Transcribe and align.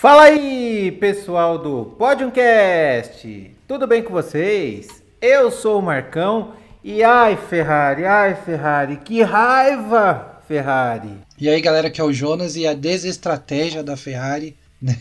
Fala 0.00 0.22
aí, 0.22 0.92
pessoal 0.92 1.58
do 1.58 1.86
Podiumcast! 1.98 3.50
Tudo 3.66 3.84
bem 3.84 4.00
com 4.00 4.12
vocês? 4.12 5.02
Eu 5.20 5.50
sou 5.50 5.80
o 5.80 5.82
Marcão 5.82 6.52
e 6.84 7.02
ai, 7.02 7.36
Ferrari, 7.36 8.04
ai, 8.04 8.36
Ferrari, 8.36 8.98
que 8.98 9.22
raiva, 9.22 10.38
Ferrari! 10.46 11.10
E 11.36 11.48
aí, 11.48 11.60
galera, 11.60 11.90
que 11.90 12.00
é 12.00 12.04
o 12.04 12.12
Jonas 12.12 12.54
e 12.54 12.64
a 12.64 12.74
desestratégia 12.74 13.82
da 13.82 13.96
Ferrari, 13.96 14.56
né? 14.80 14.94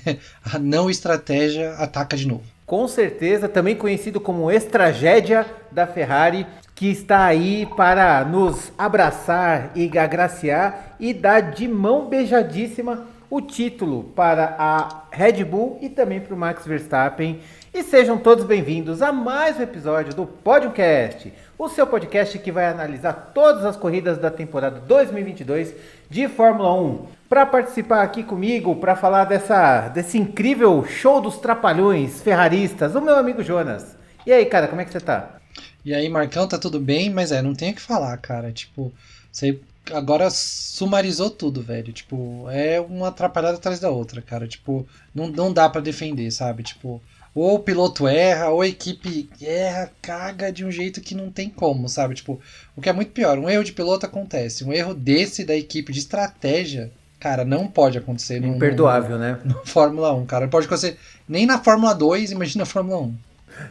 a 0.44 0.58
não 0.58 0.90
estratégia, 0.90 1.74
ataca 1.74 2.18
de 2.18 2.28
novo. 2.28 2.42
Com 2.66 2.88
certeza, 2.88 3.48
também 3.48 3.76
conhecido 3.76 4.20
como 4.20 4.50
estragédia 4.50 5.46
da 5.72 5.86
Ferrari, 5.86 6.48
que 6.74 6.88
está 6.88 7.24
aí 7.24 7.68
para 7.78 8.26
nos 8.26 8.72
abraçar 8.76 9.70
e 9.76 9.96
agraciar 9.96 10.96
e 11.00 11.14
dar 11.14 11.52
de 11.52 11.68
mão 11.68 12.10
beijadíssima 12.10 13.06
o 13.30 13.42
título 13.42 14.06
para 14.16 14.56
a 14.58 15.04
Red 15.12 15.44
Bull 15.44 15.78
e 15.82 15.90
também 15.90 16.20
para 16.20 16.34
o 16.34 16.38
Max 16.38 16.66
Verstappen. 16.66 17.42
E 17.74 17.84
sejam 17.84 18.18
todos 18.18 18.46
bem-vindos 18.46 19.02
a 19.02 19.12
mais 19.12 19.58
um 19.58 19.64
episódio 19.64 20.14
do 20.14 20.26
Podiumcast, 20.26 21.34
o 21.58 21.68
seu 21.68 21.86
podcast 21.86 22.40
que 22.40 22.52
vai 22.52 22.66
analisar 22.66 23.32
todas 23.34 23.66
as 23.66 23.76
corridas 23.76 24.18
da 24.18 24.32
temporada 24.32 24.80
2022 24.80 25.76
de 26.10 26.28
Fórmula 26.30 26.74
1. 26.74 27.08
Para 27.28 27.46
participar 27.46 28.02
aqui 28.02 28.24
comigo, 28.24 28.76
para 28.78 28.96
falar 28.96 29.26
dessa, 29.26 29.90
desse 29.90 30.18
incrível 30.18 30.86
show 30.86 31.20
dos 31.20 31.38
trapalhões 31.38 32.22
ferraristas, 32.22 32.96
o 32.96 33.02
meu 33.02 33.16
amigo 33.16 33.44
Jonas. 33.44 33.98
E 34.26 34.32
aí, 34.32 34.46
cara, 34.46 34.68
como 34.68 34.80
é 34.80 34.86
que 34.86 34.92
você 34.92 35.02
tá? 35.02 35.38
E 35.84 35.94
aí, 35.94 36.08
Marcão, 36.08 36.48
tá 36.48 36.58
tudo 36.58 36.80
bem? 36.80 37.10
Mas 37.10 37.32
é, 37.32 37.42
não 37.42 37.54
tem 37.54 37.72
o 37.72 37.76
que 37.76 37.82
falar, 37.82 38.16
cara. 38.18 38.52
Tipo, 38.52 38.94
você 39.32 39.60
agora 39.94 40.30
sumarizou 40.30 41.30
tudo, 41.30 41.62
velho. 41.62 41.92
Tipo, 41.94 42.46
é 42.50 42.80
uma 42.80 43.10
atrapalhada 43.10 43.58
atrás 43.58 43.80
da 43.80 43.90
outra, 43.90 44.22
cara. 44.22 44.48
Tipo, 44.48 44.88
não, 45.14 45.28
não 45.28 45.54
dá 45.54 45.70
para 45.70 45.82
defender, 45.82 46.30
sabe? 46.32 46.64
Tipo, 46.64 47.02
ou 47.34 47.56
o 47.56 47.60
piloto 47.60 48.08
erra, 48.08 48.50
ou 48.50 48.62
a 48.62 48.68
equipe 48.68 49.30
erra, 49.40 49.92
caga 50.02 50.52
de 50.52 50.66
um 50.66 50.72
jeito 50.72 51.02
que 51.02 51.14
não 51.14 51.30
tem 51.30 51.50
como, 51.50 51.88
sabe? 51.88 52.16
Tipo, 52.16 52.40
o 52.76 52.82
que 52.82 52.90
é 52.90 52.94
muito 52.94 53.12
pior, 53.12 53.38
um 53.38 53.50
erro 53.50 53.64
de 53.64 53.74
piloto 53.74 54.06
acontece. 54.06 54.64
Um 54.64 54.74
erro 54.74 54.94
desse 54.94 55.46
da 55.46 55.56
equipe 55.56 55.94
de 55.94 56.00
estratégia, 56.00 56.92
cara, 57.20 57.46
não 57.46 57.68
pode 57.68 57.98
acontecer. 57.98 58.44
Imperdoável, 58.44 59.18
no, 59.18 59.22
né? 59.22 59.40
No 59.46 59.66
Fórmula 59.66 60.14
1, 60.14 60.26
cara. 60.26 60.46
Não 60.46 60.50
pode 60.50 60.66
acontecer 60.66 60.98
nem 61.30 61.46
na 61.46 61.60
Fórmula 61.60 61.94
2, 61.94 62.32
imagina 62.32 62.64
na 62.64 62.66
Fórmula 62.66 63.02
1. 63.02 63.16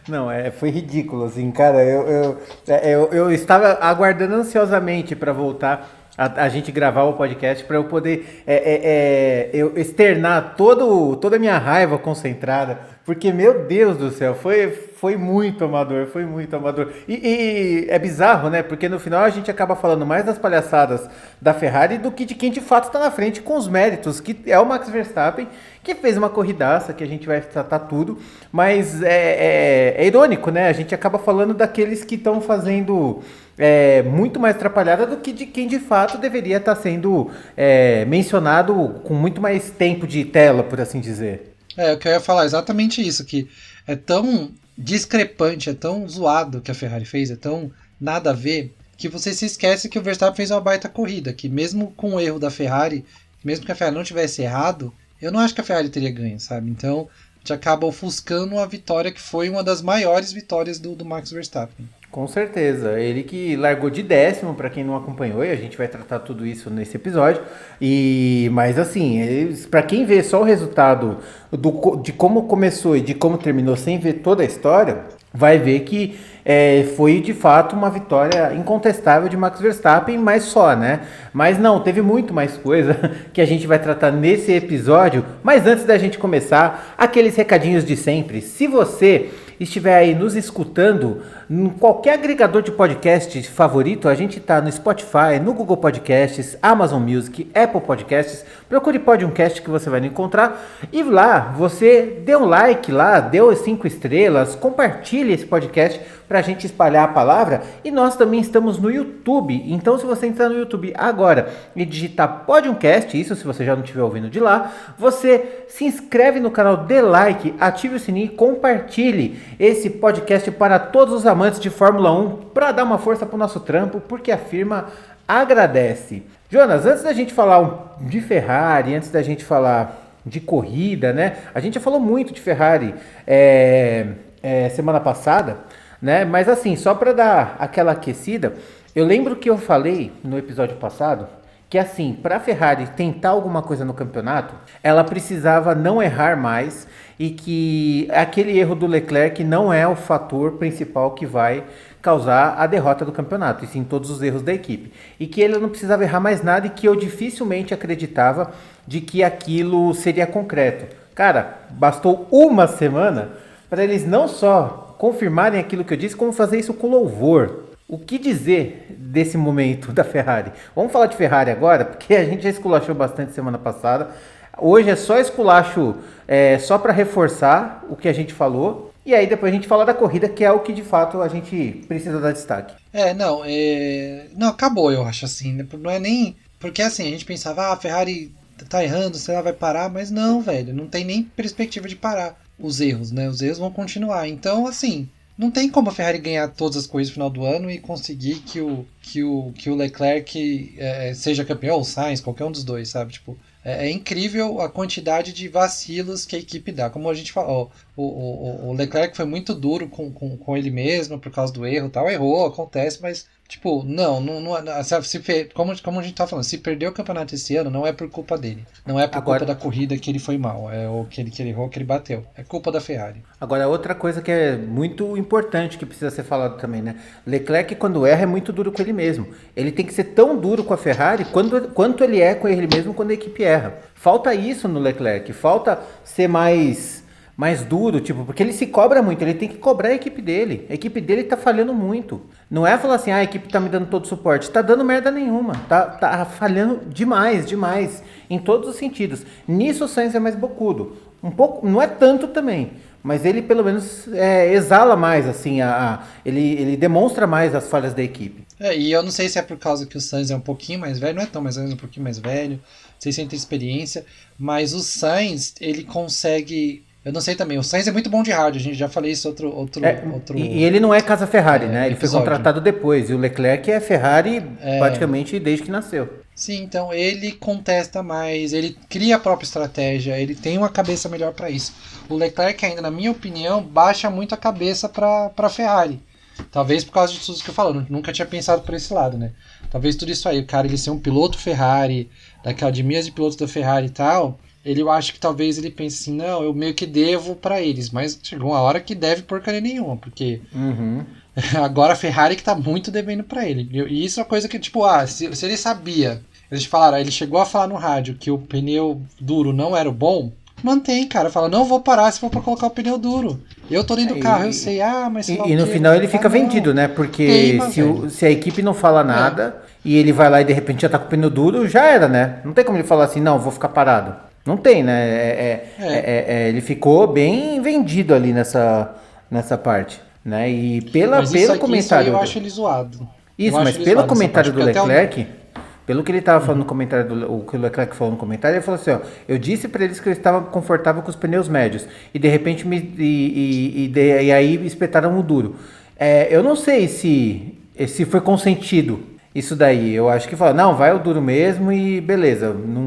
Não, 0.08 0.30
é, 0.30 0.50
foi 0.50 0.70
ridículo, 0.70 1.24
assim, 1.24 1.50
cara. 1.50 1.84
Eu, 1.84 2.02
eu, 2.06 2.40
é, 2.68 2.94
eu, 2.94 3.12
eu 3.12 3.32
estava 3.32 3.78
aguardando 3.80 4.34
ansiosamente 4.34 5.14
para 5.14 5.32
voltar 5.32 5.95
a, 6.16 6.44
a, 6.44 6.48
gente 6.48 6.72
gravar 6.72 7.04
o 7.04 7.14
podcast 7.14 7.64
para 7.64 7.76
eu 7.76 7.84
poder 7.84 8.42
é, 8.46 8.54
é, 8.54 8.80
é, 8.84 9.50
eu 9.52 9.76
externar 9.76 10.54
todo, 10.56 11.16
toda 11.16 11.36
a 11.36 11.38
minha 11.38 11.58
raiva 11.58 11.98
concentrada, 11.98 12.80
porque, 13.06 13.32
meu 13.32 13.66
Deus 13.66 13.96
do 13.96 14.10
céu, 14.10 14.34
foi, 14.34 14.68
foi 14.68 15.16
muito 15.16 15.64
amador, 15.64 16.06
foi 16.06 16.24
muito 16.26 16.56
amador. 16.56 16.92
E, 17.06 17.14
e, 17.14 17.86
é 17.88 17.96
bizarro, 18.00 18.50
né? 18.50 18.64
Porque 18.64 18.88
no 18.88 18.98
final 18.98 19.22
a 19.22 19.30
gente 19.30 19.48
acaba 19.48 19.76
falando 19.76 20.04
mais 20.04 20.24
das 20.24 20.38
palhaçadas 20.38 21.08
da 21.40 21.54
Ferrari 21.54 21.98
do 21.98 22.10
que 22.10 22.24
de 22.24 22.34
quem 22.34 22.50
de 22.50 22.60
fato 22.60 22.88
está 22.88 22.98
na 22.98 23.12
frente 23.12 23.40
com 23.40 23.56
os 23.56 23.68
méritos, 23.68 24.18
que 24.18 24.36
é 24.46 24.58
o 24.58 24.66
Max 24.66 24.90
Verstappen, 24.90 25.46
que 25.86 25.94
fez 25.94 26.16
uma 26.16 26.28
corridaça, 26.28 26.92
que 26.92 27.04
a 27.04 27.06
gente 27.06 27.28
vai 27.28 27.40
tratar 27.40 27.78
tudo, 27.78 28.18
mas 28.50 29.00
é, 29.04 29.06
é, 29.08 29.94
é 29.98 30.06
irônico, 30.08 30.50
né? 30.50 30.66
A 30.66 30.72
gente 30.72 30.92
acaba 30.92 31.16
falando 31.16 31.54
daqueles 31.54 32.02
que 32.02 32.16
estão 32.16 32.40
fazendo 32.40 33.22
é, 33.56 34.02
muito 34.02 34.40
mais 34.40 34.56
atrapalhada 34.56 35.06
do 35.06 35.18
que 35.18 35.32
de 35.32 35.46
quem 35.46 35.68
de 35.68 35.78
fato 35.78 36.18
deveria 36.18 36.56
estar 36.56 36.74
sendo 36.74 37.30
é, 37.56 38.04
mencionado 38.04 39.00
com 39.04 39.14
muito 39.14 39.40
mais 39.40 39.70
tempo 39.70 40.08
de 40.08 40.24
tela, 40.24 40.64
por 40.64 40.80
assim 40.80 40.98
dizer. 40.98 41.54
É, 41.76 41.92
eu 41.92 41.98
queria 41.98 42.18
falar 42.18 42.44
exatamente 42.44 43.06
isso, 43.06 43.24
que 43.24 43.48
é 43.86 43.94
tão 43.94 44.50
discrepante, 44.76 45.70
é 45.70 45.74
tão 45.74 46.08
zoado 46.08 46.60
que 46.60 46.70
a 46.72 46.74
Ferrari 46.74 47.04
fez, 47.04 47.30
é 47.30 47.36
tão 47.36 47.70
nada 48.00 48.30
a 48.30 48.34
ver, 48.34 48.74
que 48.96 49.08
você 49.08 49.32
se 49.32 49.46
esquece 49.46 49.88
que 49.88 50.00
o 50.00 50.02
Verstappen 50.02 50.34
fez 50.34 50.50
uma 50.50 50.60
baita 50.60 50.88
corrida, 50.88 51.32
que 51.32 51.48
mesmo 51.48 51.92
com 51.96 52.16
o 52.16 52.20
erro 52.20 52.40
da 52.40 52.50
Ferrari, 52.50 53.04
mesmo 53.44 53.64
que 53.64 53.70
a 53.70 53.74
Ferrari 53.76 53.94
não 53.94 54.02
tivesse 54.02 54.42
errado, 54.42 54.92
eu 55.20 55.32
não 55.32 55.40
acho 55.40 55.54
que 55.54 55.60
a 55.60 55.64
Ferrari 55.64 55.88
teria 55.88 56.10
ganho, 56.10 56.38
sabe? 56.38 56.70
Então, 56.70 57.08
a 57.36 57.38
gente 57.38 57.52
acaba 57.52 57.86
ofuscando 57.86 58.58
a 58.58 58.66
vitória 58.66 59.12
que 59.12 59.20
foi 59.20 59.48
uma 59.48 59.62
das 59.62 59.82
maiores 59.82 60.32
vitórias 60.32 60.78
do, 60.78 60.94
do 60.94 61.04
Max 61.04 61.30
Verstappen. 61.30 61.88
Com 62.10 62.26
certeza. 62.26 62.98
Ele 62.98 63.22
que 63.22 63.56
largou 63.56 63.90
de 63.90 64.02
décimo, 64.02 64.54
para 64.54 64.70
quem 64.70 64.82
não 64.82 64.96
acompanhou, 64.96 65.44
e 65.44 65.50
a 65.50 65.56
gente 65.56 65.76
vai 65.76 65.86
tratar 65.86 66.20
tudo 66.20 66.46
isso 66.46 66.70
nesse 66.70 66.96
episódio. 66.96 67.42
E 67.80 68.48
Mas 68.52 68.78
assim, 68.78 69.54
para 69.70 69.82
quem 69.82 70.06
vê 70.06 70.22
só 70.22 70.40
o 70.40 70.44
resultado 70.44 71.18
do, 71.50 71.96
de 71.96 72.12
como 72.12 72.44
começou 72.44 72.96
e 72.96 73.00
de 73.00 73.14
como 73.14 73.36
terminou 73.36 73.76
sem 73.76 73.98
ver 73.98 74.14
toda 74.14 74.42
a 74.42 74.46
história, 74.46 75.04
vai 75.36 75.58
ver 75.58 75.80
que 75.80 76.18
é, 76.44 76.86
foi 76.96 77.20
de 77.20 77.34
fato 77.34 77.74
uma 77.74 77.90
vitória 77.90 78.54
incontestável 78.54 79.28
de 79.28 79.36
Max 79.36 79.60
Verstappen, 79.60 80.16
mas 80.16 80.44
só, 80.44 80.76
né? 80.76 81.00
Mas 81.32 81.58
não, 81.58 81.80
teve 81.80 82.00
muito 82.00 82.32
mais 82.32 82.56
coisa 82.56 82.96
que 83.34 83.40
a 83.40 83.44
gente 83.44 83.66
vai 83.66 83.78
tratar 83.78 84.12
nesse 84.12 84.52
episódio. 84.52 85.24
Mas 85.42 85.66
antes 85.66 85.84
da 85.84 85.98
gente 85.98 86.18
começar, 86.18 86.94
aqueles 86.96 87.34
recadinhos 87.34 87.84
de 87.84 87.96
sempre. 87.96 88.40
Se 88.40 88.68
você 88.68 89.30
estiver 89.58 89.96
aí 89.96 90.14
nos 90.14 90.34
escutando, 90.34 91.22
em 91.48 91.68
qualquer 91.68 92.14
agregador 92.14 92.62
de 92.62 92.72
podcast 92.72 93.42
favorito, 93.44 94.08
a 94.08 94.14
gente 94.14 94.38
está 94.38 94.60
no 94.60 94.70
Spotify, 94.70 95.40
no 95.42 95.54
Google 95.54 95.76
Podcasts, 95.76 96.56
Amazon 96.60 97.02
Music, 97.02 97.50
Apple 97.54 97.80
Podcasts. 97.80 98.44
Procure 98.68 98.98
Podiumcast 98.98 99.62
que 99.62 99.70
você 99.70 99.88
vai 99.88 100.00
encontrar. 100.04 100.60
E 100.92 101.02
lá, 101.02 101.54
você 101.56 102.22
dê 102.24 102.36
um 102.36 102.44
like 102.44 102.90
lá, 102.90 103.20
dê 103.20 103.38
cinco 103.56 103.86
estrelas, 103.86 104.54
compartilhe 104.54 105.32
esse 105.32 105.46
podcast 105.46 106.00
para 106.28 106.38
a 106.38 106.42
gente 106.42 106.66
espalhar 106.66 107.04
a 107.04 107.12
palavra. 107.12 107.62
E 107.84 107.90
nós 107.90 108.16
também 108.16 108.40
estamos 108.40 108.78
no 108.78 108.90
YouTube. 108.90 109.62
Então, 109.66 109.98
se 109.98 110.04
você 110.04 110.26
entrar 110.26 110.48
no 110.48 110.58
YouTube 110.58 110.92
agora 110.96 111.48
e 111.74 111.84
digitar 111.84 112.44
Podiumcast, 112.46 113.18
isso 113.18 113.36
se 113.36 113.44
você 113.44 113.64
já 113.64 113.74
não 113.74 113.82
estiver 113.82 114.02
ouvindo 114.02 114.28
de 114.28 114.40
lá, 114.40 114.72
você 114.98 115.64
se 115.68 115.84
inscreve 115.84 116.40
no 116.40 116.50
canal, 116.50 116.76
dê 116.78 117.00
like, 117.00 117.54
ative 117.58 117.96
o 117.96 118.00
sininho 118.00 118.26
e 118.26 118.30
compartilhe 118.36 119.38
esse 119.58 119.90
podcast 119.90 120.50
para 120.50 120.78
todos 120.78 121.14
os 121.14 121.26
amantes 121.26 121.60
de 121.60 121.70
Fórmula 121.70 122.12
1 122.12 122.36
para 122.54 122.72
dar 122.72 122.84
uma 122.84 122.98
força 122.98 123.26
para 123.26 123.36
o 123.36 123.38
nosso 123.38 123.60
trampo, 123.60 124.00
porque 124.00 124.32
a 124.32 124.38
firma 124.38 124.86
agradece. 125.26 126.22
Jonas, 126.48 126.86
antes 126.86 127.02
da 127.02 127.12
gente 127.12 127.32
falar 127.32 127.96
de 128.00 128.20
Ferrari, 128.20 128.94
antes 128.94 129.10
da 129.10 129.22
gente 129.22 129.44
falar 129.44 130.04
de 130.24 130.40
corrida, 130.40 131.12
né? 131.12 131.36
A 131.54 131.60
gente 131.60 131.74
já 131.74 131.80
falou 131.80 132.00
muito 132.00 132.32
de 132.32 132.40
Ferrari 132.40 132.94
é, 133.26 134.06
é, 134.42 134.68
semana 134.70 134.98
passada 134.98 135.58
né? 136.06 136.24
Mas 136.24 136.48
assim, 136.48 136.76
só 136.76 136.94
para 136.94 137.12
dar 137.12 137.56
aquela 137.58 137.90
aquecida, 137.90 138.54
eu 138.94 139.04
lembro 139.04 139.34
que 139.34 139.50
eu 139.50 139.58
falei 139.58 140.12
no 140.22 140.38
episódio 140.38 140.76
passado 140.76 141.26
que 141.68 141.76
assim, 141.76 142.12
para 142.22 142.36
a 142.36 142.40
Ferrari 142.40 142.86
tentar 142.96 143.30
alguma 143.30 143.60
coisa 143.60 143.84
no 143.84 143.92
campeonato, 143.92 144.54
ela 144.84 145.02
precisava 145.02 145.74
não 145.74 146.00
errar 146.00 146.36
mais 146.36 146.86
e 147.18 147.30
que 147.30 148.08
aquele 148.12 148.56
erro 148.56 148.76
do 148.76 148.86
Leclerc 148.86 149.42
não 149.42 149.72
é 149.72 149.86
o 149.86 149.96
fator 149.96 150.52
principal 150.52 151.10
que 151.10 151.26
vai 151.26 151.64
causar 152.00 152.54
a 152.56 152.68
derrota 152.68 153.04
do 153.04 153.10
campeonato, 153.10 153.64
e 153.64 153.66
sim 153.66 153.82
todos 153.82 154.10
os 154.10 154.22
erros 154.22 154.42
da 154.42 154.54
equipe. 154.54 154.92
E 155.18 155.26
que 155.26 155.40
ele 155.40 155.58
não 155.58 155.68
precisava 155.68 156.04
errar 156.04 156.20
mais 156.20 156.40
nada 156.40 156.68
e 156.68 156.70
que 156.70 156.86
eu 156.86 156.94
dificilmente 156.94 157.74
acreditava 157.74 158.52
de 158.86 159.00
que 159.00 159.24
aquilo 159.24 159.92
seria 159.92 160.24
concreto. 160.24 160.86
Cara, 161.16 161.62
bastou 161.70 162.28
uma 162.30 162.68
semana 162.68 163.30
para 163.68 163.82
eles 163.82 164.06
não 164.06 164.28
só 164.28 164.85
confirmarem 164.98 165.60
aquilo 165.60 165.84
que 165.84 165.92
eu 165.92 165.98
disse, 165.98 166.16
como 166.16 166.32
fazer 166.32 166.58
isso 166.58 166.74
com 166.74 166.88
louvor. 166.88 167.64
O 167.88 167.98
que 167.98 168.18
dizer 168.18 168.96
desse 168.98 169.36
momento 169.36 169.92
da 169.92 170.02
Ferrari? 170.02 170.52
Vamos 170.74 170.92
falar 170.92 171.06
de 171.06 171.16
Ferrari 171.16 171.50
agora, 171.50 171.84
porque 171.84 172.14
a 172.14 172.24
gente 172.24 172.42
já 172.42 172.50
esculachou 172.50 172.94
bastante 172.94 173.32
semana 173.32 173.58
passada. 173.58 174.10
Hoje 174.58 174.90
é 174.90 174.96
só 174.96 175.18
esculacho, 175.18 175.94
é, 176.26 176.58
só 176.58 176.78
para 176.78 176.92
reforçar 176.92 177.84
o 177.88 177.94
que 177.94 178.08
a 178.08 178.12
gente 178.12 178.32
falou. 178.32 178.92
E 179.04 179.14
aí 179.14 179.26
depois 179.28 179.52
a 179.52 179.54
gente 179.54 179.68
fala 179.68 179.84
da 179.84 179.94
corrida, 179.94 180.28
que 180.28 180.44
é 180.44 180.50
o 180.50 180.60
que 180.60 180.72
de 180.72 180.82
fato 180.82 181.22
a 181.22 181.28
gente 181.28 181.84
precisa 181.86 182.18
dar 182.18 182.32
destaque. 182.32 182.74
É, 182.92 183.14
não, 183.14 183.42
é... 183.44 184.26
não 184.36 184.48
acabou, 184.48 184.90
eu 184.90 185.04
acho 185.04 185.24
assim. 185.24 185.52
Né? 185.52 185.64
Não 185.78 185.90
é 185.90 186.00
nem 186.00 186.34
porque 186.58 186.82
assim 186.82 187.06
a 187.06 187.10
gente 187.10 187.24
pensava, 187.24 187.66
ah, 187.66 187.72
a 187.74 187.76
Ferrari 187.76 188.32
tá 188.68 188.82
errando, 188.82 189.16
sei 189.16 189.34
lá, 189.34 189.42
vai 189.42 189.52
parar, 189.52 189.88
mas 189.88 190.10
não, 190.10 190.40
velho, 190.40 190.74
não 190.74 190.88
tem 190.88 191.04
nem 191.04 191.22
perspectiva 191.22 191.86
de 191.86 191.94
parar 191.94 192.34
os 192.58 192.80
erros, 192.80 193.10
né? 193.10 193.28
Os 193.28 193.40
erros 193.42 193.58
vão 193.58 193.70
continuar. 193.70 194.28
Então, 194.28 194.66
assim, 194.66 195.08
não 195.36 195.50
tem 195.50 195.68
como 195.68 195.90
a 195.90 195.92
Ferrari 195.92 196.18
ganhar 196.18 196.48
todas 196.48 196.76
as 196.76 196.86
coisas 196.86 197.10
no 197.10 197.14
final 197.14 197.30
do 197.30 197.44
ano 197.44 197.70
e 197.70 197.78
conseguir 197.78 198.36
que 198.36 198.60
o, 198.60 198.86
que 199.02 199.22
o, 199.22 199.52
que 199.52 199.68
o 199.68 199.74
Leclerc 199.74 200.74
é, 200.78 201.12
seja 201.14 201.44
campeão, 201.44 201.76
ou 201.76 201.84
Sainz, 201.84 202.20
qualquer 202.20 202.44
um 202.44 202.52
dos 202.52 202.64
dois, 202.64 202.88
sabe? 202.88 203.12
Tipo, 203.12 203.36
é, 203.62 203.86
é, 203.86 203.90
incrível 203.90 204.60
a 204.60 204.68
quantidade 204.68 205.32
de 205.32 205.48
vacilos 205.48 206.24
que 206.24 206.36
a 206.36 206.38
equipe 206.38 206.72
dá. 206.72 206.88
Como 206.88 207.10
a 207.10 207.14
gente 207.14 207.32
falou, 207.32 207.70
o, 207.96 208.02
o, 208.02 208.68
o 208.68 208.72
Leclerc 208.72 209.16
foi 209.16 209.24
muito 209.24 209.54
duro 209.54 209.88
com, 209.88 210.12
com, 210.12 210.36
com 210.36 210.56
ele 210.56 210.70
mesmo 210.70 211.18
por 211.18 211.32
causa 211.32 211.52
do 211.52 211.66
erro 211.66 211.88
tal. 211.88 212.10
Errou, 212.10 212.46
acontece, 212.46 213.00
mas 213.00 213.26
Tipo, 213.48 213.84
não, 213.84 214.20
não, 214.20 214.40
não 214.40 214.54
se, 215.02 215.20
como, 215.54 215.80
como 215.80 216.00
a 216.00 216.02
gente 216.02 216.14
tá 216.14 216.26
falando, 216.26 216.44
se 216.44 216.58
perdeu 216.58 216.90
o 216.90 216.92
campeonato 216.92 217.34
esse 217.34 217.56
ano, 217.56 217.70
não 217.70 217.86
é 217.86 217.92
por 217.92 218.10
culpa 218.10 218.36
dele. 218.36 218.66
Não 218.84 218.98
é 218.98 219.06
por 219.06 219.18
Agora, 219.18 219.38
culpa 219.38 219.54
da 219.54 219.60
corrida 219.60 219.96
que 219.96 220.10
ele 220.10 220.18
foi 220.18 220.36
mal, 220.36 220.70
é 220.70 220.88
o 220.88 221.04
que 221.04 221.20
ele, 221.20 221.30
que 221.30 221.40
ele 221.42 221.50
errou, 221.50 221.68
que 221.68 221.78
ele 221.78 221.84
bateu. 221.84 222.24
É 222.36 222.42
culpa 222.42 222.72
da 222.72 222.80
Ferrari. 222.80 223.22
Agora, 223.40 223.68
outra 223.68 223.94
coisa 223.94 224.20
que 224.20 224.32
é 224.32 224.56
muito 224.56 225.16
importante 225.16 225.78
que 225.78 225.86
precisa 225.86 226.10
ser 226.10 226.24
falado 226.24 226.58
também, 226.58 226.82
né? 226.82 226.96
Leclerc, 227.24 227.76
quando 227.76 228.04
erra, 228.04 228.22
é 228.22 228.26
muito 228.26 228.52
duro 228.52 228.72
com 228.72 228.82
ele 228.82 228.92
mesmo. 228.92 229.28
Ele 229.54 229.70
tem 229.70 229.86
que 229.86 229.94
ser 229.94 230.04
tão 230.04 230.36
duro 230.36 230.64
com 230.64 230.74
a 230.74 230.78
Ferrari 230.78 231.24
quanto, 231.26 231.68
quanto 231.68 232.02
ele 232.02 232.20
é 232.20 232.34
com 232.34 232.48
ele 232.48 232.66
mesmo 232.66 232.94
quando 232.94 233.12
a 233.12 233.14
equipe 233.14 233.44
erra. 233.44 233.78
Falta 233.94 234.34
isso 234.34 234.66
no 234.66 234.80
Leclerc, 234.80 235.32
falta 235.32 235.80
ser 236.02 236.26
mais 236.26 237.05
mais 237.36 237.62
duro, 237.62 238.00
tipo, 238.00 238.24
porque 238.24 238.42
ele 238.42 238.52
se 238.52 238.66
cobra 238.66 239.02
muito, 239.02 239.20
ele 239.20 239.34
tem 239.34 239.48
que 239.48 239.58
cobrar 239.58 239.90
a 239.90 239.94
equipe 239.94 240.22
dele. 240.22 240.66
A 240.70 240.74
equipe 240.74 241.00
dele 241.02 241.22
tá 241.22 241.36
falhando 241.36 241.74
muito. 241.74 242.22
Não 242.50 242.66
é 242.66 242.78
falar 242.78 242.94
assim, 242.94 243.10
ah, 243.10 243.16
a 243.16 243.24
equipe 243.24 243.48
tá 243.48 243.60
me 243.60 243.68
dando 243.68 243.88
todo 243.88 244.06
suporte. 244.06 244.50
Tá 244.50 244.62
dando 244.62 244.82
merda 244.82 245.10
nenhuma. 245.10 245.52
Tá, 245.68 245.84
tá 245.84 246.24
falhando 246.24 246.80
demais, 246.86 247.44
demais. 247.44 248.02
Em 248.30 248.38
todos 248.38 248.70
os 248.70 248.76
sentidos. 248.76 249.26
Nisso 249.46 249.84
o 249.84 249.88
Sainz 249.88 250.14
é 250.14 250.18
mais 250.18 250.34
bocudo. 250.34 250.96
Um 251.22 251.30
pouco, 251.30 251.68
não 251.68 251.82
é 251.82 251.86
tanto 251.86 252.28
também. 252.28 252.72
Mas 253.02 253.24
ele 253.24 253.42
pelo 253.42 253.62
menos 253.62 254.08
é, 254.14 254.52
exala 254.52 254.96
mais, 254.96 255.28
assim, 255.28 255.60
a, 255.60 255.94
a, 255.94 256.02
ele, 256.24 256.40
ele 256.40 256.76
demonstra 256.76 257.26
mais 257.26 257.54
as 257.54 257.68
falhas 257.68 257.92
da 257.92 258.02
equipe. 258.02 258.46
É, 258.58 258.76
e 258.76 258.90
eu 258.90 259.02
não 259.02 259.10
sei 259.10 259.28
se 259.28 259.38
é 259.38 259.42
por 259.42 259.58
causa 259.58 259.86
que 259.86 259.98
o 259.98 260.00
Sainz 260.00 260.30
é 260.30 260.36
um 260.36 260.40
pouquinho 260.40 260.80
mais 260.80 260.98
velho, 260.98 261.16
não 261.16 261.22
é 261.22 261.26
tão 261.26 261.42
mais 261.42 261.56
velho, 261.56 261.70
é 261.70 261.74
um 261.74 261.76
pouquinho 261.76 262.02
mais 262.02 262.18
velho, 262.18 262.54
não 262.54 262.60
sei 262.98 263.12
se 263.12 263.20
é 263.20 263.24
experiência, 263.24 264.06
mas 264.38 264.72
o 264.72 264.80
Sainz, 264.80 265.54
ele 265.60 265.84
consegue 265.84 266.85
eu 267.06 267.12
não 267.12 267.20
sei 267.20 267.36
também. 267.36 267.56
O 267.56 267.62
Sainz 267.62 267.86
é 267.86 267.92
muito 267.92 268.10
bom 268.10 268.20
de 268.20 268.32
rádio, 268.32 268.60
a 268.60 268.62
gente 268.64 268.74
já 268.74 268.88
falei 268.88 269.12
isso 269.12 269.28
outro. 269.28 269.48
outro, 269.54 269.86
é, 269.86 270.02
outro 270.12 270.36
e, 270.36 270.64
ele 270.64 270.80
não 270.80 270.92
é 270.92 271.00
casa 271.00 271.24
Ferrari, 271.24 271.66
é, 271.66 271.68
né? 271.68 271.86
Ele 271.86 271.94
episódio. 271.94 272.24
foi 272.24 272.34
contratado 272.34 272.60
depois. 272.60 273.08
E 273.08 273.14
o 273.14 273.18
Leclerc 273.18 273.70
é 273.70 273.78
Ferrari 273.78 274.42
é. 274.60 274.80
praticamente 274.80 275.38
desde 275.38 275.64
que 275.64 275.70
nasceu. 275.70 276.08
Sim, 276.34 276.64
então 276.64 276.92
ele 276.92 277.30
contesta 277.30 278.02
mais, 278.02 278.52
ele 278.52 278.76
cria 278.88 279.14
a 279.14 279.20
própria 279.20 279.46
estratégia, 279.46 280.18
ele 280.18 280.34
tem 280.34 280.58
uma 280.58 280.68
cabeça 280.68 281.08
melhor 281.08 281.32
para 281.32 281.48
isso. 281.48 281.72
O 282.08 282.16
Leclerc, 282.16 282.66
ainda, 282.66 282.82
na 282.82 282.90
minha 282.90 283.12
opinião, 283.12 283.62
baixa 283.62 284.10
muito 284.10 284.34
a 284.34 284.36
cabeça 284.36 284.88
para 284.88 285.30
a 285.36 285.48
Ferrari. 285.48 286.02
Talvez 286.50 286.82
por 286.82 286.92
causa 286.92 287.12
de 287.12 287.20
tudo 287.20 287.40
que 287.40 287.50
eu 287.50 287.54
falo, 287.54 287.86
nunca 287.88 288.12
tinha 288.12 288.26
pensado 288.26 288.62
por 288.62 288.74
esse 288.74 288.92
lado, 288.92 289.16
né? 289.16 289.30
Talvez 289.70 289.94
tudo 289.94 290.10
isso 290.10 290.28
aí, 290.28 290.40
o 290.40 290.46
cara 290.46 290.66
ele 290.66 290.76
ser 290.76 290.90
um 290.90 290.98
piloto 290.98 291.38
Ferrari, 291.38 292.10
da 292.42 292.50
academia 292.50 293.00
de 293.00 293.12
pilotos 293.12 293.36
da 293.36 293.46
Ferrari 293.46 293.86
e 293.86 293.90
tal, 293.90 294.40
ele 294.66 294.82
eu 294.82 294.90
acho 294.90 295.12
que 295.12 295.20
talvez 295.20 295.56
ele 295.56 295.70
pense 295.70 296.02
assim, 296.02 296.16
não, 296.16 296.42
eu 296.42 296.52
meio 296.52 296.74
que 296.74 296.84
devo 296.84 297.36
para 297.36 297.62
eles, 297.62 297.90
mas 297.90 298.18
chegou 298.20 298.50
uma 298.50 298.60
hora 298.60 298.80
que 298.80 298.94
deve 298.94 299.22
porcaria 299.22 299.60
nenhuma, 299.60 299.96
porque 299.96 300.40
uhum. 300.52 301.04
agora 301.62 301.92
a 301.92 301.96
Ferrari 301.96 302.34
que 302.34 302.42
tá 302.42 302.54
muito 302.54 302.90
devendo 302.90 303.22
para 303.22 303.48
ele. 303.48 303.68
E 303.88 304.04
isso 304.04 304.18
é 304.18 304.22
uma 304.24 304.28
coisa 304.28 304.48
que, 304.48 304.58
tipo, 304.58 304.84
ah, 304.84 305.06
se, 305.06 305.34
se 305.36 305.46
ele 305.46 305.56
sabia, 305.56 306.20
eles 306.50 306.64
falaram, 306.64 306.98
ele 306.98 307.12
chegou 307.12 307.40
a 307.40 307.46
falar 307.46 307.68
no 307.68 307.76
rádio 307.76 308.16
que 308.18 308.30
o 308.30 308.38
pneu 308.38 309.00
duro 309.20 309.52
não 309.52 309.76
era 309.76 309.88
o 309.88 309.92
bom, 309.92 310.32
mantém, 310.62 311.06
cara. 311.06 311.30
Fala, 311.30 311.48
não 311.48 311.64
vou 311.64 311.80
parar 311.80 312.10
se 312.10 312.18
for 312.18 312.28
pra 312.30 312.40
colocar 312.40 312.66
o 312.66 312.70
pneu 312.70 312.98
duro. 312.98 313.40
Eu 313.70 313.84
tô 313.84 313.94
dentro 313.94 314.16
do 314.16 314.20
carro, 314.20 314.46
eu 314.46 314.52
sei, 314.52 314.80
ah, 314.80 315.08
mas. 315.10 315.28
E, 315.28 315.34
e 315.34 315.54
no 315.54 315.66
final 315.66 315.94
ele 315.94 316.08
fica 316.08 316.26
ah, 316.26 316.30
vendido, 316.30 316.74
né? 316.74 316.88
Porque 316.88 317.58
se, 317.70 317.82
o, 317.82 318.10
se, 318.10 318.26
a 318.26 318.30
equipe 318.30 318.62
não 318.62 318.74
fala 318.74 319.04
nada 319.04 319.62
é. 319.62 319.68
e 319.84 319.96
ele 319.96 320.12
vai 320.12 320.28
lá 320.28 320.40
e 320.40 320.44
de 320.44 320.52
repente 320.52 320.82
já 320.82 320.88
tá 320.88 320.98
com 320.98 321.06
o 321.06 321.08
pneu 321.08 321.30
duro, 321.30 321.68
já 321.68 321.84
era, 321.84 322.08
né? 322.08 322.40
Não 322.44 322.52
tem 322.52 322.64
como 322.64 322.76
ele 322.76 322.86
falar 322.86 323.04
assim, 323.04 323.20
não, 323.20 323.38
vou 323.38 323.52
ficar 323.52 323.68
parado. 323.68 324.25
Não 324.46 324.56
tem, 324.56 324.82
né? 324.82 325.08
É, 325.08 325.68
é, 325.78 325.86
é. 325.86 326.24
é, 326.28 326.48
ele 326.48 326.60
ficou 326.60 327.06
bem 327.08 327.60
vendido 327.60 328.14
ali 328.14 328.32
nessa, 328.32 328.94
nessa 329.28 329.58
parte. 329.58 330.00
Né? 330.24 330.48
E 330.50 330.80
pela, 330.80 331.18
mas 331.18 331.32
pelo 331.32 331.58
comentário. 331.58 332.12
eu 332.12 332.18
acho 332.18 332.38
ele 332.38 332.48
zoado. 332.48 333.08
Isso, 333.38 333.56
mas 333.56 333.76
pelo 333.76 334.06
comentário 334.06 334.52
do 334.52 334.62
Leclerc, 334.62 335.22
o... 335.22 335.60
pelo 335.84 336.02
que 336.02 336.10
ele 336.10 336.18
estava 336.18 336.44
falando 336.44 336.60
no 336.60 336.64
comentário 336.64 337.08
do 337.08 337.32
o 337.32 337.44
que 337.44 337.56
o 337.56 337.60
Leclerc 337.60 337.94
falou 337.94 338.12
no 338.12 338.18
comentário, 338.18 338.56
ele 338.56 338.64
falou 338.64 338.80
assim: 338.80 338.90
ó, 338.92 339.00
eu 339.28 339.38
disse 339.38 339.68
para 339.68 339.84
eles 339.84 340.00
que 340.00 340.08
eu 340.08 340.12
estava 340.12 340.40
confortável 340.40 341.02
com 341.02 341.10
os 341.10 341.16
pneus 341.16 341.48
médios. 341.48 341.86
E 342.14 342.18
de 342.18 342.28
repente 342.28 342.66
me. 342.66 342.78
E, 342.78 343.02
e, 343.02 343.84
e, 343.84 343.88
de, 343.88 344.22
e 344.22 344.32
aí 344.32 344.66
espetaram 344.66 345.18
o 345.18 345.22
duro. 345.22 345.56
É, 345.98 346.28
eu 346.30 346.42
não 346.42 346.56
sei 346.56 346.88
se, 346.88 347.54
se 347.86 348.04
foi 348.04 348.20
consentido 348.20 349.00
isso 349.34 349.54
daí. 349.54 349.94
Eu 349.94 350.08
acho 350.08 350.28
que 350.28 350.34
fala, 350.34 350.54
não, 350.54 350.74
vai 350.74 350.94
o 350.94 350.98
duro 350.98 351.20
mesmo 351.20 351.70
e 351.70 352.00
beleza. 352.00 352.52
Não 352.52 352.82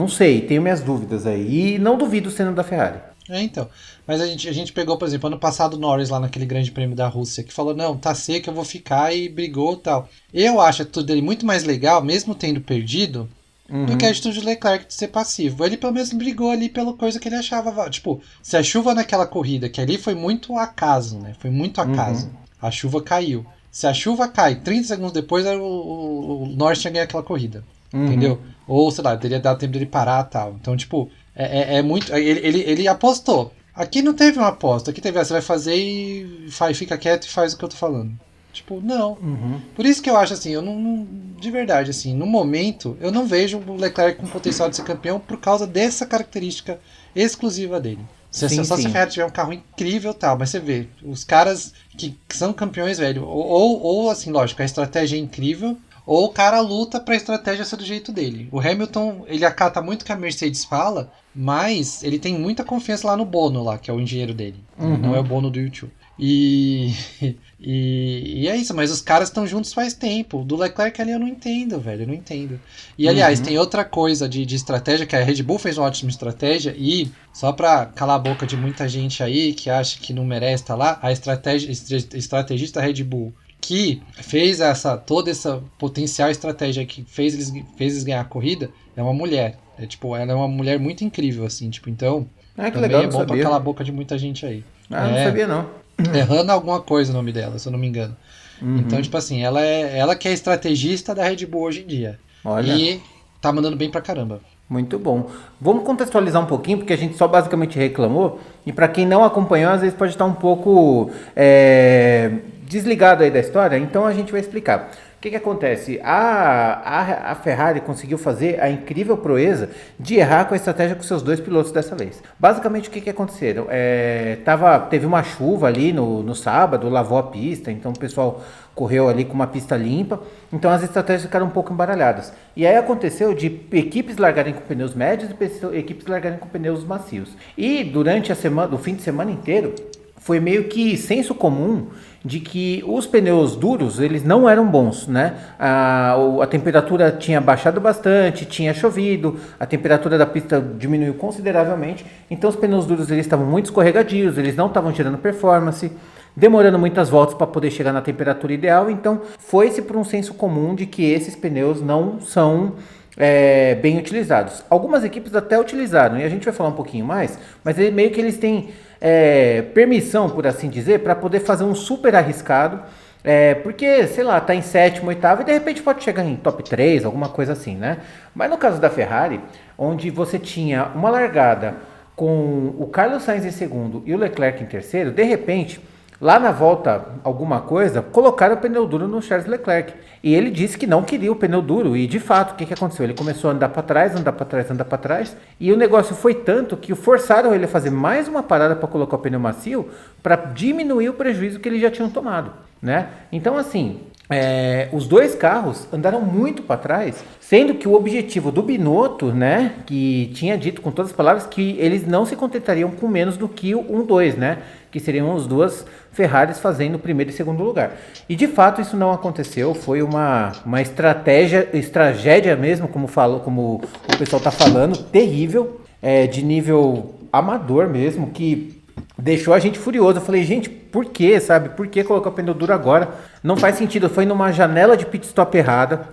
não 0.00 0.08
sei, 0.08 0.40
tenho 0.40 0.62
minhas 0.62 0.80
dúvidas 0.80 1.26
aí. 1.26 1.74
E 1.74 1.78
não 1.78 1.98
duvido 1.98 2.30
sendo 2.30 2.54
da 2.54 2.64
Ferrari. 2.64 3.00
É, 3.28 3.42
então. 3.42 3.68
Mas 4.06 4.20
a 4.20 4.26
gente, 4.26 4.48
a 4.48 4.52
gente 4.52 4.72
pegou, 4.72 4.96
por 4.96 5.06
exemplo, 5.06 5.26
ano 5.26 5.38
passado 5.38 5.74
o 5.74 5.78
Norris 5.78 6.08
lá 6.08 6.18
naquele 6.18 6.46
grande 6.46 6.72
prêmio 6.72 6.96
da 6.96 7.06
Rússia, 7.06 7.44
que 7.44 7.52
falou, 7.52 7.76
não, 7.76 7.96
tá 7.96 8.14
seco, 8.14 8.48
eu 8.48 8.54
vou 8.54 8.64
ficar 8.64 9.14
e 9.14 9.28
brigou 9.28 9.76
tal. 9.76 10.08
Eu 10.32 10.58
acho 10.58 10.80
a 10.80 10.84
atitude 10.84 11.06
dele 11.06 11.20
muito 11.20 11.44
mais 11.44 11.64
legal, 11.64 12.02
mesmo 12.02 12.34
tendo 12.34 12.62
perdido, 12.62 13.28
uhum. 13.68 13.84
do 13.84 13.96
que 13.98 14.06
a 14.06 14.10
atitude 14.10 14.40
do 14.40 14.46
Leclerc 14.46 14.86
de 14.86 14.94
ser 14.94 15.08
passivo. 15.08 15.66
Ele 15.66 15.76
pelo 15.76 15.92
menos 15.92 16.12
brigou 16.14 16.50
ali 16.50 16.70
pela 16.70 16.94
coisa 16.94 17.20
que 17.20 17.28
ele 17.28 17.36
achava. 17.36 17.88
Tipo, 17.90 18.22
se 18.42 18.56
a 18.56 18.62
chuva 18.62 18.94
naquela 18.94 19.26
corrida, 19.26 19.68
que 19.68 19.82
ali 19.82 19.98
foi 19.98 20.14
muito 20.14 20.56
acaso, 20.56 21.18
né? 21.18 21.34
Foi 21.38 21.50
muito 21.50 21.78
acaso. 21.78 22.26
Uhum. 22.26 22.32
A 22.62 22.70
chuva 22.70 23.02
caiu. 23.02 23.44
Se 23.70 23.86
a 23.86 23.92
chuva 23.92 24.26
cai 24.28 24.56
30 24.56 24.88
segundos 24.88 25.12
depois, 25.12 25.46
o, 25.46 25.60
o, 25.60 26.42
o 26.42 26.46
Norris 26.46 26.80
tinha 26.80 26.90
ganho 26.90 27.04
aquela 27.04 27.22
corrida. 27.22 27.62
Uhum. 27.92 28.06
Entendeu? 28.06 28.40
Ou, 28.66 28.90
sei 28.90 29.02
lá, 29.02 29.16
teria 29.16 29.40
dado 29.40 29.58
tempo 29.58 29.72
dele 29.72 29.86
parar 29.86 30.24
tal. 30.24 30.56
Então, 30.60 30.76
tipo, 30.76 31.10
é, 31.34 31.74
é, 31.74 31.78
é 31.78 31.82
muito. 31.82 32.14
Ele, 32.14 32.40
ele, 32.46 32.60
ele 32.60 32.88
apostou. 32.88 33.52
Aqui 33.74 34.02
não 34.02 34.14
teve 34.14 34.38
uma 34.38 34.48
aposta. 34.48 34.90
Aqui 34.90 35.00
teve, 35.00 35.18
ah, 35.18 35.24
você 35.24 35.32
vai 35.32 35.42
fazer 35.42 35.74
e 35.74 36.48
faz, 36.50 36.76
fica 36.76 36.98
quieto 36.98 37.24
e 37.24 37.30
faz 37.30 37.52
o 37.52 37.58
que 37.58 37.64
eu 37.64 37.68
tô 37.68 37.76
falando. 37.76 38.12
Tipo, 38.52 38.80
não. 38.80 39.12
Uhum. 39.12 39.60
Por 39.74 39.86
isso 39.86 40.02
que 40.02 40.10
eu 40.10 40.16
acho 40.16 40.34
assim, 40.34 40.50
eu 40.50 40.62
não, 40.62 40.78
não, 40.78 41.06
De 41.38 41.50
verdade, 41.50 41.90
assim, 41.90 42.14
no 42.14 42.26
momento, 42.26 42.96
eu 43.00 43.12
não 43.12 43.26
vejo 43.26 43.58
o 43.58 43.76
Leclerc 43.76 44.20
com 44.20 44.26
potencial 44.26 44.68
de 44.68 44.76
ser 44.76 44.82
campeão 44.82 45.20
por 45.20 45.38
causa 45.38 45.66
dessa 45.66 46.04
característica 46.04 46.80
exclusiva 47.14 47.80
dele. 47.80 48.00
Se, 48.30 48.48
sim, 48.48 48.62
só 48.62 48.76
sim. 48.76 48.82
se 48.82 48.88
a 48.88 48.90
Ferrari 48.90 49.10
tiver 49.10 49.26
um 49.26 49.30
carro 49.30 49.52
incrível 49.52 50.14
tal, 50.14 50.38
mas 50.38 50.50
você 50.50 50.60
vê, 50.60 50.86
os 51.02 51.24
caras 51.24 51.74
que, 51.96 52.16
que 52.28 52.36
são 52.36 52.52
campeões, 52.52 52.98
velho, 52.98 53.24
ou, 53.24 53.46
ou, 53.46 53.82
ou, 53.82 54.10
assim, 54.10 54.30
lógico, 54.30 54.62
a 54.62 54.64
estratégia 54.64 55.16
é 55.16 55.20
incrível, 55.20 55.76
ou 56.10 56.24
o 56.24 56.28
cara 56.30 56.60
luta 56.60 56.98
para 56.98 57.14
a 57.14 57.16
estratégia 57.16 57.64
ser 57.64 57.76
do 57.76 57.84
jeito 57.84 58.10
dele. 58.10 58.48
O 58.50 58.58
Hamilton, 58.58 59.24
ele 59.28 59.44
acata 59.44 59.80
muito 59.80 60.02
o 60.02 60.04
que 60.04 60.10
a 60.10 60.16
Mercedes 60.16 60.64
fala, 60.64 61.12
mas 61.32 62.02
ele 62.02 62.18
tem 62.18 62.36
muita 62.36 62.64
confiança 62.64 63.06
lá 63.06 63.16
no 63.16 63.24
Bono, 63.24 63.62
lá, 63.62 63.78
que 63.78 63.88
é 63.88 63.94
o 63.94 64.00
engenheiro 64.00 64.34
dele. 64.34 64.56
Uhum. 64.76 64.96
Não 64.96 65.14
é 65.14 65.20
o 65.20 65.22
Bono 65.22 65.48
do 65.52 65.60
YouTube. 65.60 65.92
E, 66.18 66.92
e, 67.60 68.40
e, 68.42 68.48
é 68.48 68.56
isso, 68.56 68.74
mas 68.74 68.90
os 68.90 69.00
caras 69.00 69.28
estão 69.28 69.46
juntos 69.46 69.72
faz 69.72 69.94
tempo. 69.94 70.42
Do 70.42 70.56
Leclerc 70.56 71.00
ali 71.00 71.12
eu 71.12 71.18
não 71.20 71.28
entendo, 71.28 71.78
velho, 71.78 72.02
eu 72.02 72.08
não 72.08 72.14
entendo. 72.14 72.60
E 72.98 73.08
aliás, 73.08 73.38
uhum. 73.38 73.44
tem 73.44 73.56
outra 73.56 73.84
coisa 73.84 74.28
de, 74.28 74.44
de 74.44 74.56
estratégia, 74.56 75.06
que 75.06 75.14
a 75.14 75.22
Red 75.22 75.44
Bull 75.44 75.60
fez 75.60 75.78
uma 75.78 75.86
ótima 75.86 76.10
estratégia, 76.10 76.74
e 76.76 77.08
só 77.32 77.52
pra 77.52 77.86
calar 77.86 78.16
a 78.16 78.18
boca 78.18 78.44
de 78.48 78.56
muita 78.56 78.88
gente 78.88 79.22
aí 79.22 79.54
que 79.54 79.70
acha 79.70 80.00
que 80.00 80.12
não 80.12 80.24
merece 80.24 80.64
estar 80.64 80.74
tá 80.74 80.76
lá, 80.76 80.98
a 81.00 81.12
estratégia, 81.12 81.70
estrategista 81.70 82.80
Red 82.80 83.04
Bull 83.04 83.32
que 83.60 84.02
fez 84.14 84.60
essa 84.60 84.96
toda 84.96 85.30
essa 85.30 85.62
potencial 85.78 86.30
estratégia 86.30 86.84
que 86.86 87.04
fez 87.04 87.34
eles, 87.34 87.50
fez 87.76 87.92
eles 87.92 88.04
ganhar 88.04 88.20
a 88.20 88.24
corrida 88.24 88.70
é 88.96 89.02
uma 89.02 89.12
mulher. 89.12 89.58
É 89.78 89.86
tipo, 89.86 90.14
ela 90.14 90.32
é 90.32 90.34
uma 90.34 90.48
mulher 90.48 90.78
muito 90.78 91.04
incrível, 91.04 91.44
assim, 91.46 91.70
tipo, 91.70 91.88
então. 91.88 92.26
Ah, 92.56 92.64
que 92.64 92.72
também 92.72 92.82
legal, 92.82 93.02
é 93.02 93.06
bom 93.06 93.18
sabia. 93.18 93.26
pra 93.34 93.42
calar 93.44 93.56
a 93.56 93.62
boca 93.62 93.82
de 93.82 93.90
muita 93.90 94.18
gente 94.18 94.44
aí. 94.44 94.62
Ah, 94.90 95.08
é, 95.08 95.12
não 95.12 95.24
sabia 95.24 95.46
não. 95.46 95.66
É 96.14 96.20
Hannah 96.20 96.52
alguma 96.52 96.80
coisa 96.80 97.12
o 97.12 97.14
nome 97.14 97.32
dela, 97.32 97.58
se 97.58 97.66
eu 97.66 97.72
não 97.72 97.78
me 97.78 97.86
engano. 97.86 98.16
Uhum. 98.60 98.78
Então, 98.78 99.00
tipo 99.00 99.16
assim, 99.16 99.42
ela 99.42 99.62
é 99.62 99.98
ela 99.98 100.14
que 100.14 100.28
é 100.28 100.32
estrategista 100.32 101.14
da 101.14 101.24
Red 101.24 101.46
Bull 101.46 101.62
hoje 101.62 101.82
em 101.82 101.86
dia. 101.86 102.18
Olha. 102.44 102.72
E 102.72 103.00
tá 103.40 103.52
mandando 103.52 103.76
bem 103.76 103.90
pra 103.90 104.00
caramba. 104.00 104.40
Muito 104.68 104.98
bom. 104.98 105.28
Vamos 105.60 105.84
contextualizar 105.84 106.42
um 106.42 106.46
pouquinho, 106.46 106.78
porque 106.78 106.92
a 106.92 106.96
gente 106.96 107.16
só 107.16 107.26
basicamente 107.26 107.76
reclamou. 107.76 108.38
E 108.64 108.72
para 108.72 108.86
quem 108.86 109.04
não 109.04 109.24
acompanhou, 109.24 109.72
às 109.72 109.80
vezes 109.80 109.96
pode 109.96 110.12
estar 110.12 110.24
um 110.24 110.34
pouco 110.34 111.10
é, 111.34 112.30
desligado 112.70 113.24
aí 113.24 113.30
da 113.32 113.40
história, 113.40 113.76
então 113.76 114.06
a 114.06 114.12
gente 114.12 114.30
vai 114.30 114.40
explicar. 114.40 114.92
O 115.18 115.20
que, 115.20 115.28
que 115.28 115.36
acontece? 115.36 116.00
A, 116.02 116.80
a, 116.82 117.32
a, 117.32 117.34
Ferrari 117.34 117.80
conseguiu 117.80 118.16
fazer 118.16 118.58
a 118.58 118.70
incrível 118.70 119.18
proeza 119.18 119.68
de 119.98 120.14
errar 120.14 120.46
com 120.46 120.54
a 120.54 120.56
estratégia 120.56 120.96
com 120.96 121.02
seus 121.02 121.20
dois 121.20 121.40
pilotos 121.40 121.72
dessa 121.72 121.94
vez. 121.94 122.22
Basicamente, 122.38 122.88
o 122.88 122.92
que, 122.92 123.02
que 123.02 123.10
aconteceu? 123.10 123.66
É, 123.68 124.38
tava, 124.44 124.78
teve 124.78 125.04
uma 125.04 125.22
chuva 125.22 125.66
ali 125.66 125.92
no, 125.92 126.22
no 126.22 126.34
sábado, 126.34 126.88
lavou 126.88 127.18
a 127.18 127.24
pista, 127.24 127.70
então 127.70 127.92
o 127.92 127.98
pessoal 127.98 128.42
correu 128.74 129.08
ali 129.08 129.24
com 129.26 129.34
uma 129.34 129.48
pista 129.48 129.76
limpa, 129.76 130.22
então 130.50 130.70
as 130.70 130.82
estratégias 130.82 131.24
ficaram 131.24 131.46
um 131.46 131.50
pouco 131.50 131.72
embaralhadas. 131.72 132.32
E 132.56 132.66
aí 132.66 132.76
aconteceu 132.76 133.34
de 133.34 133.60
equipes 133.72 134.16
largarem 134.16 134.54
com 134.54 134.60
pneus 134.60 134.94
médios 134.94 135.30
e 135.30 135.76
equipes 135.76 136.06
largarem 136.06 136.38
com 136.38 136.48
pneus 136.48 136.84
macios. 136.84 137.36
E 137.58 137.84
durante 137.84 138.32
a 138.32 138.34
semana, 138.34 138.74
o 138.74 138.78
fim 138.78 138.94
de 138.94 139.02
semana 139.02 139.30
inteiro, 139.30 139.74
foi 140.20 140.38
meio 140.38 140.64
que 140.64 140.96
senso 140.96 141.34
comum 141.34 141.88
de 142.24 142.38
que 142.38 142.84
os 142.86 143.06
pneus 143.06 143.56
duros 143.56 143.98
eles 143.98 144.22
não 144.22 144.48
eram 144.48 144.66
bons, 144.66 145.06
né? 145.06 145.34
A, 145.58 146.16
a 146.42 146.46
temperatura 146.46 147.10
tinha 147.10 147.40
baixado 147.40 147.80
bastante, 147.80 148.44
tinha 148.44 148.74
chovido, 148.74 149.38
a 149.58 149.64
temperatura 149.64 150.18
da 150.18 150.26
pista 150.26 150.60
diminuiu 150.78 151.14
consideravelmente, 151.14 152.04
então 152.30 152.50
os 152.50 152.56
pneus 152.56 152.84
duros 152.84 153.10
eles 153.10 153.24
estavam 153.24 153.46
muito 153.46 153.66
escorregadios, 153.66 154.36
eles 154.36 154.54
não 154.54 154.66
estavam 154.66 154.92
gerando 154.92 155.16
performance, 155.16 155.90
demorando 156.36 156.78
muitas 156.78 157.08
voltas 157.08 157.34
para 157.34 157.46
poder 157.46 157.70
chegar 157.70 157.92
na 157.92 158.02
temperatura 158.02 158.52
ideal, 158.52 158.90
então 158.90 159.22
foi-se 159.38 159.80
por 159.82 159.96
um 159.96 160.04
senso 160.04 160.34
comum 160.34 160.74
de 160.74 160.86
que 160.86 161.10
esses 161.10 161.34
pneus 161.34 161.80
não 161.80 162.20
são 162.20 162.74
é, 163.20 163.74
bem 163.74 163.98
utilizados. 163.98 164.64
Algumas 164.70 165.04
equipes 165.04 165.34
até 165.34 165.60
utilizaram, 165.60 166.18
e 166.18 166.24
a 166.24 166.28
gente 166.28 166.46
vai 166.46 166.54
falar 166.54 166.70
um 166.70 166.74
pouquinho 166.74 167.04
mais, 167.04 167.38
mas 167.62 167.76
meio 167.76 168.10
que 168.10 168.18
eles 168.18 168.38
têm 168.38 168.70
é, 168.98 169.60
permissão, 169.74 170.30
por 170.30 170.46
assim 170.46 170.70
dizer, 170.70 171.00
para 171.00 171.14
poder 171.14 171.40
fazer 171.40 171.64
um 171.64 171.74
super 171.74 172.16
arriscado. 172.16 172.80
É, 173.22 173.54
porque, 173.56 174.06
sei 174.06 174.24
lá, 174.24 174.40
tá 174.40 174.54
em 174.54 174.62
sétimo, 174.62 175.08
oitavo 175.08 175.42
e 175.42 175.44
de 175.44 175.52
repente 175.52 175.82
pode 175.82 176.02
chegar 176.02 176.24
em 176.24 176.36
top 176.36 176.62
3, 176.62 177.04
alguma 177.04 177.28
coisa 177.28 177.52
assim, 177.52 177.76
né? 177.76 177.98
Mas 178.34 178.48
no 178.48 178.56
caso 178.56 178.80
da 178.80 178.88
Ferrari, 178.88 179.38
onde 179.76 180.08
você 180.08 180.38
tinha 180.38 180.86
uma 180.94 181.10
largada 181.10 181.74
com 182.16 182.74
o 182.78 182.86
Carlos 182.86 183.24
Sainz 183.24 183.44
em 183.44 183.50
segundo 183.50 184.02
e 184.06 184.14
o 184.14 184.16
Leclerc 184.16 184.62
em 184.62 184.66
terceiro, 184.66 185.10
de 185.10 185.22
repente 185.22 185.82
Lá 186.20 186.38
na 186.38 186.52
volta, 186.52 187.06
alguma 187.24 187.62
coisa, 187.62 188.02
colocaram 188.02 188.54
o 188.54 188.58
pneu 188.58 188.86
duro 188.86 189.08
no 189.08 189.22
Charles 189.22 189.48
Leclerc. 189.48 189.94
E 190.22 190.34
ele 190.34 190.50
disse 190.50 190.76
que 190.76 190.86
não 190.86 191.02
queria 191.02 191.32
o 191.32 191.36
pneu 191.36 191.62
duro. 191.62 191.96
E 191.96 192.06
de 192.06 192.20
fato, 192.20 192.52
o 192.52 192.54
que, 192.54 192.66
que 192.66 192.74
aconteceu? 192.74 193.04
Ele 193.04 193.14
começou 193.14 193.50
a 193.50 193.54
andar 193.54 193.70
para 193.70 193.82
trás, 193.82 194.14
andar 194.14 194.32
para 194.32 194.44
trás, 194.44 194.70
andar 194.70 194.84
para 194.84 194.98
trás. 194.98 195.36
E 195.58 195.72
o 195.72 195.76
negócio 195.76 196.14
foi 196.14 196.34
tanto 196.34 196.76
que 196.76 196.94
forçaram 196.94 197.54
ele 197.54 197.64
a 197.64 197.68
fazer 197.68 197.90
mais 197.90 198.28
uma 198.28 198.42
parada 198.42 198.76
para 198.76 198.86
colocar 198.86 199.16
o 199.16 199.18
pneu 199.18 199.40
macio 199.40 199.88
para 200.22 200.36
diminuir 200.36 201.08
o 201.08 201.14
prejuízo 201.14 201.58
que 201.58 201.68
eles 201.68 201.80
já 201.80 201.90
tinham 201.90 202.10
tomado. 202.10 202.52
Né? 202.82 203.08
Então, 203.32 203.56
assim, 203.56 204.00
é, 204.30 204.88
os 204.92 205.08
dois 205.08 205.34
carros 205.34 205.88
andaram 205.92 206.20
muito 206.20 206.62
para 206.62 206.76
trás, 206.76 207.24
sendo 207.40 207.74
que 207.74 207.88
o 207.88 207.94
objetivo 207.94 208.52
do 208.52 208.62
Binotto, 208.62 209.32
né, 209.32 209.72
que 209.84 210.30
tinha 210.34 210.56
dito 210.56 210.80
com 210.80 210.92
todas 210.92 211.10
as 211.10 211.16
palavras 211.16 211.46
que 211.46 211.76
eles 211.80 212.06
não 212.06 212.24
se 212.24 212.36
contentariam 212.36 212.92
com 212.92 213.08
menos 213.08 213.36
do 213.36 213.48
que 213.48 213.74
o 213.74 213.82
1-2, 213.82 214.36
né, 214.36 214.58
que 214.90 215.00
seriam 215.00 215.34
as 215.34 215.48
duas 215.48 215.84
Ferraris 216.12 216.60
fazendo 216.60 216.98
primeiro 216.98 217.30
e 217.30 217.34
segundo 217.34 217.62
lugar. 217.62 217.96
E 218.28 218.36
de 218.36 218.46
fato 218.46 218.80
isso 218.80 218.96
não 218.96 219.10
aconteceu, 219.10 219.74
foi 219.74 220.00
uma, 220.00 220.52
uma 220.64 220.80
estratégia, 220.80 221.68
estragédia 221.72 222.54
mesmo, 222.54 222.86
como, 222.86 223.08
falou, 223.08 223.40
como 223.40 223.82
o 224.12 224.16
pessoal 224.16 224.38
está 224.38 224.52
falando, 224.52 224.96
terrível, 224.96 225.80
é, 226.00 226.26
de 226.28 226.44
nível 226.44 227.14
amador 227.32 227.88
mesmo, 227.88 228.28
que 228.28 228.79
deixou 229.18 229.54
a 229.54 229.58
gente 229.58 229.78
furioso. 229.78 230.18
Eu 230.18 230.22
falei, 230.22 230.44
gente, 230.44 230.68
por 230.68 231.04
que, 231.06 231.38
sabe? 231.40 231.70
Por 231.70 231.86
que 231.86 232.04
colocar 232.04 232.30
o 232.30 232.32
pneu 232.32 232.54
duro 232.54 232.72
agora? 232.72 233.08
Não 233.42 233.56
faz 233.56 233.76
sentido. 233.76 234.08
Foi 234.08 234.24
numa 234.24 234.52
janela 234.52 234.96
de 234.96 235.06
pit 235.06 235.26
stop 235.26 235.56
errada. 235.56 236.08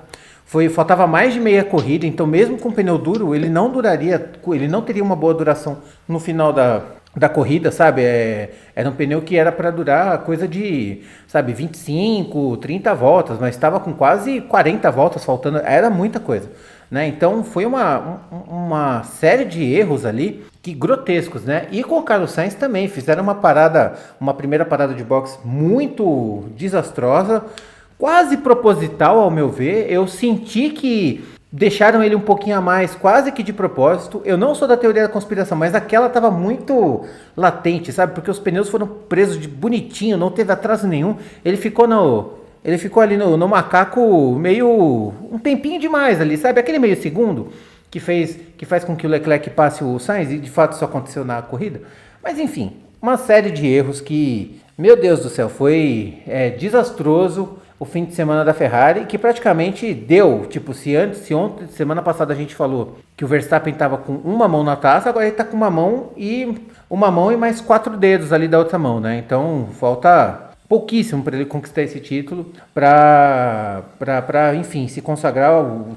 Foi, 0.46 0.70
faltava 0.70 1.06
mais 1.06 1.34
de 1.34 1.42
meia 1.42 1.62
corrida, 1.62 2.06
então 2.06 2.26
mesmo 2.26 2.58
com 2.58 2.72
pneu 2.72 2.98
duro, 2.98 3.36
ele 3.36 3.50
não 3.50 3.70
duraria, 3.70 4.32
ele 4.48 4.70
não 4.70 4.82
teria 4.82 5.04
uma 5.04 5.14
boa 5.14 5.34
duração 5.34 5.80
no 6.08 6.22
final 6.22 6.54
da, 6.54 6.84
da 7.14 7.28
corrida, 7.28 7.70
sabe? 7.70 8.02
É, 8.02 8.52
era 8.74 8.90
um 8.90 8.94
pneu 8.94 9.22
que 9.22 9.36
era 9.36 9.52
para 9.52 9.72
durar 9.72 10.20
coisa 10.20 10.48
de, 10.48 11.02
sabe, 11.28 11.52
25, 11.52 12.56
30 12.58 12.96
voltas, 12.96 13.38
mas 13.40 13.56
estava 13.56 13.78
com 13.82 13.92
quase 13.92 14.40
40 14.40 14.90
voltas 14.90 15.26
faltando, 15.26 15.58
era 15.58 15.90
muita 15.90 16.18
coisa. 16.18 16.50
Né? 16.90 17.08
Então 17.08 17.44
foi 17.44 17.66
uma, 17.66 18.22
uma 18.48 19.04
série 19.04 19.44
de 19.44 19.64
erros 19.64 20.06
ali 20.06 20.46
que 20.62 20.74
grotescos, 20.74 21.44
né? 21.44 21.68
E 21.72 21.84
com 21.84 21.98
o 21.98 22.04
Carlos 22.04 22.32
Sainz 22.32 22.54
também 22.54 22.88
fizeram 22.88 23.24
uma 23.24 23.36
parada, 23.36 23.94
uma 24.20 24.34
primeira 24.34 24.66
parada 24.66 24.94
de 24.94 25.04
boxe 25.04 25.38
muito 25.44 26.46
desastrosa, 26.56 27.44
quase 27.98 28.38
proposital 28.38 29.20
ao 29.20 29.30
meu 29.30 29.50
ver. 29.50 29.92
Eu 29.92 30.08
senti 30.08 30.70
que 30.70 31.26
deixaram 31.52 32.04
ele 32.04 32.16
um 32.16 32.22
pouquinho 32.22 32.58
a 32.58 32.62
mais, 32.62 32.96
quase 32.96 33.32
que 33.32 33.44
de 33.44 33.54
propósito. 33.54 34.22
Eu 34.26 34.38
não 34.38 34.54
sou 34.54 34.68
da 34.68 34.78
teoria 34.78 35.04
da 35.04 35.10
conspiração, 35.10 35.58
mas 35.58 35.74
aquela 35.74 36.08
estava 36.08 36.30
muito 36.30 37.06
latente, 37.36 37.92
sabe? 37.92 38.14
Porque 38.14 38.32
os 38.32 38.40
pneus 38.40 38.70
foram 38.70 38.88
presos 38.88 39.40
de 39.40 39.48
bonitinho, 39.48 40.18
não 40.18 40.32
teve 40.32 40.52
atraso 40.52 40.88
nenhum. 40.88 41.18
Ele 41.44 41.58
ficou 41.58 41.88
no 41.88 42.37
ele 42.68 42.78
ficou 42.78 43.02
ali 43.02 43.16
no, 43.16 43.38
no 43.38 43.48
macaco 43.48 44.36
meio. 44.38 45.14
um 45.32 45.40
tempinho 45.40 45.80
demais 45.80 46.20
ali, 46.20 46.36
sabe? 46.36 46.60
Aquele 46.60 46.78
meio 46.78 47.02
segundo 47.02 47.48
que, 47.90 47.98
fez, 47.98 48.38
que 48.58 48.66
faz 48.66 48.84
com 48.84 48.94
que 48.94 49.08
o 49.08 49.10
Leclerc 49.10 49.50
passe 49.52 49.86
o 49.86 49.98
Sainz, 49.98 50.30
e 50.30 50.38
de 50.38 50.50
fato 50.50 50.74
isso 50.74 50.84
aconteceu 50.84 51.24
na 51.24 51.42
corrida. 51.42 51.80
Mas 52.22 52.38
enfim, 52.38 52.74
uma 53.02 53.16
série 53.16 53.52
de 53.52 53.66
erros 53.66 54.02
que, 54.02 54.60
meu 54.78 54.98
Deus 54.98 55.22
do 55.22 55.30
céu, 55.30 55.48
foi 55.48 56.22
é, 56.28 56.50
desastroso 56.50 57.58
o 57.80 57.86
fim 57.86 58.04
de 58.04 58.14
semana 58.14 58.44
da 58.44 58.54
Ferrari, 58.54 59.06
que 59.06 59.18
praticamente 59.18 59.94
deu, 59.94 60.46
tipo, 60.50 60.74
se 60.74 60.94
antes, 60.94 61.20
se 61.20 61.34
ontem, 61.34 61.68
semana 61.68 62.02
passada 62.02 62.34
a 62.34 62.36
gente 62.36 62.54
falou 62.54 62.98
que 63.16 63.24
o 63.24 63.28
Verstappen 63.30 63.72
estava 63.72 63.98
com 63.98 64.14
uma 64.14 64.48
mão 64.48 64.64
na 64.64 64.76
taça, 64.76 65.08
agora 65.08 65.24
ele 65.24 65.32
está 65.32 65.46
com 65.46 65.56
uma 65.56 65.70
mão 65.70 66.10
e 66.18 66.58
uma 66.90 67.10
mão 67.10 67.32
e 67.32 67.38
mais 67.38 67.62
quatro 67.62 67.96
dedos 67.96 68.34
ali 68.34 68.48
da 68.48 68.60
outra 68.60 68.78
mão, 68.78 69.00
né? 69.00 69.24
Então 69.26 69.70
falta 69.80 70.47
pouquíssimo 70.68 71.24
para 71.24 71.36
ele 71.36 71.46
conquistar 71.46 71.84
esse 71.84 72.00
título, 72.00 72.52
para, 72.74 74.54
enfim, 74.60 74.88
se 74.88 75.02
consagrar 75.02 75.52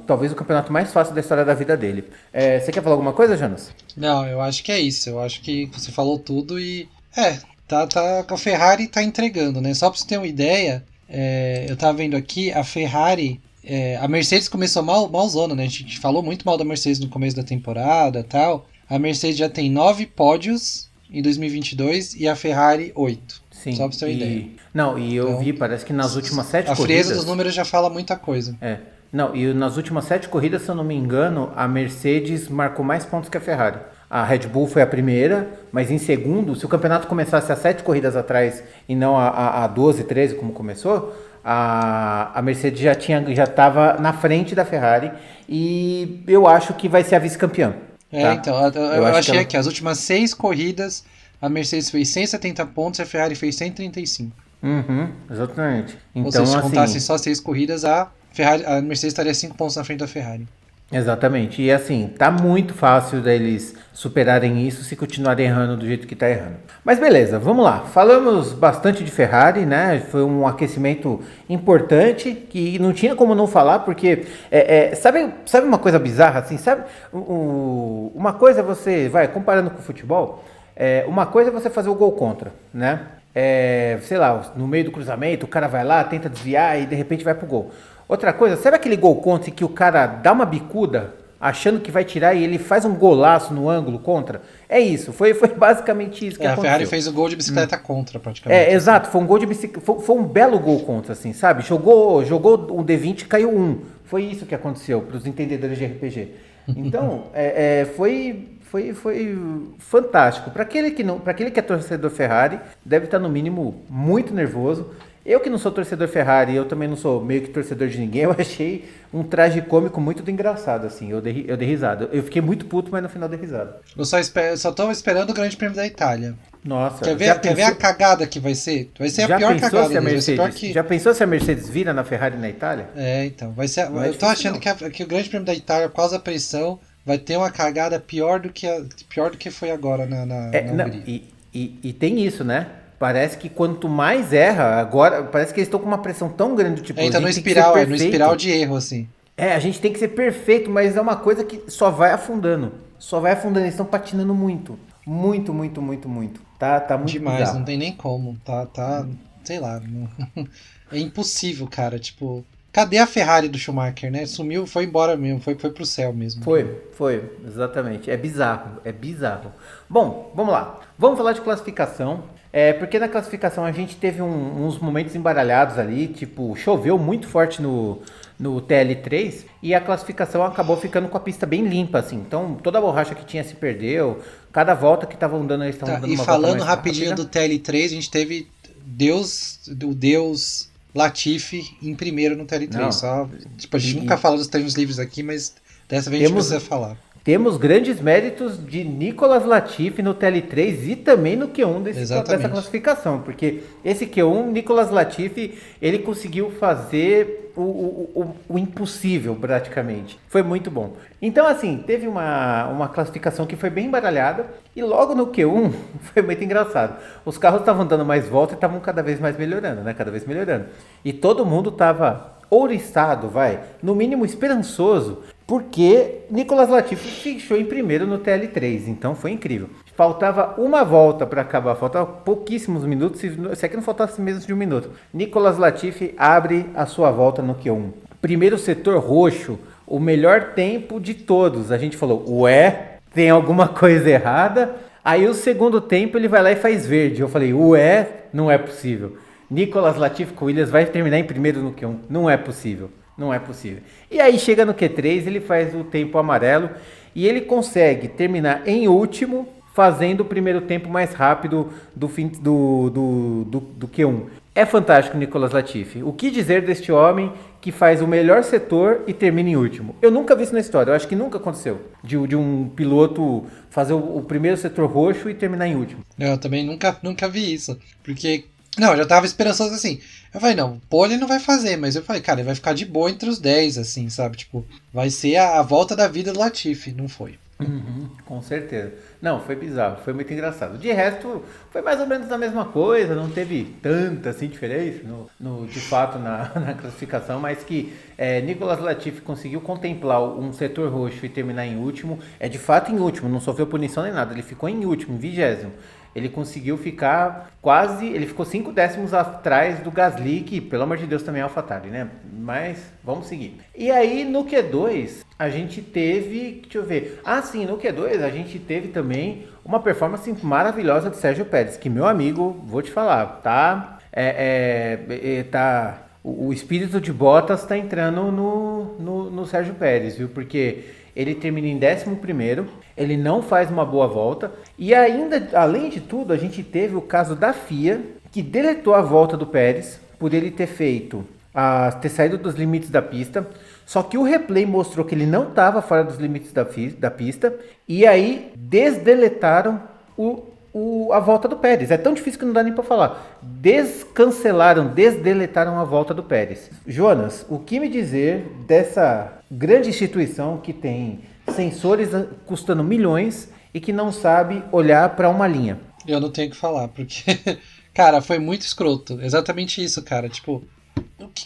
talvez 0.06 0.32
o 0.32 0.36
campeonato 0.36 0.72
mais 0.72 0.92
fácil 0.92 1.14
da 1.14 1.20
história 1.20 1.44
da 1.44 1.54
vida 1.54 1.76
dele. 1.76 2.04
É, 2.32 2.60
você 2.60 2.70
quer 2.70 2.82
falar 2.82 2.94
alguma 2.94 3.12
coisa, 3.12 3.36
Jonas? 3.36 3.72
Não, 3.96 4.26
eu 4.26 4.40
acho 4.40 4.62
que 4.62 4.70
é 4.70 4.78
isso. 4.78 5.10
Eu 5.10 5.20
acho 5.20 5.40
que 5.40 5.66
você 5.66 5.90
falou 5.90 6.18
tudo 6.18 6.58
e. 6.58 6.88
É, 7.16 7.38
tá, 7.66 7.86
tá, 7.86 8.24
a 8.28 8.36
Ferrari 8.36 8.86
tá 8.86 9.02
entregando, 9.02 9.60
né? 9.60 9.74
Só 9.74 9.90
para 9.90 9.98
você 9.98 10.06
ter 10.06 10.16
uma 10.16 10.26
ideia, 10.26 10.84
é, 11.08 11.66
eu 11.68 11.76
tava 11.76 11.98
vendo 11.98 12.16
aqui, 12.16 12.52
a 12.52 12.62
Ferrari. 12.62 13.40
É, 13.62 13.96
a 13.98 14.08
Mercedes 14.08 14.48
começou 14.48 14.82
mal, 14.82 15.08
malzona, 15.08 15.54
né? 15.54 15.64
A 15.64 15.68
gente 15.68 15.98
falou 15.98 16.22
muito 16.22 16.46
mal 16.46 16.56
da 16.56 16.64
Mercedes 16.64 16.98
no 16.98 17.08
começo 17.08 17.36
da 17.36 17.42
temporada 17.42 18.24
tal. 18.24 18.66
A 18.88 18.98
Mercedes 18.98 19.36
já 19.36 19.48
tem 19.48 19.70
nove 19.70 20.06
pódios 20.06 20.88
em 21.12 21.20
2022 21.20 22.14
e 22.14 22.26
a 22.26 22.34
Ferrari 22.34 22.92
oito. 22.94 23.42
Sim. 23.62 23.72
Só 23.72 23.86
pra 23.86 23.92
você 23.92 24.06
ter 24.06 24.06
uma 24.06 24.12
e... 24.12 24.16
ideia. 24.16 24.48
Não, 24.72 24.98
e 24.98 25.14
eu 25.14 25.28
então, 25.28 25.40
vi, 25.40 25.52
parece 25.52 25.84
que 25.84 25.92
nas 25.92 26.16
últimas 26.16 26.46
sete 26.46 26.70
a 26.70 26.74
corridas. 26.74 27.00
A 27.00 27.04
frieza 27.04 27.14
dos 27.14 27.26
números 27.26 27.54
já 27.54 27.64
fala 27.64 27.90
muita 27.90 28.16
coisa. 28.16 28.56
É. 28.60 28.78
Não, 29.12 29.36
e 29.36 29.52
nas 29.52 29.76
últimas 29.76 30.04
sete 30.04 30.28
corridas, 30.28 30.62
se 30.62 30.68
eu 30.68 30.74
não 30.74 30.84
me 30.84 30.94
engano, 30.94 31.52
a 31.54 31.68
Mercedes 31.68 32.48
marcou 32.48 32.84
mais 32.84 33.04
pontos 33.04 33.28
que 33.28 33.36
a 33.36 33.40
Ferrari. 33.40 33.78
A 34.08 34.24
Red 34.24 34.40
Bull 34.48 34.66
foi 34.66 34.82
a 34.82 34.86
primeira, 34.86 35.48
mas 35.70 35.90
em 35.90 35.98
segundo, 35.98 36.56
se 36.56 36.64
o 36.64 36.68
campeonato 36.68 37.06
começasse 37.06 37.52
a 37.52 37.56
sete 37.56 37.82
corridas 37.82 38.16
atrás 38.16 38.62
e 38.88 38.94
não 38.94 39.16
a, 39.16 39.28
a, 39.28 39.64
a 39.64 39.66
12, 39.66 40.04
13, 40.04 40.36
como 40.36 40.52
começou, 40.52 41.14
a, 41.44 42.30
a 42.34 42.42
Mercedes 42.42 42.80
já 42.80 42.94
tinha 42.94 43.22
já 43.34 43.44
estava 43.44 43.98
na 44.00 44.12
frente 44.12 44.54
da 44.54 44.64
Ferrari 44.64 45.12
e 45.48 46.22
eu 46.26 46.46
acho 46.46 46.74
que 46.74 46.88
vai 46.88 47.04
ser 47.04 47.16
a 47.16 47.18
vice-campeã. 47.18 47.74
É, 48.12 48.22
tá? 48.22 48.34
então, 48.34 48.66
eu, 48.66 48.72
eu, 48.72 48.92
eu 48.94 49.06
achei 49.06 49.22
que 49.22 49.30
ela... 49.30 49.40
aqui, 49.42 49.56
as 49.56 49.66
últimas 49.66 49.98
seis 49.98 50.32
corridas 50.32 51.04
a 51.40 51.48
Mercedes 51.48 51.90
fez 51.90 52.08
170 52.08 52.66
pontos 52.66 53.00
e 53.00 53.02
a 53.02 53.06
Ferrari 53.06 53.34
fez 53.34 53.56
135. 53.56 54.32
Uhum, 54.62 55.08
exatamente. 55.30 55.96
Então, 56.14 56.24
Ou 56.24 56.32
seja, 56.32 56.46
se 56.46 56.56
assim, 56.56 56.68
contasse 56.68 57.00
só 57.00 57.16
seis 57.16 57.40
corridas, 57.40 57.84
a, 57.84 58.10
Ferrari, 58.32 58.64
a 58.66 58.80
Mercedes 58.82 59.12
estaria 59.12 59.32
5 59.32 59.56
pontos 59.56 59.76
na 59.76 59.84
frente 59.84 60.00
da 60.00 60.06
Ferrari. 60.06 60.46
Exatamente. 60.92 61.62
E 61.62 61.70
assim, 61.70 62.12
tá 62.18 62.32
muito 62.32 62.74
fácil 62.74 63.20
deles 63.20 63.76
superarem 63.92 64.66
isso 64.66 64.82
se 64.82 64.96
continuarem 64.96 65.46
errando 65.46 65.76
do 65.76 65.86
jeito 65.86 66.06
que 66.06 66.16
tá 66.16 66.28
errando. 66.28 66.56
Mas 66.84 66.98
beleza, 66.98 67.38
vamos 67.38 67.64
lá. 67.64 67.80
Falamos 67.80 68.52
bastante 68.52 69.04
de 69.04 69.10
Ferrari, 69.10 69.64
né? 69.64 70.00
Foi 70.10 70.24
um 70.24 70.46
aquecimento 70.46 71.20
importante 71.48 72.32
que 72.32 72.76
não 72.80 72.92
tinha 72.92 73.14
como 73.14 73.36
não 73.36 73.46
falar, 73.46 73.80
porque 73.80 74.26
é, 74.50 74.90
é, 74.90 74.94
sabe, 74.96 75.32
sabe 75.46 75.66
uma 75.66 75.78
coisa 75.78 75.98
bizarra 75.98 76.40
assim? 76.40 76.58
Sabe? 76.58 76.82
O, 77.12 78.10
uma 78.12 78.32
coisa 78.32 78.60
você 78.60 79.08
vai 79.08 79.28
comparando 79.28 79.70
com 79.70 79.78
o 79.78 79.82
futebol. 79.82 80.44
É, 80.76 81.04
uma 81.06 81.26
coisa 81.26 81.50
é 81.50 81.52
você 81.52 81.68
fazer 81.68 81.88
o 81.88 81.94
gol 81.94 82.12
contra, 82.12 82.52
né? 82.72 83.06
É, 83.34 83.98
sei 84.02 84.18
lá, 84.18 84.52
no 84.56 84.66
meio 84.66 84.84
do 84.84 84.90
cruzamento, 84.90 85.46
o 85.46 85.48
cara 85.48 85.68
vai 85.68 85.84
lá, 85.84 86.02
tenta 86.02 86.28
desviar 86.28 86.80
e 86.80 86.86
de 86.86 86.94
repente 86.94 87.22
vai 87.22 87.34
pro 87.34 87.46
gol. 87.46 87.70
Outra 88.08 88.32
coisa, 88.32 88.56
sabe 88.56 88.76
aquele 88.76 88.96
gol 88.96 89.16
contra 89.16 89.50
que 89.50 89.64
o 89.64 89.68
cara 89.68 90.06
dá 90.06 90.32
uma 90.32 90.44
bicuda 90.44 91.14
achando 91.40 91.80
que 91.80 91.90
vai 91.90 92.04
tirar 92.04 92.34
e 92.34 92.42
ele 92.42 92.58
faz 92.58 92.84
um 92.84 92.94
golaço 92.94 93.54
no 93.54 93.68
ângulo 93.68 94.00
contra? 94.00 94.42
É 94.68 94.80
isso, 94.80 95.12
foi, 95.12 95.32
foi 95.32 95.48
basicamente 95.48 96.26
isso 96.26 96.38
que 96.38 96.44
é, 96.44 96.48
aconteceu. 96.48 96.70
A 96.70 96.72
Ferrari 96.72 96.86
fez 96.90 97.06
o 97.06 97.12
gol 97.12 97.28
de 97.28 97.36
bicicleta 97.36 97.76
hum. 97.76 97.80
contra, 97.82 98.18
praticamente. 98.18 98.60
É, 98.60 98.72
exato, 98.74 99.08
foi 99.10 99.20
um 99.20 99.26
gol 99.26 99.38
de 99.38 99.46
bicicleta, 99.46 99.80
foi, 99.80 100.00
foi, 100.00 100.16
um 100.16 100.24
belo 100.24 100.58
gol 100.58 100.80
contra, 100.80 101.12
assim, 101.12 101.32
sabe? 101.32 101.62
Jogou, 101.62 102.24
jogou 102.24 102.56
um 102.76 102.84
D20 102.84 103.20
e 103.20 103.24
caiu 103.26 103.56
um. 103.56 103.78
Foi 104.04 104.24
isso 104.24 104.44
que 104.44 104.56
aconteceu 104.56 105.02
para 105.02 105.16
os 105.16 105.24
entendedores 105.26 105.78
de 105.78 105.86
RPG. 105.86 106.28
Então, 106.76 107.24
é, 107.34 107.80
é, 107.80 107.84
foi 107.84 108.59
foi, 108.70 108.94
foi 108.94 109.36
fantástico. 109.78 110.50
Para 110.50 110.62
aquele, 110.62 110.92
que 110.92 111.02
não, 111.02 111.20
aquele 111.26 111.50
que 111.50 111.58
é 111.58 111.62
torcedor 111.62 112.10
Ferrari, 112.10 112.60
deve 112.84 113.06
estar 113.06 113.18
no 113.18 113.28
mínimo 113.28 113.84
muito 113.88 114.32
nervoso. 114.32 114.90
Eu 115.26 115.40
que 115.40 115.50
não 115.50 115.58
sou 115.58 115.72
torcedor 115.72 116.06
Ferrari, 116.06 116.54
eu 116.54 116.64
também 116.64 116.88
não 116.88 116.96
sou 116.96 117.22
meio 117.22 117.42
que 117.42 117.48
torcedor 117.48 117.88
de 117.88 117.98
ninguém, 117.98 118.22
eu 118.24 118.34
achei 118.38 118.88
um 119.12 119.24
traje 119.24 119.60
cômico 119.60 120.00
muito 120.00 120.28
engraçado, 120.30 120.86
assim. 120.86 121.10
Eu 121.10 121.20
dei, 121.20 121.44
eu 121.48 121.56
dei 121.56 121.66
risada. 121.66 122.08
Eu 122.12 122.22
fiquei 122.22 122.40
muito 122.40 122.64
puto, 122.66 122.92
mas 122.92 123.02
no 123.02 123.08
final 123.08 123.28
dei 123.28 123.40
risada. 123.40 123.80
Eu 123.98 124.04
só, 124.04 124.20
esper, 124.20 124.56
só 124.56 124.70
tô 124.70 124.88
esperando 124.90 125.30
o 125.30 125.34
Grande 125.34 125.56
Prêmio 125.56 125.74
da 125.74 125.84
Itália. 125.84 126.34
Nossa, 126.64 127.04
quer 127.04 127.16
ver, 127.16 127.40
quer 127.40 127.54
ver 127.54 127.62
a 127.62 127.74
cagada 127.74 128.24
que 128.24 128.38
vai 128.38 128.54
ser? 128.54 128.88
Vai 128.96 129.08
ser 129.08 129.26
já 129.26 129.34
a 129.34 129.38
pior 129.38 129.58
cagada. 129.58 129.88
Se 129.88 129.96
a 129.96 130.00
Mercedes, 130.00 130.54
que... 130.54 130.72
Já 130.72 130.84
pensou 130.84 131.12
se 131.12 131.24
a 131.24 131.26
Mercedes 131.26 131.68
vira 131.68 131.92
na 131.92 132.04
Ferrari 132.04 132.36
na 132.36 132.48
Itália? 132.48 132.88
É, 132.94 133.24
então. 133.24 133.50
Vai 133.52 133.66
ser, 133.66 133.90
eu 133.90 134.14
tô 134.14 134.26
achando 134.26 134.60
que, 134.60 134.68
a, 134.68 134.74
que 134.74 135.02
o 135.02 135.06
Grande 135.08 135.28
Prêmio 135.28 135.46
da 135.46 135.54
Itália, 135.54 135.88
por 135.88 135.96
causa 135.96 136.18
da 136.18 136.22
pressão, 136.22 136.78
vai 137.04 137.18
ter 137.18 137.36
uma 137.36 137.50
cagada 137.50 137.98
pior 137.98 138.40
do 138.40 138.50
que, 138.50 138.66
a, 138.66 138.82
pior 139.08 139.30
do 139.30 139.38
que 139.38 139.50
foi 139.50 139.70
agora 139.70 140.06
na, 140.06 140.26
na, 140.26 140.50
é, 140.52 140.62
na 140.72 140.86
não, 140.86 140.94
e, 141.06 141.28
e, 141.52 141.78
e 141.82 141.92
tem 141.92 142.24
isso, 142.24 142.44
né? 142.44 142.68
Parece 142.98 143.38
que 143.38 143.48
quanto 143.48 143.88
mais 143.88 144.32
erra, 144.32 144.78
agora 144.78 145.22
parece 145.22 145.54
que 145.54 145.60
eles 145.60 145.68
estão 145.68 145.80
com 145.80 145.86
uma 145.86 145.98
pressão 145.98 146.28
tão 146.28 146.54
grande, 146.54 146.82
tipo, 146.82 147.00
é, 147.00 147.06
então 147.06 147.20
no 147.20 147.28
espiral, 147.28 147.76
é 147.76 147.86
no 147.86 147.94
espiral 147.94 148.36
de 148.36 148.50
erro 148.50 148.76
assim. 148.76 149.08
É, 149.36 149.54
a 149.54 149.58
gente 149.58 149.80
tem 149.80 149.90
que 149.90 149.98
ser 149.98 150.08
perfeito, 150.08 150.70
mas 150.70 150.96
é 150.96 151.00
uma 151.00 151.16
coisa 151.16 151.42
que 151.42 151.70
só 151.70 151.90
vai 151.90 152.12
afundando. 152.12 152.74
Só 152.98 153.18
vai 153.20 153.32
afundando, 153.32 153.60
eles 153.60 153.72
estão 153.72 153.86
patinando 153.86 154.34
muito. 154.34 154.78
Muito, 155.06 155.54
muito, 155.54 155.80
muito, 155.80 156.08
muito. 156.10 156.42
Tá, 156.58 156.78
tá 156.78 156.98
muito 156.98 157.10
demais, 157.10 157.38
bizarro. 157.38 157.58
não 157.58 157.64
tem 157.64 157.78
nem 157.78 157.96
como. 157.96 158.36
Tá, 158.44 158.66
tá, 158.66 159.06
sei 159.42 159.58
lá, 159.58 159.80
não... 159.80 160.06
é 160.92 160.98
impossível, 160.98 161.66
cara, 161.66 161.98
tipo, 161.98 162.44
Cadê 162.72 162.98
a 162.98 163.06
Ferrari 163.06 163.48
do 163.48 163.58
Schumacher, 163.58 164.10
né? 164.12 164.26
Sumiu, 164.26 164.66
foi 164.66 164.84
embora 164.84 165.16
mesmo, 165.16 165.40
foi, 165.40 165.56
foi 165.56 165.70
pro 165.70 165.84
céu 165.84 166.12
mesmo. 166.12 166.42
Foi, 166.44 166.82
foi, 166.92 167.30
exatamente. 167.44 168.10
É 168.10 168.16
bizarro, 168.16 168.80
é 168.84 168.92
bizarro. 168.92 169.52
Bom, 169.88 170.30
vamos 170.34 170.52
lá. 170.52 170.78
Vamos 170.96 171.18
falar 171.18 171.32
de 171.32 171.40
classificação. 171.40 172.22
É, 172.52 172.72
porque 172.72 172.98
na 172.98 173.08
classificação 173.08 173.64
a 173.64 173.70
gente 173.70 173.96
teve 173.96 174.20
um, 174.20 174.66
uns 174.66 174.78
momentos 174.78 175.14
embaralhados 175.14 175.78
ali, 175.78 176.08
tipo, 176.08 176.56
choveu 176.56 176.98
muito 176.98 177.28
forte 177.28 177.62
no, 177.62 178.02
no 178.38 178.60
TL3 178.60 179.44
e 179.62 179.72
a 179.72 179.80
classificação 179.80 180.42
acabou 180.44 180.76
ficando 180.76 181.08
com 181.08 181.16
a 181.16 181.20
pista 181.20 181.46
bem 181.46 181.64
limpa, 181.64 181.98
assim. 182.00 182.16
Então 182.16 182.54
toda 182.60 182.78
a 182.78 182.80
borracha 182.80 183.14
que 183.14 183.24
tinha 183.24 183.44
se 183.44 183.54
perdeu, 183.54 184.20
cada 184.52 184.74
volta 184.74 185.06
que 185.06 185.14
estavam 185.14 185.46
dando 185.46 185.62
eles 185.62 185.76
estavam 185.76 185.94
tá, 185.96 186.00
dando 186.00 186.12
E 186.12 186.16
falando 186.16 186.62
rapidinho 186.62 187.10
rápida. 187.10 187.28
do 187.28 187.30
TL3, 187.30 187.84
a 187.84 187.88
gente 187.88 188.10
teve 188.10 188.48
Deus, 188.84 189.68
o 189.68 189.94
Deus 189.94 190.69
Latifi 190.94 191.76
em 191.82 191.94
primeiro 191.94 192.36
no 192.36 192.44
TL3. 192.44 192.72
Não. 192.72 192.92
Só, 192.92 193.28
tipo, 193.56 193.76
a 193.76 193.80
gente 193.80 193.96
e, 193.96 194.00
nunca 194.00 194.16
fala 194.16 194.36
dos 194.36 194.48
treinos 194.48 194.74
livres 194.74 194.98
aqui, 194.98 195.22
mas 195.22 195.54
dessa 195.88 196.10
vez 196.10 196.22
temos, 196.22 196.46
a 196.46 196.50
gente 196.50 196.58
precisa 196.58 196.60
falar. 196.60 196.96
Temos 197.22 197.58
grandes 197.58 198.00
méritos 198.00 198.64
de 198.64 198.82
Nicolas 198.82 199.44
Latifi 199.44 200.02
no 200.02 200.14
TL3 200.14 200.88
e 200.88 200.96
também 200.96 201.36
no 201.36 201.48
Q1 201.48 201.82
desse, 201.82 202.00
dessa 202.00 202.48
classificação, 202.48 203.20
porque 203.20 203.62
esse 203.84 204.06
Q1, 204.06 204.46
Nicolas 204.46 204.90
Latifi, 204.90 205.58
ele 205.82 205.98
conseguiu 205.98 206.50
fazer 206.50 207.52
o, 207.54 207.60
o, 207.60 208.10
o, 208.14 208.54
o, 208.54 208.58
impossível 208.58 209.36
praticamente. 209.36 210.18
Foi 210.28 210.42
muito 210.42 210.70
bom. 210.70 210.96
Então, 211.20 211.46
assim, 211.46 211.82
teve 211.86 212.06
uma, 212.06 212.66
uma 212.68 212.88
classificação 212.88 213.46
que 213.46 213.56
foi 213.56 213.68
bem 213.68 213.86
embaralhada 213.86 214.46
e 214.74 214.82
logo 214.82 215.14
no 215.14 215.26
Q1 215.26 215.72
foi 216.14 216.22
muito 216.22 216.42
engraçado. 216.42 216.96
Os 217.24 217.36
carros 217.36 217.60
estavam 217.60 217.86
dando 217.86 218.04
mais 218.04 218.28
volta 218.28 218.54
e 218.54 218.56
estavam 218.56 218.80
cada 218.80 219.02
vez 219.02 219.20
mais 219.20 219.36
melhorando, 219.36 219.82
né? 219.82 219.92
Cada 219.92 220.10
vez 220.10 220.24
melhorando. 220.24 220.66
E 221.04 221.12
todo 221.12 221.44
mundo 221.44 221.68
estava 221.70 222.38
ouriçado, 222.50 223.28
vai, 223.28 223.60
no 223.80 223.94
mínimo 223.94 224.24
esperançoso, 224.24 225.22
porque 225.50 226.20
Nicolas 226.30 226.68
Latifi 226.68 227.08
fechou 227.08 227.56
em 227.56 227.64
primeiro 227.64 228.06
no 228.06 228.20
TL3, 228.20 228.86
então 228.86 229.16
foi 229.16 229.32
incrível. 229.32 229.68
Faltava 229.96 230.54
uma 230.56 230.84
volta 230.84 231.26
para 231.26 231.42
acabar, 231.42 231.74
faltava 231.74 232.06
pouquíssimos 232.06 232.84
minutos, 232.84 233.20
se 233.20 233.66
é 233.66 233.68
que 233.68 233.74
não 233.74 233.82
faltasse 233.82 234.20
menos 234.20 234.46
de 234.46 234.54
um 234.54 234.56
minuto. 234.56 234.92
Nicolas 235.12 235.58
Latifi 235.58 236.14
abre 236.16 236.66
a 236.72 236.86
sua 236.86 237.10
volta 237.10 237.42
no 237.42 237.56
Q1. 237.56 237.90
Primeiro 238.22 238.56
setor 238.56 239.00
roxo, 239.00 239.58
o 239.88 239.98
melhor 239.98 240.52
tempo 240.54 241.00
de 241.00 241.14
todos. 241.14 241.72
A 241.72 241.78
gente 241.78 241.96
falou, 241.96 242.24
ué, 242.42 242.98
tem 243.12 243.28
alguma 243.28 243.66
coisa 243.66 244.08
errada? 244.08 244.76
Aí 245.04 245.26
o 245.26 245.34
segundo 245.34 245.80
tempo 245.80 246.16
ele 246.16 246.28
vai 246.28 246.44
lá 246.44 246.52
e 246.52 246.56
faz 246.56 246.86
verde. 246.86 247.22
Eu 247.22 247.28
falei, 247.28 247.52
ué, 247.52 248.08
não 248.32 248.48
é 248.48 248.56
possível. 248.56 249.16
Nicolas 249.50 249.96
Latifi 249.96 250.32
com 250.32 250.44
Williams 250.44 250.70
vai 250.70 250.86
terminar 250.86 251.18
em 251.18 251.24
primeiro 251.24 251.60
no 251.60 251.72
Q1. 251.72 251.96
Não 252.08 252.30
é 252.30 252.36
possível. 252.36 252.88
Não 253.20 253.34
é 253.34 253.38
possível. 253.38 253.82
E 254.10 254.18
aí 254.18 254.38
chega 254.38 254.64
no 254.64 254.72
Q3, 254.72 255.26
ele 255.26 255.40
faz 255.40 255.74
o 255.74 255.84
tempo 255.84 256.16
amarelo 256.16 256.70
e 257.14 257.28
ele 257.28 257.42
consegue 257.42 258.08
terminar 258.08 258.66
em 258.66 258.88
último, 258.88 259.46
fazendo 259.74 260.22
o 260.22 260.24
primeiro 260.24 260.62
tempo 260.62 260.88
mais 260.88 261.12
rápido 261.12 261.68
do, 261.94 262.08
fim, 262.08 262.28
do, 262.28 262.88
do, 262.88 263.44
do, 263.44 263.60
do 263.60 263.88
Q1. 263.88 264.22
É 264.54 264.64
fantástico 264.64 265.18
Nicolas 265.18 265.52
Latifi. 265.52 266.02
O 266.02 266.14
que 266.14 266.30
dizer 266.30 266.62
deste 266.62 266.90
homem 266.90 267.30
que 267.60 267.70
faz 267.70 268.00
o 268.00 268.06
melhor 268.06 268.42
setor 268.42 269.02
e 269.06 269.12
termina 269.12 269.50
em 269.50 269.56
último? 269.56 269.94
Eu 270.00 270.10
nunca 270.10 270.34
vi 270.34 270.44
isso 270.44 270.54
na 270.54 270.60
história, 270.60 270.90
eu 270.90 270.94
acho 270.94 271.06
que 271.06 271.14
nunca 271.14 271.36
aconteceu. 271.36 271.78
De, 272.02 272.16
de 272.26 272.34
um 272.34 272.70
piloto 272.70 273.44
fazer 273.68 273.92
o, 273.92 274.16
o, 274.16 274.22
primeiro 274.22 274.56
setor 274.56 274.90
roxo 274.90 275.28
e 275.28 275.34
terminar 275.34 275.66
em 275.66 275.76
último. 275.76 276.02
Eu 276.18 276.38
também 276.38 276.64
nunca, 276.64 276.96
nunca 277.02 277.28
vi 277.28 277.52
isso. 277.52 277.78
Porque 278.02 278.46
não, 278.78 278.92
eu 278.92 278.98
já 278.98 279.06
tava 279.06 279.26
esperançoso 279.26 279.74
assim. 279.74 280.00
Eu 280.32 280.40
falei, 280.40 280.54
não, 280.54 280.78
pole 280.88 281.16
não 281.16 281.26
vai 281.26 281.40
fazer, 281.40 281.76
mas 281.76 281.96
eu 281.96 282.02
falei, 282.02 282.22
cara, 282.22 282.40
ele 282.40 282.46
vai 282.46 282.54
ficar 282.54 282.72
de 282.72 282.84
boa 282.84 283.10
entre 283.10 283.28
os 283.28 283.38
10, 283.38 283.78
assim, 283.78 284.08
sabe? 284.08 284.36
Tipo, 284.36 284.64
vai 284.92 285.10
ser 285.10 285.36
a, 285.36 285.58
a 285.58 285.62
volta 285.62 285.96
da 285.96 286.06
vida 286.06 286.32
do 286.32 286.38
Latifi, 286.38 286.92
não 286.92 287.08
foi. 287.08 287.36
Uhum, 287.60 288.08
com 288.24 288.40
certeza. 288.40 288.92
Não, 289.20 289.38
foi 289.40 289.54
bizarro, 289.54 289.98
foi 290.02 290.14
muito 290.14 290.32
engraçado. 290.32 290.78
De 290.78 290.90
resto, 290.92 291.42
foi 291.70 291.82
mais 291.82 292.00
ou 292.00 292.06
menos 292.06 292.32
a 292.32 292.38
mesma 292.38 292.64
coisa, 292.64 293.14
não 293.14 293.28
teve 293.28 293.76
tanta 293.82 294.30
assim, 294.30 294.48
diferença 294.48 295.00
no, 295.04 295.28
no 295.38 295.66
de 295.66 295.78
fato 295.78 296.18
na, 296.18 296.50
na 296.58 296.74
classificação, 296.74 297.38
mas 297.38 297.62
que 297.62 297.92
é, 298.16 298.40
Nicolas 298.40 298.80
Latifi 298.80 299.20
conseguiu 299.20 299.60
contemplar 299.60 300.22
um 300.22 300.52
setor 300.52 300.90
roxo 300.90 301.26
e 301.26 301.28
terminar 301.28 301.66
em 301.66 301.76
último. 301.76 302.18
É 302.38 302.48
de 302.48 302.58
fato 302.58 302.90
em 302.90 302.98
último, 302.98 303.28
não 303.28 303.40
sofreu 303.40 303.66
punição 303.66 304.04
nem 304.04 304.12
nada, 304.12 304.32
ele 304.32 304.42
ficou 304.42 304.68
em 304.68 304.86
último, 304.86 305.16
em 305.16 305.18
vigésimo 305.18 305.72
ele 306.14 306.28
conseguiu 306.28 306.76
ficar 306.76 307.50
quase, 307.60 308.06
ele 308.06 308.26
ficou 308.26 308.44
cinco 308.44 308.72
décimos 308.72 309.14
atrás 309.14 309.80
do 309.80 309.90
Gasly, 309.90 310.40
que 310.40 310.60
pelo 310.60 310.82
amor 310.82 310.96
de 310.96 311.06
Deus 311.06 311.22
também 311.22 311.40
é 311.40 311.44
AlphaTauri, 311.44 311.90
né? 311.90 312.08
Mas 312.32 312.92
vamos 313.04 313.26
seguir. 313.26 313.58
E 313.76 313.90
aí 313.90 314.24
no 314.24 314.44
Q2 314.44 315.24
a 315.38 315.48
gente 315.48 315.80
teve, 315.80 316.60
deixa 316.62 316.78
eu 316.78 316.84
ver, 316.84 317.20
ah 317.24 317.40
sim, 317.42 317.64
no 317.64 317.78
Q2 317.78 318.22
a 318.22 318.30
gente 318.30 318.58
teve 318.58 318.88
também 318.88 319.46
uma 319.64 319.80
performance 319.80 320.32
maravilhosa 320.42 321.10
de 321.10 321.16
Sérgio 321.16 321.44
Pérez, 321.44 321.76
que 321.76 321.88
meu 321.88 322.06
amigo, 322.06 322.60
vou 322.66 322.82
te 322.82 322.90
falar, 322.90 323.40
tá, 323.42 323.98
é, 324.12 324.98
é, 325.08 325.38
é 325.38 325.42
tá, 325.44 326.02
o, 326.22 326.48
o, 326.48 326.52
espírito 326.52 327.00
de 327.00 327.12
Bottas 327.12 327.62
está 327.62 327.78
entrando 327.78 328.30
no, 328.30 328.98
no, 328.98 329.30
no 329.30 329.46
Sérgio 329.46 329.74
Pérez, 329.74 330.16
viu? 330.16 330.28
Porque 330.28 330.84
ele 331.14 331.34
termina 331.34 331.66
em 331.66 331.76
11 331.76 332.16
primeiro, 332.16 332.66
ele 332.96 333.16
não 333.16 333.42
faz 333.42 333.70
uma 333.70 333.84
boa 333.84 334.06
volta. 334.06 334.52
E 334.78 334.94
ainda, 334.94 335.48
além 335.52 335.88
de 335.88 336.00
tudo, 336.00 336.32
a 336.32 336.36
gente 336.36 336.62
teve 336.62 336.96
o 336.96 337.02
caso 337.02 337.34
da 337.34 337.52
FIA, 337.52 338.00
que 338.30 338.42
deletou 338.42 338.94
a 338.94 339.02
volta 339.02 339.36
do 339.36 339.46
Pérez 339.46 340.00
por 340.18 340.32
ele 340.34 340.50
ter 340.50 340.66
feito, 340.66 341.24
a, 341.54 341.92
ter 341.92 342.08
saído 342.08 342.38
dos 342.38 342.54
limites 342.54 342.90
da 342.90 343.02
pista. 343.02 343.46
Só 343.86 344.02
que 344.02 344.16
o 344.16 344.22
replay 344.22 344.64
mostrou 344.64 345.04
que 345.04 345.14
ele 345.14 345.26
não 345.26 345.48
estava 345.48 345.82
fora 345.82 346.04
dos 346.04 346.16
limites 346.16 346.52
da, 346.52 346.66
da 346.98 347.10
pista. 347.10 347.54
E 347.88 348.06
aí 348.06 348.52
desdeletaram 348.56 349.82
o, 350.16 350.44
o, 350.72 351.12
a 351.12 351.18
volta 351.18 351.48
do 351.48 351.56
Pérez. 351.56 351.90
É 351.90 351.96
tão 351.96 352.14
difícil 352.14 352.38
que 352.38 352.46
não 352.46 352.52
dá 352.52 352.62
nem 352.62 352.72
para 352.72 352.84
falar. 352.84 353.38
Descancelaram, 353.42 354.88
desdeletaram 354.88 355.78
a 355.78 355.84
volta 355.84 356.14
do 356.14 356.22
Pérez. 356.22 356.70
Jonas, 356.86 357.44
o 357.48 357.58
que 357.58 357.80
me 357.80 357.88
dizer 357.88 358.46
dessa 358.66 359.39
grande 359.50 359.88
instituição 359.88 360.58
que 360.58 360.72
tem 360.72 361.20
sensores 361.54 362.10
custando 362.46 362.84
milhões 362.84 363.48
e 363.74 363.80
que 363.80 363.92
não 363.92 364.12
sabe 364.12 364.62
olhar 364.70 365.16
para 365.16 365.28
uma 365.28 365.46
linha. 365.46 365.80
Eu 366.06 366.20
não 366.20 366.30
tenho 366.30 366.50
que 366.50 366.56
falar, 366.56 366.88
porque, 366.88 367.38
cara, 367.92 368.20
foi 368.20 368.38
muito 368.38 368.62
escroto. 368.62 369.20
Exatamente 369.20 369.82
isso, 369.82 370.02
cara. 370.02 370.28
Tipo, 370.28 370.62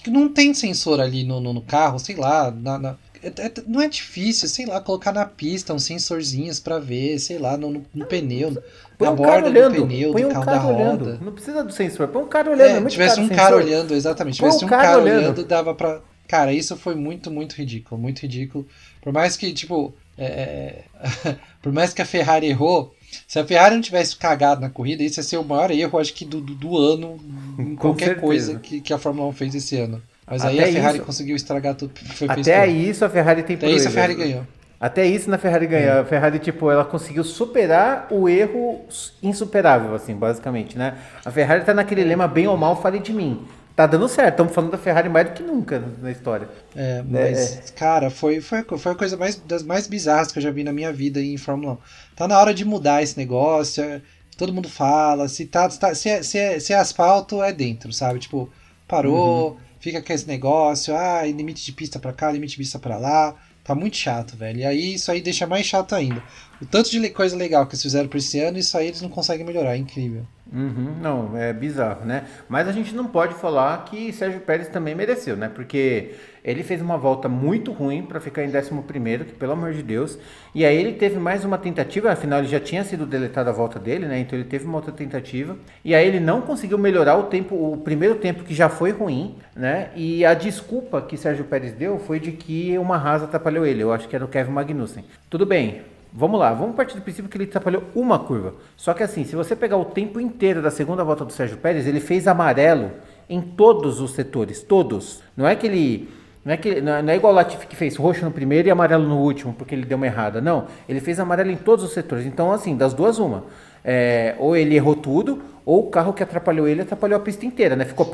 não 0.06 0.28
tem 0.28 0.54
sensor 0.54 1.00
ali 1.00 1.24
no, 1.24 1.40
no, 1.40 1.52
no 1.52 1.62
carro, 1.62 1.98
sei 1.98 2.16
lá, 2.16 2.50
na, 2.50 2.78
na, 2.78 2.96
é, 3.24 3.28
é, 3.28 3.52
não 3.66 3.80
é 3.80 3.88
difícil, 3.88 4.48
sei 4.48 4.66
lá, 4.66 4.80
colocar 4.80 5.12
na 5.12 5.24
pista 5.24 5.72
uns 5.72 5.84
sensorzinhos 5.84 6.60
para 6.60 6.78
ver, 6.78 7.18
sei 7.18 7.38
lá, 7.38 7.56
no, 7.56 7.70
no, 7.70 7.86
no 7.94 8.06
pneu, 8.06 8.62
põe 8.98 9.08
na 9.08 9.12
um 9.12 9.16
borda 9.16 9.48
olhando, 9.48 9.76
do 9.76 9.86
pneu, 9.86 10.12
põe 10.12 10.22
do 10.22 10.28
um 10.28 10.32
carro 10.32 10.46
da 10.46 10.66
olhando. 10.66 11.04
roda. 11.04 11.18
Não 11.22 11.32
precisa 11.32 11.64
do 11.64 11.72
sensor, 11.72 12.08
põe 12.08 12.22
um 12.22 12.28
cara 12.28 12.50
olhando. 12.50 12.84
É, 12.84 12.86
é 12.86 12.90
tivesse 12.90 13.20
um 13.20 13.28
cara 13.28 13.56
olhando, 13.56 13.94
exatamente, 13.94 14.36
tivesse 14.36 14.62
um, 14.62 14.66
um 14.66 14.70
cara, 14.70 14.98
olhando. 14.98 15.18
olhando, 15.18 15.44
dava 15.44 15.74
pra... 15.74 16.02
Cara, 16.34 16.52
isso 16.52 16.76
foi 16.76 16.96
muito, 16.96 17.30
muito 17.30 17.52
ridículo, 17.52 18.00
muito 18.00 18.18
ridículo. 18.18 18.66
Por 19.00 19.12
mais 19.12 19.36
que, 19.36 19.52
tipo, 19.52 19.94
é, 20.18 20.82
é 21.24 21.36
por 21.62 21.72
mais 21.72 21.94
que 21.94 22.02
a 22.02 22.04
Ferrari 22.04 22.48
errou, 22.48 22.92
se 23.28 23.38
a 23.38 23.44
Ferrari 23.44 23.76
não 23.76 23.80
tivesse 23.80 24.16
cagado 24.16 24.60
na 24.60 24.68
corrida, 24.68 25.04
isso 25.04 25.20
ia 25.20 25.22
ser 25.22 25.36
o 25.36 25.44
maior 25.44 25.70
erro, 25.70 25.96
acho 25.96 26.12
que 26.12 26.24
do, 26.24 26.40
do, 26.40 26.56
do 26.56 26.76
ano, 26.76 27.20
em 27.56 27.76
qualquer 27.78 28.06
certeza. 28.06 28.26
coisa 28.26 28.58
que, 28.58 28.80
que 28.80 28.92
a 28.92 28.98
Fórmula 28.98 29.28
1 29.28 29.32
fez 29.32 29.54
esse 29.54 29.76
ano. 29.76 30.02
Mas 30.26 30.44
Até 30.44 30.64
aí 30.64 30.70
a 30.70 30.72
Ferrari 30.72 30.96
isso, 30.96 31.06
conseguiu 31.06 31.36
estragar 31.36 31.76
tudo. 31.76 31.92
Foi 32.16 32.26
Até 32.28 32.66
isso 32.66 33.04
a 33.04 33.08
Ferrari 33.08 33.44
tem 33.44 33.54
Até 33.54 33.70
isso 33.70 33.86
a 33.86 33.90
Ferrari 33.92 34.14
ganhou. 34.16 34.44
Até 34.80 35.06
isso 35.06 35.30
na 35.30 35.38
Ferrari 35.38 35.68
ganhou. 35.68 35.98
É. 35.98 36.00
A 36.00 36.04
Ferrari, 36.04 36.40
tipo, 36.40 36.68
ela 36.68 36.84
conseguiu 36.84 37.22
superar 37.22 38.08
o 38.10 38.28
erro 38.28 38.80
insuperável, 39.22 39.94
assim, 39.94 40.16
basicamente, 40.16 40.76
né? 40.76 40.98
A 41.24 41.30
Ferrari 41.30 41.64
tá 41.64 41.72
naquele 41.72 42.02
lema 42.02 42.26
bem 42.26 42.48
ou 42.48 42.56
mal, 42.56 42.82
fale 42.82 42.98
de 42.98 43.12
mim. 43.12 43.46
Tá 43.74 43.86
dando 43.86 44.08
certo. 44.08 44.34
Estamos 44.34 44.54
falando 44.54 44.70
da 44.70 44.78
Ferrari 44.78 45.08
mais 45.08 45.28
do 45.28 45.32
que 45.34 45.42
nunca 45.42 45.82
na 46.00 46.10
história. 46.10 46.48
É, 46.74 47.02
mas, 47.02 47.56
é, 47.56 47.58
é. 47.58 47.72
cara, 47.72 48.10
foi, 48.10 48.40
foi, 48.40 48.62
foi 48.62 48.92
a 48.92 48.94
coisa 48.94 49.16
mais, 49.16 49.36
das 49.36 49.62
mais 49.62 49.86
bizarras 49.86 50.30
que 50.30 50.38
eu 50.38 50.42
já 50.42 50.50
vi 50.50 50.64
na 50.64 50.72
minha 50.72 50.92
vida 50.92 51.20
em 51.20 51.36
Fórmula 51.36 51.74
1. 51.74 51.78
Tá 52.16 52.28
na 52.28 52.38
hora 52.38 52.54
de 52.54 52.64
mudar 52.64 53.02
esse 53.02 53.16
negócio. 53.16 53.82
É, 53.82 54.00
todo 54.36 54.52
mundo 54.52 54.68
fala. 54.68 55.28
Se, 55.28 55.46
tá, 55.46 55.68
tá, 55.68 55.94
se, 55.94 56.08
é, 56.08 56.22
se, 56.22 56.38
é, 56.38 56.60
se 56.60 56.72
é 56.72 56.76
asfalto, 56.76 57.42
é 57.42 57.52
dentro, 57.52 57.92
sabe? 57.92 58.18
Tipo, 58.18 58.50
parou, 58.86 59.52
uhum. 59.52 59.56
fica 59.80 60.02
com 60.02 60.12
esse 60.12 60.26
negócio. 60.26 60.94
Ah, 60.96 61.24
limite 61.24 61.64
de 61.64 61.72
pista 61.72 61.98
pra 61.98 62.12
cá, 62.12 62.30
limite 62.30 62.52
de 62.52 62.58
pista 62.58 62.78
pra 62.78 62.96
lá. 62.96 63.34
Tá 63.64 63.74
muito 63.74 63.96
chato, 63.96 64.36
velho. 64.36 64.60
E 64.60 64.64
aí 64.64 64.94
isso 64.94 65.10
aí 65.10 65.22
deixa 65.22 65.46
mais 65.46 65.64
chato 65.64 65.94
ainda. 65.94 66.22
O 66.60 66.66
tanto 66.66 66.90
de 66.90 67.08
coisa 67.08 67.34
legal 67.34 67.66
que 67.66 67.72
eles 67.72 67.82
fizeram 67.82 68.08
por 68.08 68.18
esse 68.18 68.38
ano, 68.38 68.58
isso 68.58 68.76
aí 68.76 68.88
eles 68.88 69.00
não 69.00 69.08
conseguem 69.08 69.44
melhorar. 69.44 69.74
É 69.74 69.78
incrível. 69.78 70.26
Uhum, 70.52 70.94
não, 71.00 71.36
é 71.36 71.50
bizarro, 71.52 72.04
né? 72.04 72.26
Mas 72.46 72.68
a 72.68 72.72
gente 72.72 72.94
não 72.94 73.06
pode 73.06 73.34
falar 73.34 73.84
que 73.86 74.12
Sérgio 74.12 74.40
Pérez 74.40 74.68
também 74.68 74.94
mereceu, 74.94 75.34
né? 75.34 75.48
Porque 75.48 76.14
ele 76.44 76.62
fez 76.62 76.82
uma 76.82 76.98
volta 76.98 77.26
muito 77.26 77.72
ruim 77.72 78.02
para 78.02 78.20
ficar 78.20 78.44
em 78.44 78.48
11, 78.48 79.24
que 79.24 79.32
pelo 79.32 79.52
amor 79.52 79.72
de 79.72 79.82
Deus. 79.82 80.18
E 80.54 80.62
aí 80.62 80.76
ele 80.76 80.92
teve 80.92 81.18
mais 81.18 81.42
uma 81.42 81.56
tentativa, 81.56 82.12
afinal 82.12 82.40
ele 82.40 82.48
já 82.48 82.60
tinha 82.60 82.84
sido 82.84 83.06
deletado 83.06 83.48
a 83.48 83.52
volta 83.52 83.78
dele, 83.78 84.04
né? 84.04 84.18
Então 84.20 84.38
ele 84.38 84.46
teve 84.46 84.66
uma 84.66 84.76
outra 84.76 84.92
tentativa. 84.92 85.56
E 85.82 85.94
aí 85.94 86.06
ele 86.06 86.20
não 86.20 86.42
conseguiu 86.42 86.76
melhorar 86.76 87.16
o 87.16 87.24
tempo, 87.24 87.54
o 87.54 87.78
primeiro 87.78 88.16
tempo 88.16 88.44
que 88.44 88.54
já 88.54 88.68
foi 88.68 88.90
ruim, 88.90 89.36
né? 89.56 89.88
E 89.96 90.22
a 90.22 90.34
desculpa 90.34 91.00
que 91.00 91.16
Sérgio 91.16 91.46
Pérez 91.46 91.72
deu 91.72 91.98
foi 91.98 92.20
de 92.20 92.32
que 92.32 92.76
uma 92.76 92.98
rasa 92.98 93.24
atrapalhou 93.24 93.64
ele. 93.64 93.82
Eu 93.82 93.90
acho 93.90 94.06
que 94.06 94.14
era 94.14 94.24
o 94.24 94.28
Kevin 94.28 94.52
Magnussen. 94.52 95.04
Tudo 95.30 95.46
bem, 95.46 95.80
Vamos 96.16 96.38
lá, 96.38 96.52
vamos 96.52 96.76
partir 96.76 96.94
do 96.94 97.02
princípio 97.02 97.28
que 97.28 97.36
ele 97.36 97.42
atrapalhou 97.46 97.82
uma 97.92 98.20
curva. 98.20 98.54
Só 98.76 98.94
que 98.94 99.02
assim, 99.02 99.24
se 99.24 99.34
você 99.34 99.56
pegar 99.56 99.76
o 99.76 99.84
tempo 99.84 100.20
inteiro 100.20 100.62
da 100.62 100.70
segunda 100.70 101.02
volta 101.02 101.24
do 101.24 101.32
Sérgio 101.32 101.56
Pérez, 101.56 101.88
ele 101.88 101.98
fez 101.98 102.28
amarelo 102.28 102.92
em 103.28 103.40
todos 103.40 104.00
os 104.00 104.12
setores, 104.12 104.62
todos. 104.62 105.20
Não 105.36 105.44
é 105.44 105.56
que 105.56 105.66
ele 105.66 106.08
não 106.44 106.52
é, 106.52 106.56
que, 106.58 106.80
não 106.80 107.08
é 107.10 107.16
igual 107.16 107.32
o 107.32 107.36
Latifi 107.36 107.66
que 107.66 107.74
fez 107.74 107.96
roxo 107.96 108.24
no 108.24 108.30
primeiro 108.30 108.68
e 108.68 108.70
amarelo 108.70 109.08
no 109.08 109.18
último, 109.18 109.54
porque 109.54 109.74
ele 109.74 109.86
deu 109.86 109.96
uma 109.96 110.06
errada. 110.06 110.42
Não, 110.42 110.66
ele 110.86 111.00
fez 111.00 111.18
amarelo 111.18 111.50
em 111.50 111.56
todos 111.56 111.84
os 111.84 111.92
setores. 111.92 112.26
Então, 112.26 112.52
assim, 112.52 112.76
das 112.76 112.92
duas, 112.92 113.18
uma. 113.18 113.44
É, 113.82 114.34
ou 114.38 114.54
ele 114.54 114.74
errou 114.74 114.94
tudo, 114.94 115.42
ou 115.64 115.86
o 115.86 115.90
carro 115.90 116.12
que 116.12 116.22
atrapalhou 116.22 116.68
ele 116.68 116.82
atrapalhou 116.82 117.16
a 117.16 117.20
pista 117.20 117.46
inteira, 117.46 117.74
né? 117.76 117.86
Ficou, 117.86 118.10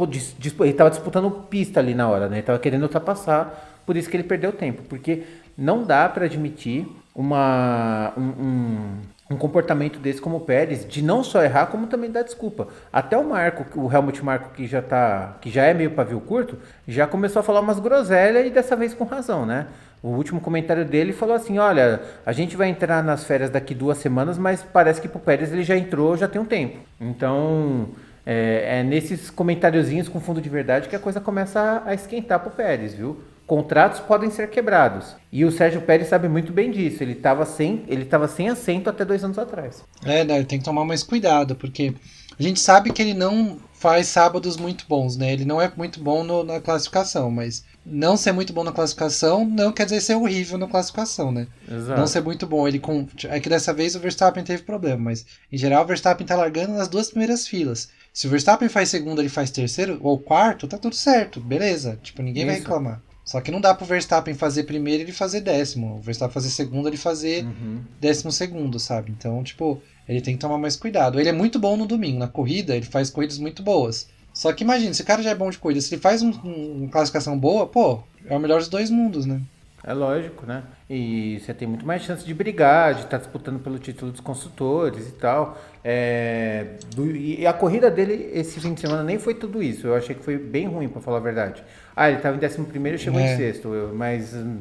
ele 0.60 0.70
estava 0.70 0.90
disputando 0.90 1.30
pista 1.48 1.80
ali 1.80 1.92
na 1.92 2.08
hora, 2.08 2.28
né? 2.28 2.36
Ele 2.36 2.40
estava 2.40 2.58
querendo 2.58 2.82
ultrapassar, 2.84 3.80
por 3.84 3.96
isso 3.96 4.08
que 4.08 4.16
ele 4.16 4.24
perdeu 4.24 4.52
tempo. 4.52 4.82
Porque 4.88 5.24
não 5.58 5.82
dá 5.82 6.08
para 6.08 6.26
admitir 6.26 6.86
uma, 7.14 8.12
um, 8.16 8.22
um, 8.22 8.98
um, 9.30 9.36
comportamento 9.36 9.98
desse 9.98 10.20
como 10.20 10.36
o 10.36 10.40
Pérez, 10.40 10.86
de 10.86 11.02
não 11.02 11.22
só 11.22 11.42
errar, 11.42 11.66
como 11.66 11.86
também 11.86 12.10
dar 12.10 12.22
desculpa. 12.22 12.68
Até 12.92 13.16
o 13.16 13.24
Marco, 13.24 13.64
o 13.80 13.92
Helmut 13.92 14.24
Marco, 14.24 14.50
que 14.54 14.66
já, 14.66 14.82
tá, 14.82 15.36
que 15.40 15.50
já 15.50 15.64
é 15.64 15.72
meio 15.72 15.92
pavio 15.92 16.20
curto, 16.20 16.58
já 16.86 17.06
começou 17.06 17.40
a 17.40 17.42
falar 17.42 17.60
umas 17.60 17.78
groselhas 17.78 18.46
e 18.46 18.50
dessa 18.50 18.74
vez 18.74 18.92
com 18.94 19.04
razão, 19.04 19.46
né? 19.46 19.66
O 20.02 20.08
último 20.08 20.40
comentário 20.40 20.84
dele 20.84 21.12
falou 21.12 21.34
assim: 21.34 21.58
Olha, 21.58 22.00
a 22.24 22.32
gente 22.32 22.56
vai 22.56 22.68
entrar 22.68 23.02
nas 23.02 23.24
férias 23.24 23.50
daqui 23.50 23.74
duas 23.74 23.98
semanas, 23.98 24.38
mas 24.38 24.62
parece 24.62 25.00
que 25.00 25.08
pro 25.08 25.20
Pérez 25.20 25.52
ele 25.52 25.62
já 25.62 25.76
entrou 25.76 26.16
já 26.16 26.26
tem 26.26 26.40
um 26.40 26.44
tempo. 26.46 26.78
Então, 26.98 27.88
é, 28.24 28.80
é 28.80 28.82
nesses 28.82 29.30
comentáriozinhos 29.30 30.08
com 30.08 30.18
fundo 30.18 30.40
de 30.40 30.48
verdade 30.48 30.88
que 30.88 30.96
a 30.96 30.98
coisa 30.98 31.20
começa 31.20 31.60
a, 31.60 31.90
a 31.90 31.94
esquentar 31.94 32.40
pro 32.40 32.50
Pérez, 32.50 32.94
viu? 32.94 33.20
Contratos 33.50 33.98
podem 33.98 34.30
ser 34.30 34.48
quebrados. 34.48 35.16
E 35.32 35.44
o 35.44 35.50
Sérgio 35.50 35.82
Pérez 35.82 36.06
sabe 36.06 36.28
muito 36.28 36.52
bem 36.52 36.70
disso. 36.70 37.02
Ele 37.02 37.14
estava 37.14 37.44
sem, 37.44 37.82
ele 37.88 38.04
tava 38.04 38.28
sem 38.28 38.48
assento 38.48 38.88
até 38.88 39.04
dois 39.04 39.24
anos 39.24 39.40
atrás. 39.40 39.82
É, 40.04 40.22
né, 40.22 40.36
ele 40.36 40.44
tem 40.44 40.60
que 40.60 40.64
tomar 40.64 40.84
mais 40.84 41.02
cuidado, 41.02 41.56
porque 41.56 41.92
a 42.38 42.40
gente 42.40 42.60
sabe 42.60 42.92
que 42.92 43.02
ele 43.02 43.12
não 43.12 43.58
faz 43.72 44.06
sábados 44.06 44.56
muito 44.56 44.84
bons, 44.88 45.16
né? 45.16 45.32
Ele 45.32 45.44
não 45.44 45.60
é 45.60 45.68
muito 45.76 46.00
bom 46.00 46.22
no, 46.22 46.44
na 46.44 46.60
classificação, 46.60 47.28
mas 47.28 47.64
não 47.84 48.16
ser 48.16 48.30
muito 48.30 48.52
bom 48.52 48.62
na 48.62 48.70
classificação 48.70 49.44
não 49.44 49.72
quer 49.72 49.82
dizer 49.82 50.00
ser 50.00 50.14
horrível 50.14 50.56
na 50.56 50.68
classificação, 50.68 51.32
né? 51.32 51.48
Exato. 51.68 51.98
Não 51.98 52.06
ser 52.06 52.22
muito 52.22 52.46
bom. 52.46 52.68
Ele 52.68 52.78
com, 52.78 53.08
é 53.24 53.40
que 53.40 53.48
dessa 53.48 53.74
vez 53.74 53.96
o 53.96 54.00
Verstappen 54.00 54.44
teve 54.44 54.62
problema, 54.62 55.02
mas 55.02 55.26
em 55.50 55.58
geral 55.58 55.82
o 55.82 55.86
Verstappen 55.88 56.24
tá 56.24 56.36
largando 56.36 56.74
nas 56.74 56.86
duas 56.86 57.08
primeiras 57.08 57.48
filas. 57.48 57.88
Se 58.12 58.28
o 58.28 58.30
Verstappen 58.30 58.68
faz 58.68 58.90
segundo, 58.90 59.20
ele 59.20 59.28
faz 59.28 59.50
terceiro 59.50 59.98
ou 60.02 60.20
quarto, 60.20 60.68
tá 60.68 60.78
tudo 60.78 60.94
certo, 60.94 61.40
beleza. 61.40 61.98
Tipo, 62.00 62.22
ninguém 62.22 62.44
Isso. 62.44 62.52
vai 62.52 62.60
reclamar. 62.60 63.09
Só 63.24 63.40
que 63.40 63.50
não 63.50 63.61
dá 63.61 63.74
pro 63.74 63.87
Verstappen 63.87 64.35
fazer 64.35 64.64
primeiro 64.64 65.02
e 65.02 65.04
ele 65.04 65.12
fazer 65.12 65.40
décimo. 65.40 65.96
O 65.96 66.00
Verstappen 66.00 66.35
fazer 66.35 66.50
segundo 66.50 66.88
ele 66.88 66.96
fazer 66.96 67.44
uhum. 67.44 67.80
décimo 68.00 68.33
segundo, 68.33 68.78
sabe? 68.78 69.12
Então, 69.16 69.42
tipo, 69.44 69.80
ele 70.09 70.20
tem 70.20 70.35
que 70.35 70.40
tomar 70.40 70.59
mais 70.59 70.76
cuidado. 70.76 71.20
Ele 71.20 71.28
é 71.28 71.33
muito 71.33 71.59
bom 71.59 71.76
no 71.76 71.87
domingo. 71.87 72.18
Na 72.18 72.28
corrida, 72.28 72.74
ele 72.74 72.87
faz 72.87 73.11
corridas 73.11 73.38
muito 73.38 73.62
boas. 73.62 74.09
Só 74.33 74.52
que 74.52 74.64
imagina, 74.64 74.94
se 74.94 75.02
o 75.02 75.04
cara 75.04 75.22
já 75.22 75.30
é 75.30 75.35
bom 75.35 75.50
de 75.50 75.59
corrida, 75.59 75.80
se 75.80 75.94
ele 75.94 76.00
faz 76.00 76.22
um, 76.22 76.30
um, 76.44 76.78
uma 76.78 76.88
classificação 76.88 77.38
boa, 77.38 77.66
pô, 77.66 78.02
é 78.26 78.37
o 78.37 78.40
melhor 78.40 78.59
dos 78.59 78.68
dois 78.68 78.90
mundos, 78.90 79.26
né? 79.26 79.40
É 79.82 79.94
lógico, 79.94 80.44
né? 80.44 80.62
E 80.88 81.40
você 81.40 81.54
tem 81.54 81.66
muito 81.66 81.86
mais 81.86 82.02
chance 82.02 82.24
de 82.24 82.34
brigar, 82.34 82.92
de 82.92 83.00
estar 83.00 83.10
tá 83.10 83.18
disputando 83.18 83.58
pelo 83.60 83.78
título 83.78 84.12
dos 84.12 84.20
construtores 84.20 85.08
e 85.08 85.12
tal. 85.12 85.58
É, 85.82 86.66
do, 86.94 87.10
e 87.10 87.46
a 87.46 87.52
corrida 87.52 87.90
dele 87.90 88.30
esse 88.34 88.60
fim 88.60 88.74
de 88.74 88.80
semana 88.80 89.02
nem 89.02 89.18
foi 89.18 89.34
tudo 89.34 89.62
isso. 89.62 89.86
Eu 89.86 89.94
achei 89.94 90.14
que 90.14 90.22
foi 90.22 90.36
bem 90.36 90.66
ruim, 90.66 90.88
para 90.88 91.00
falar 91.00 91.16
a 91.16 91.20
verdade. 91.20 91.64
Ah, 91.96 92.08
ele 92.08 92.18
estava 92.18 92.36
em 92.36 92.46
11 92.46 92.94
e 92.94 92.98
chegou 92.98 93.20
é. 93.20 93.32
em 93.32 93.36
sexto. 93.36 93.90
Mas 93.94 94.34
hum, 94.34 94.60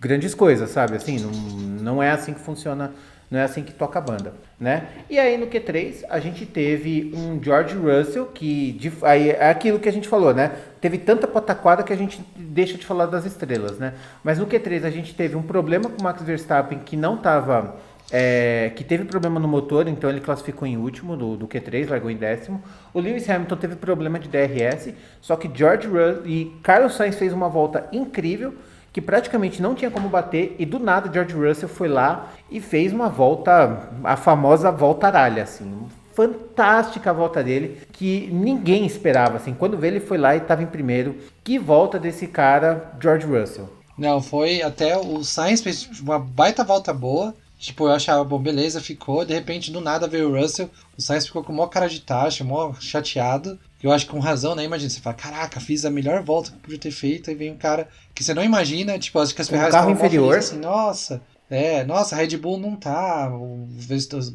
grandes 0.00 0.34
coisas, 0.34 0.68
sabe? 0.70 0.96
Assim, 0.96 1.20
não, 1.20 1.30
não 1.30 2.02
é 2.02 2.10
assim 2.10 2.34
que 2.34 2.40
funciona 2.40 2.92
não 3.30 3.40
é 3.40 3.42
assim 3.42 3.62
que 3.62 3.72
toca 3.72 3.98
a 3.98 4.02
banda, 4.02 4.32
né? 4.58 4.86
E 5.10 5.18
aí 5.18 5.36
no 5.36 5.46
Q3 5.46 6.04
a 6.08 6.20
gente 6.20 6.46
teve 6.46 7.12
um 7.14 7.42
George 7.42 7.74
Russell 7.74 8.26
que 8.26 8.72
de, 8.72 8.92
aí 9.02 9.30
é 9.30 9.50
aquilo 9.50 9.80
que 9.80 9.88
a 9.88 9.92
gente 9.92 10.06
falou, 10.06 10.32
né? 10.32 10.52
Teve 10.80 10.98
tanta 10.98 11.26
pataquada 11.26 11.82
que 11.82 11.92
a 11.92 11.96
gente 11.96 12.24
deixa 12.36 12.78
de 12.78 12.86
falar 12.86 13.06
das 13.06 13.24
estrelas, 13.24 13.78
né? 13.78 13.94
Mas 14.22 14.38
no 14.38 14.46
Q3 14.46 14.84
a 14.84 14.90
gente 14.90 15.14
teve 15.14 15.36
um 15.36 15.42
problema 15.42 15.90
com 15.90 16.00
o 16.00 16.04
Max 16.04 16.22
Verstappen 16.22 16.78
que 16.78 16.96
não 16.96 17.16
estava 17.16 17.76
é, 18.12 18.70
que 18.76 18.84
teve 18.84 19.04
problema 19.04 19.40
no 19.40 19.48
motor, 19.48 19.88
então 19.88 20.08
ele 20.08 20.20
classificou 20.20 20.66
em 20.66 20.76
último 20.76 21.16
do, 21.16 21.36
do 21.36 21.48
Q3, 21.48 21.90
largou 21.90 22.10
em 22.10 22.16
décimo. 22.16 22.62
O 22.94 23.00
Lewis 23.00 23.28
Hamilton 23.28 23.56
teve 23.56 23.76
problema 23.76 24.18
de 24.18 24.28
DRS, 24.28 24.94
só 25.20 25.36
que 25.36 25.50
George 25.52 25.88
Russell 25.88 26.26
e 26.26 26.56
Carlos 26.62 26.94
Sainz 26.94 27.16
fez 27.16 27.32
uma 27.32 27.48
volta 27.48 27.88
incrível 27.92 28.54
que 28.96 29.00
praticamente 29.02 29.60
não 29.60 29.74
tinha 29.74 29.90
como 29.90 30.08
bater, 30.08 30.56
e 30.58 30.64
do 30.64 30.78
nada 30.78 31.12
George 31.12 31.34
Russell 31.34 31.68
foi 31.68 31.86
lá 31.86 32.32
e 32.50 32.62
fez 32.62 32.94
uma 32.94 33.10
volta, 33.10 33.90
a 34.02 34.16
famosa 34.16 34.72
volta 34.72 35.06
aralha, 35.06 35.42
assim. 35.42 35.86
Fantástica 36.14 37.10
a 37.10 37.12
volta 37.12 37.44
dele, 37.44 37.78
que 37.92 38.26
ninguém 38.32 38.86
esperava, 38.86 39.36
assim. 39.36 39.52
Quando 39.52 39.76
vê 39.76 39.88
ele 39.88 40.00
foi 40.00 40.16
lá 40.16 40.34
e 40.34 40.38
estava 40.38 40.62
em 40.62 40.66
primeiro. 40.66 41.14
Que 41.44 41.58
volta 41.58 41.98
desse 41.98 42.26
cara, 42.26 42.90
George 42.98 43.26
Russell. 43.26 43.68
Não, 43.98 44.22
foi 44.22 44.62
até 44.62 44.96
o 44.96 45.22
Sainz 45.22 45.60
fez 45.60 45.86
uma 46.00 46.18
baita 46.18 46.64
volta 46.64 46.94
boa. 46.94 47.34
Tipo, 47.58 47.88
eu 47.88 47.92
achava, 47.92 48.24
bom, 48.24 48.38
beleza, 48.38 48.80
ficou. 48.80 49.26
De 49.26 49.34
repente, 49.34 49.70
do 49.70 49.82
nada 49.82 50.08
veio 50.08 50.30
o 50.30 50.40
Russell. 50.40 50.70
O 50.96 51.02
Sainz 51.02 51.26
ficou 51.26 51.44
com 51.44 51.52
maior 51.52 51.68
cara 51.68 51.86
de 51.86 52.00
taxa, 52.00 52.42
mó 52.42 52.72
chateado. 52.80 53.58
Eu 53.82 53.92
acho 53.92 54.06
que 54.06 54.12
com 54.12 54.18
razão, 54.18 54.54
né? 54.54 54.64
Imagina, 54.64 54.90
você 54.90 55.00
fala, 55.00 55.16
caraca, 55.16 55.60
fiz 55.60 55.84
a 55.84 55.90
melhor 55.90 56.22
volta 56.22 56.50
que 56.50 56.58
podia 56.58 56.78
ter 56.78 56.90
feito, 56.90 57.30
e 57.30 57.34
vem 57.34 57.52
um 57.52 57.56
cara 57.56 57.88
que 58.14 58.24
você 58.24 58.32
não 58.32 58.42
imagina, 58.42 58.98
tipo, 58.98 59.18
acho 59.18 59.34
que 59.34 59.42
as 59.42 59.48
Ferrari 59.48 59.70
carro 59.70 59.90
inferior. 59.90 60.38
assim, 60.38 60.58
nossa, 60.58 61.20
é, 61.50 61.84
nossa, 61.84 62.14
a 62.14 62.18
Red 62.18 62.36
Bull 62.36 62.58
não 62.58 62.74
tá, 62.74 63.30
o, 63.30 63.68
os, 63.90 64.34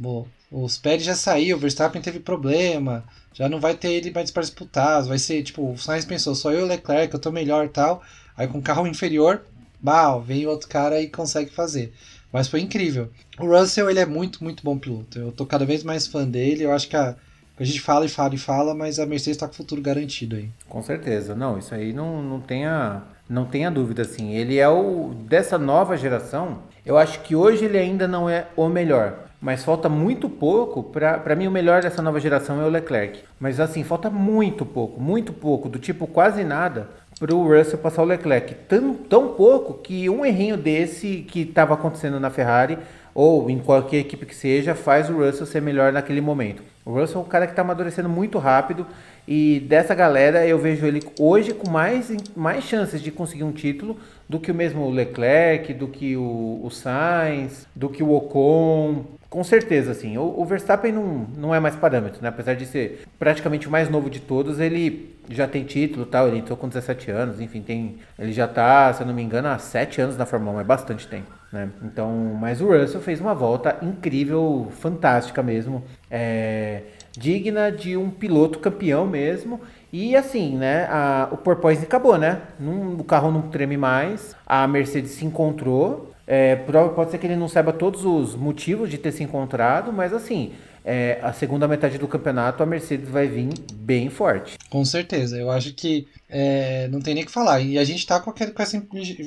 os 0.51 0.77
Pérez 0.77 1.03
já 1.03 1.15
saiu, 1.15 1.57
o 1.57 1.59
Verstappen 1.59 2.01
teve 2.01 2.19
problema, 2.19 3.03
já 3.33 3.49
não 3.49 3.59
vai 3.59 3.73
ter 3.73 3.91
ele 3.91 4.11
mais 4.11 4.31
para 4.31 4.43
disputar, 4.43 5.03
vai 5.03 5.17
ser, 5.17 5.41
tipo, 5.43 5.71
o 5.71 5.77
Sainz 5.77 6.05
pensou, 6.05 6.35
só 6.35 6.51
eu 6.51 6.61
e 6.61 6.63
o 6.63 6.67
Leclerc, 6.67 7.13
eu 7.13 7.19
tô 7.19 7.31
melhor 7.31 7.65
e 7.65 7.69
tal, 7.69 8.01
aí 8.37 8.47
com 8.47 8.61
carro 8.61 8.87
inferior, 8.87 9.41
bah, 9.81 10.17
vem 10.19 10.45
outro 10.45 10.69
cara 10.69 11.01
e 11.01 11.07
consegue 11.07 11.49
fazer. 11.49 11.91
Mas 12.31 12.47
foi 12.47 12.61
incrível. 12.61 13.09
O 13.37 13.45
Russell, 13.45 13.89
ele 13.89 13.99
é 13.99 14.05
muito, 14.05 14.41
muito 14.41 14.63
bom 14.63 14.77
piloto. 14.77 15.19
Eu 15.19 15.33
tô 15.33 15.45
cada 15.45 15.65
vez 15.65 15.83
mais 15.83 16.07
fã 16.07 16.25
dele, 16.25 16.63
eu 16.63 16.71
acho 16.71 16.87
que 16.87 16.95
a 16.95 17.15
a 17.61 17.65
gente 17.65 17.81
fala 17.81 18.05
e 18.05 18.09
fala 18.09 18.33
e 18.33 18.37
fala, 18.37 18.73
mas 18.73 18.99
a 18.99 19.05
Mercedes 19.05 19.37
está 19.37 19.47
com 19.47 19.53
o 19.53 19.57
futuro 19.57 19.81
garantido 19.81 20.35
aí. 20.35 20.49
Com 20.67 20.81
certeza. 20.81 21.35
Não, 21.35 21.57
isso 21.57 21.75
aí 21.75 21.93
não, 21.93 22.21
não, 22.21 22.39
tenha, 22.39 23.03
não 23.29 23.45
tenha 23.45 23.69
dúvida, 23.69 24.01
assim. 24.01 24.33
Ele 24.33 24.57
é 24.57 24.67
o... 24.67 25.13
Dessa 25.27 25.57
nova 25.57 25.95
geração, 25.95 26.59
eu 26.85 26.97
acho 26.97 27.21
que 27.21 27.35
hoje 27.35 27.65
ele 27.65 27.77
ainda 27.77 28.07
não 28.07 28.29
é 28.29 28.47
o 28.55 28.67
melhor. 28.67 29.27
Mas 29.39 29.63
falta 29.63 29.87
muito 29.87 30.29
pouco. 30.29 30.83
Para 30.83 31.35
mim, 31.35 31.47
o 31.47 31.51
melhor 31.51 31.81
dessa 31.81 32.01
nova 32.01 32.19
geração 32.19 32.61
é 32.61 32.65
o 32.65 32.69
Leclerc. 32.69 33.23
Mas 33.39 33.59
assim, 33.59 33.83
falta 33.83 34.09
muito 34.09 34.65
pouco, 34.65 34.99
muito 34.99 35.33
pouco, 35.33 35.69
do 35.69 35.79
tipo 35.79 36.07
quase 36.07 36.43
nada, 36.43 36.89
para 37.19 37.35
o 37.35 37.47
Russell 37.47 37.77
passar 37.77 38.01
o 38.01 38.05
Leclerc. 38.05 38.55
Tão, 38.67 38.93
tão 38.95 39.27
pouco 39.29 39.75
que 39.75 40.09
um 40.09 40.25
errinho 40.25 40.57
desse 40.57 41.25
que 41.27 41.41
estava 41.41 41.75
acontecendo 41.75 42.19
na 42.19 42.29
Ferrari 42.29 42.77
ou 43.13 43.49
em 43.49 43.59
qualquer 43.59 43.97
equipe 43.97 44.25
que 44.25 44.35
seja, 44.35 44.73
faz 44.73 45.09
o 45.09 45.17
Russell 45.17 45.45
ser 45.45 45.61
melhor 45.61 45.91
naquele 45.91 46.21
momento. 46.21 46.63
O 46.85 46.91
Russell 46.91 47.21
é 47.21 47.23
um 47.23 47.27
cara 47.27 47.45
que 47.45 47.53
está 47.53 47.61
amadurecendo 47.61 48.09
muito 48.09 48.37
rápido 48.37 48.87
e 49.27 49.59
dessa 49.67 49.93
galera 49.93 50.45
eu 50.47 50.57
vejo 50.57 50.85
ele 50.85 51.01
hoje 51.19 51.53
com 51.53 51.69
mais, 51.69 52.11
mais 52.35 52.63
chances 52.63 53.01
de 53.01 53.11
conseguir 53.11 53.43
um 53.43 53.51
título 53.51 53.97
do 54.27 54.39
que 54.39 54.51
o 54.51 54.55
mesmo 54.55 54.89
Leclerc, 54.89 55.73
do 55.73 55.87
que 55.87 56.17
o, 56.17 56.59
o 56.63 56.69
Sainz, 56.71 57.67
do 57.75 57.89
que 57.89 58.01
o 58.01 58.11
Ocon. 58.13 59.05
Com 59.29 59.43
certeza, 59.43 59.91
assim. 59.91 60.17
O, 60.17 60.39
o, 60.39 60.43
Verstappen 60.43 60.91
não, 60.91 61.27
não 61.37 61.55
é 61.55 61.59
mais 61.59 61.75
parâmetro, 61.75 62.21
né? 62.21 62.29
Apesar 62.29 62.53
de 62.55 62.65
ser 62.65 63.03
praticamente 63.19 63.67
o 63.67 63.71
mais 63.71 63.89
novo 63.89 64.09
de 64.09 64.19
todos, 64.19 64.59
ele 64.59 65.15
já 65.29 65.47
tem 65.47 65.63
título 65.63 66.05
tal, 66.05 66.27
ele 66.27 66.39
entrou 66.39 66.57
com 66.57 66.67
17 66.67 67.11
anos, 67.11 67.39
enfim, 67.39 67.61
tem. 67.61 67.99
Ele 68.17 68.33
já 68.33 68.47
tá, 68.47 68.91
se 68.93 69.03
eu 69.03 69.07
não 69.07 69.13
me 69.13 69.21
engano, 69.21 69.47
há 69.47 69.57
7 69.57 70.01
anos 70.01 70.17
na 70.17 70.25
Fórmula 70.25 70.57
1, 70.57 70.61
é 70.61 70.63
bastante 70.63 71.07
tempo. 71.07 71.40
Né? 71.51 71.69
Então, 71.83 72.37
mas 72.39 72.61
o 72.61 72.67
Russell 72.67 73.01
fez 73.01 73.19
uma 73.19 73.33
volta 73.33 73.77
incrível, 73.81 74.67
fantástica 74.71 75.43
mesmo, 75.43 75.83
é, 76.09 76.83
digna 77.11 77.69
de 77.71 77.97
um 77.97 78.09
piloto 78.09 78.59
campeão 78.59 79.05
mesmo. 79.05 79.59
E 79.91 80.15
assim, 80.15 80.55
né, 80.55 80.87
a, 80.89 81.27
o 81.31 81.37
porpoise 81.37 81.83
acabou, 81.83 82.17
né? 82.17 82.41
Num, 82.57 82.95
o 82.95 83.03
carro 83.03 83.29
não 83.29 83.43
treme 83.43 83.75
mais, 83.75 84.35
a 84.45 84.65
Mercedes 84.67 85.11
se 85.11 85.25
encontrou. 85.25 86.11
É, 86.25 86.55
pode 86.55 87.11
ser 87.11 87.17
que 87.17 87.27
ele 87.27 87.35
não 87.35 87.49
saiba 87.49 87.73
todos 87.73 88.05
os 88.05 88.35
motivos 88.35 88.89
de 88.89 88.97
ter 88.97 89.11
se 89.11 89.21
encontrado, 89.21 89.91
mas 89.91 90.13
assim, 90.13 90.53
é, 90.85 91.19
a 91.21 91.33
segunda 91.33 91.67
metade 91.67 91.97
do 91.97 92.07
campeonato 92.07 92.63
a 92.63 92.65
Mercedes 92.65 93.09
vai 93.09 93.27
vir 93.27 93.49
bem 93.73 94.09
forte. 94.09 94.57
Com 94.69 94.85
certeza, 94.85 95.37
eu 95.37 95.51
acho 95.51 95.73
que 95.73 96.07
é, 96.29 96.87
não 96.87 97.01
tem 97.01 97.13
nem 97.13 97.23
o 97.23 97.25
que 97.25 97.31
falar. 97.31 97.59
E 97.59 97.77
a 97.77 97.83
gente 97.83 98.05
tá 98.07 98.19
com, 98.19 98.29
aquele, 98.29 98.51
com 98.51 98.61
essa 98.61 98.77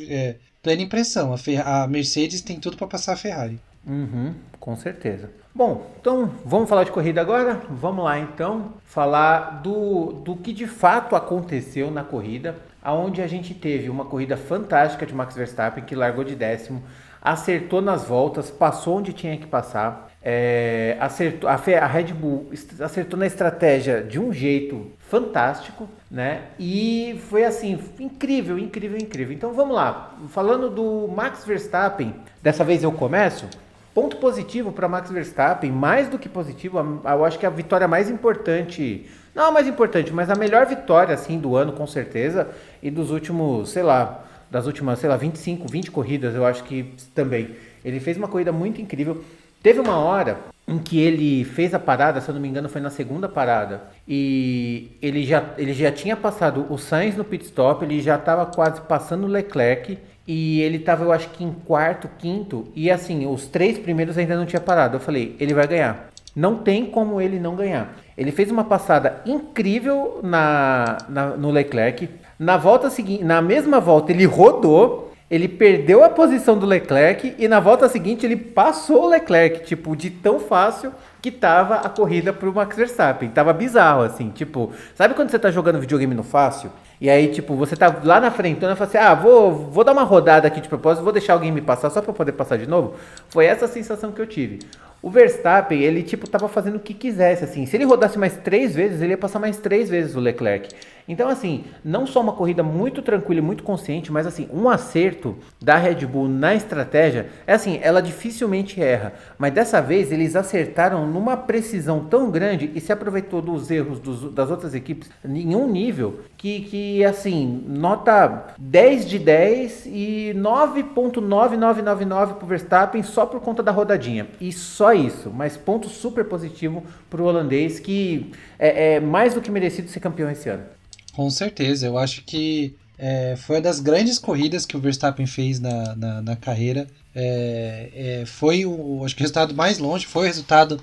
é, 0.08 0.36
plena 0.64 0.82
impressão. 0.82 1.32
A, 1.32 1.82
a 1.82 1.86
Mercedes 1.86 2.40
tem 2.40 2.58
tudo 2.58 2.76
para 2.76 2.88
passar 2.88 3.12
a 3.12 3.16
Ferrari. 3.16 3.60
Uhum, 3.86 4.34
com 4.58 4.74
certeza. 4.74 5.30
Bom, 5.54 5.86
então 6.00 6.32
vamos 6.44 6.68
falar 6.68 6.82
de 6.82 6.90
corrida 6.90 7.20
agora? 7.20 7.62
Vamos 7.70 8.04
lá 8.04 8.18
então 8.18 8.72
falar 8.84 9.60
do, 9.62 10.12
do 10.24 10.34
que 10.34 10.52
de 10.52 10.66
fato 10.66 11.14
aconteceu 11.14 11.90
na 11.90 12.02
corrida, 12.02 12.56
aonde 12.82 13.20
a 13.20 13.26
gente 13.26 13.54
teve 13.54 13.88
uma 13.90 14.06
corrida 14.06 14.36
fantástica 14.36 15.06
de 15.06 15.14
Max 15.14 15.36
Verstappen 15.36 15.84
que 15.84 15.94
largou 15.94 16.24
de 16.24 16.34
décimo, 16.34 16.82
acertou 17.22 17.80
nas 17.80 18.04
voltas, 18.04 18.50
passou 18.50 18.98
onde 18.98 19.12
tinha 19.12 19.36
que 19.36 19.46
passar, 19.46 20.10
é, 20.22 20.96
acertou, 20.98 21.48
a 21.48 21.86
Red 21.86 22.14
Bull 22.14 22.50
acertou 22.80 23.18
na 23.18 23.26
estratégia 23.26 24.02
de 24.02 24.18
um 24.18 24.32
jeito 24.32 24.90
fantástico, 25.14 25.88
né? 26.10 26.42
E 26.58 27.20
foi 27.30 27.44
assim, 27.44 27.78
incrível, 28.00 28.58
incrível, 28.58 28.98
incrível. 28.98 29.32
Então 29.32 29.52
vamos 29.52 29.76
lá. 29.76 30.12
Falando 30.30 30.68
do 30.68 31.06
Max 31.06 31.44
Verstappen, 31.44 32.12
dessa 32.42 32.64
vez 32.64 32.82
eu 32.82 32.90
começo. 32.90 33.48
Ponto 33.94 34.16
positivo 34.16 34.72
para 34.72 34.88
Max 34.88 35.12
Verstappen, 35.12 35.70
mais 35.70 36.08
do 36.08 36.18
que 36.18 36.28
positivo, 36.28 36.80
eu 37.04 37.24
acho 37.24 37.38
que 37.38 37.46
a 37.46 37.50
vitória 37.50 37.86
mais 37.86 38.10
importante, 38.10 39.08
não 39.32 39.44
a 39.44 39.52
mais 39.52 39.68
importante, 39.68 40.12
mas 40.12 40.28
a 40.28 40.34
melhor 40.34 40.66
vitória 40.66 41.14
assim 41.14 41.38
do 41.38 41.54
ano 41.54 41.74
com 41.74 41.86
certeza 41.86 42.48
e 42.82 42.90
dos 42.90 43.12
últimos, 43.12 43.70
sei 43.70 43.84
lá, 43.84 44.24
das 44.50 44.66
últimas, 44.66 44.98
sei 44.98 45.08
lá, 45.08 45.16
25, 45.16 45.70
20 45.70 45.92
corridas, 45.92 46.34
eu 46.34 46.44
acho 46.44 46.64
que 46.64 46.92
também. 47.14 47.54
Ele 47.84 48.00
fez 48.00 48.16
uma 48.16 48.26
corrida 48.26 48.50
muito 48.50 48.80
incrível. 48.80 49.22
Teve 49.64 49.80
uma 49.80 49.96
hora 49.96 50.40
em 50.68 50.76
que 50.76 51.00
ele 51.00 51.42
fez 51.42 51.72
a 51.72 51.78
parada, 51.78 52.20
se 52.20 52.28
eu 52.28 52.34
não 52.34 52.42
me 52.42 52.46
engano, 52.46 52.68
foi 52.68 52.82
na 52.82 52.90
segunda 52.90 53.30
parada, 53.30 53.80
e 54.06 54.90
ele 55.00 55.24
já, 55.24 55.42
ele 55.56 55.72
já 55.72 55.90
tinha 55.90 56.14
passado 56.14 56.66
o 56.68 56.76
Sainz 56.76 57.16
no 57.16 57.24
pit 57.24 57.46
stop, 57.46 57.82
ele 57.82 58.02
já 58.02 58.16
estava 58.16 58.44
quase 58.44 58.82
passando 58.82 59.24
o 59.24 59.26
Leclerc, 59.26 59.96
e 60.28 60.60
ele 60.60 60.76
estava, 60.76 61.02
eu 61.02 61.10
acho 61.10 61.30
que 61.30 61.42
em 61.42 61.50
quarto, 61.50 62.10
quinto, 62.18 62.68
e 62.76 62.90
assim, 62.90 63.26
os 63.26 63.46
três 63.46 63.78
primeiros 63.78 64.18
ainda 64.18 64.36
não 64.36 64.44
tinha 64.44 64.60
parado. 64.60 64.96
Eu 64.96 65.00
falei, 65.00 65.34
ele 65.40 65.54
vai 65.54 65.66
ganhar. 65.66 66.10
Não 66.36 66.58
tem 66.58 66.84
como 66.84 67.18
ele 67.18 67.40
não 67.40 67.56
ganhar. 67.56 67.96
Ele 68.18 68.32
fez 68.32 68.50
uma 68.50 68.64
passada 68.64 69.22
incrível 69.24 70.20
na, 70.22 70.98
na 71.08 71.28
no 71.38 71.50
Leclerc. 71.50 72.06
Na 72.38 72.58
volta 72.58 72.90
seguinte, 72.90 73.24
na 73.24 73.40
mesma 73.40 73.80
volta, 73.80 74.12
ele 74.12 74.26
rodou 74.26 75.13
ele 75.34 75.48
perdeu 75.48 76.04
a 76.04 76.08
posição 76.08 76.56
do 76.56 76.64
Leclerc 76.64 77.34
e 77.36 77.48
na 77.48 77.58
volta 77.58 77.88
seguinte 77.88 78.24
ele 78.24 78.36
passou 78.36 79.02
o 79.02 79.08
Leclerc, 79.08 79.64
tipo, 79.64 79.96
de 79.96 80.08
tão 80.08 80.38
fácil 80.38 80.92
que 81.20 81.28
tava 81.28 81.74
a 81.74 81.88
corrida 81.88 82.32
pro 82.32 82.54
Max 82.54 82.76
Verstappen. 82.76 83.30
Tava 83.30 83.52
bizarro, 83.52 84.02
assim, 84.02 84.30
tipo, 84.30 84.72
sabe 84.94 85.12
quando 85.14 85.30
você 85.30 85.38
tá 85.40 85.50
jogando 85.50 85.80
videogame 85.80 86.14
no 86.14 86.22
fácil? 86.22 86.70
E 87.00 87.10
aí, 87.10 87.26
tipo, 87.26 87.56
você 87.56 87.74
tá 87.74 87.92
lá 88.04 88.20
na 88.20 88.30
frente, 88.30 88.58
então 88.58 88.70
eu 88.70 88.76
falo 88.76 88.88
assim, 88.88 88.98
ah, 88.98 89.12
vou, 89.12 89.52
vou 89.52 89.82
dar 89.82 89.90
uma 89.90 90.04
rodada 90.04 90.46
aqui 90.46 90.60
de 90.60 90.68
propósito, 90.68 91.02
vou 91.02 91.12
deixar 91.12 91.32
alguém 91.32 91.50
me 91.50 91.60
passar 91.60 91.90
só 91.90 92.00
para 92.00 92.12
poder 92.12 92.30
passar 92.32 92.56
de 92.56 92.68
novo. 92.68 92.94
Foi 93.28 93.44
essa 93.44 93.64
a 93.64 93.68
sensação 93.68 94.12
que 94.12 94.20
eu 94.20 94.26
tive. 94.28 94.60
O 95.02 95.10
Verstappen, 95.10 95.82
ele, 95.82 96.04
tipo, 96.04 96.30
tava 96.30 96.46
fazendo 96.46 96.76
o 96.76 96.80
que 96.80 96.94
quisesse, 96.94 97.42
assim. 97.42 97.66
Se 97.66 97.76
ele 97.76 97.84
rodasse 97.84 98.16
mais 98.16 98.36
três 98.36 98.72
vezes, 98.72 99.02
ele 99.02 99.10
ia 99.10 99.18
passar 99.18 99.40
mais 99.40 99.56
três 99.58 99.90
vezes 99.90 100.14
o 100.14 100.20
Leclerc. 100.20 100.68
Então, 101.06 101.28
assim, 101.28 101.64
não 101.84 102.06
só 102.06 102.20
uma 102.20 102.32
corrida 102.32 102.62
muito 102.62 103.02
tranquila 103.02 103.40
e 103.40 103.42
muito 103.42 103.62
consciente, 103.62 104.10
mas, 104.10 104.26
assim, 104.26 104.48
um 104.52 104.68
acerto 104.68 105.36
da 105.60 105.76
Red 105.76 106.06
Bull 106.06 106.28
na 106.28 106.54
estratégia, 106.54 107.28
é 107.46 107.52
assim, 107.52 107.78
ela 107.82 108.00
dificilmente 108.00 108.80
erra. 108.82 109.12
Mas 109.38 109.52
dessa 109.52 109.82
vez, 109.82 110.10
eles 110.10 110.34
acertaram 110.34 111.06
numa 111.06 111.36
precisão 111.36 112.04
tão 112.04 112.30
grande 112.30 112.70
e 112.74 112.80
se 112.80 112.92
aproveitou 112.92 113.42
dos 113.42 113.70
erros 113.70 114.00
dos, 114.00 114.32
das 114.32 114.50
outras 114.50 114.74
equipes 114.74 115.10
em 115.24 115.54
um 115.54 115.70
nível 115.70 116.20
que, 116.36 116.60
que, 116.62 117.04
assim, 117.04 117.64
nota 117.68 118.54
10 118.58 119.06
de 119.06 119.18
10 119.18 119.86
e 119.86 120.32
9.9999 120.36 122.34
pro 122.34 122.46
Verstappen 122.46 123.02
só 123.02 123.26
por 123.26 123.40
conta 123.40 123.62
da 123.62 123.72
rodadinha. 123.72 124.28
E 124.40 124.52
só 124.52 124.92
isso, 124.92 125.30
mas 125.30 125.56
ponto 125.56 125.88
super 125.88 126.24
positivo 126.24 126.82
pro 127.10 127.24
holandês 127.24 127.78
que 127.78 128.32
é, 128.58 128.94
é 128.94 129.00
mais 129.00 129.34
do 129.34 129.40
que 129.40 129.50
merecido 129.50 129.88
ser 129.88 130.00
campeão 130.00 130.30
esse 130.30 130.48
ano. 130.48 130.73
Com 131.14 131.30
certeza, 131.30 131.86
eu 131.86 131.96
acho 131.96 132.22
que 132.24 132.74
é, 132.98 133.36
foi 133.36 133.56
uma 133.56 133.62
das 133.62 133.80
grandes 133.80 134.18
corridas 134.18 134.64
que 134.66 134.76
o 134.76 134.80
Verstappen 134.80 135.26
fez 135.26 135.60
na, 135.60 135.94
na, 135.94 136.22
na 136.22 136.36
carreira. 136.36 136.88
É, 137.14 137.90
é, 137.94 138.26
foi 138.26 138.64
o, 138.64 139.04
acho 139.04 139.14
que 139.14 139.22
o 139.22 139.24
resultado 139.24 139.54
mais 139.54 139.78
longe, 139.78 140.06
foi 140.06 140.24
o 140.24 140.26
resultado 140.26 140.80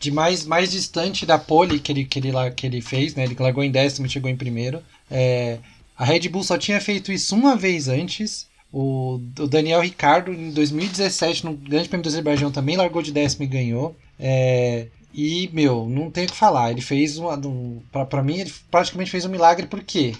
de 0.00 0.10
mais, 0.10 0.44
mais 0.44 0.70
distante 0.70 1.24
da 1.24 1.38
pole 1.38 1.78
que 1.78 1.92
ele, 1.92 2.04
que 2.04 2.18
ele, 2.18 2.32
que 2.56 2.66
ele 2.66 2.80
fez, 2.80 3.14
né? 3.14 3.24
Ele 3.24 3.36
largou 3.38 3.64
em 3.64 3.70
décimo 3.70 4.06
e 4.06 4.10
chegou 4.10 4.30
em 4.30 4.36
primeiro. 4.36 4.82
É, 5.10 5.58
a 5.96 6.04
Red 6.04 6.28
Bull 6.28 6.42
só 6.42 6.58
tinha 6.58 6.80
feito 6.80 7.12
isso 7.12 7.34
uma 7.34 7.56
vez 7.56 7.88
antes. 7.88 8.46
O, 8.72 9.20
o 9.38 9.46
Daniel 9.46 9.80
Ricardo, 9.80 10.32
em 10.32 10.50
2017, 10.50 11.44
no 11.44 11.54
Grande 11.54 11.88
Prêmio 11.88 12.02
do 12.02 12.08
Azerbaijão, 12.08 12.50
também 12.50 12.76
largou 12.76 13.00
de 13.00 13.12
décimo 13.12 13.44
e 13.44 13.46
ganhou. 13.46 13.96
É, 14.18 14.88
e, 15.14 15.48
meu, 15.52 15.88
não 15.88 16.10
tem 16.10 16.24
o 16.24 16.28
que 16.28 16.36
falar. 16.36 16.72
Ele 16.72 16.80
fez 16.80 17.16
uma. 17.18 17.36
Um, 17.36 17.80
para 18.10 18.22
mim, 18.22 18.40
ele 18.40 18.52
praticamente 18.68 19.12
fez 19.12 19.24
um 19.24 19.28
milagre, 19.28 19.68
porque 19.68 20.12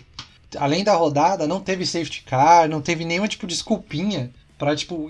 além 0.56 0.84
da 0.84 0.94
rodada, 0.94 1.48
não 1.48 1.60
teve 1.60 1.84
safety 1.84 2.22
car, 2.22 2.68
não 2.68 2.80
teve 2.80 3.04
nenhum 3.04 3.26
tipo 3.26 3.44
de 3.44 3.54
desculpinha 3.54 4.30
pra, 4.56 4.76
tipo, 4.76 5.08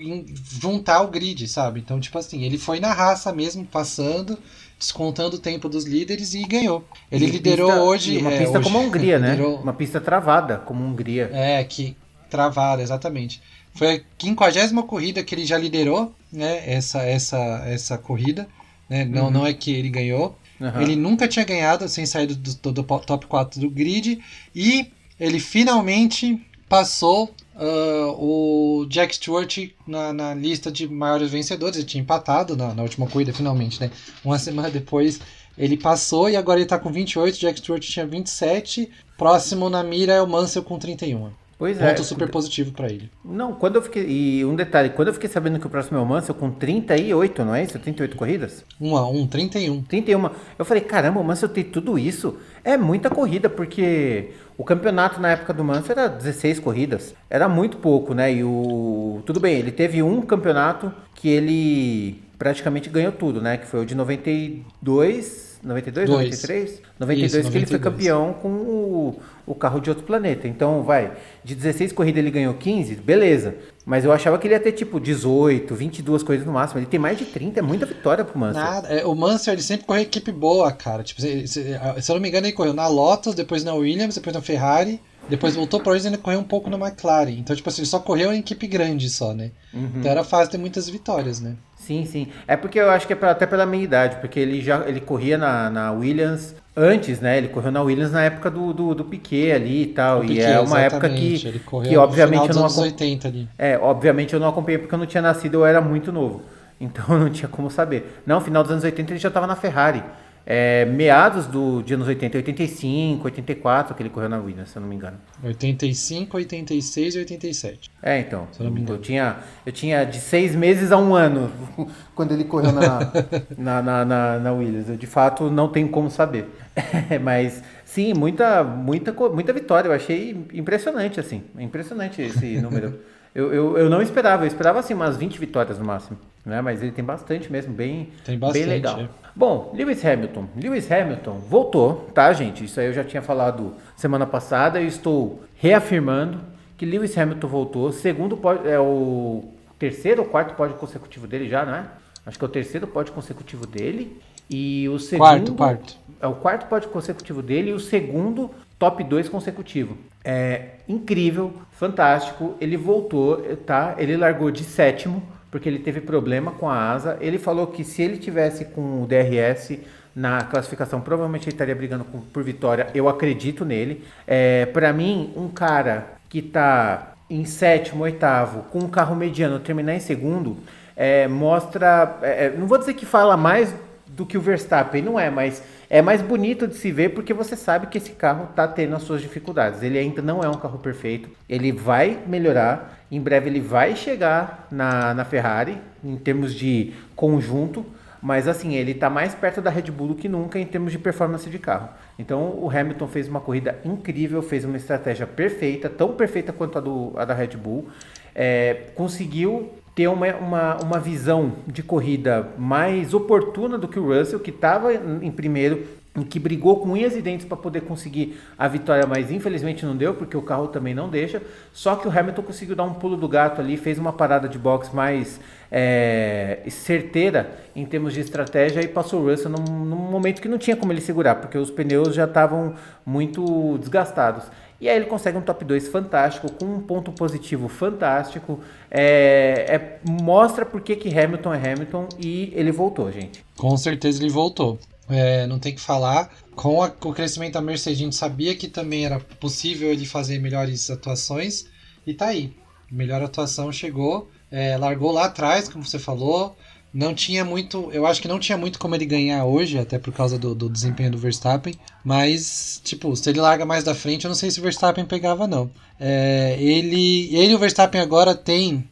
juntar 0.59 1.01
o 1.03 1.07
grid, 1.09 1.47
sabe? 1.47 1.79
Então, 1.81 1.99
tipo 1.99 2.17
assim, 2.17 2.43
ele 2.43 2.57
foi 2.57 2.79
na 2.79 2.91
raça 2.93 3.31
mesmo, 3.31 3.63
passando, 3.63 4.39
descontando 4.79 5.35
o 5.35 5.39
tempo 5.39 5.69
dos 5.69 5.85
líderes 5.85 6.33
e 6.33 6.41
ganhou. 6.43 6.83
Ele 7.11 7.25
e 7.25 7.29
liderou 7.29 7.67
pista, 7.67 7.83
hoje. 7.83 8.17
Uma 8.17 8.31
é, 8.31 8.39
pista 8.39 8.57
hoje, 8.57 8.63
como 8.63 8.79
a 8.79 8.81
Hungria, 8.81 9.19
né? 9.19 9.35
Uma 9.35 9.73
pista 9.73 10.01
travada, 10.01 10.57
como 10.57 10.83
a 10.83 10.87
Hungria. 10.87 11.29
É, 11.31 11.63
que. 11.63 11.95
Travada, 12.27 12.81
exatamente. 12.81 13.39
Foi 13.75 13.95
a 13.95 14.01
quinquagésima 14.17 14.81
corrida 14.81 15.23
que 15.23 15.35
ele 15.35 15.45
já 15.45 15.59
liderou, 15.59 16.13
né? 16.33 16.63
Essa, 16.65 17.03
essa, 17.03 17.37
essa 17.67 17.97
corrida. 17.99 18.47
Né? 18.89 19.05
Não, 19.05 19.25
uhum. 19.25 19.31
não 19.31 19.47
é 19.47 19.53
que 19.53 19.71
ele 19.71 19.89
ganhou. 19.89 20.37
Uhum. 20.59 20.81
Ele 20.81 20.95
nunca 20.95 21.27
tinha 21.27 21.43
ganhado 21.43 21.87
sem 21.89 22.05
sair 22.05 22.27
do, 22.27 22.35
do, 22.35 22.71
do, 22.71 22.83
top 22.83 23.25
4 23.25 23.59
do 23.59 23.69
grid. 23.69 24.19
E 24.53 24.91
ele 25.19 25.39
finalmente 25.39 26.41
passou 26.67 27.33
uh, 27.55 28.11
o 28.17 28.85
Jack 28.87 29.15
Stewart 29.15 29.69
na, 29.87 30.13
na, 30.13 30.33
lista 30.33 30.71
de 30.71 30.87
maiores 30.87 31.31
vencedores. 31.31 31.77
Ele 31.77 31.85
tinha 31.85 32.01
empatado 32.01 32.55
na, 32.55 32.73
na, 32.73 32.83
última 32.83 33.07
corrida, 33.07 33.33
finalmente. 33.33 33.79
Né? 33.79 33.91
Uma 34.23 34.39
semana 34.39 34.69
depois 34.69 35.19
ele 35.57 35.77
passou 35.77 36.29
e 36.29 36.35
agora 36.35 36.59
ele 36.59 36.65
está 36.65 36.77
com 36.77 36.91
28. 36.91 37.39
Jack 37.39 37.59
Stewart 37.59 37.83
tinha 37.83 38.05
27. 38.05 38.89
Próximo 39.17 39.69
na 39.69 39.83
mira 39.83 40.13
é 40.13 40.21
o 40.21 40.27
Mansell 40.27 40.63
com 40.63 40.77
31. 40.77 41.31
Pois 41.57 41.77
Ponto 41.77 42.01
é. 42.01 42.03
super 42.03 42.29
positivo 42.29 42.71
para 42.73 42.87
ele. 42.87 43.09
Não, 43.23 43.53
quando 43.53 43.75
eu 43.77 43.81
fiquei. 43.81 44.05
E 44.05 44.45
um 44.45 44.55
detalhe, 44.55 44.89
quando 44.89 45.07
eu 45.07 45.13
fiquei 45.13 45.29
sabendo 45.29 45.57
que 45.57 45.65
o 45.65 45.69
próximo 45.69 45.97
é 45.97 46.01
o 46.01 46.05
Mansell 46.05 46.35
com 46.35 46.51
38, 46.51 47.45
não 47.45 47.55
é 47.55 47.63
isso? 47.63 47.79
38 47.79 48.17
corridas? 48.17 48.65
1 48.79 48.97
a 48.97 49.09
1, 49.09 49.27
31. 49.27 49.81
31. 49.83 50.29
Eu 50.59 50.65
falei, 50.65 50.83
caramba, 50.83 51.21
o 51.21 51.23
Mansell 51.23 51.47
tem 51.47 51.63
tudo 51.63 51.97
isso. 51.97 52.37
É 52.61 52.75
muita 52.75 53.09
corrida, 53.09 53.49
porque 53.49 54.31
o 54.57 54.65
campeonato 54.65 55.21
na 55.21 55.29
época 55.31 55.53
do 55.53 55.63
Mansell 55.63 55.97
era 55.97 56.07
16 56.09 56.59
corridas. 56.59 57.15
Era 57.29 57.47
muito 57.47 57.77
pouco, 57.77 58.13
né? 58.13 58.33
E 58.33 58.43
o. 58.43 59.21
Tudo 59.25 59.39
bem, 59.39 59.57
ele 59.57 59.71
teve 59.71 60.03
um 60.03 60.21
campeonato 60.21 60.91
que 61.13 61.29
ele 61.29 62.21
praticamente 62.37 62.89
ganhou 62.89 63.13
tudo, 63.13 63.39
né? 63.41 63.55
Que 63.55 63.65
foi 63.65 63.81
o 63.81 63.85
de 63.85 63.95
92. 63.95 65.55
92, 65.63 66.07
Dois. 66.07 66.25
93? 66.25 66.81
92 66.99 67.31
Isso, 67.31 67.37
que 67.37 67.43
92. 67.43 67.55
ele 67.55 67.65
foi 67.65 67.79
campeão 67.79 68.33
com 68.33 68.49
o, 68.49 69.19
o 69.45 69.53
carro 69.53 69.79
de 69.79 69.89
outro 69.89 70.05
planeta. 70.05 70.47
Então, 70.47 70.83
vai, 70.83 71.11
de 71.43 71.55
16 71.55 71.91
corridas 71.91 72.19
ele 72.19 72.31
ganhou 72.31 72.53
15, 72.53 72.95
beleza. 72.95 73.55
Mas 73.85 74.03
eu 74.03 74.11
achava 74.11 74.37
que 74.39 74.47
ele 74.47 74.55
ia 74.55 74.59
ter 74.59 74.71
tipo 74.71 74.99
18, 74.99 75.75
22 75.75 76.23
corridas 76.23 76.47
no 76.47 76.53
máximo. 76.53 76.79
Ele 76.79 76.87
tem 76.87 76.99
mais 76.99 77.17
de 77.17 77.25
30, 77.25 77.59
é 77.59 77.61
muita 77.61 77.85
vitória 77.85 78.25
pro 78.25 78.37
Mansell. 78.37 78.63
Nada, 78.63 78.87
é, 78.87 79.05
o 79.05 79.13
Mansell 79.13 79.53
ele 79.53 79.61
sempre 79.61 79.85
correu 79.85 80.01
equipe 80.01 80.31
boa, 80.31 80.71
cara. 80.71 81.03
Tipo, 81.03 81.21
se, 81.21 81.47
se, 81.47 81.63
se, 81.63 82.11
eu 82.11 82.15
não 82.15 82.21
me 82.21 82.29
engano, 82.29 82.47
ele 82.47 82.53
correu 82.53 82.73
na 82.73 82.87
Lotus, 82.87 83.35
depois 83.35 83.63
na 83.63 83.73
Williams, 83.75 84.15
depois 84.15 84.35
na 84.35 84.41
Ferrari. 84.41 84.99
Depois 85.27 85.55
voltou 85.55 85.79
para 85.79 85.97
e 85.97 86.05
ainda 86.05 86.17
correu 86.17 86.39
um 86.39 86.43
pouco 86.43 86.69
na 86.69 86.77
McLaren. 86.77 87.31
Então, 87.31 87.55
tipo 87.55 87.67
assim, 87.67 87.81
ele 87.81 87.87
só 87.87 87.99
correu 87.99 88.31
em 88.31 88.39
equipe 88.39 88.67
grande 88.67 89.09
só, 89.09 89.33
né? 89.33 89.51
Uhum. 89.73 89.89
Então 89.95 90.11
era 90.11 90.23
fácil 90.23 90.51
ter 90.51 90.57
muitas 90.59 90.87
vitórias, 90.87 91.39
né? 91.39 91.55
Sim, 91.75 92.05
sim. 92.05 92.27
É 92.47 92.55
porque 92.55 92.79
eu 92.79 92.89
acho 92.89 93.07
que 93.07 93.13
é 93.13 93.15
pra, 93.15 93.31
até 93.31 93.45
pela 93.45 93.65
minha 93.65 93.83
idade, 93.83 94.17
porque 94.17 94.39
ele 94.39 94.61
já 94.61 94.87
ele 94.87 94.99
corria 94.99 95.37
na, 95.37 95.69
na 95.69 95.91
Williams 95.91 96.55
antes, 96.75 97.19
né? 97.19 97.37
Ele 97.37 97.47
correu 97.47 97.71
na 97.71 97.81
Williams 97.81 98.11
na 98.11 98.23
época 98.23 98.51
do, 98.51 98.73
do, 98.73 98.95
do 98.95 99.05
Piquet 99.05 99.51
ali 99.53 99.83
e 99.83 99.87
tal. 99.87 100.19
O 100.19 100.23
e 100.23 100.27
Piquet, 100.29 100.43
é 100.43 100.59
uma 100.59 100.79
época 100.79 101.09
que, 101.09 101.37
que 101.83 101.97
obviamente 101.97 102.49
eu 102.49 102.55
não 102.55 102.61
anos 102.63 102.73
acom- 102.73 102.81
80 102.83 103.27
ali. 103.27 103.47
É, 103.57 103.77
obviamente 103.77 104.33
eu 104.33 104.39
não 104.39 104.49
acompanhei 104.49 104.77
porque 104.77 104.93
eu 104.93 104.99
não 104.99 105.05
tinha 105.05 105.21
nascido, 105.21 105.55
eu 105.55 105.65
era 105.65 105.79
muito 105.81 106.11
novo. 106.11 106.41
Então 106.77 107.05
eu 107.07 107.19
não 107.19 107.29
tinha 107.29 107.47
como 107.47 107.71
saber. 107.71 108.21
Não, 108.25 108.41
final 108.41 108.61
dos 108.61 108.69
anos 108.69 108.83
80 108.83 109.13
ele 109.13 109.17
já 109.19 109.29
estava 109.29 109.47
na 109.47 109.55
Ferrari. 109.55 110.03
É, 110.47 110.85
meados 110.85 111.47
do, 111.47 111.81
de 111.81 111.95
anos 111.95 112.07
80, 112.07 112.37
85, 112.37 113.25
84 113.25 113.95
que 113.95 114.03
ele 114.03 114.11
correu 114.11 114.29
na 114.29 114.37
Williams, 114.37 114.69
se 114.69 114.77
eu 114.77 114.81
não 114.81 114.87
me 114.87 114.95
engano. 114.95 115.17
85, 115.43 116.37
86 116.37 117.15
e 117.15 117.19
87. 117.19 117.91
É, 118.03 118.19
então. 118.19 118.47
Se 118.51 118.59
eu 118.59 118.65
não 118.65 118.71
me 118.71 118.81
engano. 118.81 118.99
Eu 118.99 119.01
tinha, 119.01 119.37
eu 119.65 119.71
tinha 119.71 120.03
de 120.03 120.19
seis 120.19 120.55
meses 120.55 120.91
a 120.91 120.97
um 120.97 121.15
ano 121.15 121.51
quando 122.13 122.31
ele 122.31 122.43
correu 122.43 122.71
na, 122.71 122.99
na, 123.57 123.81
na, 123.81 124.05
na, 124.05 124.39
na 124.39 124.53
Williams. 124.53 124.87
Eu 124.87 124.97
de 124.97 125.07
fato 125.07 125.49
não 125.49 125.67
tenho 125.67 125.89
como 125.89 126.11
saber. 126.11 126.47
Mas 127.23 127.63
sim, 127.83 128.13
muita, 128.13 128.63
muita, 128.63 129.11
muita 129.11 129.51
vitória. 129.51 129.87
Eu 129.87 129.93
achei 129.93 130.45
impressionante, 130.53 131.19
assim. 131.19 131.43
Impressionante 131.57 132.21
esse 132.21 132.61
número. 132.61 132.99
Eu, 133.35 133.53
eu, 133.53 133.77
eu 133.77 133.89
não 133.89 134.01
esperava, 134.01 134.43
eu 134.43 134.47
esperava 134.47 134.79
assim 134.79 134.93
umas 134.93 135.17
20 135.17 135.37
vitórias 135.37 135.77
no 135.77 135.83
máximo. 135.83 136.17
Né? 136.45 136.61
Mas 136.61 136.81
ele 136.81 136.91
tem 136.91 137.03
bastante 137.03 137.51
mesmo, 137.51 137.73
bem, 137.73 138.09
Tem 138.23 138.39
bastante, 138.39 138.63
bem 138.63 138.73
legal. 138.73 138.99
é. 139.01 139.09
Bom, 139.35 139.73
Lewis 139.75 140.03
Hamilton. 140.05 140.47
Lewis 140.55 140.89
Hamilton 140.89 141.33
voltou, 141.49 142.09
tá, 142.13 142.31
gente? 142.31 142.63
Isso 142.63 142.79
aí 142.79 142.85
eu 142.85 142.93
já 142.93 143.03
tinha 143.03 143.21
falado 143.21 143.73
semana 143.97 144.25
passada 144.25 144.79
e 144.79 144.87
estou 144.87 145.43
reafirmando 145.55 146.39
que 146.77 146.85
Lewis 146.85 147.17
Hamilton 147.17 147.47
voltou. 147.47 147.91
Segundo 147.91 148.39
é 148.63 148.79
o 148.79 149.43
terceiro 149.77 150.21
ou 150.21 150.29
quarto 150.29 150.55
pódio 150.55 150.77
consecutivo 150.77 151.27
dele 151.27 151.49
já, 151.49 151.65
não 151.65 151.75
é? 151.75 151.85
Acho 152.25 152.39
que 152.39 152.45
é 152.45 152.47
o 152.47 152.51
terceiro 152.51 152.87
pódio 152.87 153.13
consecutivo 153.13 153.67
dele. 153.67 154.17
E 154.49 154.87
o 154.87 154.97
segundo. 154.97 155.25
Quarto, 155.27 155.53
quarto. 155.53 155.97
É 156.21 156.27
o 156.27 156.35
quarto 156.35 156.67
pódio 156.67 156.89
consecutivo 156.89 157.41
dele 157.41 157.71
e 157.71 157.73
o 157.73 157.79
segundo 157.79 158.49
top 158.79 159.03
2 159.03 159.27
consecutivo. 159.27 159.97
É 160.25 160.69
incrível, 160.89 161.53
fantástico. 161.71 162.55
Ele 162.59 162.75
voltou, 162.77 163.37
tá? 163.65 163.95
Ele 163.99 164.17
largou 164.17 164.49
de 164.51 164.63
sétimo 164.63 165.21
porque 165.51 165.69
ele 165.69 165.79
teve 165.79 166.01
problema 166.01 166.51
com 166.51 166.67
a 166.69 166.91
asa. 166.91 167.17
Ele 167.21 167.37
falou 167.37 167.67
que 167.67 167.83
se 167.83 168.01
ele 168.01 168.17
tivesse 168.17 168.65
com 168.65 169.03
o 169.03 169.05
DRS 169.07 169.79
na 170.15 170.41
classificação, 170.43 170.99
provavelmente 170.99 171.43
ele 171.45 171.53
estaria 171.53 171.75
brigando 171.75 172.03
com- 172.05 172.21
por 172.21 172.43
vitória. 172.43 172.87
Eu 172.93 173.07
acredito 173.07 173.63
nele. 173.63 174.03
É, 174.25 174.65
para 174.65 174.91
mim, 174.91 175.31
um 175.35 175.47
cara 175.47 176.07
que 176.29 176.41
tá 176.41 177.13
em 177.29 177.45
sétimo, 177.45 178.03
oitavo, 178.03 178.63
com 178.71 178.79
um 178.79 178.89
carro 178.89 179.15
mediano, 179.15 179.59
terminar 179.59 179.93
em 179.95 179.99
segundo, 179.99 180.57
é, 180.95 181.27
mostra. 181.27 182.17
é, 182.21 182.45
é, 182.45 182.49
não 182.57 182.67
vou 182.67 182.77
dizer 182.77 182.93
que 182.95 183.05
fala 183.05 183.37
mais 183.37 183.73
do 184.07 184.25
que 184.25 184.37
o 184.37 184.41
Verstappen, 184.41 185.01
não 185.01 185.19
é, 185.19 185.29
mas 185.29 185.61
é 185.95 186.01
mais 186.01 186.21
bonito 186.21 186.67
de 186.67 186.75
se 186.75 186.91
ver 186.91 187.13
porque 187.13 187.33
você 187.33 187.55
sabe 187.55 187.87
que 187.87 187.97
esse 187.97 188.11
carro 188.11 188.49
está 188.49 188.67
tendo 188.67 188.97
as 188.97 189.03
suas 189.03 189.21
dificuldades. 189.21 189.81
Ele 189.81 189.97
ainda 189.97 190.21
não 190.21 190.43
é 190.43 190.49
um 190.49 190.55
carro 190.55 190.77
perfeito, 190.77 191.29
ele 191.47 191.71
vai 191.71 192.19
melhorar, 192.27 192.99
em 193.09 193.21
breve 193.21 193.49
ele 193.49 193.61
vai 193.61 193.95
chegar 193.95 194.67
na, 194.69 195.13
na 195.13 195.23
Ferrari 195.23 195.77
em 196.03 196.17
termos 196.17 196.53
de 196.53 196.91
conjunto, 197.15 197.85
mas 198.21 198.45
assim, 198.45 198.75
ele 198.75 198.91
está 198.91 199.09
mais 199.09 199.33
perto 199.33 199.61
da 199.61 199.69
Red 199.69 199.83
Bull 199.83 200.09
do 200.09 200.15
que 200.15 200.27
nunca 200.27 200.59
em 200.59 200.65
termos 200.65 200.91
de 200.91 200.99
performance 200.99 201.49
de 201.49 201.59
carro. 201.59 201.87
Então 202.19 202.59
o 202.61 202.69
Hamilton 202.69 203.07
fez 203.07 203.29
uma 203.29 203.39
corrida 203.39 203.79
incrível, 203.85 204.41
fez 204.41 204.65
uma 204.65 204.75
estratégia 204.75 205.25
perfeita, 205.25 205.89
tão 205.89 206.11
perfeita 206.11 206.51
quanto 206.51 206.77
a, 206.77 206.81
do, 206.81 207.13
a 207.15 207.23
da 207.23 207.33
Red 207.33 207.55
Bull. 207.55 207.87
É, 208.35 208.87
conseguiu 208.95 209.71
ter 209.95 210.09
uma, 210.09 210.35
uma, 210.35 210.77
uma 210.83 210.99
visão 210.99 211.53
de 211.65 211.81
corrida 211.81 212.49
mais 212.57 213.13
oportuna 213.13 213.77
do 213.77 213.87
que 213.87 213.97
o 213.97 214.13
Russell, 214.13 214.41
que 214.41 214.49
estava 214.49 214.93
em 214.93 215.31
primeiro, 215.31 215.87
que 216.29 216.39
brigou 216.39 216.79
com 216.79 216.91
unhas 216.91 217.15
e 217.15 217.21
dentes 217.21 217.45
para 217.45 217.57
poder 217.57 217.81
conseguir 217.81 218.39
a 218.57 218.67
vitória, 218.67 219.05
mas 219.05 219.31
infelizmente 219.31 219.85
não 219.85 219.95
deu, 219.95 220.13
porque 220.13 220.37
o 220.37 220.41
carro 220.41 220.67
também 220.67 220.93
não 220.93 221.09
deixa. 221.09 221.41
Só 221.73 221.95
que 221.95 222.07
o 222.07 222.11
Hamilton 222.11 222.41
conseguiu 222.41 222.75
dar 222.75 222.83
um 222.83 222.93
pulo 222.93 223.17
do 223.17 223.27
gato 223.27 223.59
ali, 223.59 223.75
fez 223.75 223.97
uma 223.97 224.13
parada 224.13 224.47
de 224.47 224.57
boxe 224.57 224.95
mais 224.95 225.41
é, 225.69 226.59
certeira 226.69 227.51
em 227.75 227.85
termos 227.85 228.13
de 228.13 228.21
estratégia 228.21 228.81
e 228.81 228.87
passou 228.87 229.21
o 229.21 229.29
Russell 229.29 229.51
num, 229.51 229.85
num 229.85 229.95
momento 229.95 230.41
que 230.41 230.47
não 230.47 230.57
tinha 230.57 230.77
como 230.77 230.91
ele 230.93 231.01
segurar, 231.01 231.35
porque 231.35 231.57
os 231.57 231.69
pneus 231.69 232.15
já 232.15 232.23
estavam 232.25 232.75
muito 233.05 233.77
desgastados. 233.79 234.45
E 234.79 234.89
aí 234.89 234.95
ele 234.97 235.05
consegue 235.05 235.37
um 235.37 235.41
top 235.41 235.63
2 235.63 235.87
fantástico, 235.87 236.51
com 236.51 236.65
um 236.65 236.79
ponto 236.81 237.11
positivo 237.11 237.67
fantástico. 237.69 238.59
É, 238.91 239.65
é- 239.69 239.99
mostra 240.09 240.65
por 240.65 240.81
que 240.81 240.95
que 240.95 241.17
Hamilton 241.17 241.53
é 241.53 241.71
Hamilton 241.73 242.09
e 242.19 242.51
ele 242.53 242.71
voltou, 242.71 243.11
gente. 243.11 243.43
Com 243.57 243.75
certeza 243.77 244.21
ele 244.21 244.31
voltou. 244.31 244.77
É, 245.09 245.45
não 245.47 245.59
tem 245.59 245.73
que 245.73 245.81
falar. 245.81 246.29
Com, 246.55 246.81
a- 246.81 246.89
com 246.89 247.09
o 247.09 247.13
crescimento 247.13 247.53
da 247.53 247.61
Mercedes, 247.61 247.99
a 247.99 248.03
gente 248.03 248.15
sabia 248.15 248.55
que 248.55 248.67
também 248.67 249.05
era 249.05 249.19
possível 249.39 249.91
ele 249.91 250.05
fazer 250.05 250.39
melhores 250.39 250.89
atuações. 250.89 251.65
E 252.05 252.13
tá 252.13 252.27
aí. 252.27 252.53
Melhor 252.91 253.21
atuação 253.23 253.71
chegou. 253.71 254.29
É, 254.51 254.77
largou 254.77 255.11
lá 255.11 255.25
atrás, 255.25 255.67
como 255.69 255.85
você 255.85 255.99
falou. 255.99 256.55
Não 256.95 257.13
tinha 257.13 257.43
muito. 257.43 257.89
Eu 257.91 258.05
acho 258.05 258.21
que 258.21 258.27
não 258.27 258.39
tinha 258.39 258.57
muito 258.57 258.79
como 258.79 258.95
ele 258.95 259.05
ganhar 259.05 259.43
hoje, 259.43 259.77
até 259.77 259.99
por 259.99 260.13
causa 260.13 260.39
do, 260.39 260.55
do 260.55 260.69
desempenho 260.69 261.11
do 261.11 261.17
Verstappen. 261.17 261.75
Mas, 262.01 262.79
tipo, 262.85 263.13
se 263.17 263.29
ele 263.29 263.41
larga 263.41 263.65
mais 263.65 263.83
da 263.83 263.93
frente, 263.93 264.23
eu 264.23 264.29
não 264.29 264.35
sei 264.35 264.49
se 264.49 264.61
o 264.61 264.63
Verstappen 264.63 265.03
pegava, 265.03 265.45
não. 265.45 265.69
É, 265.99 266.55
ele, 266.57 267.35
ele 267.35 267.51
e 267.51 267.55
o 267.55 267.59
Verstappen 267.59 267.99
agora 267.99 268.33
tem 268.33 268.87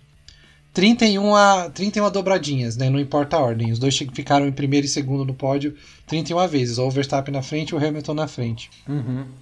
31, 0.74 1.34
a, 1.34 1.70
31 1.70 2.12
dobradinhas, 2.12 2.76
né? 2.76 2.90
Não 2.90 3.00
importa 3.00 3.38
a 3.38 3.40
ordem. 3.40 3.72
Os 3.72 3.80
dois 3.80 3.98
ficaram 3.98 4.46
em 4.46 4.52
primeiro 4.52 4.86
e 4.86 4.90
segundo 4.90 5.24
no 5.24 5.34
pódio 5.34 5.74
31 6.06 6.46
vezes. 6.50 6.78
Ou 6.78 6.88
o 6.88 6.92
Verstappen 6.92 7.34
na 7.34 7.42
frente 7.42 7.74
ou 7.74 7.80
o 7.80 7.86
Hamilton 7.86 8.16
na 8.16 8.28
frente. 8.28 8.70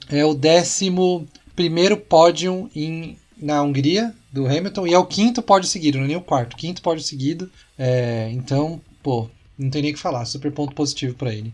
É 0.08 0.24
o 0.24 0.36
décimo 0.36 1.28
primeiro 1.56 1.97
pódio 1.97 2.69
em, 2.76 3.17
na 3.41 3.63
Hungria 3.63 4.13
do 4.32 4.46
Hamilton 4.46 4.88
e 4.88 4.94
é 4.94 4.98
o 4.98 5.06
quinto 5.06 5.41
pódio 5.41 5.67
seguido, 5.67 5.98
não 5.98 6.06
é 6.06 6.08
nem 6.08 6.17
o 6.17 6.22
quarto. 6.22 6.56
Quinto 6.56 6.82
pódio 6.82 7.04
seguido. 7.04 7.52
É, 7.78 8.30
então, 8.32 8.82
pô, 9.04 9.30
não 9.58 9.70
tem 9.70 9.82
nem 9.82 9.91
o 9.91 9.94
que 9.94 10.00
falar. 10.00 10.26
Super 10.26 10.52
ponto 10.52 10.74
positivo 10.74 11.15
pra 11.15 11.34
ele. 11.34 11.54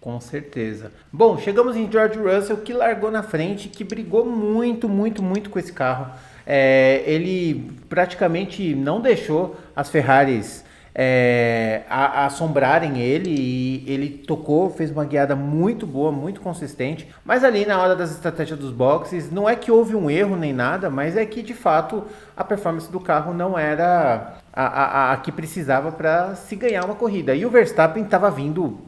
Com 0.00 0.20
certeza. 0.20 0.92
Bom, 1.12 1.38
chegamos 1.38 1.76
em 1.76 1.90
George 1.90 2.18
Russell, 2.18 2.58
que 2.58 2.72
largou 2.72 3.10
na 3.10 3.22
frente, 3.22 3.68
que 3.68 3.84
brigou 3.84 4.24
muito, 4.24 4.88
muito, 4.88 5.22
muito 5.22 5.50
com 5.50 5.58
esse 5.58 5.72
carro. 5.72 6.12
É, 6.46 7.02
ele 7.04 7.70
praticamente 7.88 8.74
não 8.74 9.00
deixou 9.00 9.56
as 9.76 9.90
Ferraris 9.90 10.64
é, 11.00 11.82
a- 11.88 12.26
assombrarem 12.26 12.98
ele 12.98 13.30
e 13.30 13.84
ele 13.86 14.08
tocou, 14.08 14.68
fez 14.68 14.90
uma 14.90 15.04
guiada 15.04 15.36
muito 15.36 15.86
boa, 15.86 16.10
muito 16.10 16.40
consistente. 16.40 17.06
Mas 17.24 17.44
ali 17.44 17.64
na 17.64 17.80
hora 17.80 17.94
das 17.94 18.10
estratégias 18.10 18.58
dos 18.58 18.72
boxes, 18.72 19.30
não 19.30 19.48
é 19.48 19.54
que 19.54 19.70
houve 19.70 19.94
um 19.94 20.10
erro 20.10 20.34
nem 20.36 20.52
nada, 20.52 20.90
mas 20.90 21.16
é 21.16 21.24
que 21.24 21.40
de 21.40 21.54
fato 21.54 22.04
a 22.36 22.42
performance 22.42 22.90
do 22.90 22.98
carro 22.98 23.32
não 23.32 23.56
era 23.56 24.38
a, 24.52 24.62
a, 24.66 24.84
a- 25.10 25.12
a 25.12 25.16
que 25.18 25.30
precisava 25.30 25.92
para 25.92 26.34
se 26.34 26.56
ganhar 26.56 26.84
uma 26.84 26.96
corrida. 26.96 27.32
E 27.32 27.46
o 27.46 27.50
Verstappen 27.50 28.02
estava 28.02 28.28
vindo 28.28 28.78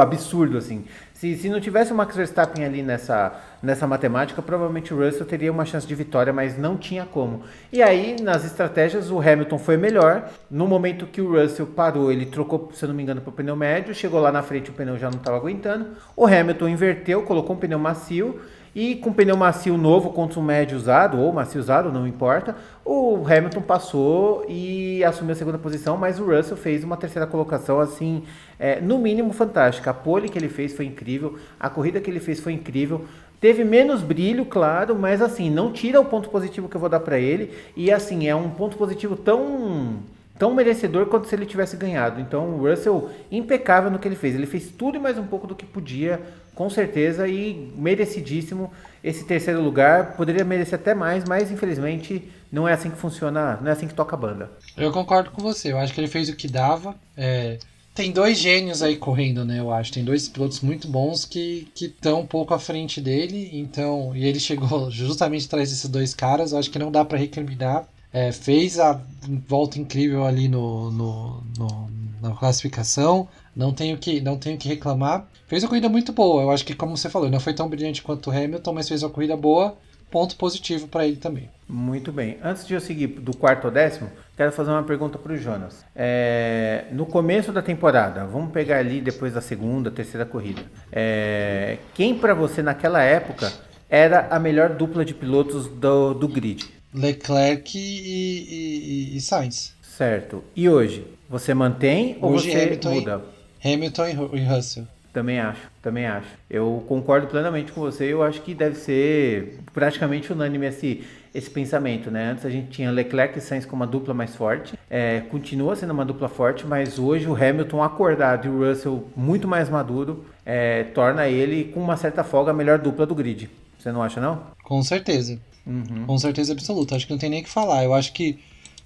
absurdo 0.00 0.56
assim. 0.58 0.84
Se, 1.16 1.34
se 1.34 1.48
não 1.48 1.58
tivesse 1.58 1.92
o 1.92 1.94
Max 1.94 2.14
Verstappen 2.14 2.62
ali 2.62 2.82
nessa, 2.82 3.32
nessa 3.62 3.86
matemática, 3.86 4.42
provavelmente 4.42 4.92
o 4.92 5.02
Russell 5.02 5.24
teria 5.24 5.50
uma 5.50 5.64
chance 5.64 5.86
de 5.86 5.94
vitória, 5.94 6.30
mas 6.30 6.58
não 6.58 6.76
tinha 6.76 7.06
como. 7.06 7.42
E 7.72 7.82
aí, 7.82 8.16
nas 8.20 8.44
estratégias, 8.44 9.10
o 9.10 9.18
Hamilton 9.18 9.58
foi 9.58 9.78
melhor. 9.78 10.28
No 10.50 10.66
momento 10.66 11.06
que 11.06 11.22
o 11.22 11.40
Russell 11.40 11.68
parou, 11.68 12.12
ele 12.12 12.26
trocou, 12.26 12.70
se 12.74 12.84
eu 12.84 12.90
não 12.90 12.94
me 12.94 13.02
engano, 13.02 13.22
para 13.22 13.30
o 13.30 13.32
pneu 13.32 13.56
médio. 13.56 13.94
Chegou 13.94 14.20
lá 14.20 14.30
na 14.30 14.42
frente, 14.42 14.68
o 14.68 14.74
pneu 14.74 14.98
já 14.98 15.08
não 15.08 15.16
estava 15.16 15.38
aguentando. 15.38 15.86
O 16.14 16.26
Hamilton 16.26 16.68
inverteu, 16.68 17.22
colocou 17.22 17.56
um 17.56 17.58
pneu 17.58 17.78
macio. 17.78 18.38
E 18.76 18.94
com 18.94 19.10
pneu 19.10 19.38
macio 19.38 19.78
novo 19.78 20.10
contra 20.10 20.38
um 20.38 20.42
médio 20.42 20.76
usado, 20.76 21.18
ou 21.18 21.32
macio 21.32 21.58
usado, 21.58 21.90
não 21.90 22.06
importa, 22.06 22.54
o 22.84 23.24
Hamilton 23.26 23.62
passou 23.62 24.44
e 24.46 25.02
assumiu 25.02 25.32
a 25.32 25.34
segunda 25.34 25.56
posição, 25.56 25.96
mas 25.96 26.20
o 26.20 26.26
Russell 26.26 26.58
fez 26.58 26.84
uma 26.84 26.94
terceira 26.94 27.26
colocação, 27.26 27.80
assim, 27.80 28.22
é, 28.58 28.78
no 28.78 28.98
mínimo 28.98 29.32
fantástica. 29.32 29.92
A 29.92 29.94
pole 29.94 30.28
que 30.28 30.38
ele 30.38 30.50
fez 30.50 30.76
foi 30.76 30.84
incrível, 30.84 31.38
a 31.58 31.70
corrida 31.70 32.02
que 32.02 32.10
ele 32.10 32.20
fez 32.20 32.38
foi 32.38 32.52
incrível. 32.52 33.06
Teve 33.40 33.64
menos 33.64 34.02
brilho, 34.02 34.44
claro, 34.44 34.94
mas 34.94 35.22
assim, 35.22 35.48
não 35.48 35.72
tira 35.72 35.98
o 35.98 36.04
ponto 36.04 36.28
positivo 36.28 36.68
que 36.68 36.76
eu 36.76 36.80
vou 36.80 36.90
dar 36.90 37.00
para 37.00 37.18
ele. 37.18 37.54
E 37.74 37.90
assim, 37.90 38.28
é 38.28 38.36
um 38.36 38.50
ponto 38.50 38.76
positivo 38.76 39.16
tão 39.16 40.00
tão 40.38 40.54
merecedor 40.54 41.06
quanto 41.06 41.26
se 41.28 41.34
ele 41.34 41.46
tivesse 41.46 41.76
ganhado. 41.76 42.20
Então, 42.20 42.50
o 42.50 42.68
Russell 42.68 43.10
impecável 43.30 43.90
no 43.90 43.98
que 43.98 44.06
ele 44.08 44.16
fez. 44.16 44.34
Ele 44.34 44.46
fez 44.46 44.70
tudo 44.70 44.96
e 44.96 45.00
mais 45.00 45.18
um 45.18 45.26
pouco 45.26 45.46
do 45.46 45.54
que 45.54 45.64
podia, 45.66 46.20
com 46.54 46.68
certeza, 46.70 47.28
e 47.28 47.72
merecidíssimo 47.76 48.70
esse 49.02 49.24
terceiro 49.24 49.62
lugar. 49.62 50.16
Poderia 50.16 50.44
merecer 50.44 50.78
até 50.78 50.94
mais, 50.94 51.24
mas 51.24 51.50
infelizmente 51.50 52.30
não 52.50 52.66
é 52.68 52.72
assim 52.72 52.90
que 52.90 52.96
funciona, 52.98 53.58
não 53.60 53.68
é 53.68 53.72
assim 53.72 53.88
que 53.88 53.94
toca 53.94 54.14
a 54.16 54.18
banda. 54.18 54.50
Eu 54.76 54.92
concordo 54.92 55.30
com 55.30 55.42
você. 55.42 55.72
Eu 55.72 55.78
acho 55.78 55.92
que 55.94 56.00
ele 56.00 56.08
fez 56.08 56.28
o 56.28 56.36
que 56.36 56.48
dava. 56.48 56.94
É, 57.16 57.58
Tem 57.94 58.12
dois 58.12 58.38
gênios 58.38 58.82
aí 58.82 58.96
correndo, 58.96 59.44
né? 59.44 59.58
Eu 59.58 59.72
acho. 59.72 59.92
Tem 59.92 60.04
dois 60.04 60.28
pilotos 60.28 60.60
muito 60.60 60.86
bons 60.88 61.24
que 61.24 61.72
estão 61.80 62.20
um 62.20 62.26
pouco 62.26 62.52
à 62.54 62.58
frente 62.58 63.00
dele. 63.00 63.50
Então, 63.54 64.14
e 64.14 64.24
ele 64.26 64.38
chegou 64.38 64.90
justamente 64.92 65.46
atrás 65.46 65.70
desses 65.70 65.88
dois 65.88 66.14
caras. 66.14 66.52
Eu 66.52 66.58
acho 66.58 66.70
que 66.70 66.78
não 66.78 66.92
dá 66.92 67.04
para 67.04 67.18
recriminar. 67.18 67.86
É, 68.18 68.32
fez 68.32 68.78
a 68.80 68.98
volta 69.46 69.78
incrível 69.78 70.24
ali 70.24 70.48
no, 70.48 70.90
no, 70.90 71.42
no- 71.58 71.90
na 72.22 72.30
classificação. 72.34 73.28
Não 73.54 73.72
tenho 73.74 73.98
que, 73.98 74.22
não 74.22 74.38
tenho 74.38 74.56
que 74.56 74.68
reclamar. 74.68 75.26
Fez 75.46 75.62
uma 75.62 75.68
corrida 75.68 75.88
muito 75.90 76.12
boa. 76.14 76.42
Eu 76.42 76.50
acho 76.50 76.64
que, 76.64 76.74
como 76.74 76.96
você 76.96 77.10
falou, 77.10 77.28
não 77.30 77.38
foi 77.40 77.52
tão 77.52 77.68
brilhante 77.68 78.02
quanto 78.02 78.30
o 78.30 78.32
Hamilton, 78.32 78.72
mas 78.72 78.88
fez 78.88 79.02
uma 79.02 79.10
corrida 79.10 79.36
boa. 79.36 79.76
Ponto 80.10 80.34
positivo 80.36 80.88
para 80.88 81.06
ele 81.06 81.16
também. 81.16 81.50
Muito 81.68 82.10
bem. 82.10 82.38
Antes 82.42 82.66
de 82.66 82.72
eu 82.72 82.80
seguir 82.80 83.08
do 83.08 83.36
quarto 83.36 83.66
ao 83.66 83.70
décimo, 83.70 84.08
quero 84.36 84.50
fazer 84.52 84.70
uma 84.70 84.82
pergunta 84.84 85.18
para 85.18 85.32
o 85.32 85.36
Jonas. 85.36 85.84
É, 85.94 86.86
no 86.92 87.04
começo 87.04 87.52
da 87.52 87.60
temporada, 87.60 88.24
vamos 88.24 88.50
pegar 88.52 88.78
ali 88.78 89.00
depois 89.00 89.34
da 89.34 89.42
segunda, 89.42 89.90
terceira 89.90 90.24
corrida. 90.24 90.62
É, 90.90 91.76
quem 91.94 92.14
para 92.16 92.32
você 92.34 92.62
naquela 92.62 93.02
época 93.02 93.52
era 93.90 94.26
a 94.30 94.38
melhor 94.38 94.70
dupla 94.70 95.04
de 95.04 95.12
pilotos 95.12 95.66
do, 95.66 96.14
do 96.14 96.28
grid? 96.28 96.75
Leclerc 96.96 97.76
e, 97.78 99.12
e, 99.12 99.16
e 99.16 99.20
Sainz. 99.20 99.74
Certo. 99.82 100.42
E 100.54 100.68
hoje? 100.68 101.06
Você 101.28 101.52
mantém 101.54 102.18
ou 102.20 102.32
Hoje 102.32 102.50
você 102.50 102.62
Hamilton 102.62 102.90
muda? 102.94 103.22
Hamilton 103.64 104.06
e 104.08 104.12
Ru- 104.12 104.30
e 104.36 104.40
Russell. 104.44 104.86
Também 105.12 105.40
acho, 105.40 105.62
também 105.80 106.04
acho. 106.06 106.28
Eu 106.48 106.84
concordo 106.86 107.26
plenamente 107.26 107.72
com 107.72 107.80
você. 107.80 108.04
Eu 108.04 108.22
acho 108.22 108.42
que 108.42 108.54
deve 108.54 108.76
ser 108.76 109.58
praticamente 109.72 110.30
unânime 110.30 110.66
esse, 110.66 111.04
esse 111.34 111.48
pensamento, 111.48 112.10
né? 112.10 112.32
Antes 112.32 112.44
a 112.44 112.50
gente 112.50 112.68
tinha 112.68 112.90
Leclerc 112.90 113.38
e 113.38 113.40
Sainz 113.40 113.64
como 113.64 113.82
uma 113.82 113.86
dupla 113.90 114.12
mais 114.12 114.36
forte. 114.36 114.74
É, 114.90 115.20
continua 115.30 115.74
sendo 115.74 115.94
uma 115.94 116.04
dupla 116.04 116.28
forte, 116.28 116.66
mas 116.66 116.98
hoje 116.98 117.26
o 117.26 117.34
Hamilton 117.34 117.82
acordado 117.82 118.46
e 118.46 118.50
o 118.50 118.68
Russell 118.68 119.08
muito 119.16 119.48
mais 119.48 119.70
maduro 119.70 120.26
é, 120.44 120.84
torna 120.84 121.26
ele, 121.26 121.64
com 121.72 121.80
uma 121.80 121.96
certa 121.96 122.22
folga, 122.22 122.50
a 122.50 122.54
melhor 122.54 122.78
dupla 122.78 123.06
do 123.06 123.14
grid. 123.14 123.48
Você 123.78 123.90
não 123.90 124.02
acha, 124.02 124.20
não? 124.20 124.42
Com 124.64 124.82
certeza. 124.82 125.40
Uhum. 125.66 126.04
Com 126.06 126.18
certeza 126.18 126.52
absoluta. 126.52 126.94
Acho 126.94 127.06
que 127.06 127.12
não 127.12 127.18
tem 127.18 127.30
nem 127.30 127.40
o 127.40 127.44
que 127.44 127.50
falar. 127.50 127.84
Eu 127.84 127.92
acho 127.94 128.12
que 128.12 128.38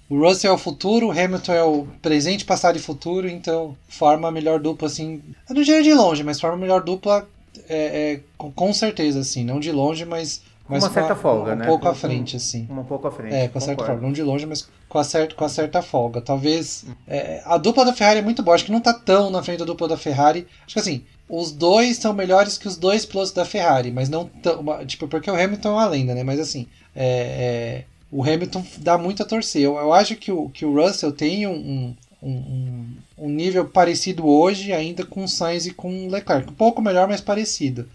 o 0.09 0.19
Russell 0.19 0.51
é 0.51 0.53
o 0.53 0.57
futuro, 0.57 1.07
o 1.07 1.11
Hamilton 1.11 1.53
é 1.53 1.63
o 1.63 1.87
presente, 2.01 2.43
passado 2.43 2.75
e 2.77 2.79
futuro, 2.81 3.29
então 3.29 3.77
forma 3.87 4.27
a 4.27 4.31
melhor 4.31 4.59
dupla, 4.59 4.87
assim. 4.87 5.21
Eu 5.49 5.55
não 5.55 5.61
diria 5.63 5.83
de 5.83 5.93
longe, 5.93 6.23
mas 6.23 6.39
forma 6.41 6.57
a 6.57 6.59
melhor 6.59 6.81
dupla 6.83 7.27
é, 7.69 8.13
é, 8.13 8.19
com, 8.37 8.51
com 8.51 8.73
certeza, 8.73 9.19
assim. 9.19 9.43
Não 9.43 9.59
de 9.59 9.71
longe, 9.71 10.03
mas. 10.05 10.41
Com 10.65 10.73
mas 10.75 10.83
uma 10.83 10.89
certa 10.91 11.13
a- 11.13 11.15
folga, 11.15 11.53
um 11.53 11.55
né? 11.55 11.65
pouco 11.65 11.83
Com- 11.83 11.89
à 11.91 11.93
frente, 11.95 12.35
assim. 12.37 12.67
Um 12.69 12.83
pouco 12.83 13.07
à 13.07 13.11
frente. 13.11 13.33
É, 13.33 13.47
com 13.47 13.57
a 13.57 13.61
certa 13.61 13.85
folga. 13.85 14.01
Não 14.01 14.11
de 14.11 14.23
longe, 14.23 14.45
mas 14.45 14.67
com 14.87 14.97
a, 14.99 15.03
certa, 15.03 15.35
com 15.35 15.43
a 15.45 15.49
certa 15.49 15.81
folga. 15.81 16.21
Talvez. 16.21 16.85
é, 17.07 17.41
a 17.45 17.57
dupla 17.57 17.83
da 17.85 17.93
Ferrari 17.93 18.19
é 18.19 18.21
muito 18.21 18.41
boa. 18.43 18.55
Acho 18.55 18.65
que 18.65 18.71
não 18.71 18.79
tá 18.81 18.93
tão 18.93 19.29
na 19.29 19.41
frente 19.43 19.59
da 19.59 19.65
dupla 19.65 19.87
da 19.87 19.97
Ferrari. 19.97 20.47
Acho 20.65 20.73
que 20.75 20.79
assim, 20.79 21.03
os 21.31 21.53
dois 21.53 21.95
são 21.95 22.13
melhores 22.13 22.57
que 22.57 22.67
os 22.67 22.75
dois 22.75 23.05
pilotos 23.05 23.31
da 23.31 23.45
Ferrari, 23.45 23.89
mas 23.89 24.09
não 24.09 24.25
tão. 24.25 24.85
Tipo, 24.85 25.07
porque 25.07 25.31
o 25.31 25.33
Hamilton 25.33 25.69
é 25.69 25.71
uma 25.71 25.87
lenda, 25.87 26.13
né? 26.13 26.23
Mas 26.23 26.41
assim, 26.41 26.67
é, 26.93 27.05
é, 27.05 27.83
o 28.11 28.21
Hamilton 28.21 28.65
dá 28.79 28.97
muito 28.97 29.23
a 29.23 29.25
torcer. 29.25 29.61
Eu, 29.61 29.77
eu 29.77 29.93
acho 29.93 30.17
que 30.17 30.29
o, 30.29 30.49
que 30.49 30.65
o 30.65 30.75
Russell 30.75 31.13
tem 31.13 31.47
um, 31.47 31.95
um, 32.21 32.27
um, 32.27 32.85
um 33.17 33.29
nível 33.29 33.63
parecido 33.63 34.27
hoje 34.27 34.73
ainda 34.73 35.05
com 35.05 35.23
o 35.23 35.27
Sainz 35.27 35.65
e 35.65 35.73
com 35.73 36.05
o 36.05 36.11
Leclerc. 36.11 36.49
Um 36.49 36.55
pouco 36.55 36.81
melhor, 36.81 37.07
mas 37.07 37.21
parecido. 37.21 37.87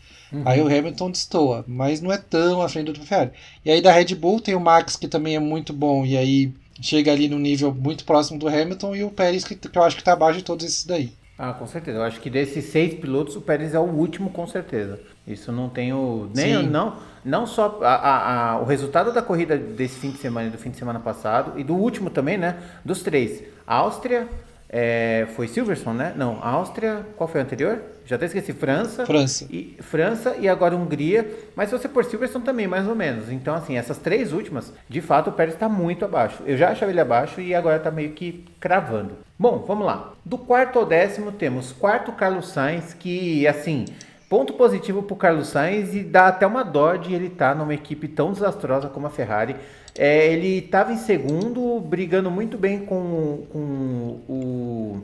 Aí 0.45 0.61
o 0.61 0.66
Hamilton 0.66 1.11
destoa, 1.11 1.64
mas 1.68 2.01
não 2.01 2.11
é 2.11 2.18
tão 2.18 2.62
à 2.62 2.68
frente 2.68 2.91
do 2.91 3.01
Ferrari. 3.01 3.30
E 3.64 3.70
aí 3.70 3.82
da 3.82 3.93
Red 3.93 4.14
Bull 4.14 4.41
tem 4.41 4.55
o 4.55 4.61
Max, 4.61 4.97
que 4.97 5.07
também 5.07 5.37
é 5.37 5.39
muito 5.39 5.72
bom, 5.72 6.05
e 6.05 6.16
aí 6.16 6.53
chega 6.80 7.12
ali 7.12 7.28
no 7.28 7.39
nível 7.39 7.72
muito 7.72 8.05
próximo 8.05 8.39
do 8.39 8.49
Hamilton, 8.49 8.97
e 8.97 9.05
o 9.05 9.11
Pérez, 9.11 9.45
que, 9.45 9.55
que 9.55 9.78
eu 9.78 9.82
acho 9.82 9.97
que 9.97 10.03
tá 10.03 10.14
abaixo 10.14 10.39
de 10.39 10.45
todos 10.45 10.66
esses 10.66 10.84
daí. 10.84 11.12
Ah, 11.39 11.53
com 11.53 11.66
certeza. 11.66 11.99
Eu 11.99 12.03
acho 12.03 12.18
que 12.20 12.30
desses 12.30 12.64
seis 12.66 12.95
pilotos, 12.95 13.37
o 13.37 13.43
Pérez 13.43 13.74
é 13.74 13.78
o 13.78 13.82
último, 13.82 14.30
com 14.30 14.47
certeza. 14.47 14.99
Isso 15.26 15.53
não 15.53 15.68
tenho 15.68 16.30
nem 16.34 16.66
não 16.66 16.95
não 17.24 17.45
só 17.47 17.80
a, 17.82 17.95
a- 17.95 18.51
a- 18.53 18.61
o 18.61 18.64
resultado 18.64 19.12
da 19.12 19.20
corrida 19.20 19.57
desse 19.59 19.99
fim 19.99 20.11
de 20.12 20.18
semana 20.18 20.47
e 20.47 20.51
do 20.51 20.57
fim 20.59 20.70
de 20.70 20.76
semana 20.76 21.01
passado 21.01 21.59
e 21.59 21.64
do 21.64 21.74
último 21.74 22.09
também, 22.09 22.39
né? 22.39 22.57
Dos 22.84 23.03
três, 23.03 23.43
Áustria, 23.66 24.28
é, 24.69 25.27
foi 25.37 25.47
Silverstone, 25.47 25.99
né? 25.99 26.12
Não, 26.17 26.43
Áustria. 26.43 27.07
Qual 27.17 27.29
foi 27.29 27.41
o 27.41 27.45
anterior? 27.45 27.81
Já 28.05 28.17
até 28.17 28.27
esqueci. 28.27 28.53
França. 28.53 29.07
França. 29.07 29.47
E, 29.51 29.77
França 29.81 30.37
e 30.39 30.49
agora 30.49 30.77
Hungria. 30.77 31.29
Mas 31.55 31.71
se 31.71 31.79
você 31.79 31.89
por 31.89 32.05
Silverstone 32.05 32.45
também, 32.45 32.67
mais 32.67 32.87
ou 32.87 32.95
menos. 32.95 33.31
Então, 33.31 33.55
assim, 33.55 33.77
essas 33.77 33.99
três 33.99 34.33
últimas, 34.33 34.73
de 34.89 35.01
fato, 35.01 35.31
o 35.31 35.33
Pérez 35.33 35.55
está 35.55 35.69
muito 35.69 36.05
abaixo. 36.05 36.43
Eu 36.47 36.57
já 36.57 36.71
achava 36.71 36.91
ele 36.91 37.01
abaixo 37.01 37.41
e 37.41 37.55
agora 37.55 37.77
está 37.77 37.91
meio 37.91 38.12
que 38.12 38.45
cravando. 38.59 39.14
Bom, 39.39 39.64
vamos 39.67 39.87
lá. 39.87 40.12
Do 40.25 40.39
quarto 40.39 40.79
ao 40.79 40.87
décimo, 40.87 41.31
temos 41.31 41.73
quarto 41.73 42.12
Carlos 42.12 42.49
Sainz, 42.49 42.95
que, 42.95 43.47
assim, 43.47 43.85
ponto 44.29 44.55
positivo 44.55 45.03
para 45.03 45.14
o 45.14 45.17
Carlos 45.17 45.49
Sainz 45.49 45.95
e 45.95 46.03
dá 46.03 46.29
até 46.29 46.47
uma 46.47 46.64
dó 46.64 46.97
de 46.97 47.14
ele 47.14 47.27
estar 47.27 47.55
numa 47.55 47.75
equipe 47.75 48.09
tão 48.09 48.33
desastrosa 48.33 48.89
como 48.89 49.07
a 49.07 49.11
Ferrari. 49.11 49.57
É, 49.99 50.32
ele 50.32 50.59
estava 50.59 50.92
em 50.92 50.99
segundo, 50.99 51.80
brigando 51.80 52.30
muito 52.30 52.59
bem 52.59 52.80
com, 52.80 53.47
com 53.51 54.20
o 54.28 55.03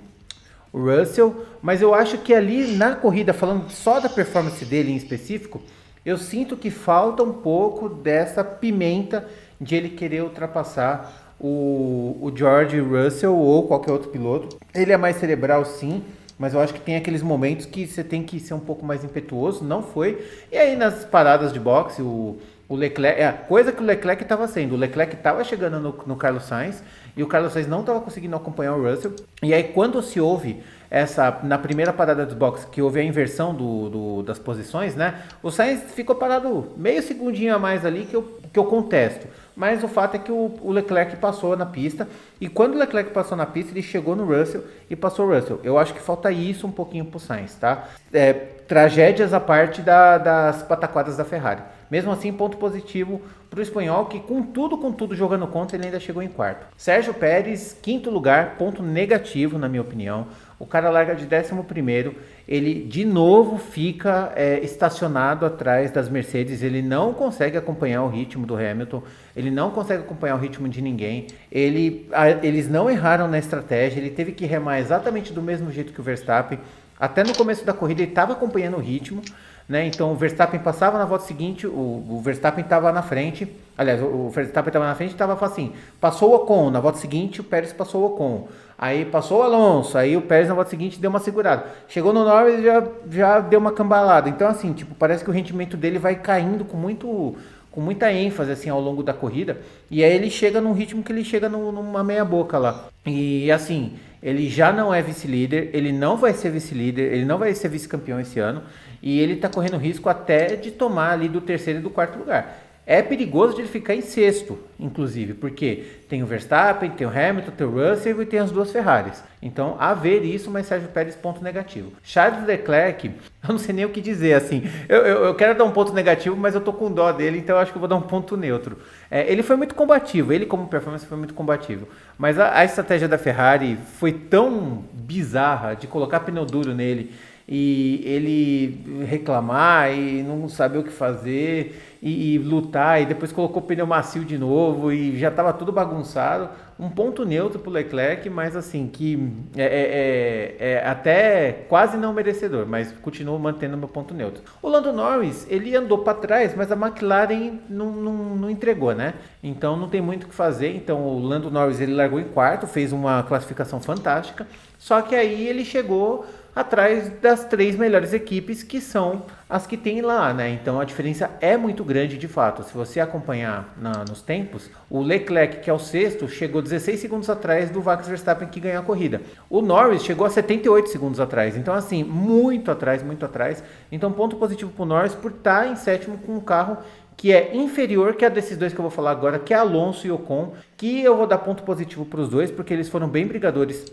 o 0.72 0.78
Russell, 0.78 1.44
mas 1.60 1.82
eu 1.82 1.94
acho 1.94 2.18
que 2.18 2.32
ali 2.32 2.76
na 2.76 2.96
corrida, 2.96 3.34
falando 3.34 3.70
só 3.70 4.00
da 4.00 4.08
performance 4.08 4.64
dele 4.64 4.90
em 4.92 4.96
específico, 4.96 5.60
eu 6.04 6.16
sinto 6.16 6.56
que 6.56 6.70
falta 6.70 7.22
um 7.22 7.32
pouco 7.32 7.88
dessa 7.88 8.42
pimenta 8.42 9.28
de 9.60 9.76
ele 9.76 9.90
querer 9.90 10.22
ultrapassar 10.22 11.34
o, 11.38 12.16
o 12.20 12.32
George 12.34 12.80
Russell 12.80 13.36
ou 13.36 13.68
qualquer 13.68 13.92
outro 13.92 14.10
piloto. 14.10 14.56
Ele 14.74 14.92
é 14.92 14.96
mais 14.96 15.16
cerebral, 15.16 15.64
sim. 15.64 16.02
Mas 16.38 16.54
eu 16.54 16.60
acho 16.60 16.74
que 16.74 16.80
tem 16.80 16.96
aqueles 16.96 17.22
momentos 17.22 17.66
que 17.66 17.86
você 17.86 18.02
tem 18.02 18.24
que 18.24 18.40
ser 18.40 18.54
um 18.54 18.58
pouco 18.58 18.84
mais 18.84 19.04
impetuoso, 19.04 19.62
não 19.62 19.80
foi. 19.80 20.26
E 20.50 20.56
aí 20.56 20.74
nas 20.74 21.04
paradas 21.04 21.52
de 21.52 21.60
boxe, 21.60 22.02
o, 22.02 22.36
o 22.68 22.74
Leclerc, 22.76 23.20
é 23.20 23.26
a 23.26 23.32
coisa 23.32 23.72
que 23.72 23.82
o 23.82 23.86
Leclerc 23.86 24.22
estava 24.22 24.46
sendo. 24.48 24.74
O 24.74 24.78
Leclerc 24.78 25.14
estava 25.14 25.44
chegando 25.44 25.78
no, 25.80 25.94
no 26.06 26.16
Carlos 26.16 26.44
Sainz 26.44 26.82
e 27.16 27.22
o 27.22 27.26
Carlos 27.26 27.52
Sainz 27.52 27.66
não 27.68 27.80
estava 27.80 28.00
conseguindo 28.00 28.34
acompanhar 28.36 28.74
o 28.74 28.82
Russell. 28.82 29.14
E 29.42 29.52
aí 29.52 29.64
quando 29.64 30.00
se 30.02 30.20
houve 30.20 30.62
essa 30.90 31.38
na 31.42 31.56
primeira 31.58 31.90
parada 31.92 32.24
dos 32.26 32.34
boxes 32.34 32.66
que 32.66 32.82
houve 32.82 33.00
a 33.00 33.02
inversão 33.04 33.54
do, 33.54 33.88
do- 33.88 34.22
das 34.22 34.38
posições, 34.38 34.94
né? 34.94 35.22
O 35.42 35.50
Sainz 35.50 35.82
ficou 35.94 36.14
parado 36.14 36.68
meio 36.76 37.02
segundinho 37.02 37.54
a 37.54 37.58
mais 37.58 37.84
ali 37.86 38.04
que 38.04 38.14
eu, 38.14 38.38
que 38.52 38.58
eu 38.58 38.64
contesto. 38.66 39.26
Mas 39.56 39.82
o 39.82 39.88
fato 39.88 40.14
é 40.16 40.18
que 40.18 40.30
o, 40.32 40.54
o 40.62 40.70
Leclerc 40.70 41.16
passou 41.16 41.56
na 41.56 41.64
pista 41.66 42.06
e 42.40 42.48
quando 42.48 42.74
o 42.74 42.78
Leclerc 42.78 43.10
passou 43.10 43.36
na 43.36 43.46
pista 43.46 43.72
ele 43.72 43.82
chegou 43.82 44.14
no 44.16 44.24
Russell 44.26 44.64
e 44.90 44.94
passou 44.96 45.26
o 45.26 45.34
Russell. 45.34 45.60
Eu 45.64 45.78
acho 45.78 45.94
que 45.94 46.00
falta 46.00 46.30
isso 46.30 46.66
um 46.66 46.72
pouquinho 46.72 47.04
pro 47.06 47.18
Sainz, 47.20 47.54
tá? 47.54 47.84
É, 48.12 48.32
tragédias 48.32 49.32
à 49.34 49.40
parte 49.40 49.80
da- 49.82 50.18
das 50.18 50.62
pataquadas 50.62 51.16
da 51.16 51.24
Ferrari. 51.24 51.62
Mesmo 51.92 52.10
assim, 52.10 52.32
ponto 52.32 52.56
positivo 52.56 53.20
para 53.50 53.60
o 53.60 53.62
espanhol, 53.62 54.06
que 54.06 54.18
com 54.18 54.42
tudo, 54.42 54.78
com 54.78 54.90
tudo 54.90 55.14
jogando 55.14 55.46
contra, 55.46 55.76
ele 55.76 55.84
ainda 55.84 56.00
chegou 56.00 56.22
em 56.22 56.26
quarto. 56.28 56.66
Sérgio 56.74 57.12
Pérez, 57.12 57.76
quinto 57.82 58.08
lugar, 58.08 58.54
ponto 58.56 58.82
negativo, 58.82 59.58
na 59.58 59.68
minha 59.68 59.82
opinião. 59.82 60.28
O 60.58 60.64
cara 60.64 60.88
larga 60.88 61.14
de 61.14 61.26
décimo 61.26 61.64
primeiro, 61.64 62.14
ele 62.48 62.82
de 62.84 63.04
novo 63.04 63.58
fica 63.58 64.32
é, 64.34 64.60
estacionado 64.60 65.44
atrás 65.44 65.90
das 65.90 66.08
Mercedes, 66.08 66.62
ele 66.62 66.80
não 66.80 67.12
consegue 67.12 67.58
acompanhar 67.58 68.02
o 68.04 68.08
ritmo 68.08 68.46
do 68.46 68.56
Hamilton, 68.56 69.02
ele 69.36 69.50
não 69.50 69.70
consegue 69.70 70.02
acompanhar 70.02 70.36
o 70.36 70.38
ritmo 70.38 70.70
de 70.70 70.80
ninguém, 70.80 71.26
ele, 71.50 72.08
a- 72.10 72.30
eles 72.30 72.70
não 72.70 72.88
erraram 72.88 73.28
na 73.28 73.38
estratégia, 73.38 74.00
ele 74.00 74.08
teve 74.08 74.32
que 74.32 74.46
remar 74.46 74.80
exatamente 74.80 75.30
do 75.30 75.42
mesmo 75.42 75.70
jeito 75.70 75.92
que 75.92 76.00
o 76.00 76.02
Verstappen, 76.02 76.58
até 76.98 77.22
no 77.22 77.36
começo 77.36 77.66
da 77.66 77.74
corrida 77.74 78.00
ele 78.00 78.12
estava 78.12 78.32
acompanhando 78.32 78.78
o 78.78 78.80
ritmo, 78.80 79.20
né? 79.68 79.86
Então 79.86 80.12
o 80.12 80.14
Verstappen 80.16 80.60
passava 80.60 80.98
na 80.98 81.04
volta 81.04 81.24
seguinte, 81.24 81.66
o, 81.66 81.70
o 81.70 82.20
Verstappen 82.22 82.62
estava 82.64 82.92
na 82.92 83.02
frente. 83.02 83.48
Aliás, 83.76 84.00
o, 84.02 84.06
o 84.06 84.30
Verstappen 84.30 84.68
estava 84.68 84.86
na 84.86 84.94
frente 84.94 85.12
estava 85.12 85.44
assim: 85.44 85.72
passou 86.00 86.30
o 86.30 86.34
Ocon, 86.34 86.70
na 86.70 86.80
volta 86.80 86.98
seguinte 86.98 87.40
o 87.40 87.44
Pérez 87.44 87.72
passou 87.72 88.02
o 88.02 88.06
Ocon. 88.06 88.48
Aí 88.78 89.04
passou 89.04 89.38
o 89.40 89.42
Alonso, 89.42 89.96
aí 89.96 90.16
o 90.16 90.22
Pérez 90.22 90.48
na 90.48 90.54
volta 90.54 90.70
seguinte 90.70 90.98
deu 91.00 91.08
uma 91.08 91.20
segurada. 91.20 91.66
Chegou 91.86 92.12
no 92.12 92.24
Norris 92.24 92.64
já, 92.64 92.82
já 93.10 93.38
deu 93.40 93.60
uma 93.60 93.70
cambalada. 93.70 94.28
Então, 94.28 94.48
assim, 94.48 94.72
tipo, 94.72 94.92
parece 94.96 95.22
que 95.22 95.30
o 95.30 95.32
rendimento 95.32 95.76
dele 95.76 95.98
vai 95.98 96.16
caindo 96.16 96.64
com 96.64 96.76
muito. 96.76 97.36
Com 97.70 97.80
muita 97.80 98.12
ênfase 98.12 98.52
assim 98.52 98.68
ao 98.68 98.78
longo 98.78 99.02
da 99.02 99.14
corrida, 99.14 99.56
e 99.90 100.04
aí 100.04 100.12
ele 100.12 100.28
chega 100.28 100.60
num 100.60 100.74
ritmo 100.74 101.02
que 101.02 101.10
ele 101.10 101.24
chega 101.24 101.48
no- 101.48 101.72
numa 101.72 102.04
meia 102.04 102.22
boca 102.22 102.58
lá. 102.58 102.84
E 103.06 103.50
assim, 103.50 103.94
ele 104.22 104.46
já 104.46 104.70
não 104.70 104.92
é 104.92 105.00
vice-líder, 105.00 105.70
ele 105.72 105.90
não 105.90 106.18
vai 106.18 106.34
ser 106.34 106.50
vice-líder, 106.50 107.14
ele 107.14 107.24
não 107.24 107.38
vai 107.38 107.54
ser 107.54 107.70
vice-campeão 107.70 108.20
esse 108.20 108.38
ano. 108.38 108.62
E 109.02 109.18
ele 109.18 109.34
está 109.34 109.48
correndo 109.48 109.76
risco 109.76 110.08
até 110.08 110.54
de 110.54 110.70
tomar 110.70 111.10
ali 111.10 111.28
do 111.28 111.40
terceiro 111.40 111.80
e 111.80 111.82
do 111.82 111.90
quarto 111.90 112.18
lugar. 112.18 112.62
É 112.84 113.00
perigoso 113.00 113.54
de 113.54 113.60
ele 113.60 113.68
ficar 113.68 113.94
em 113.94 114.00
sexto, 114.00 114.58
inclusive, 114.78 115.34
porque 115.34 115.84
tem 116.08 116.20
o 116.20 116.26
Verstappen, 116.26 116.90
tem 116.90 117.06
o 117.06 117.10
Hamilton, 117.10 117.50
tem 117.52 117.66
o 117.66 117.70
Russell 117.70 118.20
e 118.20 118.26
tem 118.26 118.40
as 118.40 118.50
duas 118.50 118.72
Ferraris. 118.72 119.22
Então, 119.40 119.76
a 119.78 119.94
ver 119.94 120.24
isso, 120.24 120.50
mas 120.50 120.66
Sérgio 120.66 120.88
Pérez, 120.88 121.14
ponto 121.14 121.44
negativo. 121.44 121.92
Charles 122.02 122.44
Leclerc, 122.44 123.06
eu 123.48 123.52
não 123.52 123.58
sei 123.58 123.72
nem 123.72 123.84
o 123.84 123.90
que 123.90 124.00
dizer, 124.00 124.34
assim. 124.34 124.64
Eu, 124.88 124.98
eu, 125.02 125.24
eu 125.26 125.34
quero 125.36 125.56
dar 125.56 125.62
um 125.62 125.70
ponto 125.70 125.92
negativo, 125.92 126.36
mas 126.36 126.56
eu 126.56 126.60
tô 126.60 126.72
com 126.72 126.90
dó 126.90 127.12
dele, 127.12 127.38
então 127.38 127.54
eu 127.54 127.62
acho 127.62 127.70
que 127.70 127.76
eu 127.76 127.80
vou 127.80 127.88
dar 127.88 127.96
um 127.96 128.02
ponto 128.02 128.36
neutro. 128.36 128.76
É, 129.08 129.30
ele 129.30 129.44
foi 129.44 129.54
muito 129.54 129.76
combativo, 129.76 130.32
ele 130.32 130.44
como 130.44 130.66
performance 130.66 131.06
foi 131.06 131.16
muito 131.16 131.34
combativo. 131.34 131.86
Mas 132.18 132.36
a, 132.36 132.58
a 132.58 132.64
estratégia 132.64 133.06
da 133.06 133.16
Ferrari 133.16 133.78
foi 134.00 134.12
tão 134.12 134.84
bizarra 134.92 135.74
de 135.74 135.86
colocar 135.86 136.18
pneu 136.20 136.44
duro 136.44 136.74
nele 136.74 137.12
e 137.48 138.02
ele 138.04 139.04
reclamar 139.04 139.92
e 139.92 140.22
não 140.22 140.48
saber 140.48 140.78
o 140.78 140.82
que 140.82 140.92
fazer 140.92 141.80
e, 142.02 142.34
e, 142.34 142.38
lutar, 142.38 143.00
e 143.00 143.06
depois 143.06 143.30
colocou 143.30 143.62
o 143.62 143.64
pneu 143.64 143.86
macio 143.86 144.24
de 144.24 144.36
novo 144.36 144.90
e 144.90 145.16
já 145.16 145.28
estava 145.28 145.52
tudo 145.52 145.70
bagunçado. 145.70 146.50
Um 146.78 146.90
ponto 146.90 147.24
neutro 147.24 147.60
para 147.60 147.70
o 147.70 147.72
Leclerc, 147.72 148.28
mas 148.28 148.56
assim, 148.56 148.88
que 148.88 149.32
é, 149.56 149.62
é, 149.62 150.66
é, 150.66 150.72
é, 150.72 150.88
até 150.88 151.52
quase 151.68 151.96
não 151.96 152.12
merecedor, 152.12 152.66
mas 152.66 152.90
continuo 152.90 153.38
mantendo 153.38 153.76
meu 153.76 153.86
ponto 153.86 154.12
neutro. 154.12 154.42
O 154.60 154.68
Lando 154.68 154.92
Norris, 154.92 155.46
ele 155.48 155.76
andou 155.76 155.98
para 155.98 156.14
trás, 156.14 156.56
mas 156.56 156.72
a 156.72 156.74
McLaren 156.74 157.60
não, 157.68 157.92
não, 157.92 158.12
não, 158.34 158.50
entregou, 158.50 158.92
né? 158.94 159.14
Então 159.40 159.76
não 159.76 159.88
tem 159.88 160.00
muito 160.00 160.24
o 160.24 160.28
que 160.28 160.34
fazer. 160.34 160.74
Então 160.74 161.06
o 161.06 161.20
Lando 161.20 161.52
Norris 161.52 161.80
ele 161.80 161.94
largou 161.94 162.18
em 162.18 162.24
quarto, 162.24 162.66
fez 162.66 162.92
uma 162.92 163.22
classificação 163.22 163.78
fantástica, 163.80 164.48
só 164.76 165.02
que 165.02 165.14
aí 165.14 165.46
ele 165.46 165.64
chegou 165.64 166.26
atrás 166.54 167.08
das 167.20 167.44
três 167.44 167.76
melhores 167.76 168.12
equipes 168.12 168.62
que 168.62 168.80
são 168.80 169.22
as 169.48 169.66
que 169.66 169.76
tem 169.76 170.02
lá, 170.02 170.32
né? 170.34 170.50
Então 170.50 170.78
a 170.80 170.84
diferença 170.84 171.30
é 171.40 171.56
muito 171.56 171.82
grande 171.84 172.18
de 172.18 172.28
fato. 172.28 172.62
Se 172.62 172.74
você 172.74 173.00
acompanhar 173.00 173.74
na, 173.76 174.04
nos 174.04 174.22
tempos, 174.22 174.70
o 174.88 175.00
Leclerc, 175.00 175.60
que 175.60 175.70
é 175.70 175.72
o 175.72 175.78
sexto, 175.78 176.28
chegou 176.28 176.60
16 176.60 177.00
segundos 177.00 177.30
atrás 177.30 177.70
do 177.70 177.82
Max 177.82 178.06
Verstappen 178.06 178.48
que 178.48 178.60
ganhou 178.60 178.80
a 178.80 178.84
corrida. 178.84 179.20
O 179.48 179.62
Norris 179.62 180.04
chegou 180.04 180.26
a 180.26 180.30
78 180.30 180.88
segundos 180.88 181.20
atrás. 181.20 181.56
Então, 181.56 181.74
assim, 181.74 182.04
muito 182.04 182.70
atrás, 182.70 183.02
muito 183.02 183.24
atrás. 183.24 183.62
Então, 183.90 184.12
ponto 184.12 184.36
positivo 184.36 184.70
para 184.70 184.82
o 184.82 184.86
Norris 184.86 185.14
por 185.14 185.30
estar 185.32 185.64
tá 185.64 185.68
em 185.68 185.76
sétimo 185.76 186.18
com 186.18 186.34
um 186.34 186.40
carro 186.40 186.78
que 187.16 187.32
é 187.32 187.54
inferior 187.54 188.14
que 188.14 188.24
a 188.24 188.28
desses 188.28 188.56
dois 188.56 188.72
que 188.72 188.78
eu 188.78 188.82
vou 188.82 188.90
falar 188.90 189.10
agora, 189.12 189.38
que 189.38 189.54
é 189.54 189.56
Alonso 189.56 190.06
e 190.06 190.10
Ocon, 190.10 190.54
que 190.76 191.02
eu 191.02 191.16
vou 191.16 191.26
dar 191.26 191.38
ponto 191.38 191.62
positivo 191.62 192.04
para 192.04 192.20
os 192.20 192.28
dois, 192.28 192.50
porque 192.50 192.72
eles 192.74 192.88
foram 192.88 193.06
bem 193.06 193.26
brigadores 193.26 193.92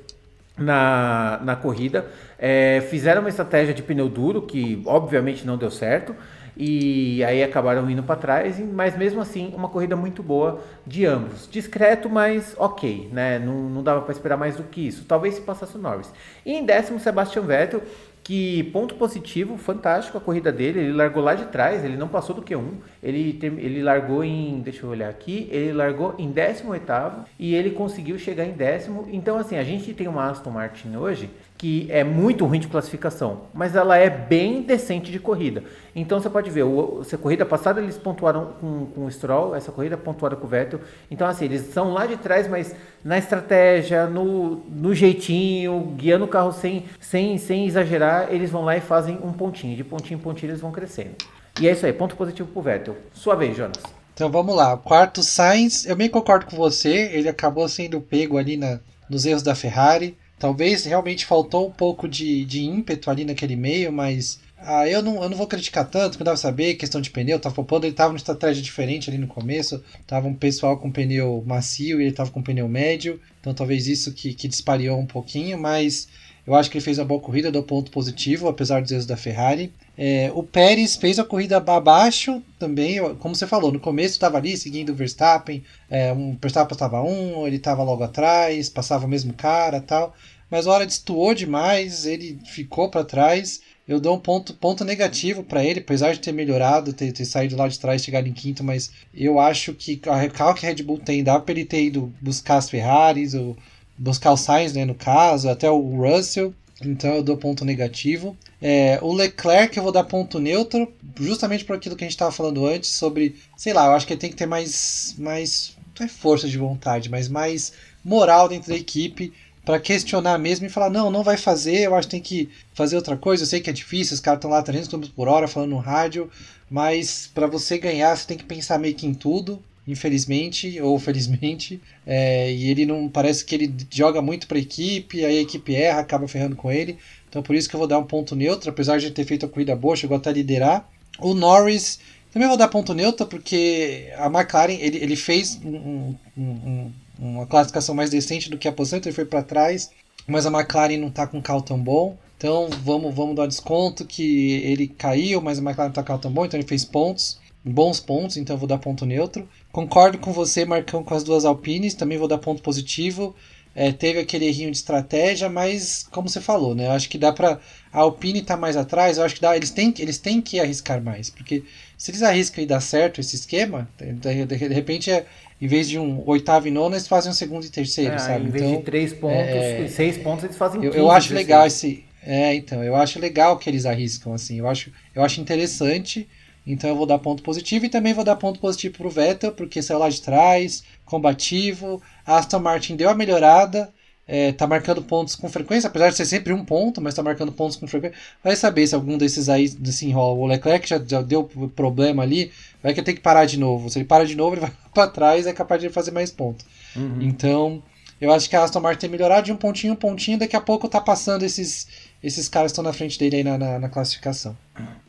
na, 0.60 1.40
na 1.44 1.56
corrida. 1.56 2.06
É, 2.38 2.82
fizeram 2.90 3.22
uma 3.22 3.30
estratégia 3.30 3.74
de 3.74 3.82
pneu 3.82 4.10
duro, 4.10 4.42
que 4.42 4.82
obviamente 4.86 5.46
não 5.46 5.58
deu 5.58 5.72
certo, 5.72 6.16
e 6.62 7.24
aí 7.24 7.42
acabaram 7.42 7.90
indo 7.90 8.04
para 8.04 8.18
trás, 8.18 8.60
mas 8.60 8.98
mesmo 8.98 9.22
assim, 9.22 9.54
uma 9.56 9.70
corrida 9.70 9.96
muito 9.96 10.22
boa 10.22 10.60
de 10.86 11.06
ambos. 11.06 11.48
Discreto, 11.50 12.10
mas 12.10 12.54
ok, 12.58 13.10
né? 13.14 13.40
Não, 13.40 13.70
não 13.70 13.82
dava 13.82 14.02
para 14.02 14.12
esperar 14.12 14.36
mais 14.36 14.58
do 14.58 14.64
que 14.64 14.86
isso. 14.86 15.06
Talvez 15.06 15.36
se 15.36 15.42
passasse 15.42 15.78
o 15.78 15.80
Norris. 15.80 16.12
E 16.46 16.54
em 16.54 16.66
décimo, 16.66 17.00
Sebastian 17.00 17.44
Vettel, 17.44 17.82
que 18.30 18.62
ponto 18.66 18.94
positivo, 18.94 19.58
fantástico 19.58 20.16
a 20.16 20.22
corrida 20.22 20.52
dele, 20.52 20.82
ele 20.82 20.94
largou 20.94 21.24
lá 21.24 21.34
de 21.34 21.46
trás, 21.46 21.84
ele 21.84 21.98
não 21.98 22.08
passou 22.08 22.36
do 22.36 22.44
Q1, 22.44 22.74
ele, 23.02 23.40
ele 23.42 23.82
largou 23.82 24.24
em, 24.24 24.62
deixa 24.62 24.86
eu 24.86 24.92
olhar 24.92 25.10
aqui, 25.10 25.50
ele 25.52 25.74
largou 25.74 26.14
em 26.16 26.30
18 26.30 27.26
e 27.40 27.56
ele 27.56 27.72
conseguiu 27.72 28.20
chegar 28.20 28.46
em 28.46 28.52
décimo, 28.52 29.08
então 29.12 29.36
assim, 29.36 29.58
a 29.58 29.64
gente 29.64 29.96
tem 29.96 30.08
uma 30.08 30.30
Aston 30.30 30.52
Martin 30.52 30.96
hoje 30.96 31.28
que 31.60 31.88
é 31.92 32.06
muito 32.06 32.46
ruim 32.46 32.62
de 32.62 32.70
classificação, 32.70 33.42
mas 33.54 33.76
ela 33.76 33.98
é 33.98 34.10
bem 34.10 34.62
decente 34.62 35.12
de 35.12 35.20
corrida. 35.20 35.62
Então 35.94 36.18
você 36.18 36.30
pode 36.30 36.50
ver, 36.50 36.64
o, 36.64 37.04
corrida 37.22 37.46
passada 37.46 37.82
eles 37.82 37.98
pontuaram 37.98 38.54
com, 38.62 38.86
com 38.86 39.06
o 39.06 39.12
Stroll, 39.12 39.54
essa 39.54 39.70
corrida 39.70 39.98
pontuaram 39.98 40.38
com 40.38 40.48
o 40.48 40.50
Vettel. 40.50 40.80
Então 41.12 41.28
assim, 41.28 41.44
eles 41.44 41.74
são 41.74 41.92
lá 41.92 42.06
de 42.06 42.16
trás, 42.16 42.48
mas 42.48 42.74
na 43.04 43.18
estratégia, 43.18 44.08
no, 44.08 44.64
no 44.70 44.96
jeitinho, 44.96 45.96
guiando 45.98 46.24
o 46.24 46.30
carro 46.30 46.54
sem, 46.54 46.86
sem, 47.02 47.38
sem 47.38 47.68
exagerar, 47.68 48.30
eles 48.32 48.50
vão 48.50 48.64
lá 48.64 48.78
e 48.78 48.82
fazem 48.82 49.20
um 49.22 49.34
pontinho. 49.34 49.76
De 49.76 49.84
pontinho 49.84 50.18
em 50.18 50.22
pontinho 50.22 50.52
eles 50.52 50.62
vão 50.62 50.72
crescendo. 50.72 51.16
E 51.60 51.68
é 51.68 51.74
isso 51.74 51.86
aí, 51.86 51.92
ponto 51.92 52.16
positivo 52.16 52.48
pro 52.54 52.62
Vettel. 52.62 52.96
Sua 53.14 53.36
vez, 53.36 53.58
Jonas. 53.58 53.84
Então 54.14 54.32
vamos 54.32 54.56
lá. 54.56 54.78
Quarto 54.78 55.22
Sainz, 55.22 55.86
eu 55.86 55.96
bem 55.98 56.08
concordo 56.08 56.46
com 56.46 56.56
você, 56.56 57.10
ele 57.12 57.28
acabou 57.28 57.68
sendo 57.68 58.00
pego 58.00 58.38
ali 58.38 58.56
na, 58.56 58.80
nos 59.10 59.26
erros 59.26 59.44
da 59.44 59.54
Ferrari. 59.54 60.18
Talvez 60.40 60.86
realmente 60.86 61.26
faltou 61.26 61.68
um 61.68 61.72
pouco 61.72 62.08
de, 62.08 62.46
de 62.46 62.64
ímpeto 62.64 63.12
ali 63.12 63.26
naquele 63.26 63.56
meio, 63.56 63.92
mas 63.92 64.40
ah, 64.58 64.88
eu, 64.88 65.02
não, 65.02 65.22
eu 65.22 65.30
não 65.30 65.38
vou 65.38 65.48
criticar 65.48 65.90
tanto, 65.90 66.12
porque 66.12 66.24
dava 66.24 66.38
saber, 66.38 66.76
questão 66.76 67.00
de 67.00 67.10
pneu, 67.10 67.40
tava 67.40 67.56
poupando, 67.56 67.86
ele 67.86 67.94
tava 67.94 68.10
numa 68.10 68.18
estratégia 68.18 68.62
diferente 68.62 69.10
ali 69.10 69.18
no 69.18 69.28
começo, 69.28 69.84
tava 70.06 70.28
um 70.28 70.34
pessoal 70.34 70.78
com 70.78 70.92
pneu 70.92 71.44
macio 71.46 72.02
e 72.02 72.06
ele 72.06 72.14
tava 72.14 72.32
com 72.32 72.42
pneu 72.42 72.68
médio, 72.68 73.22
então 73.40 73.54
talvez 73.54 73.88
isso 73.88 74.14
que, 74.14 74.34
que 74.34 74.48
dispariou 74.48 75.00
um 75.00 75.06
pouquinho, 75.06 75.58
mas 75.58 76.08
eu 76.50 76.56
acho 76.56 76.68
que 76.72 76.80
ele 76.80 76.84
fez 76.84 76.98
uma 76.98 77.06
boa 77.06 77.22
corrida, 77.22 77.52
deu 77.52 77.62
ponto 77.62 77.92
positivo, 77.92 78.48
apesar 78.48 78.82
dos 78.82 78.92
erros 78.92 79.06
da 79.06 79.16
Ferrari. 79.16 79.72
É, 79.96 80.32
o 80.34 80.42
Pérez 80.42 80.96
fez 80.96 81.20
a 81.20 81.24
corrida 81.24 81.58
abaixo 81.58 82.42
também, 82.58 82.98
como 83.20 83.36
você 83.36 83.46
falou, 83.46 83.72
no 83.72 83.80
começo 83.80 84.16
estava 84.16 84.40
ali 84.40 84.58
seguindo 84.58 84.90
o 84.90 84.96
Verstappen, 84.96 85.64
é, 85.88 86.12
um, 86.12 86.36
Verstappen 86.42 86.74
estava 86.74 87.04
um, 87.04 87.46
ele 87.46 87.58
estava 87.58 87.84
logo 87.84 88.04
atrás, 88.04 88.68
passava 88.68 89.06
o 89.06 89.08
mesmo 89.08 89.32
cara 89.32 89.80
tal, 89.80 90.16
mas 90.50 90.66
a 90.66 90.72
hora 90.72 90.88
destoou 90.88 91.36
demais, 91.36 92.08
ele 92.08 92.40
ficou 92.44 92.90
para 92.90 93.04
trás. 93.04 93.62
Eu 93.88 94.00
dou 94.00 94.16
um 94.16 94.20
ponto, 94.20 94.54
ponto 94.56 94.84
negativo 94.84 95.44
para 95.44 95.64
ele, 95.64 95.82
apesar 95.82 96.14
de 96.14 96.20
ter 96.20 96.32
melhorado, 96.32 96.94
ter, 96.94 97.12
ter 97.12 97.26
saído 97.26 97.56
lá 97.56 97.68
de 97.68 97.80
trás, 97.80 98.04
chegado 98.04 98.28
em 98.28 98.34
quinto, 98.34 98.64
mas 98.64 98.92
eu 99.14 99.40
acho 99.40 99.74
que 99.74 100.02
a 100.08 100.30
carro 100.30 100.56
que 100.56 100.66
a 100.66 100.70
Red 100.70 100.84
Bull 100.84 101.00
tem, 101.00 101.24
dá 101.24 101.40
para 101.40 101.54
ele 101.54 101.66
ter 101.66 101.84
ido 101.84 102.12
buscar 102.22 102.58
as 102.58 102.70
Ferraris, 102.70 103.36
ou 103.36 103.56
buscar 104.00 104.32
o 104.32 104.38
Sainz, 104.38 104.74
né, 104.74 104.86
no 104.86 104.96
caso, 104.96 105.50
até 105.50 105.70
o 105.70 105.80
Russell, 105.80 106.54
então 106.82 107.16
eu 107.16 107.22
dou 107.22 107.36
ponto 107.36 107.66
negativo. 107.66 108.36
É, 108.62 108.98
o 109.02 109.14
Leclerc 109.14 109.76
eu 109.76 109.84
vou 109.84 109.92
dar 109.92 110.06
ponto 110.06 110.40
neutro, 110.40 110.92
justamente 111.20 111.66
por 111.66 111.76
aquilo 111.76 111.96
que 111.96 112.04
a 112.06 112.08
gente 112.08 112.16
estava 112.16 112.32
falando 112.32 112.66
antes, 112.66 112.90
sobre, 112.90 113.36
sei 113.58 113.74
lá, 113.74 113.86
eu 113.88 113.92
acho 113.92 114.08
que 114.08 114.14
ele 114.14 114.22
tem 114.22 114.30
que 114.30 114.38
ter 114.38 114.46
mais, 114.46 115.16
mais 115.18 115.78
não 116.00 116.06
é 116.06 116.10
força 116.10 116.48
de 116.48 116.58
vontade, 116.58 117.10
mas 117.10 117.28
mais 117.28 117.74
moral 118.04 118.48
dentro 118.48 118.70
da 118.70 118.78
equipe 118.78 119.34
para 119.66 119.80
questionar 119.80 120.40
mesmo 120.40 120.66
e 120.66 120.70
falar: 120.70 120.90
não, 120.90 121.12
não 121.12 121.24
vai 121.24 121.36
fazer, 121.38 121.82
eu 121.82 121.94
acho 121.94 122.08
que 122.08 122.12
tem 122.12 122.22
que 122.22 122.50
fazer 122.74 122.96
outra 122.96 123.18
coisa. 123.18 123.44
Eu 123.44 123.48
sei 123.48 123.60
que 123.60 123.70
é 123.70 123.74
difícil, 123.74 124.16
os 124.16 124.20
caras 124.20 124.38
estão 124.38 124.50
lá 124.50 124.64
300 124.64 124.88
km 124.88 125.10
por 125.16 125.28
hora 125.28 125.48
falando 125.48 125.72
no 125.72 125.78
rádio, 125.78 126.30
mas 126.70 127.30
para 127.34 127.48
você 127.48 127.78
ganhar, 127.78 128.16
você 128.16 128.26
tem 128.26 128.38
que 128.38 128.46
pensar 128.46 128.80
meio 128.80 128.96
que 128.96 129.06
em 129.06 129.14
tudo 129.14 129.62
infelizmente 129.92 130.80
ou 130.82 130.98
felizmente. 131.00 131.82
É, 132.12 132.52
e 132.52 132.72
ele 132.72 132.88
não 132.88 133.08
parece 133.08 133.46
que 133.46 133.54
ele 133.54 133.72
joga 133.92 134.20
muito 134.20 134.48
para 134.48 134.58
a 134.58 134.62
equipe, 134.62 135.24
aí 135.24 135.38
a 135.38 135.42
equipe 135.42 135.76
erra, 135.76 136.00
acaba 136.00 136.28
ferrando 136.28 136.56
com 136.56 136.72
ele. 136.72 136.98
Então 137.30 137.44
por 137.44 137.56
isso 137.56 137.70
que 137.70 137.76
eu 137.76 137.78
vou 137.78 137.88
dar 137.88 138.00
um 138.00 138.04
ponto 138.04 138.36
neutro, 138.36 138.72
apesar 138.72 138.98
de 138.98 139.12
ter 139.12 139.26
feito 139.26 139.46
a 139.46 139.50
corrida 139.50 139.76
boa, 139.76 139.96
chegou 139.96 140.18
até 140.18 140.32
a 140.32 140.34
liderar. 140.34 140.90
O 141.20 141.36
Norris 141.36 142.00
também 142.32 142.48
vou 142.48 142.58
dar 142.58 142.68
ponto 142.68 142.94
neutro, 142.94 143.28
porque 143.28 144.12
a 144.18 144.26
McLaren 144.26 144.74
ele, 144.74 144.98
ele 144.98 145.16
fez 145.16 145.60
um, 145.64 146.16
um, 146.36 146.42
um, 146.42 146.92
uma 147.20 147.46
classificação 147.46 147.94
mais 147.94 148.10
decente 148.10 148.50
do 148.50 148.58
que 148.58 148.68
a 148.68 148.72
posição, 148.72 148.98
então 148.98 149.10
ele 149.10 149.16
foi 149.16 149.26
para 149.26 149.44
trás, 149.44 149.92
mas 150.28 150.46
a 150.46 150.52
McLaren 150.52 150.98
não 150.98 151.10
está 151.10 151.28
com 151.28 151.38
um 151.38 151.42
carro 151.42 151.62
tão 151.62 151.78
bom. 151.78 152.18
Então 152.38 152.70
vamos, 152.84 153.14
vamos 153.14 153.36
dar 153.36 153.46
desconto 153.46 154.06
que 154.06 154.54
ele 154.64 154.88
caiu, 154.88 155.42
mas 155.42 155.60
a 155.60 155.62
McLaren 155.62 155.90
está 155.90 156.02
com 156.02 156.06
um 156.06 156.08
carro 156.08 156.22
tão 156.22 156.32
bom, 156.32 156.46
então 156.46 156.60
ele 156.60 156.68
fez 156.68 156.86
pontos 156.86 157.40
bons 157.64 158.00
pontos, 158.00 158.38
então 158.38 158.58
vou 158.58 158.68
dar 158.68 158.78
ponto 158.78 159.06
neutro. 159.06 159.48
Concordo 159.72 160.18
com 160.18 160.32
você, 160.32 160.66
Marcão, 160.66 161.04
com 161.04 161.14
as 161.14 161.24
duas 161.24 161.46
Alpines, 161.46 161.94
também 161.94 162.18
vou 162.18 162.28
dar 162.28 162.38
ponto 162.38 162.62
positivo. 162.62 163.36
É, 163.76 163.92
teve 163.92 164.20
aquele 164.20 164.46
errinho 164.46 164.72
de 164.72 164.78
estratégia, 164.78 165.48
mas 165.48 166.06
como 166.12 166.28
você 166.28 166.42
falou, 166.42 166.74
né? 166.74 166.88
Eu 166.88 166.92
acho 166.92 167.08
que 167.08 167.18
dá 167.18 167.32
para 167.32 167.60
a 167.94 168.00
Alpine 168.00 168.42
tá 168.42 168.58
mais 168.58 168.76
atrás, 168.76 169.18
eu 169.18 169.24
acho 169.24 169.36
que 169.36 169.42
dá, 169.42 169.56
eles 169.56 169.70
têm, 169.70 169.94
eles 170.00 170.18
têm 170.18 170.42
que 170.42 170.60
arriscar 170.60 171.02
mais, 171.02 171.30
porque 171.30 171.64
se 171.98 172.12
eles 172.12 172.24
arriscam 172.24 172.64
e 172.64 172.68
dá 172.68 172.82
certo 172.82 173.22
esse 173.22 173.36
esquema, 173.36 173.88
de, 173.98 174.14
de, 174.14 174.46
de 174.46 174.74
repente 174.74 175.12
é, 175.12 175.26
em 175.62 175.68
vez 175.68 175.88
de 175.88 176.00
um 176.00 176.24
oitavo 176.26 176.68
e 176.68 176.72
nono, 176.72 176.96
eles 176.96 177.08
fazem 177.08 177.32
um 177.32 177.34
segundo 177.34 177.66
e 177.66 177.70
terceiro, 177.70 178.16
é, 178.16 178.18
sabe? 178.18 178.48
Em 178.48 178.50
vez 178.50 178.64
então, 178.64 178.78
de 178.78 178.84
três 178.84 179.14
pontos, 179.14 179.38
é, 179.38 179.88
seis 179.88 180.18
pontos, 180.18 180.44
eles 180.46 180.58
fazem 180.58 180.84
eu, 180.84 180.94
eu 180.94 181.12
acho 181.12 181.34
legal 181.34 181.68
esse. 181.68 182.04
É, 182.24 182.54
então, 182.56 182.84
eu 182.84 182.96
acho 182.96 183.20
legal 183.20 183.58
que 183.58 183.70
eles 183.70 183.86
arriscam, 183.86 184.34
assim. 184.34 184.60
Eu 184.60 184.68
acho, 184.68 184.92
eu 185.16 185.24
acho 185.24 185.40
interessante. 185.40 186.28
Então 186.66 186.90
eu 186.90 186.96
vou 186.96 187.06
dar 187.06 187.20
ponto 187.20 187.42
positivo 187.42 187.86
e 187.86 187.90
também 187.90 188.14
vou 188.14 188.24
dar 188.24 188.36
ponto 188.36 188.60
positivo 188.60 188.98
para 188.98 189.08
o 189.08 189.10
Vettel, 189.10 189.52
porque 189.52 189.82
saiu 189.82 190.00
lá 190.00 190.10
de 190.10 190.22
trás, 190.22 190.84
combativo. 191.06 192.02
A 192.26 192.38
Aston 192.38 192.60
Martin 192.60 192.96
deu 192.96 193.10
a 193.10 193.16
melhorada, 193.16 193.92
é, 194.28 194.52
tá 194.52 194.68
marcando 194.68 195.02
pontos 195.02 195.36
com 195.36 195.50
frequência, 195.50 195.88
apesar 195.88 196.10
de 196.10 196.16
ser 196.16 196.26
sempre 196.26 196.54
um 196.54 196.64
ponto, 196.64 197.02
mas 197.02 197.16
tá 197.16 197.24
marcando 197.24 197.52
pontos 197.52 197.76
com 197.76 197.88
frequência. 197.88 198.16
Vai 198.44 198.56
saber 198.56 198.86
se 198.86 198.94
algum 198.94 199.18
desses 199.18 199.50
aí 199.50 199.68
se 199.68 200.06
enrola. 200.06 200.38
O 200.38 200.46
Leclerc 200.46 200.88
já, 200.88 201.02
já 201.04 201.22
deu 201.22 201.44
problema 201.76 202.22
ali, 202.22 202.52
vai 202.84 202.94
que 202.94 203.02
ter 203.02 203.14
que 203.14 203.22
parar 203.22 203.46
de 203.46 203.58
novo. 203.58 203.90
Se 203.90 203.98
ele 203.98 204.06
para 204.06 204.26
de 204.26 204.36
novo, 204.36 204.54
ele 204.54 204.62
vai 204.62 204.72
para 204.94 205.08
trás 205.08 205.48
é 205.48 205.54
capaz 205.54 205.82
de 205.82 205.90
fazer 205.90 206.12
mais 206.12 206.32
pontos. 206.32 206.64
Uhum. 206.96 207.22
Então, 207.22 207.82
eu 208.22 208.32
acho 208.32 208.50
que 208.50 208.56
a 208.56 208.64
Aston 208.64 208.82
Martin 208.82 209.02
tem 209.02 209.10
melhorado 209.10 209.46
de 209.46 209.52
um 209.52 209.56
pontinho 209.56 209.94
um 209.94 209.96
pontinho, 209.96 210.38
daqui 210.38 210.56
a 210.56 210.62
pouco 210.62 210.88
tá 210.88 211.00
passando 211.00 211.44
esses, 211.44 211.88
esses 212.22 212.50
caras 212.50 212.72
estão 212.72 212.84
na 212.84 212.92
frente 212.92 213.18
dele 213.18 213.38
aí 213.38 213.44
na, 213.44 213.58
na, 213.58 213.80
na, 213.80 213.90
classificação. 213.90 214.56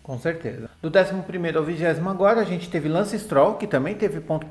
Com 0.03 0.19
certeza. 0.19 0.71
Do 0.81 0.89
11 0.89 1.57
ao 1.57 1.65
20 1.65 1.85
agora, 2.09 2.41
a 2.41 2.45
gente 2.45 2.71
teve 2.71 2.89
Lance 2.89 3.19
Stroll, 3.19 3.55
que 3.55 3.67
também 3.67 3.95
teve 3.95 4.21
ponto, 4.21 4.47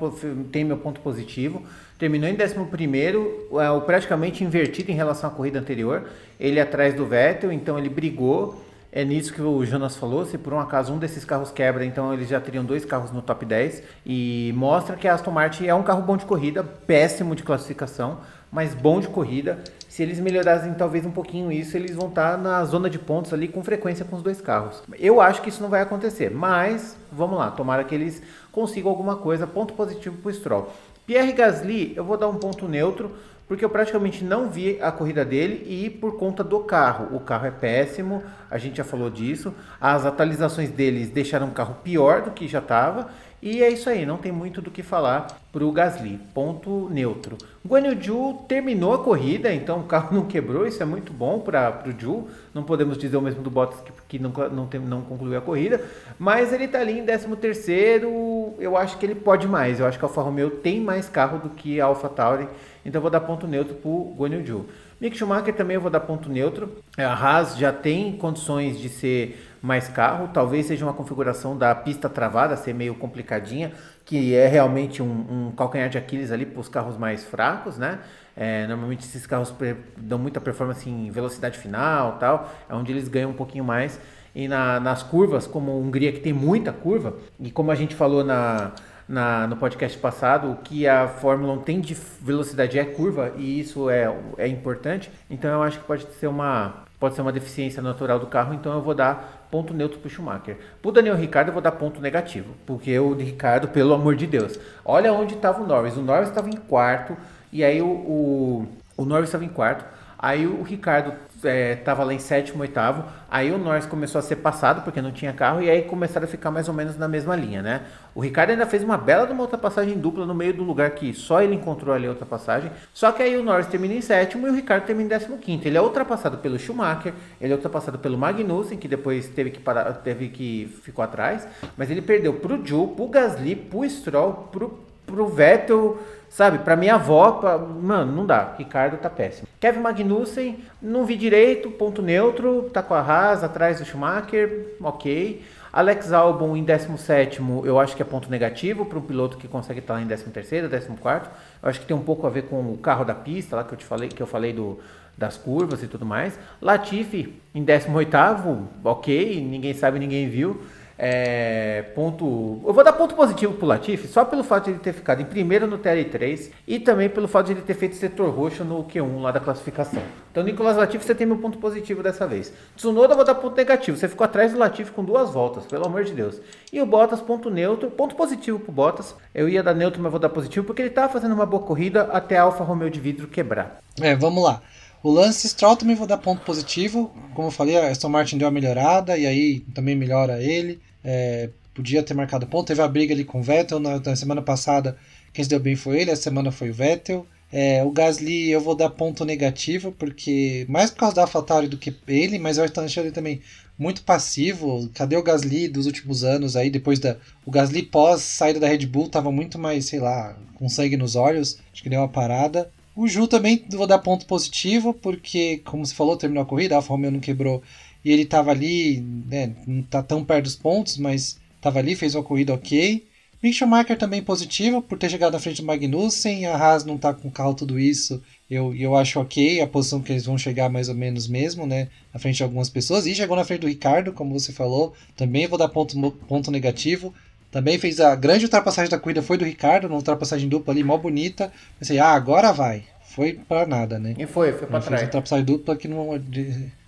tem 0.52 0.64
meu 0.64 0.76
ponto 0.76 1.00
positivo. 1.00 1.62
Terminou 1.98 2.28
em 2.28 2.34
11, 2.34 2.54
é, 2.54 3.80
praticamente 3.84 4.44
invertido 4.44 4.90
em 4.90 4.94
relação 4.94 5.30
à 5.30 5.32
corrida 5.32 5.58
anterior. 5.58 6.08
Ele 6.38 6.60
atrás 6.60 6.94
do 6.94 7.06
Vettel, 7.06 7.50
então 7.50 7.78
ele 7.78 7.88
brigou. 7.88 8.62
É 8.92 9.04
nisso 9.04 9.32
que 9.32 9.40
o 9.40 9.64
Jonas 9.64 9.96
falou, 9.96 10.26
se 10.26 10.36
por 10.36 10.52
um 10.52 10.58
acaso 10.58 10.92
um 10.92 10.98
desses 10.98 11.24
carros 11.24 11.52
quebra, 11.52 11.84
então 11.84 12.12
eles 12.12 12.28
já 12.28 12.40
teriam 12.40 12.64
dois 12.64 12.84
carros 12.84 13.12
no 13.12 13.22
top 13.22 13.46
10 13.46 13.84
e 14.04 14.52
mostra 14.56 14.96
que 14.96 15.06
a 15.06 15.14
Aston 15.14 15.30
Martin 15.30 15.66
é 15.66 15.74
um 15.74 15.84
carro 15.84 16.02
bom 16.02 16.16
de 16.16 16.24
corrida, 16.24 16.64
péssimo 16.64 17.36
de 17.36 17.44
classificação, 17.44 18.18
mas 18.50 18.74
bom 18.74 18.98
de 18.98 19.06
corrida. 19.06 19.62
Se 19.90 20.04
eles 20.04 20.20
melhorassem 20.20 20.72
talvez 20.74 21.04
um 21.04 21.10
pouquinho 21.10 21.50
isso, 21.50 21.76
eles 21.76 21.96
vão 21.96 22.06
estar 22.06 22.38
na 22.38 22.64
zona 22.64 22.88
de 22.88 22.96
pontos 22.96 23.32
ali 23.32 23.48
com 23.48 23.60
frequência 23.60 24.04
com 24.04 24.14
os 24.14 24.22
dois 24.22 24.40
carros. 24.40 24.84
Eu 24.96 25.20
acho 25.20 25.42
que 25.42 25.48
isso 25.48 25.60
não 25.60 25.68
vai 25.68 25.82
acontecer, 25.82 26.30
mas 26.30 26.96
vamos 27.10 27.36
lá, 27.36 27.50
tomara 27.50 27.82
que 27.82 27.92
eles 27.92 28.22
consigam 28.52 28.88
alguma 28.88 29.16
coisa. 29.16 29.48
Ponto 29.48 29.74
positivo 29.74 30.16
para 30.18 30.30
o 30.30 30.32
Stroll. 30.32 30.72
Pierre 31.04 31.32
Gasly, 31.32 31.92
eu 31.96 32.04
vou 32.04 32.16
dar 32.16 32.28
um 32.28 32.36
ponto 32.36 32.68
neutro, 32.68 33.10
porque 33.48 33.64
eu 33.64 33.68
praticamente 33.68 34.22
não 34.22 34.48
vi 34.48 34.80
a 34.80 34.92
corrida 34.92 35.24
dele 35.24 35.66
e 35.68 35.90
por 35.90 36.16
conta 36.16 36.44
do 36.44 36.60
carro. 36.60 37.08
O 37.16 37.18
carro 37.18 37.46
é 37.46 37.50
péssimo, 37.50 38.22
a 38.48 38.58
gente 38.58 38.76
já 38.76 38.84
falou 38.84 39.10
disso. 39.10 39.52
As 39.80 40.06
atualizações 40.06 40.70
deles 40.70 41.08
deixaram 41.08 41.48
o 41.48 41.50
carro 41.50 41.78
pior 41.82 42.22
do 42.22 42.30
que 42.30 42.46
já 42.46 42.60
estava. 42.60 43.08
E 43.42 43.62
é 43.62 43.70
isso 43.70 43.88
aí, 43.88 44.04
não 44.04 44.18
tem 44.18 44.30
muito 44.30 44.60
do 44.60 44.70
que 44.70 44.82
falar 44.82 45.40
para 45.50 45.64
o 45.64 45.72
Gasly. 45.72 46.20
Ponto 46.34 46.88
neutro. 46.90 47.38
Guan 47.66 47.86
Yu 47.86 48.44
terminou 48.46 48.92
a 48.92 49.02
corrida, 49.02 49.52
então 49.52 49.80
o 49.80 49.84
carro 49.84 50.12
não 50.14 50.26
quebrou, 50.26 50.66
isso 50.66 50.82
é 50.82 50.86
muito 50.86 51.10
bom 51.10 51.40
para 51.40 51.82
o 51.86 51.98
Ju. 51.98 52.28
Não 52.52 52.62
podemos 52.62 52.98
dizer 52.98 53.16
o 53.16 53.22
mesmo 53.22 53.42
do 53.42 53.50
Bottas 53.50 53.80
que, 53.80 53.92
que 54.08 54.18
não, 54.18 54.30
não, 54.52 54.66
tem, 54.66 54.78
não 54.78 55.00
concluiu 55.00 55.38
a 55.38 55.40
corrida, 55.40 55.82
mas 56.18 56.52
ele 56.52 56.64
está 56.64 56.80
ali 56.80 56.98
em 56.98 57.04
13 57.04 57.34
terceiro. 57.36 58.54
Eu 58.58 58.76
acho 58.76 58.98
que 58.98 59.06
ele 59.06 59.14
pode 59.14 59.48
mais. 59.48 59.80
Eu 59.80 59.86
acho 59.86 59.98
que 59.98 60.04
a 60.04 60.08
Alfa 60.08 60.20
Romeo 60.20 60.50
tem 60.50 60.78
mais 60.78 61.08
carro 61.08 61.38
do 61.38 61.48
que 61.48 61.80
a 61.80 61.86
Alfa 61.86 62.10
Tauri, 62.10 62.46
então 62.84 62.98
eu 62.98 63.02
vou 63.02 63.10
dar 63.10 63.20
ponto 63.20 63.46
neutro 63.46 63.74
para 63.74 63.90
o 63.90 64.14
Guan 64.18 64.34
Yu 64.34 64.66
Mick 65.00 65.16
Schumacher 65.16 65.54
também 65.54 65.76
eu 65.76 65.80
vou 65.80 65.90
dar 65.90 66.00
ponto 66.00 66.28
neutro. 66.28 66.76
A 66.98 67.14
Haas 67.14 67.56
já 67.56 67.72
tem 67.72 68.12
condições 68.12 68.78
de 68.78 68.90
ser 68.90 69.49
mais 69.62 69.88
carro. 69.88 70.28
Talvez 70.32 70.66
seja 70.66 70.84
uma 70.84 70.92
configuração 70.92 71.56
da 71.56 71.74
pista 71.74 72.08
travada 72.08 72.56
ser 72.56 72.72
meio 72.72 72.94
complicadinha, 72.94 73.72
que 74.04 74.34
é 74.34 74.46
realmente 74.46 75.02
um, 75.02 75.48
um 75.48 75.52
calcanhar 75.52 75.88
de 75.88 75.98
Aquiles 75.98 76.32
ali 76.32 76.46
para 76.46 76.60
os 76.60 76.68
carros 76.68 76.96
mais 76.96 77.24
fracos, 77.24 77.76
né? 77.76 78.00
É, 78.36 78.66
normalmente 78.66 79.04
esses 79.04 79.26
carros 79.26 79.52
dão 79.96 80.18
muita 80.18 80.40
performance 80.40 80.88
em 80.88 81.10
velocidade 81.10 81.58
final, 81.58 82.16
tal, 82.18 82.50
é 82.68 82.74
onde 82.74 82.92
eles 82.92 83.08
ganham 83.08 83.30
um 83.30 83.34
pouquinho 83.34 83.64
mais. 83.64 84.00
E 84.34 84.46
na, 84.46 84.78
nas 84.78 85.02
curvas, 85.02 85.46
como 85.46 85.72
a 85.72 85.74
Hungria 85.74 86.12
que 86.12 86.20
tem 86.20 86.32
muita 86.32 86.72
curva, 86.72 87.16
e 87.38 87.50
como 87.50 87.70
a 87.70 87.74
gente 87.74 87.94
falou 87.94 88.24
na, 88.24 88.72
na, 89.08 89.46
no 89.46 89.56
podcast 89.56 89.98
passado, 89.98 90.52
o 90.52 90.56
que 90.56 90.86
a 90.86 91.08
Fórmula 91.08 91.52
1 91.54 91.58
tem 91.62 91.80
de 91.80 91.94
velocidade 91.94 92.78
é 92.78 92.84
curva, 92.84 93.32
e 93.36 93.58
isso 93.58 93.90
é, 93.90 94.14
é 94.38 94.46
importante. 94.46 95.10
Então 95.28 95.50
eu 95.50 95.62
acho 95.62 95.80
que 95.80 95.84
pode 95.84 96.06
ser 96.14 96.28
uma, 96.28 96.84
pode 97.00 97.14
ser 97.14 97.22
uma 97.22 97.32
deficiência 97.32 97.82
natural 97.82 98.18
do 98.18 98.26
carro, 98.26 98.52
então 98.52 98.74
eu 98.74 98.82
vou 98.82 98.94
dar 98.94 99.48
ponto 99.50 99.72
neutro 99.72 99.98
para 99.98 100.06
o 100.06 100.10
Schumacher. 100.10 100.58
Para 100.82 100.88
o 100.90 100.92
Daniel 100.92 101.16
Ricardo 101.16 101.48
eu 101.48 101.54
vou 101.54 101.62
dar 101.62 101.72
ponto 101.72 101.98
negativo, 101.98 102.54
porque 102.66 102.96
o 102.98 103.14
Ricardo, 103.14 103.68
pelo 103.68 103.94
amor 103.94 104.14
de 104.14 104.26
Deus, 104.26 104.60
olha 104.84 105.10
onde 105.10 105.34
estava 105.34 105.62
o 105.62 105.66
Norris. 105.66 105.96
O 105.96 106.02
Norris 106.02 106.28
estava 106.28 106.50
em 106.50 106.56
quarto, 106.56 107.16
e 107.50 107.64
aí 107.64 107.80
o, 107.80 107.86
o, 107.86 108.68
o 108.98 109.04
Norris 109.06 109.28
estava 109.28 109.44
em 109.46 109.48
quarto, 109.48 109.84
aí 110.18 110.46
o 110.46 110.62
Ricardo 110.62 111.14
é, 111.44 111.78
lá 111.86 112.12
em 112.12 112.18
sétimo, 112.18 112.62
oitavo. 112.62 113.04
Aí 113.30 113.50
o 113.50 113.58
Norris 113.58 113.86
começou 113.86 114.18
a 114.18 114.22
ser 114.22 114.36
passado 114.36 114.82
porque 114.82 115.00
não 115.00 115.12
tinha 115.12 115.32
carro 115.32 115.62
e 115.62 115.70
aí 115.70 115.82
começaram 115.82 116.24
a 116.24 116.28
ficar 116.28 116.50
mais 116.50 116.68
ou 116.68 116.74
menos 116.74 116.96
na 116.96 117.06
mesma 117.06 117.36
linha, 117.36 117.62
né? 117.62 117.82
O 118.14 118.20
Ricardo 118.20 118.50
ainda 118.50 118.66
fez 118.66 118.82
uma 118.82 118.98
bela 118.98 119.26
de 119.26 119.32
uma 119.32 119.42
ultrapassagem 119.42 119.98
dupla 119.98 120.26
no 120.26 120.34
meio 120.34 120.52
do 120.52 120.64
lugar 120.64 120.90
que 120.90 121.14
só 121.14 121.40
ele 121.40 121.54
encontrou 121.54 121.94
ali 121.94 122.06
a 122.06 122.10
ultrapassagem. 122.10 122.70
Só 122.92 123.12
que 123.12 123.22
aí 123.22 123.36
o 123.36 123.42
Norris 123.42 123.66
termina 123.66 123.94
em 123.94 124.00
sétimo 124.00 124.46
e 124.46 124.50
o 124.50 124.54
Ricardo 124.54 124.84
termina 124.84 125.06
em 125.06 125.08
décimo 125.08 125.38
quinto. 125.38 125.66
Ele 125.66 125.78
é 125.78 125.80
ultrapassado 125.80 126.38
pelo 126.38 126.58
Schumacher, 126.58 127.12
ele 127.40 127.52
é 127.52 127.56
ultrapassado 127.56 127.98
pelo 127.98 128.18
Magnussen, 128.18 128.78
que 128.78 128.88
depois 128.88 129.28
teve 129.28 129.50
que 129.50 129.60
parar, 129.60 129.92
teve 129.94 130.28
que 130.28 130.74
ficou 130.82 131.04
atrás, 131.04 131.46
mas 131.76 131.90
ele 131.90 132.02
perdeu 132.02 132.34
pro 132.34 132.64
Joe, 132.64 132.88
pro 132.88 133.06
Gasly, 133.06 133.54
pro 133.54 133.88
Stroll, 133.88 134.48
pro, 134.50 134.89
pro 135.10 135.26
Vettel 135.26 135.98
Sabe, 136.30 136.58
pra 136.58 136.76
minha 136.76 136.94
avó, 136.94 137.32
pra... 137.32 137.58
mano, 137.58 138.12
não 138.12 138.24
dá. 138.24 138.54
Ricardo 138.56 138.96
tá 138.96 139.10
péssimo. 139.10 139.48
Kevin 139.58 139.80
Magnussen, 139.80 140.60
não 140.80 141.04
vi 141.04 141.16
direito, 141.16 141.72
ponto 141.72 142.00
neutro, 142.00 142.70
tá 142.72 142.80
com 142.84 142.94
a 142.94 143.00
Haas 143.00 143.42
atrás 143.42 143.80
do 143.80 143.84
Schumacher, 143.84 144.76
ok. 144.80 145.42
Alex 145.72 146.12
Albon 146.12 146.56
em 146.56 146.62
17, 146.62 147.40
eu 147.64 147.78
acho 147.80 147.96
que 147.96 148.02
é 148.02 148.04
ponto 148.04 148.30
negativo 148.30 148.86
para 148.86 148.98
um 148.98 149.02
piloto 149.02 149.36
que 149.36 149.48
consegue 149.48 149.80
estar 149.80 149.94
lá 149.94 150.02
em 150.02 150.06
13, 150.06 150.24
14. 150.68 151.30
Eu 151.62 151.68
acho 151.68 151.80
que 151.80 151.86
tem 151.86 151.96
um 151.96 152.02
pouco 152.02 152.26
a 152.26 152.30
ver 152.30 152.42
com 152.42 152.60
o 152.72 152.78
carro 152.78 153.04
da 153.04 153.14
pista, 153.14 153.56
lá 153.56 153.64
que 153.64 153.74
eu 153.74 153.78
te 153.78 153.84
falei, 153.84 154.08
que 154.08 154.22
eu 154.22 154.26
falei 154.26 154.52
do, 154.52 154.78
das 155.18 155.36
curvas 155.36 155.82
e 155.82 155.88
tudo 155.88 156.06
mais. 156.06 156.38
Latifi 156.62 157.40
em 157.52 157.64
18, 157.64 158.68
ok, 158.84 159.44
ninguém 159.44 159.74
sabe, 159.74 159.98
ninguém 159.98 160.28
viu. 160.28 160.60
É, 161.02 161.80
ponto. 161.94 162.60
Eu 162.62 162.74
vou 162.74 162.84
dar 162.84 162.92
ponto 162.92 163.14
positivo 163.14 163.54
pro 163.54 163.66
Latifi 163.66 164.06
só 164.06 164.22
pelo 164.22 164.44
fato 164.44 164.64
de 164.64 164.72
ele 164.72 164.80
ter 164.80 164.92
ficado 164.92 165.22
em 165.22 165.24
primeiro 165.24 165.66
no 165.66 165.78
TL3 165.78 166.50
e 166.68 166.78
também 166.78 167.08
pelo 167.08 167.26
fato 167.26 167.46
de 167.46 167.52
ele 167.52 167.62
ter 167.62 167.72
feito 167.72 167.96
setor 167.96 168.28
roxo 168.28 168.62
no 168.64 168.84
Q1 168.84 169.22
lá 169.22 169.32
da 169.32 169.40
classificação. 169.40 170.02
Então, 170.30 170.42
Nicolas 170.42 170.76
Latifi, 170.76 171.02
você 171.02 171.14
tem 171.14 171.26
meu 171.26 171.38
ponto 171.38 171.56
positivo 171.56 172.02
dessa 172.02 172.26
vez. 172.26 172.52
Tsunoda, 172.76 173.14
eu 173.14 173.16
vou 173.16 173.24
dar 173.24 173.34
ponto 173.34 173.56
negativo. 173.56 173.96
Você 173.96 174.08
ficou 174.08 174.26
atrás 174.26 174.52
do 174.52 174.58
Latifi 174.58 174.90
com 174.90 175.02
duas 175.02 175.30
voltas, 175.30 175.64
pelo 175.64 175.86
amor 175.86 176.04
de 176.04 176.12
Deus. 176.12 176.38
E 176.70 176.82
o 176.82 176.84
Bottas, 176.84 177.22
ponto 177.22 177.48
neutro. 177.48 177.90
Ponto 177.90 178.14
positivo 178.14 178.58
pro 178.60 178.70
Bottas. 178.70 179.14
Eu 179.34 179.48
ia 179.48 179.62
dar 179.62 179.72
neutro, 179.72 180.02
mas 180.02 180.10
vou 180.10 180.20
dar 180.20 180.28
positivo 180.28 180.66
porque 180.66 180.82
ele 180.82 180.90
tava 180.90 181.10
fazendo 181.10 181.32
uma 181.32 181.46
boa 181.46 181.62
corrida 181.62 182.10
até 182.12 182.36
a 182.36 182.42
Alfa 182.42 182.62
Romeo 182.62 182.90
de 182.90 183.00
vidro 183.00 183.26
quebrar. 183.26 183.80
É, 183.98 184.14
vamos 184.14 184.44
lá. 184.44 184.60
O 185.02 185.10
Lance 185.10 185.48
Stroll 185.48 185.78
também 185.78 185.96
vou 185.96 186.06
dar 186.06 186.18
ponto 186.18 186.42
positivo. 186.42 187.10
Como 187.34 187.48
eu 187.48 187.52
falei, 187.52 187.78
a 187.78 187.88
Aston 187.88 188.10
Martin 188.10 188.36
deu 188.36 188.46
uma 188.46 188.52
melhorada 188.52 189.16
e 189.16 189.26
aí 189.26 189.60
também 189.74 189.96
melhora 189.96 190.42
ele. 190.42 190.78
É, 191.04 191.50
podia 191.74 192.02
ter 192.02 192.14
marcado 192.14 192.46
ponto. 192.46 192.66
Teve 192.66 192.82
a 192.82 192.88
briga 192.88 193.14
ali 193.14 193.24
com 193.24 193.40
o 193.40 193.42
Vettel 193.42 193.80
na, 193.80 193.98
na, 193.98 194.16
semana 194.16 194.42
passada. 194.42 194.96
Quem 195.32 195.44
se 195.44 195.50
deu 195.50 195.60
bem 195.60 195.76
foi 195.76 196.00
ele, 196.00 196.10
essa 196.10 196.22
semana 196.22 196.50
foi 196.50 196.70
o 196.70 196.74
Vettel. 196.74 197.26
É, 197.52 197.82
o 197.82 197.90
Gasly 197.90 198.50
eu 198.50 198.60
vou 198.60 198.76
dar 198.76 198.90
ponto 198.90 199.24
negativo, 199.24 199.90
porque 199.92 200.64
mais 200.68 200.90
por 200.90 200.98
causa 200.98 201.16
da 201.16 201.22
AlphaTauri 201.22 201.66
do 201.66 201.76
que 201.76 201.92
ele, 202.06 202.38
mas 202.38 202.58
eu 202.58 202.64
estou 202.64 202.84
achando 202.84 203.06
ele 203.06 203.14
também 203.14 203.40
muito 203.78 204.02
passivo. 204.02 204.88
Cadê 204.94 205.16
o 205.16 205.22
Gasly 205.22 205.66
dos 205.66 205.86
últimos 205.86 206.22
anos 206.22 206.54
aí, 206.54 206.70
depois 206.70 206.98
da. 206.98 207.16
O 207.46 207.50
Gasly 207.50 207.82
pós 207.82 208.20
saída 208.20 208.60
da 208.60 208.68
Red 208.68 208.86
Bull 208.86 209.08
tava 209.08 209.32
muito 209.32 209.58
mais, 209.58 209.86
sei 209.86 209.98
lá, 209.98 210.36
com 210.54 210.68
sangue 210.68 210.96
nos 210.96 211.16
olhos. 211.16 211.58
Acho 211.72 211.82
que 211.82 211.88
deu 211.88 212.00
uma 212.00 212.08
parada. 212.08 212.70
O 212.94 213.08
Ju 213.08 213.26
também 213.26 213.64
vou 213.70 213.86
dar 213.86 213.98
ponto 213.98 214.26
positivo, 214.26 214.92
porque, 214.92 215.62
como 215.64 215.86
você 215.86 215.94
falou, 215.94 216.16
terminou 216.16 216.42
a 216.42 216.46
corrida, 216.46 216.74
a 216.74 216.78
Alfa 216.78 216.90
Romeo 216.90 217.10
não 217.10 217.20
quebrou 217.20 217.62
e 218.04 218.10
ele 218.10 218.22
estava 218.22 218.50
ali, 218.50 219.00
né, 219.00 219.54
não 219.66 219.82
tá 219.82 220.02
tão 220.02 220.24
perto 220.24 220.44
dos 220.44 220.56
pontos, 220.56 220.96
mas 220.96 221.38
estava 221.56 221.78
ali, 221.78 221.94
fez 221.94 222.14
uma 222.14 222.24
corrida 222.24 222.54
ok. 222.54 223.04
Mick 223.42 223.56
Schumacher 223.56 223.96
também 223.96 224.22
positivo 224.22 224.82
por 224.82 224.98
ter 224.98 225.08
chegado 225.08 225.32
na 225.32 225.38
frente 225.38 225.62
do 225.62 225.66
Magnussen, 225.66 226.44
a 226.46 226.56
Haas 226.56 226.84
não 226.84 226.98
tá 226.98 227.14
com 227.14 227.28
o 227.28 227.30
carro 227.30 227.54
tudo 227.54 227.78
isso, 227.78 228.22
eu, 228.50 228.74
eu 228.74 228.94
acho 228.94 229.18
ok 229.18 229.62
a 229.62 229.66
posição 229.66 230.02
que 230.02 230.12
eles 230.12 230.26
vão 230.26 230.36
chegar 230.36 230.68
mais 230.68 230.90
ou 230.90 230.94
menos 230.94 231.26
mesmo, 231.26 231.66
né, 231.66 231.88
na 232.12 232.20
frente 232.20 232.36
de 232.36 232.42
algumas 232.42 232.68
pessoas, 232.68 233.06
e 233.06 233.14
chegou 233.14 233.36
na 233.36 233.44
frente 233.44 233.60
do 233.60 233.68
Ricardo, 233.68 234.12
como 234.12 234.38
você 234.38 234.52
falou, 234.52 234.94
também 235.16 235.46
vou 235.46 235.58
dar 235.58 235.68
ponto, 235.68 235.98
ponto 236.28 236.50
negativo, 236.50 237.14
também 237.50 237.78
fez 237.78 237.98
a 237.98 238.14
grande 238.14 238.44
ultrapassagem 238.44 238.90
da 238.90 238.98
corrida, 238.98 239.22
foi 239.22 239.38
do 239.38 239.44
Ricardo, 239.44 239.86
uma 239.86 239.96
ultrapassagem 239.96 240.48
dupla 240.48 240.74
ali, 240.74 240.84
mó 240.84 240.96
bonita, 240.98 241.50
pensei, 241.78 241.98
ah, 241.98 242.12
agora 242.12 242.52
vai, 242.52 242.84
foi 243.02 243.32
para 243.32 243.66
nada, 243.66 243.98
né. 243.98 244.14
E 244.18 244.26
foi, 244.26 244.52
foi 244.52 244.68
para 244.68 244.80
trás. 244.80 245.02
Ultrapassagem 245.02 245.44
dupla 245.44 245.76
que 245.76 245.88
não 245.88 246.14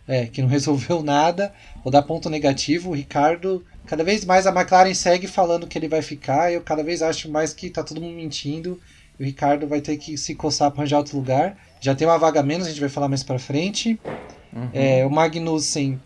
é, 0.07 0.27
que 0.27 0.43
não 0.43 0.49
resolveu 0.51 1.03
nada. 1.03 1.53
Vou 1.83 1.91
dar 1.91 2.03
ponto 2.03 2.29
negativo. 2.31 2.91
O 2.91 2.95
Ricardo, 2.95 3.65
cada 3.87 4.05
vez 4.05 4.25
mais 4.25 4.47
a 4.47 4.51
McLaren 4.51 4.95
segue 4.95 5.27
falando 5.27 5.67
que 5.67 5.79
ele 5.79 5.89
vai 5.89 6.03
ficar. 6.03 6.53
Eu 6.53 6.61
cada 6.61 6.83
vez 6.83 7.03
acho 7.03 7.31
mais 7.31 7.53
que 7.53 7.71
tá 7.71 7.83
todo 7.83 8.01
mundo 8.01 8.17
mentindo. 8.17 8.81
E 9.19 9.23
o 9.23 9.27
Ricardo 9.27 9.67
vai 9.67 9.81
ter 9.81 9.97
que 9.97 10.17
se 10.17 10.35
coçar 10.35 10.71
para 10.71 10.81
arranjar 10.81 10.99
outro 10.99 11.17
lugar. 11.17 11.57
Já 11.81 11.95
tem 11.95 12.07
uma 12.07 12.19
vaga 12.19 12.43
menos, 12.43 12.67
a 12.67 12.71
gente 12.71 12.81
vai 12.81 12.89
falar 12.89 13.09
mais 13.09 13.23
para 13.23 13.39
frente. 13.39 13.99
Uhum. 14.53 14.69
É, 14.73 15.05
o 15.07 15.11
Magnussen, 15.11 16.01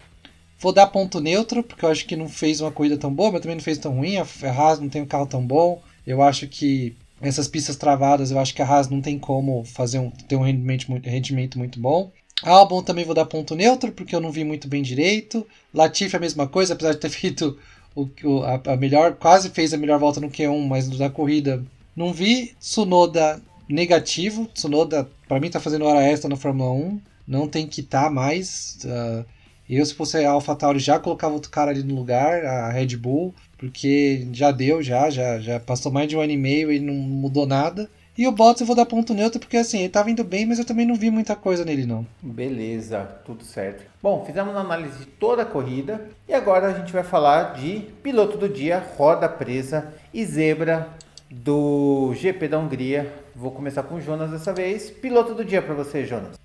vou 0.58 0.72
dar 0.72 0.86
ponto 0.86 1.20
neutro, 1.20 1.62
porque 1.62 1.84
eu 1.84 1.90
acho 1.90 2.06
que 2.06 2.16
não 2.16 2.28
fez 2.28 2.60
uma 2.60 2.70
corrida 2.70 2.96
tão 2.96 3.12
boa, 3.12 3.32
mas 3.32 3.40
também 3.40 3.56
não 3.56 3.62
fez 3.62 3.78
tão 3.78 3.92
ruim. 3.92 4.16
A 4.16 4.26
Haas 4.50 4.80
não 4.80 4.88
tem 4.88 5.02
um 5.02 5.06
carro 5.06 5.26
tão 5.26 5.44
bom. 5.44 5.82
Eu 6.06 6.22
acho 6.22 6.46
que 6.46 6.96
essas 7.20 7.48
pistas 7.48 7.76
travadas, 7.76 8.30
eu 8.30 8.38
acho 8.38 8.54
que 8.54 8.62
a 8.62 8.66
Haas 8.66 8.88
não 8.88 9.00
tem 9.00 9.18
como 9.18 9.64
fazer 9.64 9.98
um, 9.98 10.10
ter 10.10 10.36
um 10.36 10.42
rendimento, 10.42 10.92
rendimento 11.04 11.58
muito 11.58 11.80
bom. 11.80 12.10
Albon 12.42 12.82
também 12.82 13.04
vou 13.04 13.14
dar 13.14 13.24
ponto 13.24 13.54
neutro, 13.54 13.92
porque 13.92 14.14
eu 14.14 14.20
não 14.20 14.30
vi 14.30 14.44
muito 14.44 14.68
bem 14.68 14.82
direito. 14.82 15.46
Latifi 15.72 16.16
a 16.16 16.20
mesma 16.20 16.46
coisa, 16.46 16.74
apesar 16.74 16.92
de 16.92 16.98
ter 16.98 17.08
feito 17.10 17.58
o, 17.94 18.08
o, 18.24 18.42
a, 18.42 18.60
a, 18.72 18.76
melhor, 18.76 19.14
quase 19.14 19.50
fez 19.50 19.72
a 19.72 19.76
melhor 19.78 19.98
volta 19.98 20.20
no 20.20 20.30
Q1, 20.30 20.66
mas 20.66 20.88
na 20.98 21.10
corrida 21.10 21.64
não 21.94 22.12
vi. 22.12 22.54
Tsunoda 22.60 23.40
negativo. 23.68 24.46
Tsunoda, 24.54 25.08
para 25.26 25.40
mim, 25.40 25.50
tá 25.50 25.60
fazendo 25.60 25.86
hora 25.86 26.02
extra 26.02 26.28
na 26.28 26.36
Fórmula 26.36 26.70
1. 26.72 27.00
Não 27.26 27.48
tem 27.48 27.66
que 27.66 27.80
estar 27.80 28.04
tá 28.04 28.10
mais. 28.10 28.78
Uh, 28.84 29.24
eu, 29.68 29.84
se 29.84 29.94
fosse 29.94 30.24
a 30.24 30.30
AlphaTauri, 30.30 30.78
já 30.78 30.98
colocava 30.98 31.34
outro 31.34 31.50
cara 31.50 31.72
ali 31.72 31.82
no 31.82 31.96
lugar, 31.96 32.44
a 32.44 32.70
Red 32.70 32.96
Bull, 32.96 33.34
porque 33.58 34.28
já 34.32 34.52
deu, 34.52 34.80
já, 34.80 35.10
já, 35.10 35.40
já 35.40 35.58
passou 35.58 35.90
mais 35.90 36.08
de 36.08 36.16
um 36.16 36.20
ano 36.20 36.32
e 36.32 36.36
meio 36.36 36.70
e 36.70 36.78
não 36.78 36.94
mudou 36.94 37.46
nada. 37.46 37.90
E 38.16 38.26
o 38.26 38.32
Bottas 38.32 38.62
eu 38.62 38.66
vou 38.66 38.74
dar 38.74 38.86
ponto 38.86 39.12
neutro 39.12 39.38
porque 39.38 39.58
assim, 39.58 39.80
ele 39.80 39.88
tava 39.88 40.10
indo 40.10 40.24
bem, 40.24 40.46
mas 40.46 40.58
eu 40.58 40.64
também 40.64 40.86
não 40.86 40.94
vi 40.94 41.10
muita 41.10 41.36
coisa 41.36 41.64
nele 41.64 41.84
não. 41.84 42.06
Beleza, 42.22 43.00
tudo 43.24 43.44
certo. 43.44 43.84
Bom, 44.02 44.24
fizemos 44.24 44.52
uma 44.52 44.60
análise 44.60 44.98
de 45.00 45.06
toda 45.06 45.42
a 45.42 45.46
corrida 45.46 46.08
e 46.26 46.32
agora 46.32 46.68
a 46.68 46.78
gente 46.78 46.92
vai 46.92 47.04
falar 47.04 47.54
de 47.54 47.80
piloto 48.02 48.38
do 48.38 48.48
dia, 48.48 48.82
roda 48.96 49.28
presa 49.28 49.92
e 50.14 50.24
zebra 50.24 50.88
do 51.30 52.14
GP 52.14 52.48
da 52.48 52.58
Hungria. 52.58 53.12
Vou 53.34 53.50
começar 53.50 53.82
com 53.82 53.96
o 53.96 54.00
Jonas 54.00 54.30
dessa 54.30 54.52
vez. 54.52 54.90
Piloto 54.90 55.34
do 55.34 55.44
dia 55.44 55.60
para 55.60 55.74
você, 55.74 56.04
Jonas. 56.04 56.38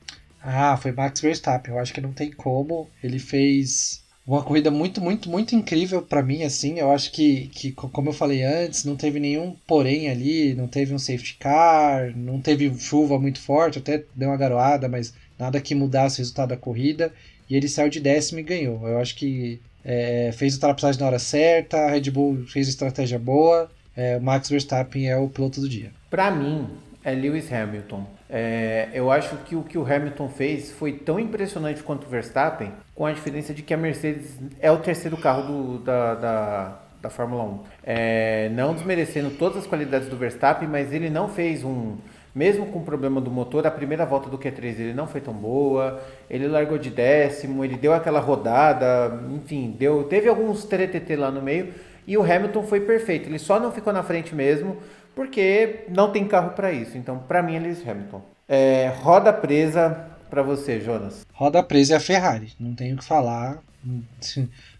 Ah, 0.43 0.75
foi 0.75 0.91
Max 0.91 1.21
Verstappen. 1.21 1.73
Eu 1.73 1.79
acho 1.79 1.93
que 1.93 2.01
não 2.01 2.11
tem 2.11 2.31
como. 2.31 2.89
Ele 3.01 3.19
fez 3.19 4.03
uma 4.25 4.43
corrida 4.43 4.69
muito, 4.69 5.01
muito, 5.01 5.29
muito 5.29 5.55
incrível 5.55 6.01
para 6.01 6.21
mim, 6.21 6.43
assim. 6.43 6.79
Eu 6.79 6.91
acho 6.91 7.11
que, 7.11 7.47
que, 7.47 7.71
como 7.71 8.09
eu 8.09 8.13
falei 8.13 8.43
antes, 8.43 8.85
não 8.85 8.95
teve 8.95 9.19
nenhum 9.19 9.55
porém 9.67 10.09
ali, 10.09 10.53
não 10.53 10.67
teve 10.67 10.93
um 10.93 10.99
safety 10.99 11.37
car, 11.39 12.15
não 12.15 12.39
teve 12.39 12.73
chuva 12.79 13.19
muito 13.19 13.39
forte, 13.39 13.79
até 13.79 14.03
deu 14.15 14.29
uma 14.29 14.37
garoada, 14.37 14.87
mas 14.87 15.13
nada 15.37 15.59
que 15.59 15.73
mudasse 15.73 16.17
o 16.17 16.21
resultado 16.21 16.49
da 16.49 16.57
corrida. 16.57 17.11
E 17.49 17.55
ele 17.55 17.67
saiu 17.67 17.89
de 17.89 17.99
décimo 17.99 18.39
e 18.39 18.43
ganhou. 18.43 18.87
Eu 18.87 18.99
acho 18.99 19.15
que 19.15 19.59
é, 19.83 20.31
fez 20.33 20.53
a 20.53 20.57
ultrapassagem 20.57 21.01
na 21.01 21.07
hora 21.07 21.19
certa, 21.19 21.77
a 21.77 21.91
Red 21.91 22.11
Bull 22.11 22.45
fez 22.47 22.67
estratégia 22.67 23.19
boa. 23.19 23.69
É, 23.95 24.19
Max 24.19 24.49
Verstappen 24.49 25.09
é 25.09 25.17
o 25.17 25.27
piloto 25.27 25.59
do 25.59 25.67
dia. 25.67 25.91
Para 26.09 26.31
mim, 26.31 26.67
é 27.03 27.11
Lewis 27.11 27.51
Hamilton. 27.51 28.05
É, 28.29 28.89
eu 28.93 29.11
acho 29.11 29.35
que 29.37 29.55
o 29.55 29.63
que 29.63 29.77
o 29.77 29.85
Hamilton 29.85 30.29
fez 30.29 30.71
foi 30.71 30.93
tão 30.93 31.19
impressionante 31.19 31.83
quanto 31.83 32.05
o 32.05 32.09
Verstappen, 32.09 32.71
com 32.95 33.05
a 33.05 33.11
diferença 33.11 33.53
de 33.53 33.61
que 33.61 33.73
a 33.73 33.77
Mercedes 33.77 34.37
é 34.59 34.71
o 34.71 34.77
terceiro 34.77 35.17
carro 35.17 35.43
do, 35.43 35.77
da, 35.79 36.15
da, 36.15 36.79
da 37.01 37.09
Fórmula 37.09 37.43
1. 37.43 37.59
É, 37.83 38.49
não 38.49 38.73
desmerecendo 38.73 39.31
todas 39.31 39.59
as 39.59 39.67
qualidades 39.67 40.07
do 40.07 40.15
Verstappen, 40.15 40.67
mas 40.67 40.93
ele 40.93 41.09
não 41.09 41.27
fez 41.27 41.63
um. 41.63 41.97
Mesmo 42.33 42.67
com 42.67 42.79
o 42.79 42.83
problema 42.83 43.19
do 43.19 43.29
motor, 43.29 43.67
a 43.67 43.71
primeira 43.71 44.05
volta 44.05 44.29
do 44.29 44.37
Q3 44.37 44.63
ele 44.63 44.93
não 44.93 45.05
foi 45.05 45.19
tão 45.19 45.33
boa. 45.33 46.01
Ele 46.29 46.47
largou 46.47 46.77
de 46.77 46.89
décimo, 46.89 47.65
ele 47.65 47.75
deu 47.75 47.91
aquela 47.91 48.21
rodada, 48.21 49.21
enfim, 49.35 49.75
deu, 49.77 50.05
teve 50.05 50.29
alguns 50.29 50.63
TTT 50.63 51.17
lá 51.17 51.29
no 51.29 51.41
meio. 51.41 51.73
E 52.07 52.17
o 52.17 52.23
Hamilton 52.23 52.63
foi 52.63 52.79
perfeito. 52.79 53.27
Ele 53.27 53.37
só 53.37 53.59
não 53.59 53.71
ficou 53.71 53.91
na 53.91 54.01
frente 54.01 54.33
mesmo 54.33 54.77
porque 55.15 55.85
não 55.89 56.11
tem 56.11 56.27
carro 56.27 56.51
para 56.51 56.71
isso. 56.71 56.97
Então, 56.97 57.19
para 57.19 57.41
mim, 57.41 57.55
é 57.55 57.59
Lewis 57.59 57.87
Hamilton. 57.87 58.21
É, 58.47 58.91
roda 59.01 59.31
presa 59.31 60.07
para 60.29 60.41
você, 60.41 60.79
Jonas. 60.79 61.25
Roda 61.33 61.61
presa 61.63 61.93
é 61.93 61.97
a 61.97 61.99
Ferrari, 61.99 62.53
não 62.59 62.73
tenho 62.73 62.95
o 62.95 62.97
que 62.97 63.03
falar. 63.03 63.59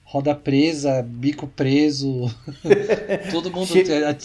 Roda 0.04 0.36
presa, 0.36 1.02
bico 1.02 1.48
preso, 1.48 2.30
todo 3.32 3.52
mundo. 3.52 3.74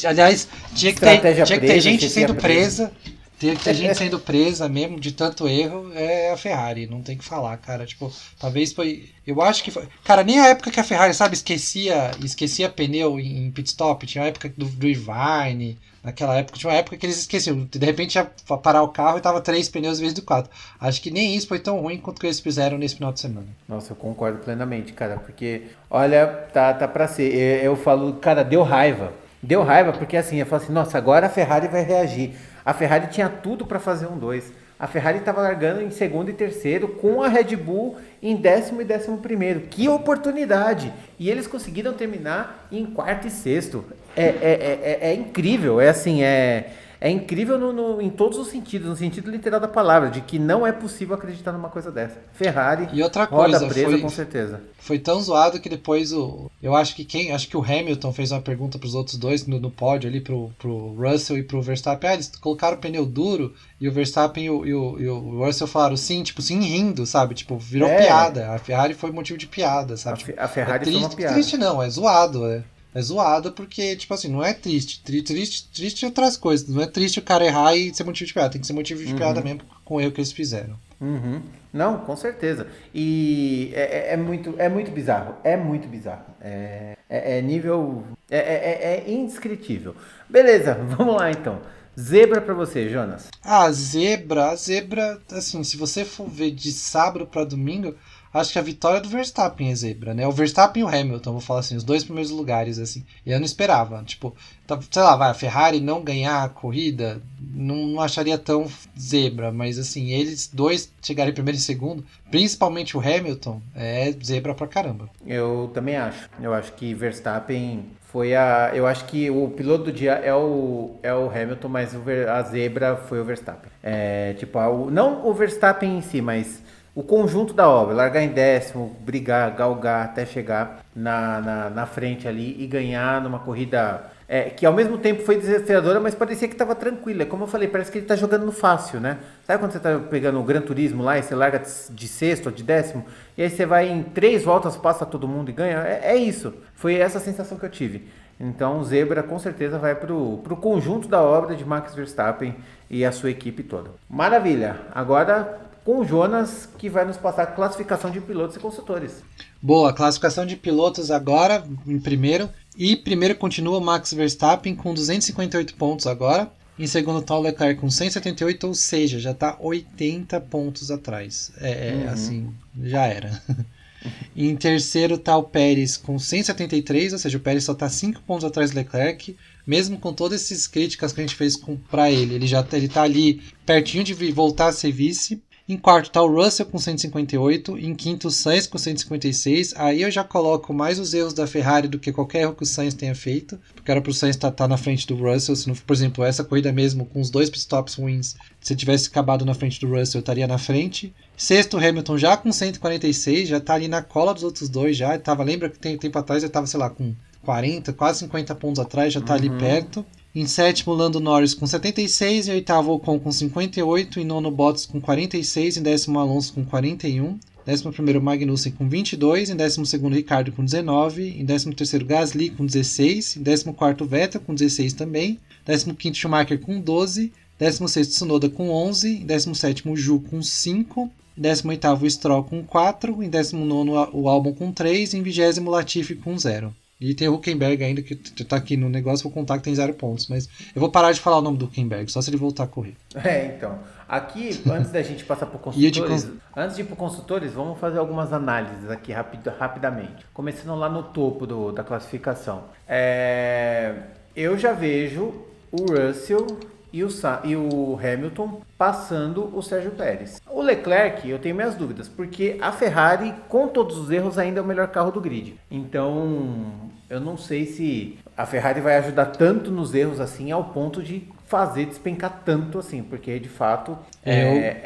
Aliás, 0.04 0.48
tinha 0.74 0.92
que 0.92 1.00
ter, 1.00 1.44
tinha 1.44 1.60
que 1.60 1.66
ter 1.66 1.80
gente 1.80 2.10
sendo 2.10 2.34
presa. 2.34 2.88
presa 2.88 3.16
ter, 3.38 3.58
ter 3.58 3.74
gente 3.74 3.94
sendo 3.96 4.18
presa 4.18 4.68
mesmo 4.68 4.98
de 4.98 5.12
tanto 5.12 5.48
erro 5.48 5.92
é 5.94 6.32
a 6.32 6.36
Ferrari, 6.36 6.86
não 6.86 7.02
tem 7.02 7.16
que 7.16 7.24
falar, 7.24 7.56
cara. 7.58 7.86
Tipo, 7.86 8.12
talvez 8.38 8.72
foi. 8.72 9.10
Eu 9.26 9.40
acho 9.42 9.62
que 9.62 9.70
foi. 9.70 9.86
Cara, 10.04 10.24
nem 10.24 10.38
a 10.38 10.48
época 10.48 10.70
que 10.70 10.80
a 10.80 10.84
Ferrari, 10.84 11.14
sabe, 11.14 11.34
esquecia 11.34 12.10
esquecia 12.22 12.68
pneu 12.68 13.18
em, 13.20 13.50
pit 13.50 13.68
stop, 13.68 14.06
tinha 14.06 14.24
a 14.24 14.28
época 14.28 14.52
do, 14.56 14.66
do 14.66 14.88
Irvine, 14.88 15.78
naquela 16.06 16.36
época, 16.36 16.56
tinha 16.56 16.70
uma 16.70 16.78
época 16.78 16.96
que 16.96 17.04
eles 17.04 17.18
esqueciam. 17.18 17.68
De 17.68 17.84
repente 17.84 18.14
ia 18.14 18.30
parar 18.62 18.82
o 18.84 18.88
carro 18.88 19.18
e 19.18 19.20
tava 19.20 19.40
três 19.40 19.68
pneus 19.68 19.98
em 19.98 20.02
vez 20.02 20.14
de 20.14 20.22
quatro. 20.22 20.48
Acho 20.80 21.02
que 21.02 21.10
nem 21.10 21.34
isso 21.34 21.48
foi 21.48 21.58
tão 21.58 21.80
ruim 21.80 21.98
quanto 21.98 22.20
que 22.20 22.26
eles 22.28 22.38
fizeram 22.38 22.78
nesse 22.78 22.94
final 22.94 23.12
de 23.12 23.18
semana. 23.18 23.48
Nossa, 23.68 23.90
eu 23.90 23.96
concordo 23.96 24.38
plenamente, 24.38 24.92
cara, 24.92 25.16
porque, 25.18 25.62
olha, 25.90 26.28
tá, 26.52 26.72
tá 26.72 26.86
pra 26.86 27.08
ser. 27.08 27.34
Eu, 27.34 27.72
eu 27.72 27.76
falo, 27.76 28.12
cara, 28.14 28.44
deu 28.44 28.62
raiva. 28.62 29.12
Deu 29.42 29.64
raiva 29.64 29.92
porque 29.92 30.16
assim, 30.16 30.36
eu 30.36 30.46
falo 30.46 30.62
assim, 30.62 30.72
nossa, 30.72 30.96
agora 30.96 31.26
a 31.26 31.30
Ferrari 31.30 31.66
vai 31.66 31.82
reagir. 31.82 32.36
A 32.64 32.72
Ferrari 32.72 33.08
tinha 33.08 33.28
tudo 33.28 33.66
para 33.66 33.80
fazer 33.80 34.06
um 34.06 34.16
2. 34.16 34.52
A 34.78 34.86
Ferrari 34.86 35.18
estava 35.18 35.40
largando 35.40 35.80
em 35.80 35.90
segundo 35.90 36.30
e 36.30 36.34
terceiro, 36.34 36.88
com 36.88 37.22
a 37.22 37.28
Red 37.28 37.56
Bull 37.56 37.96
em 38.22 38.36
décimo 38.36 38.82
e 38.82 38.84
décimo 38.84 39.18
primeiro. 39.18 39.60
Que 39.60 39.88
oportunidade! 39.88 40.92
E 41.18 41.30
eles 41.30 41.46
conseguiram 41.46 41.94
terminar 41.94 42.68
em 42.70 42.84
quarto 42.84 43.26
e 43.26 43.30
sexto. 43.30 43.84
É, 44.14 44.24
é, 44.24 44.28
é, 44.30 44.98
é, 45.00 45.10
é 45.10 45.14
incrível, 45.14 45.80
é 45.80 45.88
assim, 45.88 46.22
é 46.22 46.70
é 47.06 47.10
incrível 47.10 47.56
no, 47.56 47.72
no, 47.72 48.02
em 48.02 48.10
todos 48.10 48.36
os 48.36 48.48
sentidos, 48.48 48.88
no 48.88 48.96
sentido 48.96 49.30
literal 49.30 49.60
da 49.60 49.68
palavra, 49.68 50.10
de 50.10 50.20
que 50.20 50.40
não 50.40 50.66
é 50.66 50.72
possível 50.72 51.14
acreditar 51.14 51.52
numa 51.52 51.68
coisa 51.68 51.92
dessa. 51.92 52.16
Ferrari, 52.32 52.88
e 52.92 53.00
outra 53.00 53.28
coisa, 53.28 53.58
roda 53.60 53.72
presa 53.72 53.90
foi, 53.90 54.00
com 54.00 54.08
certeza. 54.08 54.60
Foi 54.76 54.98
tão 54.98 55.20
zoado 55.20 55.60
que 55.60 55.68
depois 55.68 56.12
o. 56.12 56.50
Eu 56.60 56.74
acho 56.74 56.96
que 56.96 57.04
quem. 57.04 57.30
Acho 57.30 57.46
que 57.48 57.56
o 57.56 57.62
Hamilton 57.62 58.12
fez 58.12 58.32
uma 58.32 58.40
pergunta 58.40 58.76
para 58.76 58.88
os 58.88 58.94
outros 58.96 59.16
dois 59.16 59.46
no, 59.46 59.60
no 59.60 59.70
pódio 59.70 60.10
ali, 60.10 60.20
pro, 60.20 60.50
pro 60.58 60.94
Russell 60.94 61.38
e 61.38 61.44
pro 61.44 61.62
Verstappen. 61.62 62.10
Ah, 62.10 62.14
eles 62.14 62.28
colocaram 62.40 62.76
o 62.76 62.80
pneu 62.80 63.06
duro 63.06 63.54
e 63.80 63.88
o 63.88 63.92
Verstappen 63.92 64.44
e 64.44 64.50
o, 64.50 64.66
e 64.66 64.74
o, 64.74 65.00
e 65.00 65.08
o 65.08 65.44
Russell 65.44 65.68
falaram 65.68 65.96
sim, 65.96 66.24
tipo, 66.24 66.42
sim, 66.42 66.58
rindo, 66.58 67.06
sabe? 67.06 67.36
Tipo, 67.36 67.56
virou 67.56 67.88
é. 67.88 68.04
piada. 68.04 68.50
A 68.50 68.58
Ferrari 68.58 68.94
foi 68.94 69.12
motivo 69.12 69.38
de 69.38 69.46
piada, 69.46 69.96
sabe? 69.96 70.14
A, 70.14 70.18
tipo, 70.18 70.40
a 70.40 70.48
Ferrari 70.48 70.78
é 70.78 70.84
triste, 70.86 70.98
foi 70.98 71.08
uma 71.08 71.16
piada. 71.16 71.34
Triste 71.34 71.56
não, 71.56 71.80
é 71.80 71.88
zoado, 71.88 72.46
é 72.46 72.64
é 72.96 73.02
zoada 73.02 73.52
porque, 73.52 73.94
tipo 73.94 74.14
assim, 74.14 74.28
não 74.28 74.42
é 74.42 74.54
triste. 74.54 75.02
Triste, 75.02 75.68
triste 75.68 76.04
é 76.06 76.08
outras 76.08 76.34
coisas. 76.34 76.66
Não 76.66 76.80
é 76.80 76.86
triste 76.86 77.18
o 77.18 77.22
cara 77.22 77.44
errar 77.44 77.76
e 77.76 77.94
ser 77.94 78.04
motivo 78.04 78.26
de 78.26 78.32
piada. 78.32 78.50
Tem 78.50 78.60
que 78.60 78.66
ser 78.66 78.72
motivo 78.72 79.04
de 79.04 79.12
uhum. 79.12 79.18
piada 79.18 79.42
mesmo 79.42 79.60
com 79.84 79.96
o 79.96 80.00
erro 80.00 80.12
que 80.12 80.20
eles 80.20 80.32
fizeram. 80.32 80.78
Uhum. 80.98 81.42
Não, 81.74 81.98
com 81.98 82.16
certeza. 82.16 82.66
E 82.94 83.70
é, 83.74 83.80
é, 83.80 84.12
é, 84.14 84.16
muito, 84.16 84.54
é 84.56 84.70
muito 84.70 84.90
bizarro. 84.90 85.34
É 85.44 85.58
muito 85.58 85.86
bizarro. 85.86 86.24
É, 86.40 86.96
é, 87.06 87.38
é 87.38 87.42
nível. 87.42 88.02
É, 88.30 88.38
é, 88.38 89.04
é 89.06 89.12
indescritível. 89.12 89.94
Beleza, 90.26 90.72
vamos 90.96 91.16
lá 91.16 91.30
então. 91.30 91.60
Zebra 92.00 92.40
para 92.40 92.54
você, 92.54 92.88
Jonas. 92.88 93.28
Ah, 93.42 93.70
zebra, 93.72 94.56
zebra, 94.56 95.18
assim, 95.32 95.62
se 95.64 95.76
você 95.76 96.02
for 96.02 96.28
ver 96.28 96.50
de 96.50 96.72
sábado 96.72 97.26
para 97.26 97.44
domingo, 97.44 97.94
acho 98.32 98.52
que 98.52 98.58
a 98.58 98.62
vitória 98.62 99.00
do 99.00 99.08
Verstappen 99.08 99.70
é 99.70 99.74
zebra, 99.74 100.14
né? 100.14 100.26
O 100.26 100.32
Verstappen 100.32 100.82
e 100.82 100.84
o 100.84 100.88
Hamilton, 100.88 101.32
vou 101.32 101.40
falar 101.40 101.60
assim, 101.60 101.76
os 101.76 101.84
dois 101.84 102.04
primeiros 102.04 102.30
lugares, 102.30 102.78
assim. 102.78 103.04
E 103.24 103.32
eu 103.32 103.38
não 103.38 103.46
esperava. 103.46 104.02
Tipo, 104.04 104.34
tá, 104.66 104.78
sei 104.90 105.02
lá, 105.02 105.16
vai, 105.16 105.30
a 105.30 105.34
Ferrari 105.34 105.80
não 105.80 106.02
ganhar 106.02 106.42
a 106.42 106.48
corrida, 106.48 107.20
não, 107.40 107.76
não 107.86 108.00
acharia 108.00 108.38
tão 108.38 108.66
zebra, 108.98 109.52
mas 109.52 109.78
assim, 109.78 110.10
eles 110.10 110.48
dois 110.52 110.92
chegarem 111.02 111.32
primeiro 111.32 111.58
e 111.58 111.60
segundo, 111.60 112.04
principalmente 112.30 112.96
o 112.96 113.00
Hamilton, 113.00 113.60
é 113.74 114.12
zebra 114.24 114.54
pra 114.54 114.66
caramba. 114.66 115.08
Eu 115.26 115.70
também 115.72 115.96
acho. 115.96 116.28
Eu 116.40 116.52
acho 116.52 116.72
que 116.72 116.94
Verstappen 116.94 117.84
foi 118.16 118.34
a. 118.34 118.72
Eu 118.74 118.86
acho 118.86 119.04
que 119.04 119.30
o 119.30 119.48
piloto 119.48 119.84
do 119.84 119.92
dia 119.92 120.12
é 120.12 120.34
o, 120.34 120.96
é 121.02 121.12
o 121.14 121.28
Hamilton, 121.28 121.68
mas 121.68 121.94
o, 121.94 122.02
a 122.30 122.42
zebra 122.42 122.96
foi 122.96 123.20
o 123.20 123.24
Verstappen. 123.24 123.70
É, 123.82 124.34
tipo, 124.34 124.58
a, 124.58 124.68
o, 124.70 124.90
não 124.90 125.26
o 125.26 125.34
Verstappen 125.34 125.98
em 125.98 126.00
si, 126.00 126.20
mas 126.20 126.62
o 126.96 127.02
conjunto 127.02 127.52
da 127.52 127.68
obra, 127.68 127.94
largar 127.94 128.22
em 128.22 128.30
décimo, 128.30 128.96
brigar, 129.00 129.54
galgar 129.54 130.06
até 130.06 130.24
chegar 130.24 130.80
na, 130.94 131.42
na, 131.42 131.70
na 131.70 131.86
frente 131.86 132.26
ali 132.26 132.56
e 132.58 132.66
ganhar 132.66 133.20
numa 133.20 133.38
corrida 133.38 134.10
é, 134.26 134.44
que 134.44 134.64
ao 134.64 134.72
mesmo 134.72 134.96
tempo 134.96 135.22
foi 135.22 135.36
desafiadora, 135.36 136.00
mas 136.00 136.14
parecia 136.14 136.48
que 136.48 136.54
estava 136.54 136.74
tranquila. 136.74 137.26
Como 137.26 137.44
eu 137.44 137.46
falei, 137.46 137.68
parece 137.68 137.92
que 137.92 137.98
ele 137.98 138.06
está 138.06 138.16
jogando 138.16 138.46
no 138.46 138.50
fácil, 138.50 138.98
né? 138.98 139.18
Sabe 139.46 139.58
quando 139.58 139.72
você 139.72 139.76
está 139.76 139.98
pegando 139.98 140.40
o 140.40 140.42
Gran 140.42 140.62
Turismo 140.62 141.02
lá 141.02 141.18
e 141.18 141.22
você 141.22 141.34
larga 141.34 141.62
de 141.90 142.08
sexto 142.08 142.46
ou 142.46 142.52
de 142.52 142.62
décimo, 142.62 143.04
e 143.36 143.42
aí 143.42 143.50
você 143.50 143.66
vai 143.66 143.90
em 143.90 144.02
três 144.02 144.42
voltas, 144.42 144.74
passa 144.74 145.04
todo 145.04 145.28
mundo 145.28 145.50
e 145.50 145.52
ganha? 145.52 145.80
É, 145.80 146.12
é 146.14 146.16
isso. 146.16 146.54
Foi 146.74 146.94
essa 146.94 147.20
sensação 147.20 147.58
que 147.58 147.66
eu 147.66 147.70
tive. 147.70 148.08
Então, 148.40 148.82
Zebra 148.82 149.22
com 149.22 149.38
certeza 149.38 149.78
vai 149.78 149.94
para 149.94 150.14
o 150.14 150.58
conjunto 150.62 151.08
da 151.08 151.22
obra 151.22 151.54
de 151.54 151.64
Max 151.64 151.94
Verstappen 151.94 152.56
e 152.88 153.04
a 153.04 153.12
sua 153.12 153.30
equipe 153.30 153.62
toda. 153.62 153.90
Maravilha! 154.08 154.76
Agora 154.94 155.65
com 155.86 156.00
o 156.00 156.04
Jonas, 156.04 156.68
que 156.76 156.90
vai 156.90 157.04
nos 157.04 157.16
passar 157.16 157.44
a 157.44 157.46
classificação 157.46 158.10
de 158.10 158.20
pilotos 158.20 158.56
e 158.56 158.58
consultores. 158.58 159.22
Boa, 159.62 159.92
classificação 159.92 160.44
de 160.44 160.56
pilotos 160.56 161.12
agora, 161.12 161.64
em 161.86 162.00
primeiro. 162.00 162.50
E 162.76 162.96
primeiro 162.96 163.36
continua 163.36 163.80
Max 163.80 164.12
Verstappen 164.12 164.74
com 164.74 164.92
258 164.92 165.76
pontos 165.76 166.08
agora. 166.08 166.50
Em 166.76 166.88
segundo 166.88 167.20
está 167.20 167.36
o 167.36 167.40
Leclerc 167.40 167.80
com 167.80 167.88
178, 167.88 168.66
ou 168.66 168.74
seja, 168.74 169.20
já 169.20 169.30
está 169.30 169.56
80 169.60 170.40
pontos 170.40 170.90
atrás. 170.90 171.52
É, 171.60 171.90
é 171.90 171.94
uhum. 171.94 172.10
assim, 172.10 172.54
já 172.82 173.06
era. 173.06 173.40
em 174.34 174.56
terceiro 174.56 175.14
está 175.14 175.36
o 175.36 175.44
Pérez 175.44 175.96
com 175.96 176.18
173, 176.18 177.12
ou 177.12 177.18
seja, 177.20 177.38
o 177.38 177.40
Pérez 177.40 177.62
só 177.62 177.72
está 177.72 177.88
5 177.88 178.22
pontos 178.22 178.44
atrás 178.44 178.72
do 178.72 178.76
Leclerc. 178.76 179.36
Mesmo 179.64 179.98
com 179.98 180.12
todas 180.12 180.42
essas 180.42 180.66
críticas 180.66 181.12
que 181.12 181.20
a 181.20 181.24
gente 181.24 181.36
fez 181.36 181.56
para 181.90 182.10
ele, 182.10 182.34
ele 182.34 182.46
já 182.46 182.66
ele 182.72 182.88
tá 182.88 183.02
ali 183.02 183.40
pertinho 183.64 184.04
de 184.04 184.14
voltar 184.32 184.66
a 184.68 184.72
ser 184.72 184.92
vice. 184.92 185.42
Em 185.68 185.76
quarto 185.76 186.06
está 186.06 186.22
o 186.22 186.32
Russell 186.32 186.66
com 186.66 186.78
158. 186.78 187.76
Em 187.76 187.92
quinto, 187.92 188.28
o 188.28 188.30
Sainz 188.30 188.68
com 188.68 188.78
156. 188.78 189.74
Aí 189.76 190.02
eu 190.02 190.10
já 190.12 190.22
coloco 190.22 190.72
mais 190.72 191.00
os 191.00 191.12
erros 191.12 191.34
da 191.34 191.44
Ferrari 191.44 191.88
do 191.88 191.98
que 191.98 192.12
qualquer 192.12 192.42
erro 192.42 192.54
que 192.54 192.62
o 192.62 192.66
Sainz 192.66 192.94
tenha 192.94 193.16
feito. 193.16 193.58
Porque 193.74 193.90
era 193.90 194.00
para 194.00 194.10
o 194.10 194.14
Sainz 194.14 194.36
estar 194.36 194.52
tá, 194.52 194.58
tá 194.58 194.68
na 194.68 194.76
frente 194.76 195.08
do 195.08 195.16
Russell. 195.16 195.56
Se 195.56 195.66
não, 195.66 195.74
por 195.74 195.92
exemplo, 195.92 196.22
essa 196.22 196.44
corrida 196.44 196.72
mesmo, 196.72 197.04
com 197.04 197.20
os 197.20 197.30
dois 197.30 197.50
pitstops 197.50 197.94
ruins, 197.94 198.36
se 198.60 198.76
tivesse 198.76 199.08
acabado 199.08 199.44
na 199.44 199.54
frente 199.54 199.80
do 199.80 199.88
Russell, 199.88 200.18
eu 200.18 200.20
estaria 200.20 200.46
na 200.46 200.56
frente. 200.56 201.12
Sexto, 201.36 201.78
Hamilton 201.78 202.16
já 202.16 202.36
com 202.36 202.52
146. 202.52 203.48
Já 203.48 203.56
está 203.56 203.74
ali 203.74 203.88
na 203.88 204.02
cola 204.02 204.32
dos 204.32 204.44
outros 204.44 204.68
dois. 204.68 204.96
já 204.96 205.18
tava 205.18 205.42
Lembra 205.42 205.68
que 205.68 205.80
tem 205.80 205.98
tempo 205.98 206.16
atrás 206.16 206.44
ele 206.44 206.48
estava, 206.48 206.68
sei 206.68 206.78
lá, 206.78 206.90
com 206.90 207.12
40, 207.42 207.92
quase 207.92 208.20
50 208.20 208.54
pontos 208.54 208.78
atrás, 208.78 209.12
já 209.12 209.20
está 209.20 209.32
uhum. 209.34 209.38
ali 209.38 209.50
perto. 209.50 210.06
Em 210.36 210.46
sétimo, 210.46 210.92
Lando 210.92 211.18
Norris 211.18 211.54
com 211.54 211.66
76. 211.66 212.46
Em 212.46 212.52
oitavo, 212.52 212.92
Ocon 212.92 213.18
com 213.18 213.32
58. 213.32 214.20
Em 214.20 214.24
nono, 214.26 214.50
Bottas 214.50 214.84
com 214.84 215.00
46. 215.00 215.78
Em 215.78 215.82
décimo, 215.82 216.18
Alonso 216.18 216.52
com 216.52 216.62
41. 216.62 217.38
Décimo 217.64 217.90
primeiro, 217.90 218.20
Magnussen 218.20 218.70
com 218.72 218.86
22. 218.86 219.48
Em 219.48 219.56
décimo 219.56 219.86
segundo, 219.86 220.14
Ricardo 220.14 220.52
com 220.52 220.62
19. 220.62 221.40
Em 221.40 221.42
décimo 221.42 221.72
terceiro, 221.72 222.04
Gasly 222.04 222.50
com 222.50 222.66
16. 222.66 223.38
Em 223.38 223.42
décimo 223.42 223.72
quarto, 223.72 224.04
Vettel 224.04 224.42
com 224.42 224.54
16 224.54 224.92
também. 224.92 225.40
Décimo 225.64 225.94
quinto, 225.94 226.18
Schumacher 226.18 226.60
com 226.60 226.78
12. 226.78 227.32
Décimo 227.58 227.88
sexto, 227.88 228.10
Tsunoda 228.10 228.50
com 228.50 228.68
11. 228.68 229.08
Em 229.08 229.24
décimo 229.24 229.54
sétimo, 229.54 229.96
Ju 229.96 230.20
com 230.20 230.42
5. 230.42 231.10
Em 231.38 231.40
18 231.40 232.04
o 232.04 232.10
Stroll 232.10 232.44
com 232.44 232.62
4. 232.62 233.22
Em 233.22 233.30
19 233.30 234.10
o 234.12 234.28
Albon 234.28 234.52
com 234.52 234.70
3. 234.70 235.14
Em 235.14 235.22
20 235.22 235.60
o 235.60 235.70
Latifi 235.70 236.14
com 236.14 236.38
0. 236.38 236.74
E 237.00 237.14
tem 237.14 237.28
o 237.28 237.34
Huckenberg 237.34 237.82
ainda, 237.84 238.00
que 238.00 238.14
tá 238.16 238.56
aqui 238.56 238.76
no 238.76 238.88
negócio, 238.88 239.24
vou 239.24 239.32
contar 239.32 239.58
que 239.58 239.64
tem 239.64 239.74
0 239.74 239.92
pontos. 239.94 240.28
Mas 240.28 240.48
eu 240.74 240.80
vou 240.80 240.90
parar 240.90 241.12
de 241.12 241.20
falar 241.20 241.38
o 241.38 241.42
nome 241.42 241.58
do 241.58 241.66
Huckenberg, 241.66 242.10
só 242.10 242.22
se 242.22 242.30
ele 242.30 242.38
voltar 242.38 242.64
a 242.64 242.66
correr. 242.66 242.94
É, 243.14 243.46
então. 243.46 243.78
Aqui, 244.08 244.62
antes 244.70 244.92
da 244.92 245.02
gente 245.02 245.24
passar 245.24 245.46
para 245.46 245.58
consultores, 245.60 246.24
cons... 246.24 246.32
antes 246.56 246.76
de 246.76 246.82
ir 246.82 246.84
para 246.84 246.96
consultores, 246.96 247.52
vamos 247.52 247.78
fazer 247.78 247.98
algumas 247.98 248.32
análises 248.32 248.88
aqui 248.90 249.12
rapid, 249.12 249.46
rapidamente. 249.58 250.24
Começando 250.32 250.78
lá 250.78 250.88
no 250.88 251.02
topo 251.02 251.46
do, 251.46 251.72
da 251.72 251.84
classificação. 251.84 252.64
É, 252.88 253.94
eu 254.34 254.56
já 254.56 254.72
vejo 254.72 255.34
o 255.70 255.92
Russell 255.92 256.46
e 256.92 257.04
o, 257.04 257.08
e 257.44 257.56
o 257.56 257.98
Hamilton 258.02 258.60
passando 258.78 259.50
o 259.56 259.62
Sérgio 259.62 259.90
Pérez. 259.92 260.40
O 260.50 260.62
Leclerc, 260.62 261.28
eu 261.28 261.38
tenho 261.38 261.54
minhas 261.54 261.74
dúvidas, 261.74 262.08
porque 262.08 262.56
a 262.60 262.72
Ferrari, 262.72 263.34
com 263.48 263.68
todos 263.68 263.96
os 263.98 264.10
erros, 264.10 264.38
ainda 264.38 264.60
é 264.60 264.62
o 264.62 264.66
melhor 264.66 264.88
carro 264.88 265.10
do 265.10 265.20
grid. 265.20 265.54
Então, 265.70 266.90
eu 267.08 267.20
não 267.20 267.36
sei 267.36 267.66
se 267.66 268.18
a 268.36 268.44
Ferrari 268.44 268.80
vai 268.80 268.96
ajudar 268.96 269.26
tanto 269.26 269.70
nos 269.70 269.94
erros 269.94 270.20
assim 270.20 270.50
ao 270.50 270.64
ponto 270.64 271.02
de 271.02 271.26
fazer 271.46 271.86
despencar 271.86 272.42
tanto 272.44 272.78
assim, 272.78 273.02
porque 273.02 273.38
de 273.38 273.48
fato 273.48 273.96
é, 274.24 274.42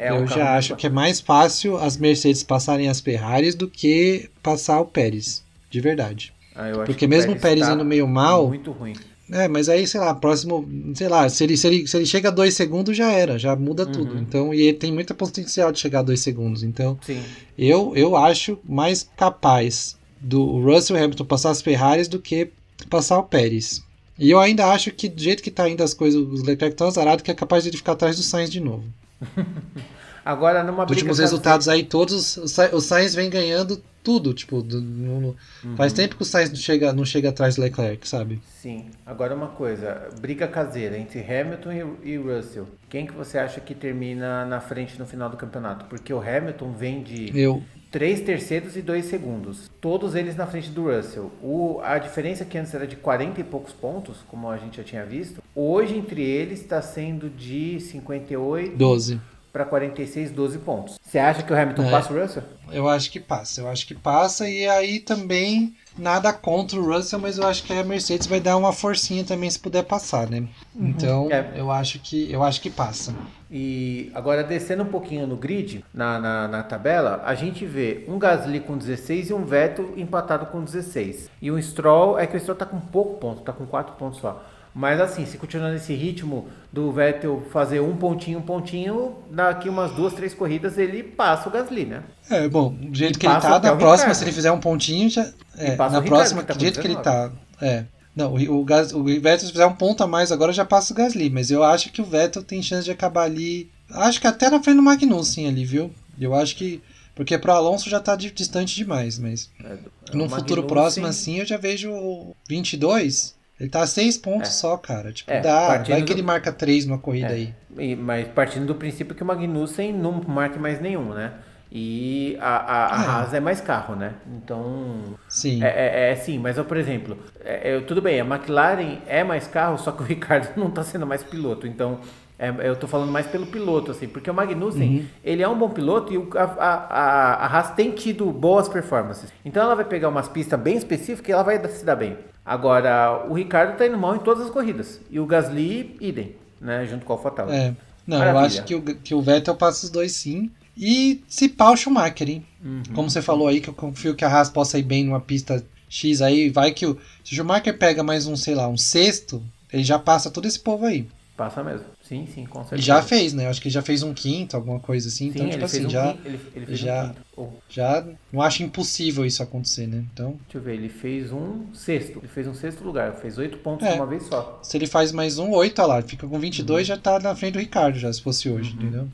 eu, 0.09 0.17
é 0.17 0.21
eu 0.21 0.27
já 0.27 0.55
acho 0.55 0.75
que 0.75 0.85
é 0.85 0.89
mais 0.89 1.19
fácil 1.19 1.75
as 1.77 1.97
Mercedes 1.97 2.43
passarem 2.43 2.87
as 2.87 2.99
Ferraris 2.99 3.55
do 3.55 3.67
que 3.67 4.29
passar 4.43 4.79
o 4.79 4.85
Pérez, 4.85 5.43
de 5.69 5.81
verdade. 5.81 6.33
Ah, 6.55 6.69
porque 6.85 7.07
mesmo 7.07 7.31
o 7.31 7.35
Pérez, 7.35 7.41
Pérez 7.41 7.67
tá 7.67 7.73
indo 7.73 7.85
meio 7.85 8.07
mal, 8.07 8.47
muito 8.47 8.71
ruim. 8.71 8.93
É, 9.31 9.47
mas 9.47 9.69
aí, 9.69 9.87
sei 9.87 9.99
lá, 10.01 10.13
próximo, 10.13 10.67
sei 10.93 11.07
lá, 11.07 11.29
se 11.29 11.43
ele, 11.43 11.55
se 11.55 11.65
ele, 11.65 11.87
se 11.87 11.95
ele 11.95 12.05
chega 12.05 12.27
a 12.27 12.31
dois 12.31 12.53
segundos 12.53 12.97
já 12.97 13.11
era, 13.11 13.39
já 13.39 13.55
muda 13.55 13.85
uhum. 13.85 13.91
tudo. 13.91 14.17
Então, 14.17 14.53
e 14.53 14.61
ele 14.61 14.77
tem 14.77 14.91
muita 14.91 15.13
potencial 15.13 15.71
de 15.71 15.79
chegar 15.79 15.99
a 15.99 16.03
dois 16.03 16.19
segundos. 16.19 16.63
Então, 16.63 16.99
Sim. 17.01 17.21
eu 17.57 17.93
eu 17.95 18.17
acho 18.17 18.59
mais 18.67 19.09
capaz 19.15 19.95
do 20.19 20.59
Russell 20.59 20.97
Hamilton 20.97 21.25
passar 21.25 21.51
as 21.51 21.61
Ferraris 21.61 22.09
do 22.09 22.19
que 22.19 22.49
passar 22.89 23.19
o 23.19 23.23
Pérez. 23.23 23.81
E 24.19 24.29
eu 24.29 24.39
ainda 24.39 24.67
acho 24.67 24.91
que 24.91 25.07
do 25.07 25.21
jeito 25.21 25.41
que 25.41 25.49
tá 25.49 25.67
indo 25.67 25.81
as 25.81 25.93
coisas, 25.93 26.21
os 26.21 26.43
Leclerc 26.43 26.75
tão 26.75 26.87
azarado 26.87 27.23
que 27.23 27.31
é 27.31 27.33
capaz 27.33 27.63
de 27.63 27.69
ele 27.69 27.77
ficar 27.77 27.93
atrás 27.93 28.17
do 28.17 28.23
Sainz 28.23 28.51
de 28.51 28.59
novo. 28.59 28.83
Agora, 30.23 30.63
numa 30.63 30.85
Os 30.85 30.91
últimos 30.91 31.19
resultados 31.19 31.67
aí, 31.67 31.83
todos, 31.83 32.37
o 32.37 32.81
Sainz 32.81 33.15
vem 33.15 33.29
ganhando 33.29 33.81
tudo, 34.03 34.33
tipo, 34.33 34.61
do, 34.61 34.81
no, 34.81 35.35
uhum. 35.63 35.75
faz 35.75 35.93
tempo 35.93 36.15
que 36.15 36.21
o 36.21 36.25
Sainz 36.25 36.49
não 36.49 36.55
chega, 36.55 36.93
não 36.93 37.05
chega 37.05 37.29
atrás 37.29 37.55
do 37.55 37.61
Leclerc, 37.61 38.07
sabe? 38.07 38.41
Sim. 38.45 38.85
Agora 39.05 39.33
uma 39.35 39.49
coisa, 39.49 40.09
briga 40.19 40.47
caseira 40.47 40.97
entre 40.97 41.19
Hamilton 41.19 41.71
e, 42.03 42.11
e, 42.11 42.17
Russell. 42.17 42.67
Quem 42.89 43.05
que 43.05 43.13
você 43.13 43.37
acha 43.37 43.59
que 43.59 43.73
termina 43.73 44.45
na 44.45 44.59
frente 44.59 44.97
no 44.99 45.05
final 45.05 45.29
do 45.29 45.37
campeonato? 45.37 45.85
Porque 45.85 46.13
o 46.13 46.19
Hamilton 46.19 46.71
vem 46.71 47.03
de 47.03 47.31
eu. 47.39 47.61
três 47.91 48.21
terceiros 48.21 48.75
e 48.75 48.81
dois 48.81 49.05
segundos. 49.05 49.69
Todos 49.79 50.15
eles 50.15 50.35
na 50.35 50.47
frente 50.47 50.69
do 50.69 50.91
Russell. 50.91 51.31
O, 51.41 51.79
a 51.83 51.97
diferença 51.97 52.43
que 52.43 52.57
antes 52.57 52.73
era 52.73 52.87
de 52.87 52.95
40 52.95 53.41
e 53.41 53.43
poucos 53.43 53.73
pontos, 53.73 54.17
como 54.27 54.49
a 54.49 54.57
gente 54.57 54.77
já 54.77 54.83
tinha 54.83 55.05
visto, 55.05 55.41
hoje 55.55 55.95
entre 55.95 56.21
eles 56.21 56.61
está 56.61 56.81
sendo 56.81 57.29
de 57.29 57.79
58... 57.79 58.75
12 58.75 59.19
para 59.51 59.65
46, 59.65 60.31
12 60.31 60.57
pontos. 60.59 60.99
Você 61.03 61.19
acha 61.19 61.43
que 61.43 61.51
o 61.51 61.57
Hamilton 61.57 61.83
é, 61.83 61.91
passa 61.91 62.13
o 62.13 62.21
Russell? 62.21 62.43
Eu 62.71 62.87
acho 62.87 63.11
que 63.11 63.19
passa, 63.19 63.61
eu 63.61 63.67
acho 63.67 63.85
que 63.85 63.93
passa 63.93 64.47
e 64.47 64.67
aí 64.67 64.99
também 64.99 65.75
nada 65.97 66.31
contra 66.31 66.79
o 66.79 66.85
Russell, 66.85 67.19
mas 67.19 67.37
eu 67.37 67.45
acho 67.45 67.63
que 67.63 67.73
a 67.73 67.83
Mercedes 67.83 68.27
vai 68.27 68.39
dar 68.39 68.55
uma 68.55 68.71
forcinha 68.71 69.23
também 69.23 69.49
se 69.49 69.59
puder 69.59 69.83
passar, 69.83 70.29
né? 70.29 70.47
Uhum. 70.73 70.87
Então, 70.87 71.27
é. 71.29 71.53
eu 71.55 71.69
acho 71.69 71.99
que 71.99 72.31
eu 72.31 72.41
acho 72.43 72.61
que 72.61 72.69
passa. 72.69 73.13
E 73.49 74.09
agora 74.15 74.43
descendo 74.43 74.83
um 74.83 74.87
pouquinho 74.87 75.27
no 75.27 75.35
grid, 75.35 75.83
na, 75.93 76.17
na, 76.17 76.47
na, 76.47 76.63
tabela, 76.63 77.21
a 77.25 77.35
gente 77.35 77.65
vê 77.65 78.05
um 78.07 78.17
Gasly 78.17 78.61
com 78.61 78.77
16 78.77 79.29
e 79.29 79.33
um 79.33 79.43
Vettel 79.43 79.93
empatado 79.97 80.45
com 80.45 80.63
16. 80.63 81.29
E 81.41 81.51
o 81.51 81.61
Stroll, 81.61 82.17
é 82.17 82.25
que 82.25 82.37
o 82.37 82.39
Stroll 82.39 82.57
tá 82.57 82.65
com 82.65 82.79
pouco 82.79 83.19
ponto, 83.19 83.41
tá 83.41 83.51
com 83.51 83.65
4 83.65 83.95
pontos 83.95 84.21
só. 84.21 84.41
Mas 84.73 85.01
assim, 85.01 85.25
se 85.25 85.37
continuar 85.37 85.71
nesse 85.71 85.93
ritmo 85.93 86.47
do 86.71 86.91
Vettel 86.91 87.43
fazer 87.51 87.81
um 87.81 87.95
pontinho, 87.95 88.39
um 88.39 88.41
pontinho, 88.41 89.17
daqui 89.29 89.67
umas 89.67 89.91
duas, 89.91 90.13
três 90.13 90.33
corridas 90.33 90.77
ele 90.77 91.03
passa 91.03 91.49
o 91.49 91.51
Gasly, 91.51 91.85
né? 91.85 92.03
É, 92.29 92.47
bom, 92.47 92.73
do 92.73 92.95
jeito 92.95 93.19
que 93.19 93.27
ele 93.27 93.35
tá, 93.35 93.59
na 93.59 93.75
próxima, 93.75 93.93
Ricardo. 93.93 94.15
se 94.15 94.23
ele 94.23 94.31
fizer 94.31 94.51
um 94.51 94.59
pontinho, 94.59 95.09
já. 95.09 95.29
É, 95.57 95.75
na 95.75 96.01
próxima, 96.01 96.43
tá 96.43 96.53
do 96.53 96.59
jeito 96.59 96.79
que 96.79 96.87
ele 96.87 96.95
tá. 96.95 97.31
É. 97.61 97.85
Não, 98.15 98.35
o, 98.35 98.63
Gas, 98.65 98.93
o 98.93 99.03
Vettel, 99.03 99.39
se 99.39 99.51
fizer 99.51 99.65
um 99.65 99.75
ponto 99.75 100.03
a 100.03 100.07
mais 100.07 100.31
agora, 100.31 100.51
já 100.51 100.65
passa 100.65 100.93
o 100.93 100.95
Gasly. 100.95 101.29
Mas 101.29 101.49
eu 101.49 101.63
acho 101.63 101.91
que 101.91 102.01
o 102.01 102.05
Vettel 102.05 102.43
tem 102.43 102.61
chance 102.61 102.83
de 102.83 102.91
acabar 102.91 103.23
ali. 103.23 103.69
Acho 103.89 104.19
que 104.19 104.27
até 104.27 104.49
na 104.49 104.61
frente 104.61 104.77
do 104.77 104.83
Magnussen 104.83 105.47
ali, 105.47 105.65
viu? 105.65 105.91
Eu 106.19 106.35
acho 106.35 106.55
que. 106.55 106.81
Porque 107.15 107.37
pro 107.37 107.51
Alonso 107.51 107.89
já 107.89 107.99
tá 107.99 108.15
distante 108.15 108.75
demais, 108.75 109.17
mas. 109.17 109.49
É, 109.63 109.77
é 110.11 110.15
num 110.15 110.29
futuro 110.29 110.63
próximo, 110.63 111.07
assim, 111.07 111.39
eu 111.39 111.45
já 111.45 111.57
vejo 111.57 112.35
22. 112.47 113.35
Ele 113.61 113.69
tá 113.69 113.81
a 113.81 113.87
seis 113.87 114.17
pontos 114.17 114.49
é. 114.49 114.53
só, 114.53 114.75
cara. 114.75 115.13
Tipo, 115.13 115.29
é, 115.29 115.39
dá. 115.39 115.77
Vai 115.77 116.01
que 116.01 116.11
ele 116.11 116.23
marca 116.23 116.51
três 116.51 116.83
numa 116.83 116.97
corrida 116.97 117.27
é. 117.27 117.33
aí. 117.33 117.53
E, 117.77 117.95
mas 117.95 118.27
partindo 118.29 118.65
do 118.65 118.73
princípio 118.73 119.13
que 119.13 119.21
o 119.21 119.25
Magnussen 119.25 119.93
não 119.93 120.13
marque 120.27 120.57
mais 120.57 120.81
nenhum, 120.81 121.13
né? 121.13 121.31
E 121.71 122.37
a, 122.41 122.55
a, 122.57 122.99
a 122.99 123.03
é. 123.03 123.07
Haas 123.07 123.33
é 123.35 123.39
mais 123.39 123.61
carro, 123.61 123.95
né? 123.95 124.15
Então. 124.35 125.15
Sim. 125.29 125.63
É, 125.63 125.67
é, 125.67 126.11
é 126.11 126.15
sim, 126.15 126.39
mas 126.39 126.57
eu, 126.57 126.65
por 126.65 126.75
exemplo, 126.75 127.15
é, 127.39 127.75
eu, 127.75 127.85
tudo 127.85 128.01
bem, 128.01 128.19
a 128.19 128.25
McLaren 128.25 128.97
é 129.05 129.23
mais 129.23 129.45
carro, 129.45 129.77
só 129.77 129.91
que 129.91 130.01
o 130.01 130.05
Ricardo 130.05 130.49
não 130.59 130.71
tá 130.71 130.83
sendo 130.83 131.05
mais 131.05 131.23
piloto. 131.23 131.67
Então, 131.67 131.99
é, 132.41 132.67
eu 132.67 132.75
tô 132.75 132.87
falando 132.87 133.11
mais 133.11 133.27
pelo 133.27 133.45
piloto, 133.45 133.91
assim, 133.91 134.07
porque 134.07 134.27
o 134.27 134.33
Magnussen, 134.33 134.97
uhum. 134.97 135.05
ele 135.23 135.43
é 135.43 135.47
um 135.47 135.55
bom 135.55 135.69
piloto 135.69 136.11
e 136.11 136.17
o, 136.17 136.27
a, 136.35 136.43
a, 136.43 137.33
a 137.45 137.45
Haas 137.45 137.75
tem 137.75 137.91
tido 137.91 138.25
boas 138.31 138.67
performances. 138.67 139.31
Então 139.45 139.61
ela 139.61 139.75
vai 139.75 139.85
pegar 139.85 140.09
umas 140.09 140.27
pistas 140.27 140.59
bem 140.59 140.75
específicas 140.75 141.29
e 141.29 141.31
ela 141.33 141.43
vai 141.43 141.63
se 141.69 141.85
dar 141.85 141.95
bem. 141.95 142.17
Agora, 142.43 143.27
o 143.29 143.35
Ricardo 143.35 143.77
tá 143.77 143.85
indo 143.85 143.95
mal 143.95 144.15
em 144.15 144.19
todas 144.19 144.47
as 144.47 144.49
corridas. 144.49 144.99
E 145.11 145.19
o 145.19 145.25
Gasly, 145.27 145.95
idem, 146.01 146.35
né? 146.59 146.83
Junto 146.87 147.05
com 147.05 147.13
o 147.13 147.15
AlphaTauri. 147.17 147.53
É. 147.53 147.75
Não, 148.07 148.17
Maravilha. 148.17 148.41
eu 148.41 148.45
acho 148.47 148.63
que 148.63 148.73
o, 148.73 148.81
que 148.81 149.13
o 149.13 149.21
Vettel 149.21 149.55
passa 149.55 149.85
os 149.85 149.91
dois 149.91 150.13
sim. 150.13 150.49
E 150.75 151.23
se 151.27 151.47
pau 151.47 151.73
o 151.73 151.77
Schumacher, 151.77 152.27
hein? 152.27 152.45
Uhum. 152.65 152.81
Como 152.95 153.07
você 153.07 153.21
falou 153.21 153.49
aí, 153.49 153.61
que 153.61 153.69
eu 153.69 153.73
confio 153.75 154.15
que 154.15 154.25
a 154.25 154.27
Haas 154.27 154.49
possa 154.49 154.79
ir 154.79 154.83
bem 154.83 155.05
numa 155.05 155.21
pista 155.21 155.63
X 155.87 156.23
aí, 156.23 156.49
vai 156.49 156.71
que 156.71 156.87
o. 156.87 156.97
Se 157.23 157.33
o 157.33 157.35
Schumacher 157.35 157.77
pega 157.77 158.01
mais 158.01 158.25
um, 158.25 158.35
sei 158.35 158.55
lá, 158.55 158.67
um 158.67 158.77
sexto, 158.77 159.43
ele 159.71 159.83
já 159.83 159.99
passa 159.99 160.31
todo 160.31 160.47
esse 160.47 160.59
povo 160.59 160.87
aí. 160.87 161.07
Passa 161.37 161.63
mesmo. 161.63 161.85
Sim, 162.11 162.27
sim, 162.27 162.45
com 162.45 162.59
certeza. 162.59 162.81
E 162.81 162.85
já 162.85 163.01
fez, 163.01 163.31
né? 163.31 163.47
Acho 163.47 163.61
que 163.61 163.69
já 163.69 163.81
fez 163.81 164.03
um 164.03 164.13
quinto, 164.13 164.57
alguma 164.57 164.81
coisa 164.81 165.07
assim. 165.07 165.31
Sim, 165.31 165.39
então, 165.39 165.49
tipo 165.49 165.63
assim, 165.63 165.85
um 165.85 165.89
já. 165.89 166.11
Quinto, 166.11 166.27
ele, 166.27 166.39
ele 166.57 166.75
já, 166.75 167.15
um 167.37 167.47
já 167.69 168.05
não 168.33 168.41
acho 168.41 168.63
impossível 168.63 169.25
isso 169.25 169.41
acontecer, 169.41 169.87
né? 169.87 170.03
Então. 170.13 170.31
Deixa 170.43 170.57
eu 170.57 170.61
ver, 170.61 170.73
ele 170.73 170.89
fez 170.89 171.31
um 171.31 171.73
sexto. 171.73 172.19
Ele 172.19 172.27
fez 172.27 172.47
um 172.47 172.53
sexto 172.53 172.83
lugar. 172.83 173.15
Fez 173.15 173.37
oito 173.37 173.59
pontos 173.59 173.87
é, 173.87 173.93
uma 173.93 174.05
vez 174.05 174.23
só. 174.23 174.59
Se 174.61 174.75
ele 174.75 174.87
faz 174.87 175.13
mais 175.13 175.39
um, 175.39 175.51
oito, 175.51 175.81
olha 175.81 175.87
lá. 175.87 176.01
Fica 176.01 176.27
com 176.27 176.37
22, 176.37 176.81
uhum. 176.81 176.95
já 176.95 177.01
tá 177.01 177.17
na 177.17 177.33
frente 177.33 177.53
do 177.53 177.59
Ricardo, 177.59 177.97
já, 177.97 178.11
se 178.11 178.21
fosse 178.21 178.49
hoje, 178.49 178.71
uhum. 178.71 178.81
entendeu? 178.81 179.07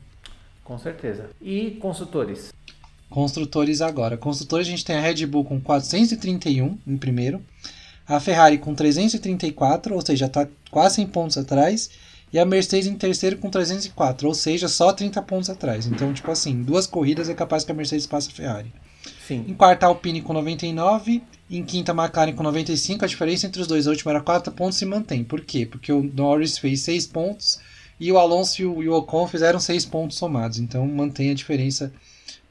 Com 0.63 0.79
certeza. 0.79 1.29
E 1.39 1.77
construtores? 1.79 2.51
Construtores 3.11 3.79
agora. 3.79 4.17
Construtores 4.17 4.65
a 4.65 4.71
gente 4.71 4.83
tem 4.83 4.95
a 4.95 5.01
Red 5.01 5.23
Bull 5.27 5.45
com 5.45 5.61
431 5.61 6.79
em 6.87 6.97
primeiro. 6.97 7.43
A 8.07 8.19
Ferrari 8.19 8.57
com 8.57 8.73
334, 8.73 9.93
ou 9.93 10.01
seja, 10.01 10.25
está 10.25 10.47
quase 10.71 10.95
100 10.95 11.07
pontos 11.07 11.37
atrás 11.37 11.91
e 12.31 12.39
a 12.39 12.45
Mercedes 12.45 12.87
em 12.87 12.95
terceiro 12.95 13.37
com 13.37 13.49
304, 13.49 14.27
ou 14.27 14.33
seja, 14.33 14.67
só 14.67 14.91
30 14.91 15.21
pontos 15.21 15.49
atrás. 15.49 15.87
Então, 15.87 16.13
tipo 16.13 16.29
assim, 16.29 16.61
duas 16.61 16.85
corridas 16.85 17.29
é 17.29 17.33
capaz 17.33 17.63
que 17.63 17.71
a 17.71 17.75
Mercedes 17.75 18.05
passe 18.05 18.29
a 18.29 18.33
Ferrari. 18.33 18.73
Sim. 19.25 19.45
Em 19.47 19.53
quarta, 19.53 19.85
a 19.85 19.89
Alpine 19.89 20.21
com 20.21 20.33
99, 20.33 21.21
em 21.49 21.63
quinta, 21.63 21.91
a 21.91 21.95
McLaren 21.95 22.33
com 22.33 22.43
95. 22.43 23.05
A 23.05 23.07
diferença 23.07 23.47
entre 23.47 23.61
os 23.61 23.67
dois, 23.67 23.87
a 23.87 23.91
última 23.91 24.11
era 24.11 24.21
4 24.21 24.51
pontos, 24.51 24.77
se 24.77 24.85
mantém. 24.85 25.23
Por 25.23 25.41
quê? 25.41 25.65
Porque 25.65 25.91
o 25.91 26.03
Norris 26.03 26.57
fez 26.57 26.81
6 26.81 27.07
pontos 27.07 27.59
e 27.99 28.11
o 28.11 28.17
Alonso 28.17 28.61
e 28.61 28.65
o 28.65 28.93
Ocon 28.93 29.27
fizeram 29.27 29.59
6 29.59 29.85
pontos 29.85 30.17
somados. 30.17 30.59
Então, 30.59 30.85
mantém 30.87 31.31
a 31.31 31.33
diferença 31.33 31.91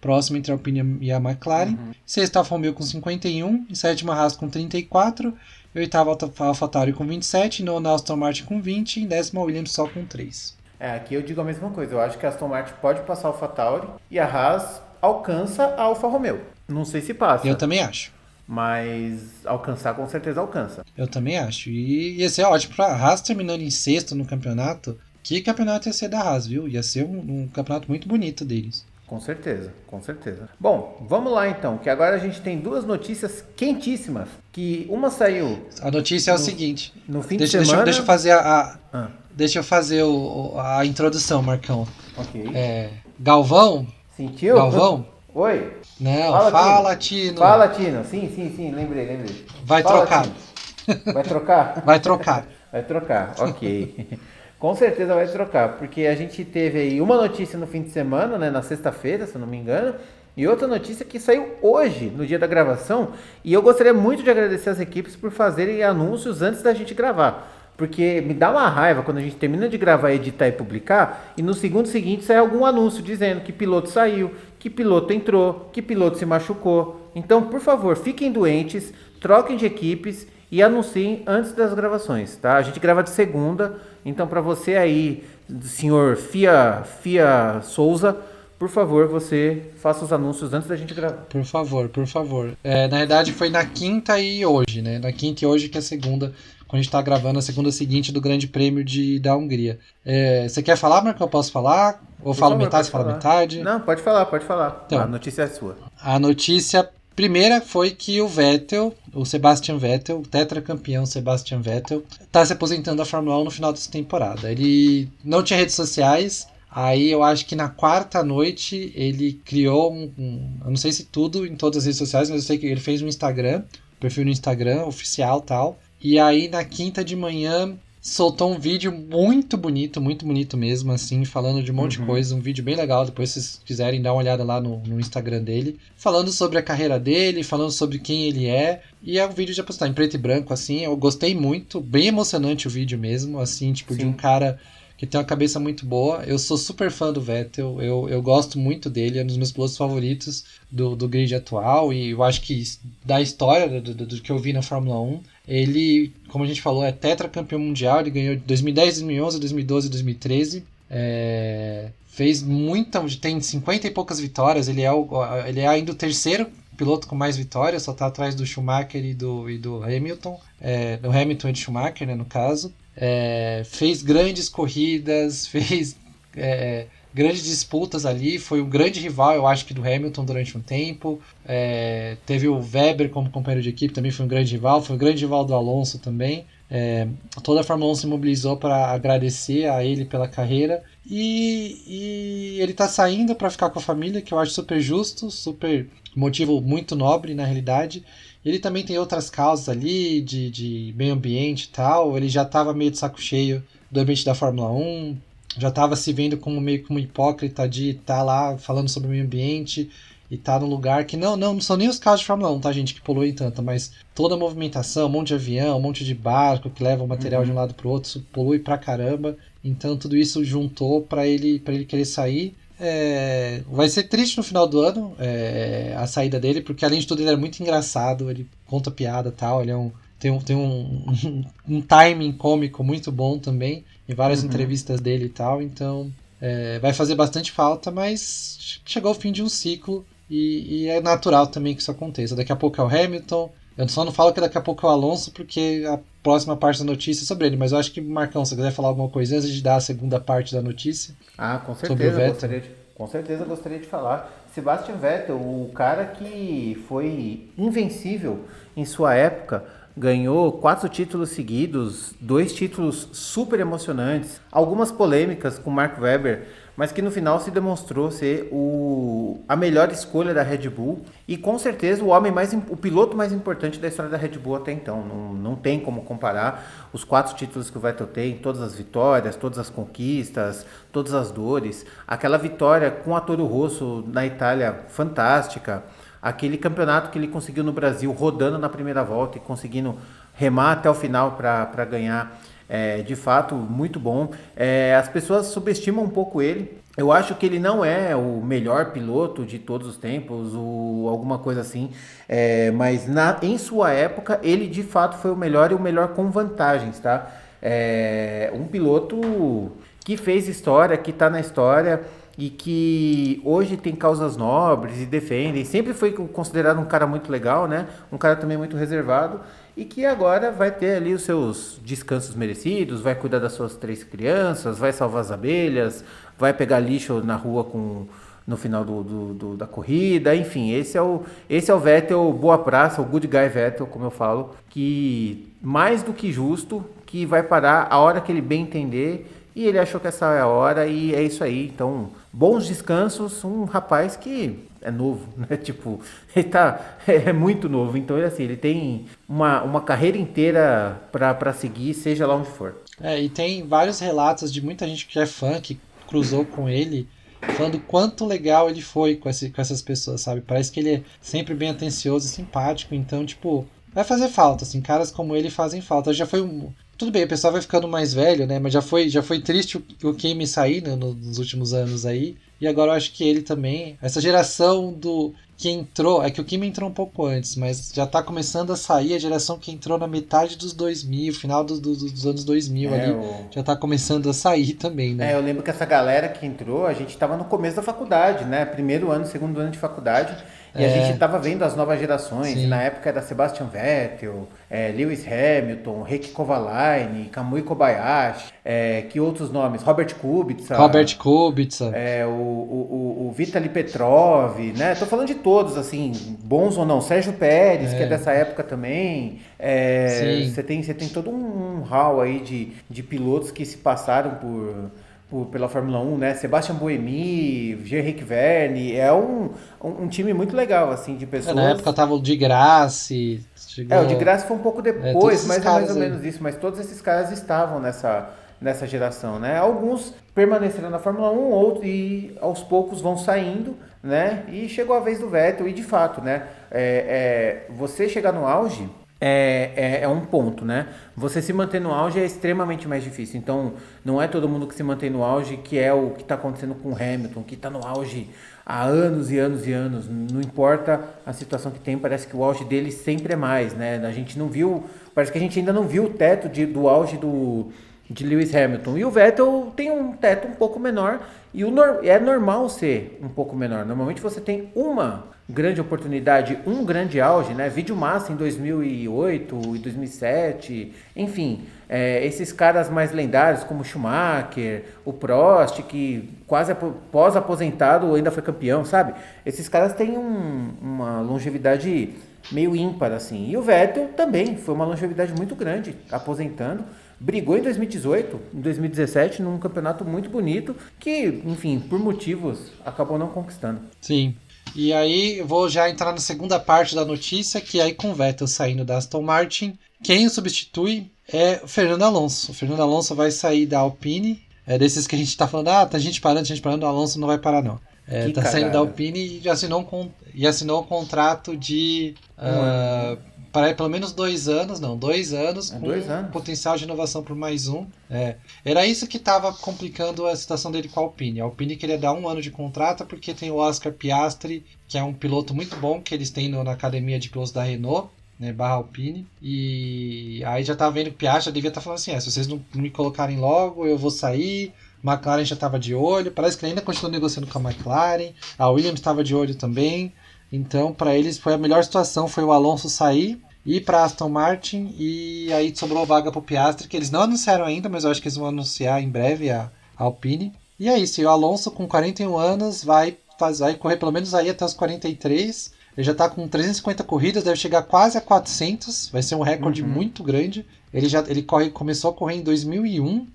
próxima 0.01 0.39
entre 0.39 0.53
a 0.53 0.55
Alpine 0.55 0.99
e 1.01 1.11
a 1.11 1.16
McLaren. 1.16 1.70
Uhum. 1.70 1.93
Sexta, 2.05 2.39
Alfa 2.39 2.55
Romeo 2.55 2.72
com 2.72 2.83
51, 2.83 3.66
em 3.68 3.74
sétima, 3.74 4.14
Haas 4.14 4.37
com 4.37 4.49
34 4.49 5.35
em 5.77 5.81
oitavo, 5.81 6.16
AlphaTauri 6.39 6.93
com 6.93 7.07
27. 7.07 7.62
Nono, 7.62 7.93
Aston 7.93 8.16
Martin 8.16 8.45
com 8.45 8.61
20. 8.61 9.01
Em 9.01 9.07
décimo, 9.07 9.43
Williams 9.43 9.72
só 9.72 9.87
com 9.87 10.05
3. 10.05 10.57
É, 10.81 10.91
aqui 10.91 11.14
eu 11.14 11.22
digo 11.22 11.41
a 11.41 11.45
mesma 11.45 11.70
coisa. 11.70 11.95
Eu 11.95 12.01
acho 12.01 12.18
que 12.18 12.27
a 12.27 12.31
Aston 12.31 12.49
Martin 12.49 12.72
pode 12.81 13.03
passar 13.03 13.29
a 13.29 13.31
AlphaTauri 13.31 13.89
e 14.11 14.18
a 14.18 14.27
Haas 14.27 14.83
alcança 15.01 15.64
a 15.64 15.83
Alfa 15.83 16.09
Romeo. 16.09 16.41
Não 16.68 16.85
sei 16.85 17.01
se 17.01 17.14
passa. 17.14 17.47
Eu 17.47 17.57
também 17.57 17.81
acho. 17.81 18.12
Mas 18.49 19.45
alcançar 19.45 19.95
com 19.95 20.07
certeza 20.09 20.41
alcança. 20.41 20.85
Eu 20.97 21.09
também 21.09 21.39
acho. 21.39 21.68
E 21.68 22.20
ia 22.20 22.29
ser 22.29 22.45
ótimo 22.45 22.74
para 22.74 22.87
a 22.87 22.97
Haas 22.97 23.20
terminando 23.20 23.61
em 23.61 23.70
sexto 23.70 24.14
no 24.14 24.24
campeonato. 24.24 24.99
Que 25.22 25.41
campeonato 25.41 25.89
ia 25.89 25.93
ser 25.93 26.09
da 26.09 26.20
Haas, 26.20 26.47
viu? 26.47 26.68
Ia 26.68 26.83
ser 26.83 27.05
um, 27.05 27.18
um 27.18 27.49
campeonato 27.49 27.89
muito 27.89 28.07
bonito 28.07 28.45
deles. 28.45 28.87
Com 29.07 29.20
certeza, 29.20 29.72
com 29.86 30.02
certeza. 30.02 30.48
Bom, 30.59 31.07
vamos 31.09 31.32
lá 31.32 31.48
então, 31.48 31.78
que 31.78 31.88
agora 31.88 32.16
a 32.16 32.18
gente 32.18 32.40
tem 32.40 32.59
duas 32.59 32.84
notícias 32.84 33.44
quentíssimas. 33.57 34.28
Que 34.52 34.86
uma 34.90 35.11
saiu. 35.11 35.66
A 35.80 35.90
notícia 35.90 36.32
no, 36.32 36.38
é 36.38 36.42
o 36.42 36.44
seguinte. 36.44 36.92
No 37.09 37.22
fim 37.22 37.36
deixa, 37.36 37.59
de 37.59 37.66
semana. 37.66 37.84
Deixa, 37.84 38.00
deixa 38.00 38.02
eu 38.02 38.07
fazer 38.07 38.30
a. 38.32 38.40
a 38.40 38.78
ah. 38.92 39.09
Deixa 39.30 39.59
eu 39.59 39.62
fazer 39.62 40.02
o, 40.02 40.54
a 40.59 40.84
introdução, 40.86 41.42
Marcão. 41.42 41.86
Ok. 42.16 42.50
É, 42.54 42.90
Galvão 43.20 43.86
Sentiu? 44.16 44.57
Galvão? 44.57 45.07
Oi? 45.34 45.76
Não, 46.00 46.32
fala, 46.32 46.50
fala 46.50 46.96
Tino. 46.96 47.22
Tino. 47.24 47.36
Fala, 47.36 47.68
Tino. 47.68 48.04
Sim, 48.04 48.32
sim, 48.34 48.50
sim, 48.57 48.72
lembrei, 48.72 49.07
lembrei. 49.07 49.44
Vai 49.62 49.82
fala, 49.82 49.98
trocar. 49.98 50.22
Tino. 50.22 51.12
Vai 51.12 51.22
trocar? 51.22 51.82
Vai 51.84 52.00
trocar. 52.00 52.46
Vai 52.72 52.82
trocar, 52.82 53.34
ok. 53.38 54.18
Com 54.59 54.74
certeza 54.74 55.14
vai 55.14 55.26
trocar, 55.26 55.76
porque 55.76 56.07
a 56.07 56.14
gente 56.14 56.42
teve 56.42 56.78
aí 56.78 57.00
uma 57.00 57.16
notícia 57.16 57.59
no 57.59 57.66
fim 57.66 57.82
de 57.82 57.90
semana, 57.90 58.38
né, 58.38 58.50
na 58.50 58.62
sexta-feira, 58.62 59.26
se 59.26 59.36
não 59.36 59.46
me 59.46 59.59
engano, 59.59 59.94
e 60.34 60.48
outra 60.48 60.66
notícia 60.66 61.04
que 61.04 61.20
saiu 61.20 61.57
hoje, 61.61 62.07
no 62.14 62.26
dia 62.26 62.38
da 62.38 62.46
gravação, 62.46 63.11
e 63.44 63.52
eu 63.52 63.61
gostaria 63.61 63.92
muito 63.92 64.22
de 64.22 64.30
agradecer 64.30 64.70
as 64.70 64.80
equipes 64.80 65.14
por 65.14 65.30
fazerem 65.30 65.82
anúncios 65.82 66.40
antes 66.40 66.62
da 66.62 66.72
gente 66.72 66.94
gravar. 66.94 67.52
Porque 67.76 68.22
me 68.22 68.32
dá 68.32 68.50
uma 68.50 68.66
raiva 68.68 69.02
quando 69.02 69.18
a 69.18 69.20
gente 69.20 69.36
termina 69.36 69.68
de 69.68 69.76
gravar, 69.76 70.11
editar 70.12 70.48
e 70.48 70.52
publicar, 70.52 71.34
e 71.36 71.42
no 71.42 71.52
segundo 71.52 71.86
seguinte 71.86 72.24
sai 72.24 72.38
algum 72.38 72.64
anúncio 72.64 73.02
dizendo 73.02 73.42
que 73.42 73.52
piloto 73.52 73.90
saiu, 73.90 74.32
que 74.59 74.70
piloto 74.70 75.12
entrou, 75.12 75.68
que 75.70 75.82
piloto 75.82 76.16
se 76.16 76.24
machucou. 76.24 77.11
Então, 77.14 77.42
por 77.42 77.61
favor, 77.61 77.94
fiquem 77.94 78.32
doentes, 78.32 78.94
troquem 79.20 79.59
de 79.59 79.66
equipes 79.66 80.26
e 80.50 80.62
anunciem 80.62 81.22
antes 81.26 81.52
das 81.52 81.74
gravações, 81.74 82.36
tá? 82.36 82.57
A 82.57 82.62
gente 82.62 82.80
grava 82.80 83.02
de 83.02 83.11
segunda, 83.11 83.78
então 84.07 84.26
para 84.26 84.40
você 84.40 84.76
aí, 84.76 85.24
senhor 85.62 86.16
Fia, 86.16 86.84
Fia 87.02 87.61
Souza, 87.62 88.16
por 88.59 88.70
favor, 88.70 89.07
você 89.07 89.70
faça 89.76 90.04
os 90.04 90.12
anúncios 90.12 90.54
antes 90.54 90.68
da 90.68 90.76
gente 90.76 90.94
gravar. 90.94 91.24
Por 91.28 91.44
favor, 91.44 91.88
por 91.90 92.07
favor. 92.07 92.57
É, 92.64 92.88
na 92.88 92.98
verdade 92.98 93.32
foi 93.32 93.50
na 93.50 93.66
quinta 93.66 94.18
e 94.18 94.46
hoje, 94.46 94.80
né? 94.80 94.98
Na 94.98 95.12
quinta 95.12 95.44
e 95.44 95.46
hoje 95.46 95.68
que 95.68 95.76
é 95.76 95.80
a 95.80 95.82
segunda, 95.82 96.32
quando 96.66 96.80
a 96.80 96.82
gente 96.82 96.90
tá 96.90 97.02
gravando 97.02 97.38
a 97.38 97.42
segunda 97.42 97.70
seguinte 97.70 98.11
do 98.11 98.20
Grande 98.20 98.46
Prêmio 98.46 98.82
de, 98.82 99.18
da 99.18 99.36
Hungria. 99.36 99.78
É, 100.04 100.48
você 100.48 100.62
quer 100.62 100.76
falar, 100.76 101.02
Marco? 101.02 101.22
Eu 101.22 101.28
posso 101.28 101.52
falar? 101.52 102.02
Ou 102.22 102.32
falo 102.32 102.52
favor, 102.52 102.64
metade, 102.64 102.86
você 102.86 102.92
fala 102.92 103.12
metade? 103.12 103.62
Não, 103.62 103.80
pode 103.80 104.00
falar, 104.00 104.24
pode 104.26 104.44
falar. 104.44 104.84
Então, 104.86 105.00
a 105.00 105.07
notícia 105.07 105.42
é 105.42 105.46
sua. 105.48 105.76
A 106.00 106.18
notícia 106.18 106.88
Primeira 107.17 107.62
foi 107.62 107.93
que 107.93 108.21
o 108.21 108.29
Vettel, 108.29 108.95
o 109.14 109.25
Sebastian 109.25 109.79
Vettel, 109.79 110.19
o 110.19 110.23
tetracampeão 110.23 111.07
Sebastian 111.07 111.62
Vettel, 111.62 112.05
está 112.21 112.45
se 112.45 112.53
aposentando 112.53 112.99
da 112.99 113.07
Fórmula 113.07 113.39
1 113.39 113.45
no 113.45 113.51
final 113.51 113.73
dessa 113.73 113.91
temporada. 113.91 114.53
Ele 114.53 115.09
não 115.25 115.43
tinha 115.43 115.59
redes 115.59 115.75
sociais, 115.75 116.47
aí 116.71 117.11
eu 117.11 117.23
acho 117.23 117.47
que 117.47 117.57
na 117.57 117.71
quarta 117.71 118.23
noite 118.23 118.93
ele 118.95 119.41
criou 119.47 119.95
um, 119.95 120.12
um, 120.19 120.59
Eu 120.62 120.69
não 120.69 120.77
sei 120.77 120.93
se 120.93 121.05
tudo 121.05 121.47
em 121.47 121.57
todas 121.57 121.79
as 121.79 121.85
redes 121.87 121.99
sociais, 121.99 122.29
mas 122.29 122.43
eu 122.43 122.47
sei 122.47 122.59
que 122.59 122.67
ele 122.67 122.81
fez 122.81 123.01
um 123.01 123.09
Instagram, 123.09 123.62
perfil 123.99 124.27
no 124.27 124.31
Instagram 124.31 124.85
oficial 124.85 125.41
tal. 125.41 125.79
E 125.99 126.19
aí 126.19 126.49
na 126.49 126.64
quinta 126.64 127.03
de 127.03 127.17
manhã 127.17 127.79
soltou 128.07 128.52
um 128.52 128.59
vídeo 128.59 128.92
muito 128.92 129.57
bonito, 129.57 130.00
muito 130.00 130.24
bonito 130.24 130.57
mesmo, 130.57 130.92
assim, 130.92 131.24
falando 131.24 131.61
de 131.61 131.72
um 131.72 131.74
monte 131.74 131.98
uhum. 131.98 132.04
de 132.04 132.07
coisa, 132.09 132.36
um 132.36 132.40
vídeo 132.40 132.62
bem 132.62 132.76
legal, 132.76 133.04
depois 133.04 133.30
se 133.30 133.42
vocês 133.42 133.61
quiserem 133.64 134.00
dar 134.00 134.12
uma 134.12 134.20
olhada 134.20 134.44
lá 134.44 134.61
no, 134.61 134.78
no, 134.86 135.00
Instagram 135.00 135.42
dele, 135.42 135.76
falando 135.96 136.30
sobre 136.30 136.57
a 136.57 136.62
carreira 136.62 137.00
dele, 137.00 137.42
falando 137.42 137.72
sobre 137.72 137.98
quem 137.98 138.22
ele 138.28 138.46
é, 138.46 138.80
e 139.02 139.18
é 139.18 139.26
um 139.26 139.32
vídeo 139.32 139.52
de 139.52 139.61
apostar 139.61 139.88
em 139.88 139.92
preto 139.92 140.14
e 140.14 140.18
branco, 140.18 140.54
assim, 140.54 140.84
eu 140.84 140.96
gostei 140.96 141.34
muito, 141.34 141.80
bem 141.80 142.07
emocionante 142.07 142.68
o 142.68 142.70
vídeo 142.70 142.96
mesmo, 142.96 143.40
assim, 143.40 143.72
tipo, 143.72 143.92
Sim. 143.92 143.98
de 143.98 144.07
um 144.07 144.12
cara 144.12 144.57
que 144.96 145.04
tem 145.04 145.18
uma 145.18 145.26
cabeça 145.26 145.61
muito 145.61 145.84
boa. 145.84 146.24
Eu 146.24 146.38
sou 146.38 146.57
super 146.57 146.90
fã 146.90 147.12
do 147.12 147.20
Vettel, 147.20 147.82
eu, 147.82 148.09
eu 148.09 148.22
gosto 148.22 148.59
muito 148.59 148.88
dele, 148.88 149.18
é 149.18 149.22
um 149.22 149.26
dos 149.26 149.36
meus 149.36 149.52
pilotos 149.52 149.76
favoritos 149.76 150.44
do, 150.70 150.96
do 150.96 151.09
grid 151.09 151.34
atual, 151.34 151.92
e 151.92 152.11
eu 152.11 152.22
acho 152.22 152.40
que 152.40 152.62
da 153.04 153.20
história 153.20 153.80
do, 153.80 153.94
do, 153.94 154.07
do 154.07 154.20
que 154.20 154.30
eu 154.30 154.38
vi 154.38 154.52
na 154.52 154.62
Fórmula 154.62 155.00
1, 155.00 155.20
ele, 155.47 156.12
como 156.28 156.44
a 156.44 156.47
gente 156.47 156.61
falou, 156.61 156.84
é 156.84 156.92
tetracampeão 156.92 157.61
mundial. 157.61 158.01
Ele 158.01 158.11
ganhou 158.11 158.36
2010, 158.36 158.94
2011, 158.97 159.38
2012 159.38 159.86
e 159.86 159.90
2013. 159.90 160.64
É, 160.90 161.90
fez 162.09 162.42
muita. 162.42 163.05
Tem 163.20 163.40
50 163.40 163.86
e 163.86 163.90
poucas 163.90 164.18
vitórias. 164.18 164.68
Ele 164.68 164.82
é, 164.82 164.92
o, 164.92 165.09
ele 165.47 165.61
é 165.61 165.68
ainda 165.68 165.92
o 165.92 165.94
terceiro 165.94 166.47
piloto 166.76 167.07
com 167.07 167.16
mais 167.16 167.36
vitórias, 167.36 167.84
só 167.84 167.92
está 167.92 168.07
atrás 168.07 168.34
do 168.34 168.44
Schumacher 168.44 169.03
e 169.03 169.14
do, 169.14 169.49
e 169.49 169.57
do 169.57 169.82
Hamilton. 169.82 170.38
É, 170.61 170.97
do 170.99 171.11
Hamilton 171.11 171.49
e 171.49 171.53
do 171.53 171.59
Schumacher, 171.59 172.07
né, 172.07 172.14
no 172.14 172.24
caso. 172.24 172.72
É, 172.97 173.62
fez 173.64 174.03
grandes 174.03 174.49
corridas, 174.49 175.47
fez 175.49 175.97
é, 176.36 176.86
grandes 177.17 177.45
disputas 177.45 178.05
ali, 178.05 178.39
foi 178.39 178.61
um 178.61 178.69
grande 178.69 179.01
rival, 179.01 179.35
eu 179.35 179.47
acho 179.47 179.64
que 179.64 179.73
do 179.73 179.81
Hamilton 179.81 180.23
durante 180.23 180.59
um 180.59 180.61
tempo. 180.61 181.19
É, 181.47 182.19
teve 182.27 182.47
o 182.47 182.59
Weber 182.59 183.09
como 183.09 183.31
companheiro 183.31 183.62
de 183.62 183.71
equipe, 183.71 183.95
também 183.95 184.11
foi 184.11 184.27
um 184.27 184.29
grande 184.29 184.53
rival, 184.53 184.83
foi 184.83 184.97
um 184.97 184.99
grande 184.99 185.23
rival 185.23 185.43
do 185.43 185.55
Alonso 185.55 185.99
também. 185.99 186.45
É, 186.71 187.09
toda 187.43 187.62
a 187.62 187.64
Fórmula 187.64 187.91
1 187.93 187.95
se 187.95 188.07
mobilizou 188.07 188.59
para 188.59 188.89
agradecer 188.89 189.67
a 189.67 189.83
ele 189.83 190.05
pela 190.05 190.29
carreira 190.29 190.83
e, 191.07 191.81
e 191.87 192.61
ele 192.61 192.73
está 192.73 192.87
saindo 192.87 193.35
para 193.35 193.49
ficar 193.49 193.71
com 193.71 193.79
a 193.79 193.83
família, 193.83 194.21
que 194.21 194.35
eu 194.35 194.39
acho 194.39 194.53
super 194.53 194.79
justo, 194.79 195.31
super 195.31 195.89
motivo 196.14 196.61
muito 196.61 196.95
nobre 196.95 197.33
na 197.33 197.47
realidade. 197.47 198.05
Ele 198.45 198.59
também 198.59 198.85
tem 198.85 198.99
outras 198.99 199.31
causas 199.31 199.71
ali 199.71 200.21
de, 200.21 200.51
de 200.51 200.95
meio 200.95 201.14
ambiente 201.14 201.64
e 201.64 201.69
tal. 201.69 202.14
Ele 202.14 202.29
já 202.29 202.43
estava 202.43 202.75
meio 202.75 202.91
de 202.91 202.99
saco 202.99 203.23
cheio 203.23 203.64
do 203.91 204.01
ambiente 204.01 204.25
da 204.25 204.35
Fórmula 204.35 204.71
1, 204.71 205.17
já 205.59 205.68
estava 205.68 205.96
se 205.96 206.12
vendo 206.12 206.36
como 206.36 206.61
meio 206.61 206.84
como 206.84 206.98
hipócrita 206.98 207.68
de 207.68 207.90
estar 207.90 208.18
tá 208.18 208.22
lá 208.22 208.59
falando 208.59 208.88
sobre 208.88 209.09
o 209.09 209.11
meio 209.11 209.24
ambiente 209.24 209.90
e 210.30 210.36
tá 210.36 210.59
num 210.59 210.66
lugar 210.66 211.04
que 211.04 211.16
não, 211.16 211.36
não, 211.36 211.54
não 211.54 211.61
são 211.61 211.76
nem 211.76 211.88
os 211.88 211.98
carros 211.98 212.20
de 212.20 212.26
Fórmula 212.26 212.50
1, 212.50 212.61
tá, 212.61 212.72
gente, 212.72 212.94
que 212.94 213.00
poluem 213.00 213.32
tanto, 213.32 213.62
mas 213.62 213.92
toda 214.14 214.34
a 214.34 214.38
movimentação, 214.38 215.07
um 215.07 215.11
monte 215.11 215.28
de 215.28 215.34
avião, 215.34 215.78
um 215.78 215.80
monte 215.80 216.04
de 216.04 216.14
barco 216.14 216.68
que 216.68 216.82
leva 216.82 217.04
o 217.04 217.09
material 217.09 217.42
uhum. 217.42 217.46
de 217.46 217.52
um 217.52 217.57
lado 217.57 217.74
pro 217.74 217.88
outro, 217.88 218.20
polui 218.32 218.59
pra 218.59 218.76
caramba. 218.76 219.36
Então 219.62 219.96
tudo 219.96 220.16
isso 220.16 220.44
juntou 220.44 221.02
para 221.02 221.26
ele 221.26 221.59
para 221.59 221.74
ele 221.74 221.84
querer 221.84 222.04
sair. 222.04 222.54
É, 222.78 223.62
vai 223.70 223.88
ser 223.88 224.04
triste 224.04 224.36
no 224.36 224.42
final 224.42 224.66
do 224.66 224.80
ano 224.80 225.14
é, 225.18 225.94
a 225.96 226.07
saída 226.07 226.38
dele, 226.38 226.61
porque 226.61 226.84
além 226.84 227.00
de 227.00 227.07
tudo 227.07 227.22
ele 227.22 227.30
é 227.30 227.36
muito 227.36 227.61
engraçado, 227.61 228.30
ele 228.30 228.46
conta 228.66 228.90
piada 228.90 229.32
tal, 229.32 229.62
ele 229.62 229.70
é 229.70 229.76
um, 229.76 229.90
tem, 230.18 230.30
um, 230.30 230.38
tem 230.38 230.57
um, 230.57 231.04
um 231.68 231.80
timing 231.80 232.32
cômico 232.32 232.84
muito 232.84 233.11
bom 233.11 233.38
também 233.38 233.84
em 234.09 234.14
várias 234.14 234.40
uhum. 234.40 234.48
entrevistas 234.48 235.00
dele 235.00 235.26
e 235.26 235.30
tal, 235.30 235.61
então 235.61 236.11
é, 236.40 236.78
vai 236.78 236.92
fazer 236.92 237.14
bastante 237.14 237.52
falta, 237.52 237.90
mas 237.90 238.80
chegou 238.84 239.12
o 239.12 239.14
fim 239.14 239.32
de 239.32 239.42
um 239.42 239.48
ciclo 239.48 240.04
e, 240.28 240.84
e, 240.84 240.88
é 240.88 241.00
natural 241.00 241.46
também 241.46 241.74
que 241.74 241.80
isso 241.80 241.90
aconteça. 241.90 242.36
Daqui 242.36 242.52
a 242.52 242.57
pouco 242.57 242.80
é 242.80 242.84
o 242.84 242.88
Hamilton, 242.88 243.50
eu 243.76 243.88
só 243.88 244.04
não 244.04 244.12
falo 244.12 244.32
que 244.32 244.40
daqui 244.40 244.57
a 244.57 244.61
pouco 244.61 244.86
é 244.86 244.88
o 244.88 244.92
Alonso, 244.92 245.30
porque 245.32 245.84
a 245.86 245.98
próxima 246.22 246.57
parte 246.57 246.78
da 246.78 246.84
notícia 246.84 247.22
é 247.22 247.26
sobre 247.26 247.46
ele, 247.46 247.57
mas 247.57 247.72
eu 247.72 247.78
acho 247.78 247.92
que, 247.92 248.00
Marcão, 248.00 248.44
se 248.44 248.54
quiser 248.57 248.72
falar 248.72 248.88
alguma 248.88 249.09
coisa 249.09 249.36
antes 249.36 249.50
de 249.50 249.62
dar 249.62 249.76
a 249.76 249.80
segunda 249.80 250.18
parte 250.18 250.54
da 250.54 250.62
notícia. 250.62 251.14
Ah, 251.36 251.59
com 251.59 251.74
certeza, 251.74 252.28
gostaria 252.28 252.61
de, 252.61 252.70
com 252.94 253.07
certeza 253.07 253.44
gostaria 253.44 253.78
de 253.78 253.86
falar. 253.86 254.32
Sebastian 254.54 254.96
Vettel, 254.96 255.36
o 255.36 255.70
cara 255.74 256.07
que 256.07 256.82
foi 256.88 257.50
invencível 257.59 258.46
em 258.74 258.86
sua 258.86 259.14
época, 259.14 259.64
ganhou 259.97 260.53
quatro 260.53 260.88
títulos 260.90 261.30
seguidos, 261.30 262.14
dois 262.20 262.53
títulos 262.53 263.09
super 263.12 263.59
emocionantes, 263.61 264.40
algumas 264.53 264.92
polêmicas 264.92 265.59
com 265.59 265.70
Mark 265.70 265.99
Webber, 265.99 266.47
mas 266.76 266.92
que 266.92 267.01
no 267.01 267.11
final 267.11 267.40
se 267.40 267.51
demonstrou 267.51 268.11
ser 268.11 268.51
o, 268.53 269.40
a 269.49 269.57
melhor 269.57 269.90
escolha 269.90 270.34
da 270.34 270.42
Red 270.42 270.68
Bull 270.68 271.01
e 271.26 271.38
com 271.38 271.59
certeza 271.59 272.05
o 272.05 272.09
homem 272.09 272.30
mais 272.30 272.53
o 272.53 272.76
piloto 272.76 273.16
mais 273.16 273.32
importante 273.32 273.78
da 273.78 273.88
história 273.88 274.11
da 274.11 274.18
Red 274.18 274.36
Bull 274.38 274.57
até 274.57 274.72
então. 274.72 275.03
Não, 275.03 275.32
não 275.32 275.57
tem 275.57 275.80
como 275.80 276.03
comparar 276.03 276.88
os 276.92 277.03
quatro 277.03 277.34
títulos 277.34 277.70
que 277.70 277.78
o 277.78 277.80
Vettel 277.80 278.07
tem, 278.07 278.36
todas 278.36 278.61
as 278.61 278.74
vitórias, 278.74 279.34
todas 279.36 279.59
as 279.59 279.70
conquistas, 279.70 280.66
todas 280.92 281.14
as 281.14 281.30
dores, 281.30 281.86
aquela 282.07 282.36
vitória 282.36 282.90
com 282.90 283.16
a 283.16 283.20
Toro 283.22 283.47
Rosso 283.47 284.05
na 284.07 284.26
Itália 284.26 284.84
fantástica 284.88 285.82
aquele 286.21 286.57
campeonato 286.57 287.11
que 287.11 287.19
ele 287.19 287.29
conseguiu 287.29 287.62
no 287.64 287.73
Brasil, 287.73 288.11
rodando 288.12 288.59
na 288.59 288.69
primeira 288.69 289.05
volta 289.05 289.39
e 289.39 289.41
conseguindo 289.41 289.97
remar 290.35 290.73
até 290.73 290.91
o 290.91 290.95
final 290.95 291.33
para 291.33 291.85
ganhar. 291.85 292.39
É, 292.69 293.03
de 293.03 293.14
fato, 293.14 293.55
muito 293.55 294.01
bom. 294.01 294.31
É, 294.57 294.97
as 294.97 295.09
pessoas 295.09 295.47
subestimam 295.47 296.05
um 296.05 296.09
pouco 296.11 296.43
ele. 296.43 296.79
Eu 296.97 297.12
acho 297.12 297.35
que 297.35 297.45
ele 297.45 297.59
não 297.59 297.85
é 297.85 298.17
o 298.17 298.41
melhor 298.43 298.91
piloto 298.93 299.45
de 299.45 299.59
todos 299.59 299.87
os 299.87 299.97
tempos, 299.99 300.55
ou 300.55 301.09
alguma 301.09 301.39
coisa 301.39 301.61
assim, 301.61 301.91
é, 302.27 302.71
mas 302.71 303.07
na, 303.07 303.39
em 303.43 303.59
sua 303.59 303.93
época 303.93 304.41
ele 304.43 304.67
de 304.67 304.83
fato 304.83 305.19
foi 305.19 305.31
o 305.31 305.37
melhor 305.37 305.71
e 305.71 305.75
o 305.75 305.79
melhor 305.79 306.09
com 306.09 306.31
vantagens, 306.31 306.99
tá? 306.99 307.31
É, 307.61 308.51
um 308.55 308.64
piloto 308.64 309.73
que 310.03 310.17
fez 310.17 310.49
história, 310.49 310.97
que 310.97 311.11
está 311.11 311.29
na 311.29 311.39
história 311.39 312.01
e 312.39 312.51
que 312.51 313.41
hoje 313.45 313.76
tem 313.76 313.95
causas 313.95 314.37
nobres 314.37 315.01
e 315.01 315.07
defende, 315.07 315.61
e 315.61 315.64
sempre 315.64 315.95
foi 315.95 316.12
considerado 316.12 316.78
um 316.78 316.84
cara 316.84 317.07
muito 317.07 317.32
legal, 317.32 317.66
né? 317.66 317.87
Um 318.12 318.18
cara 318.18 318.37
também 318.37 318.59
muito 318.59 318.76
reservado. 318.76 319.41
E 319.76 319.84
que 319.84 320.05
agora 320.05 320.51
vai 320.51 320.70
ter 320.70 320.97
ali 320.97 321.12
os 321.14 321.22
seus 321.22 321.80
descansos 321.84 322.34
merecidos, 322.34 323.01
vai 323.01 323.14
cuidar 323.14 323.39
das 323.39 323.53
suas 323.53 323.76
três 323.76 324.03
crianças, 324.05 324.78
vai 324.78 324.93
salvar 324.93 325.20
as 325.20 325.30
abelhas, 325.30 326.05
vai 326.39 326.53
pegar 326.53 326.78
lixo 326.78 327.22
na 327.24 327.37
rua 327.37 327.64
com 327.64 328.07
no 328.47 328.57
final 328.57 328.84
do, 328.84 329.03
do, 329.03 329.34
do, 329.34 329.57
da 329.57 329.66
corrida, 329.66 330.34
enfim, 330.34 330.70
esse 330.72 330.97
é 330.97 331.03
o 331.03 331.24
esse 331.51 331.68
é 331.68 331.74
o 331.74 331.80
Vettel 331.80 332.32
boa 332.32 332.57
praça, 332.57 333.03
o 333.03 333.05
good 333.05 333.26
guy 333.26 333.49
Vettel, 333.49 333.87
como 333.87 334.05
eu 334.05 334.11
falo, 334.11 334.55
que 334.70 335.53
mais 335.61 336.03
do 336.05 336.12
que 336.12 336.30
justo, 336.30 336.84
que 337.05 337.26
vai 337.26 337.43
parar 337.43 337.89
a 337.91 337.99
hora 337.99 338.20
que 338.20 338.30
ele 338.30 338.41
bem 338.41 338.62
entender 338.62 339.36
e 339.57 339.66
ele 339.66 339.78
achou 339.78 339.98
que 339.98 340.07
essa 340.07 340.34
é 340.34 340.40
a 340.40 340.46
hora 340.46 340.86
e 340.86 341.14
é 341.14 341.22
isso 341.22 341.42
aí. 341.42 341.66
Então, 341.66 342.11
bons 342.30 342.66
descansos, 342.66 343.42
um 343.42 343.64
rapaz 343.64 344.14
que 344.14 344.68
é 344.82 344.90
novo, 344.90 345.26
né? 345.34 345.57
Tipo, 345.57 345.98
ele 346.34 346.48
tá 346.48 346.98
é, 347.09 347.32
muito 347.32 347.66
novo, 347.66 347.96
então 347.96 348.18
assim, 348.18 348.42
ele 348.42 348.57
tem 348.59 349.07
uma, 349.26 349.62
uma 349.62 349.80
carreira 349.80 350.18
inteira 350.18 351.00
para 351.11 351.54
seguir, 351.54 351.94
seja 351.94 352.26
lá 352.26 352.36
onde 352.36 352.50
for. 352.50 352.82
É, 353.00 353.18
e 353.18 353.30
tem 353.30 353.66
vários 353.66 353.98
relatos 353.98 354.52
de 354.52 354.62
muita 354.62 354.86
gente 354.86 355.07
que 355.07 355.18
é 355.18 355.24
fã, 355.24 355.59
que 355.59 355.80
cruzou 356.07 356.44
com 356.44 356.68
ele, 356.68 357.09
falando 357.57 357.80
quanto 357.80 358.26
legal 358.26 358.68
ele 358.68 358.82
foi 358.82 359.16
com, 359.16 359.30
esse, 359.30 359.48
com 359.48 359.61
essas 359.62 359.80
pessoas, 359.80 360.20
sabe? 360.20 360.42
Parece 360.42 360.70
que 360.70 360.80
ele 360.80 360.94
é 360.96 361.02
sempre 361.18 361.54
bem 361.54 361.70
atencioso 361.70 362.26
e 362.26 362.30
simpático, 362.30 362.94
então, 362.94 363.24
tipo, 363.24 363.66
vai 363.96 364.04
fazer 364.04 364.28
falta, 364.28 364.64
assim, 364.64 364.82
caras 364.82 365.11
como 365.11 365.34
ele 365.34 365.48
fazem 365.48 365.80
falta. 365.80 366.12
Já 366.12 366.26
foi 366.26 366.42
um. 366.42 366.70
Tudo 366.97 367.12
bem, 367.12 367.24
o 367.24 367.28
pessoal 367.28 367.53
vai 367.53 367.61
ficando 367.61 367.86
mais 367.86 368.14
velho, 368.14 368.47
né? 368.47 368.59
Mas 368.59 368.72
já 368.72 368.80
foi, 368.80 369.09
já 369.09 369.22
foi 369.22 369.40
triste 369.40 369.76
o, 369.76 369.84
o 370.05 370.14
Kimi 370.14 370.47
sair 370.47 370.82
né, 370.82 370.97
nos 370.97 371.38
últimos 371.38 371.74
anos 371.74 372.07
aí. 372.07 372.36
E 372.61 372.66
agora 372.66 372.92
eu 372.92 372.97
acho 372.97 373.12
que 373.12 373.22
ele 373.22 373.42
também. 373.42 373.99
Essa 374.01 374.20
geração 374.20 374.92
do 374.92 375.34
que 375.57 375.70
entrou, 375.70 376.22
é 376.22 376.30
que 376.30 376.40
o 376.40 376.44
Kim 376.44 376.62
entrou 376.64 376.88
um 376.88 376.92
pouco 376.92 377.24
antes, 377.24 377.57
mas 377.57 377.90
já 377.94 378.07
tá 378.07 378.22
começando 378.22 378.72
a 378.72 378.76
sair 378.76 379.14
a 379.14 379.18
geração 379.18 379.59
que 379.59 379.72
entrou 379.72 379.99
na 379.99 380.07
metade 380.07 380.57
dos 380.57 380.74
2000, 380.74 381.32
final 381.32 381.64
do, 381.64 381.80
do, 381.80 381.97
dos 381.97 382.26
anos 382.26 382.44
2000 382.44 382.94
é, 382.94 383.01
ali, 383.01 383.12
o... 383.12 383.47
já 383.51 383.62
tá 383.62 383.74
começando 383.74 384.28
a 384.28 384.34
sair 384.34 384.74
também, 384.74 385.14
né? 385.14 385.32
É, 385.32 385.34
eu 385.34 385.40
lembro 385.40 385.62
que 385.62 385.70
essa 385.70 385.86
galera 385.86 386.28
que 386.28 386.44
entrou, 386.44 386.86
a 386.86 386.92
gente 386.92 387.16
tava 387.16 387.38
no 387.38 387.47
começo 387.47 387.76
da 387.76 387.82
faculdade, 387.82 388.44
né? 388.44 388.66
Primeiro 388.66 389.11
ano, 389.11 389.24
segundo 389.24 389.59
ano 389.59 389.70
de 389.70 389.78
faculdade. 389.78 390.36
E 390.79 390.85
é. 390.85 390.87
a 390.87 390.89
gente 390.89 391.14
estava 391.14 391.39
vendo 391.39 391.62
as 391.62 391.74
novas 391.74 391.99
gerações, 391.99 392.55
Sim. 392.55 392.66
na 392.66 392.83
época 392.83 393.09
era 393.09 393.22
Sebastian 393.22 393.66
Vettel, 393.66 394.49
é, 394.70 394.93
Lewis 394.97 395.24
Hamilton, 395.27 396.03
Reiki 396.03 396.31
Kovalainen, 396.31 397.24
Kamui 397.27 397.62
Kobayashi, 397.62 398.53
é, 398.64 399.03
que 399.03 399.20
outros 399.20 399.51
nomes? 399.51 399.83
Robert 399.83 400.14
Kubica. 400.16 400.77
Robert 400.77 401.16
Kubica. 401.16 401.91
É, 401.95 402.27
o, 402.27 402.31
o, 402.31 403.27
o, 403.29 403.33
Vitaly 403.33 403.68
Petrov, 403.68 404.59
né? 404.77 404.95
Tô 404.95 405.07
falando 405.07 405.29
de 405.29 405.37
todos, 405.37 405.77
assim, 405.77 406.12
bons 406.43 406.77
ou 406.77 406.85
não. 406.85 407.01
Sérgio 407.01 407.33
Pérez, 407.33 407.93
que 407.95 408.01
é, 408.01 408.03
é. 408.03 408.07
dessa 408.07 408.33
época 408.33 408.62
também. 408.62 409.41
É, 409.59 410.47
você 410.53 410.62
tem, 410.62 410.83
tem 410.83 411.09
todo 411.09 411.31
um, 411.31 411.79
um 411.79 411.83
hall 411.83 412.20
aí 412.20 412.41
de, 412.41 412.72
de 412.91 413.03
pilotos 413.03 413.51
que 413.51 413.64
se 413.64 413.77
passaram 413.77 414.35
por 414.35 414.91
por, 415.29 415.47
pela 415.47 415.68
Fórmula 415.68 415.99
1, 416.01 416.18
né? 416.18 416.35
Sebastian 416.35 416.77
Buemi, 416.77 417.77
Gerrick 417.85 418.22
Verne, 418.22 418.95
é 418.95 419.12
um, 419.12 419.51
um, 419.83 420.05
um, 420.05 420.09
time 420.09 420.33
muito 420.33 420.55
legal, 420.55 420.91
assim, 420.91 421.16
de 421.16 421.27
pessoas. 421.27 421.57
Na 421.57 421.70
época 421.70 421.93
tava 421.93 422.14
o 422.14 422.22
de 422.22 422.37
Graça. 422.37 423.14
Chegou... 423.57 423.97
É, 423.97 424.01
o 424.01 424.07
de 424.07 424.14
Graça 424.14 424.47
foi 424.47 424.57
um 424.57 424.61
pouco 424.61 424.81
depois, 424.81 425.45
é, 425.45 425.49
mas 425.49 425.66
é 425.66 425.68
mais 425.68 425.91
ou 425.91 425.97
aí. 425.97 426.01
menos 426.01 426.24
isso. 426.24 426.43
Mas 426.43 426.57
todos 426.57 426.79
esses 426.79 427.01
caras 427.01 427.33
estavam 427.33 427.81
nessa, 427.81 428.31
nessa 428.61 428.87
geração, 428.87 429.41
né? 429.41 429.59
Alguns 429.59 430.14
permaneceram 430.33 430.91
na 430.91 430.99
Fórmula 430.99 431.33
1, 431.33 431.51
outros 431.51 431.85
e 431.85 432.37
aos 432.41 432.62
poucos 432.62 433.01
vão 433.01 433.16
saindo, 433.16 433.77
né? 434.03 434.45
E 434.49 434.68
chegou 434.68 434.95
a 434.95 435.01
vez 435.01 435.18
do 435.18 435.29
Vettel 435.29 435.66
e 435.66 435.72
de 435.72 435.83
fato, 435.83 436.20
né? 436.20 436.47
É, 436.70 437.66
é, 437.68 437.74
você 437.74 438.09
chegar 438.09 438.33
no 438.33 438.47
auge 438.47 438.89
é, 439.21 439.73
é, 439.75 440.01
é, 440.03 440.09
um 440.09 440.21
ponto, 440.21 440.64
né? 440.64 440.89
Você 441.17 441.41
se 441.41 441.53
manter 441.53 441.81
no 441.81 441.91
auge 441.91 442.21
é 442.21 442.25
extremamente 442.25 442.87
mais 442.87 443.03
difícil. 443.03 443.39
Então, 443.39 443.73
não 444.05 444.21
é 444.21 444.29
todo 444.29 444.49
mundo 444.49 444.67
que 444.67 444.75
se 444.75 444.83
mantém 444.83 445.09
no 445.09 445.23
auge 445.23 445.57
que 445.57 445.79
é 445.79 445.93
o 445.93 446.11
que 446.11 446.23
está 446.23 446.35
acontecendo 446.35 446.75
com 446.75 446.91
o 446.91 446.95
Hamilton, 446.95 447.43
que 447.43 447.55
está 447.55 447.71
no 447.71 447.85
auge 447.87 448.29
há 448.64 448.85
anos 448.85 449.31
e 449.31 449.39
anos 449.39 449.67
e 449.67 449.73
anos. 449.73 450.07
Não 450.09 450.41
importa 450.41 451.01
a 451.25 451.33
situação 451.33 451.73
que 451.73 451.81
tem, 451.81 451.97
parece 451.97 452.27
que 452.27 452.37
o 452.37 452.45
auge 452.45 452.64
dele 452.64 452.93
sempre 452.93 453.33
é 453.33 453.37
mais, 453.37 453.73
né? 453.73 453.97
A 454.05 454.12
gente 454.12 454.39
não 454.39 454.49
viu, 454.49 454.85
parece 455.14 455.33
que 455.33 455.39
a 455.39 455.41
gente 455.41 455.59
ainda 455.59 455.73
não 455.73 455.85
viu 455.85 456.05
o 456.05 456.11
teto 456.11 456.47
de, 456.49 456.67
do 456.67 456.87
auge 456.87 457.17
do, 457.17 457.71
de 458.11 458.27
Lewis 458.27 458.55
Hamilton. 458.55 458.99
E 458.99 459.05
o 459.05 459.11
Vettel 459.11 459.73
tem 459.75 459.91
um 459.91 460.12
teto 460.12 460.47
um 460.47 460.53
pouco 460.53 460.79
menor 460.79 461.21
e 461.55 461.64
o, 461.64 461.73
é 462.05 462.19
normal 462.21 462.69
ser 462.69 463.19
um 463.23 463.29
pouco 463.29 463.57
menor. 463.57 463.87
Normalmente 463.87 464.21
você 464.21 464.43
tem 464.43 464.71
uma 464.75 465.36
grande 465.49 465.80
oportunidade, 465.80 466.59
um 466.66 466.84
grande 466.84 467.20
auge, 467.20 467.55
né? 467.55 467.68
Vídeo 467.68 467.94
massa 467.94 468.32
em 468.32 468.36
2008 468.36 469.76
e 469.76 469.78
2007, 469.78 470.92
enfim, 471.14 471.64
é, 471.88 472.24
esses 472.26 472.53
caras 472.53 472.90
mais 472.90 473.12
lendários 473.12 473.62
como 473.62 473.84
Schumacher, 473.84 474.84
o 475.05 475.12
Prost, 475.12 475.82
que 475.84 476.28
quase 476.47 476.74
pós-aposentado 477.12 478.12
ainda 478.14 478.30
foi 478.30 478.42
campeão, 478.42 478.84
sabe? 478.84 479.14
Esses 479.44 479.68
caras 479.68 479.94
têm 479.94 480.18
um, 480.18 480.72
uma 480.82 481.20
longevidade 481.20 482.11
meio 482.51 482.74
ímpar, 482.74 483.12
assim. 483.12 483.49
E 483.49 483.57
o 483.57 483.62
Vettel 483.62 484.09
também 484.16 484.57
foi 484.57 484.74
uma 484.74 484.84
longevidade 484.84 485.32
muito 485.32 485.55
grande, 485.55 485.94
aposentando. 486.11 486.84
Brigou 487.18 487.57
em 487.57 487.62
2018, 487.62 488.40
em 488.53 488.61
2017, 488.61 489.42
num 489.42 489.59
campeonato 489.59 490.05
muito 490.05 490.28
bonito, 490.28 490.76
que, 490.99 491.42
enfim, 491.47 491.80
por 491.80 491.99
motivos, 491.99 492.72
acabou 492.84 493.18
não 493.18 493.28
conquistando. 493.28 493.80
Sim, 494.03 494.36
e 494.75 494.93
aí 494.93 495.39
eu 495.39 495.47
vou 495.47 495.69
já 495.69 495.89
entrar 495.89 496.12
na 496.12 496.19
segunda 496.19 496.59
parte 496.59 496.95
da 496.95 497.05
notícia, 497.05 497.61
que 497.61 497.81
aí 497.81 497.95
com 497.95 498.11
o 498.11 498.14
Vettel 498.14 498.47
saindo 498.47 498.85
da 498.85 498.99
Aston 498.99 499.23
Martin, 499.23 499.79
quem 500.03 500.27
o 500.27 500.31
substitui 500.31 501.11
é 501.33 501.61
o 501.62 501.69
Fernando 501.69 502.03
Alonso. 502.03 502.53
O 502.53 502.55
Fernando 502.55 502.81
Alonso 502.81 503.14
vai 503.14 503.31
sair 503.31 503.67
da 503.67 503.81
Alpine, 503.81 504.43
é 504.67 504.79
desses 504.79 505.07
que 505.07 505.14
a 505.14 505.19
gente 505.19 505.37
tá 505.37 505.47
falando, 505.47 505.69
ah, 505.69 505.87
tá 505.87 505.99
gente 505.99 506.21
parando, 506.21 506.47
gente 506.47 506.61
parando, 506.61 506.85
o 506.85 506.89
Alonso 506.89 507.19
não 507.19 507.29
vai 507.29 507.39
parar 507.39 507.62
não. 507.62 507.81
É, 508.09 508.29
tá 508.29 508.35
cagada. 508.35 508.51
saindo 508.51 508.73
da 508.73 508.79
Alpine 508.79 509.41
e 509.43 509.49
assinou 509.49 509.81
um, 509.93 510.11
e 510.33 510.47
assinou 510.47 510.83
um 510.83 510.85
contrato 510.85 511.57
de 511.57 512.14
uh, 512.39 513.19
para 513.57 513.74
pelo 513.74 513.88
menos 513.88 514.12
dois 514.12 514.48
anos, 514.48 514.78
não, 514.78 514.98
dois 514.98 515.32
anos, 515.32 515.72
é, 515.72 515.78
com 515.78 515.86
dois 515.86 516.11
anos. 516.11 516.30
potencial 516.30 516.76
de 516.76 516.84
inovação 516.84 517.22
por 517.22 517.34
mais 517.34 517.68
um. 517.68 517.86
É. 518.11 518.36
Era 518.62 518.84
isso 518.84 519.07
que 519.07 519.16
estava 519.16 519.50
complicando 519.50 520.26
a 520.26 520.36
situação 520.36 520.70
dele 520.70 520.90
com 520.90 521.00
a 521.00 521.04
Alpine. 521.04 521.40
A 521.40 521.44
Alpine 521.44 521.74
queria 521.74 521.96
dar 521.96 522.12
um 522.12 522.28
ano 522.28 522.42
de 522.42 522.50
contrato 522.50 523.07
porque 523.07 523.32
tem 523.32 523.50
o 523.50 523.57
Oscar 523.57 523.94
Piastri, 523.94 524.62
que 524.86 524.98
é 524.98 525.02
um 525.02 525.14
piloto 525.14 525.54
muito 525.54 525.74
bom 525.76 526.02
que 526.02 526.14
eles 526.14 526.28
têm 526.28 526.50
na 526.50 526.70
academia 526.70 527.18
de 527.18 527.30
pilotos 527.30 527.50
da 527.50 527.62
Renault. 527.62 528.11
Né, 528.38 528.52
barra 528.52 528.74
Alpine, 528.74 529.26
e 529.40 530.42
aí 530.44 530.62
já 530.62 530.76
tava 530.76 530.90
vendo 530.90 531.07
que 531.07 531.16
Piastri 531.16 531.50
devia 531.50 531.68
estar 531.68 531.80
tá 531.80 531.84
falando 531.84 531.96
assim: 531.96 532.11
é, 532.11 532.20
se 532.20 532.30
vocês 532.30 532.46
não 532.46 532.62
me 532.74 532.90
colocarem 532.90 533.38
logo, 533.38 533.86
eu 533.86 533.96
vou 533.96 534.11
sair. 534.11 534.74
McLaren 535.02 535.46
já 535.46 535.54
estava 535.54 535.78
de 535.78 535.94
olho, 535.94 536.30
parece 536.30 536.59
que 536.59 536.66
ainda 536.66 536.82
continua 536.82 537.11
negociando 537.11 537.46
com 537.46 537.59
a 537.59 537.70
McLaren. 537.70 538.34
A 538.59 538.68
Williams 538.68 539.00
estava 539.00 539.24
de 539.24 539.34
olho 539.34 539.54
também. 539.54 540.12
Então, 540.52 540.92
para 540.92 541.16
eles 541.16 541.38
foi 541.38 541.54
a 541.54 541.59
melhor 541.59 541.82
situação 541.82 542.28
foi 542.28 542.44
o 542.44 542.52
Alonso 542.52 542.90
sair 542.90 543.40
ir 543.67 543.81
para 543.81 544.05
Aston 544.05 544.29
Martin 544.29 544.95
e 544.97 545.53
aí 545.53 545.75
sobrou 545.77 546.07
vaga 546.07 546.31
para 546.31 546.39
o 546.39 546.43
Piastri, 546.43 546.87
que 546.87 546.97
eles 546.97 547.11
não 547.11 547.23
anunciaram 547.23 547.64
ainda, 547.64 547.89
mas 547.89 548.05
eu 548.05 548.11
acho 548.11 548.23
que 548.23 548.29
eles 548.29 548.39
vão 548.39 548.47
anunciar 548.47 549.03
em 549.03 549.09
breve 549.09 549.51
a, 549.51 549.71
a 549.99 550.05
Alpine. 550.05 550.53
E 550.79 550.89
é 550.89 550.97
isso, 550.97 551.21
e 551.21 551.25
o 551.25 551.29
Alonso 551.29 551.71
com 551.71 551.89
41 551.89 552.39
anos 552.39 552.85
vai, 552.85 553.17
faz, 553.39 553.59
vai 553.59 553.75
correr 553.75 553.97
pelo 553.97 554.12
menos 554.12 554.35
aí 554.35 554.49
até 554.49 554.64
os 554.64 554.73
43. 554.75 555.75
Ele 555.97 556.05
já 556.05 556.12
está 556.12 556.29
com 556.29 556.47
350 556.47 557.03
corridas, 557.03 557.43
deve 557.43 557.57
chegar 557.57 557.83
quase 557.83 558.17
a 558.17 558.21
400, 558.21 559.09
vai 559.11 559.23
ser 559.23 559.35
um 559.35 559.43
recorde 559.43 559.83
uhum. 559.83 559.89
muito 559.89 560.23
grande. 560.23 560.64
Ele 560.93 561.09
já 561.09 561.25
ele 561.27 561.43
corre, 561.43 561.71
começou 561.71 562.11
a 562.11 562.14
correr 562.14 562.37
em 562.37 562.43
2001 562.43 563.27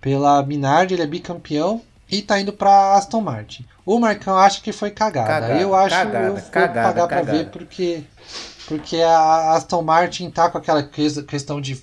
pela 0.00 0.42
Minardi, 0.42 0.94
ele 0.94 1.02
é 1.02 1.06
bicampeão 1.06 1.80
e 2.10 2.18
está 2.18 2.40
indo 2.40 2.52
para 2.52 2.96
Aston 2.96 3.20
Martin. 3.20 3.64
O 3.86 3.98
Marcão 4.00 4.36
acha 4.36 4.60
que 4.60 4.72
foi 4.72 4.90
cagada. 4.90 5.28
cagada 5.28 5.60
eu 5.60 5.74
acho 5.74 5.94
cagada, 5.94 6.26
eu 6.26 6.34
vou 6.34 6.50
cagada, 6.50 6.88
pagar 6.88 7.08
para 7.08 7.22
ver 7.22 7.50
porque 7.50 8.02
porque 8.70 8.98
a 8.98 9.56
Aston 9.56 9.82
Martin 9.82 10.30
tá 10.30 10.48
com 10.48 10.56
aquela 10.56 10.80
questão 10.80 11.60
de. 11.60 11.74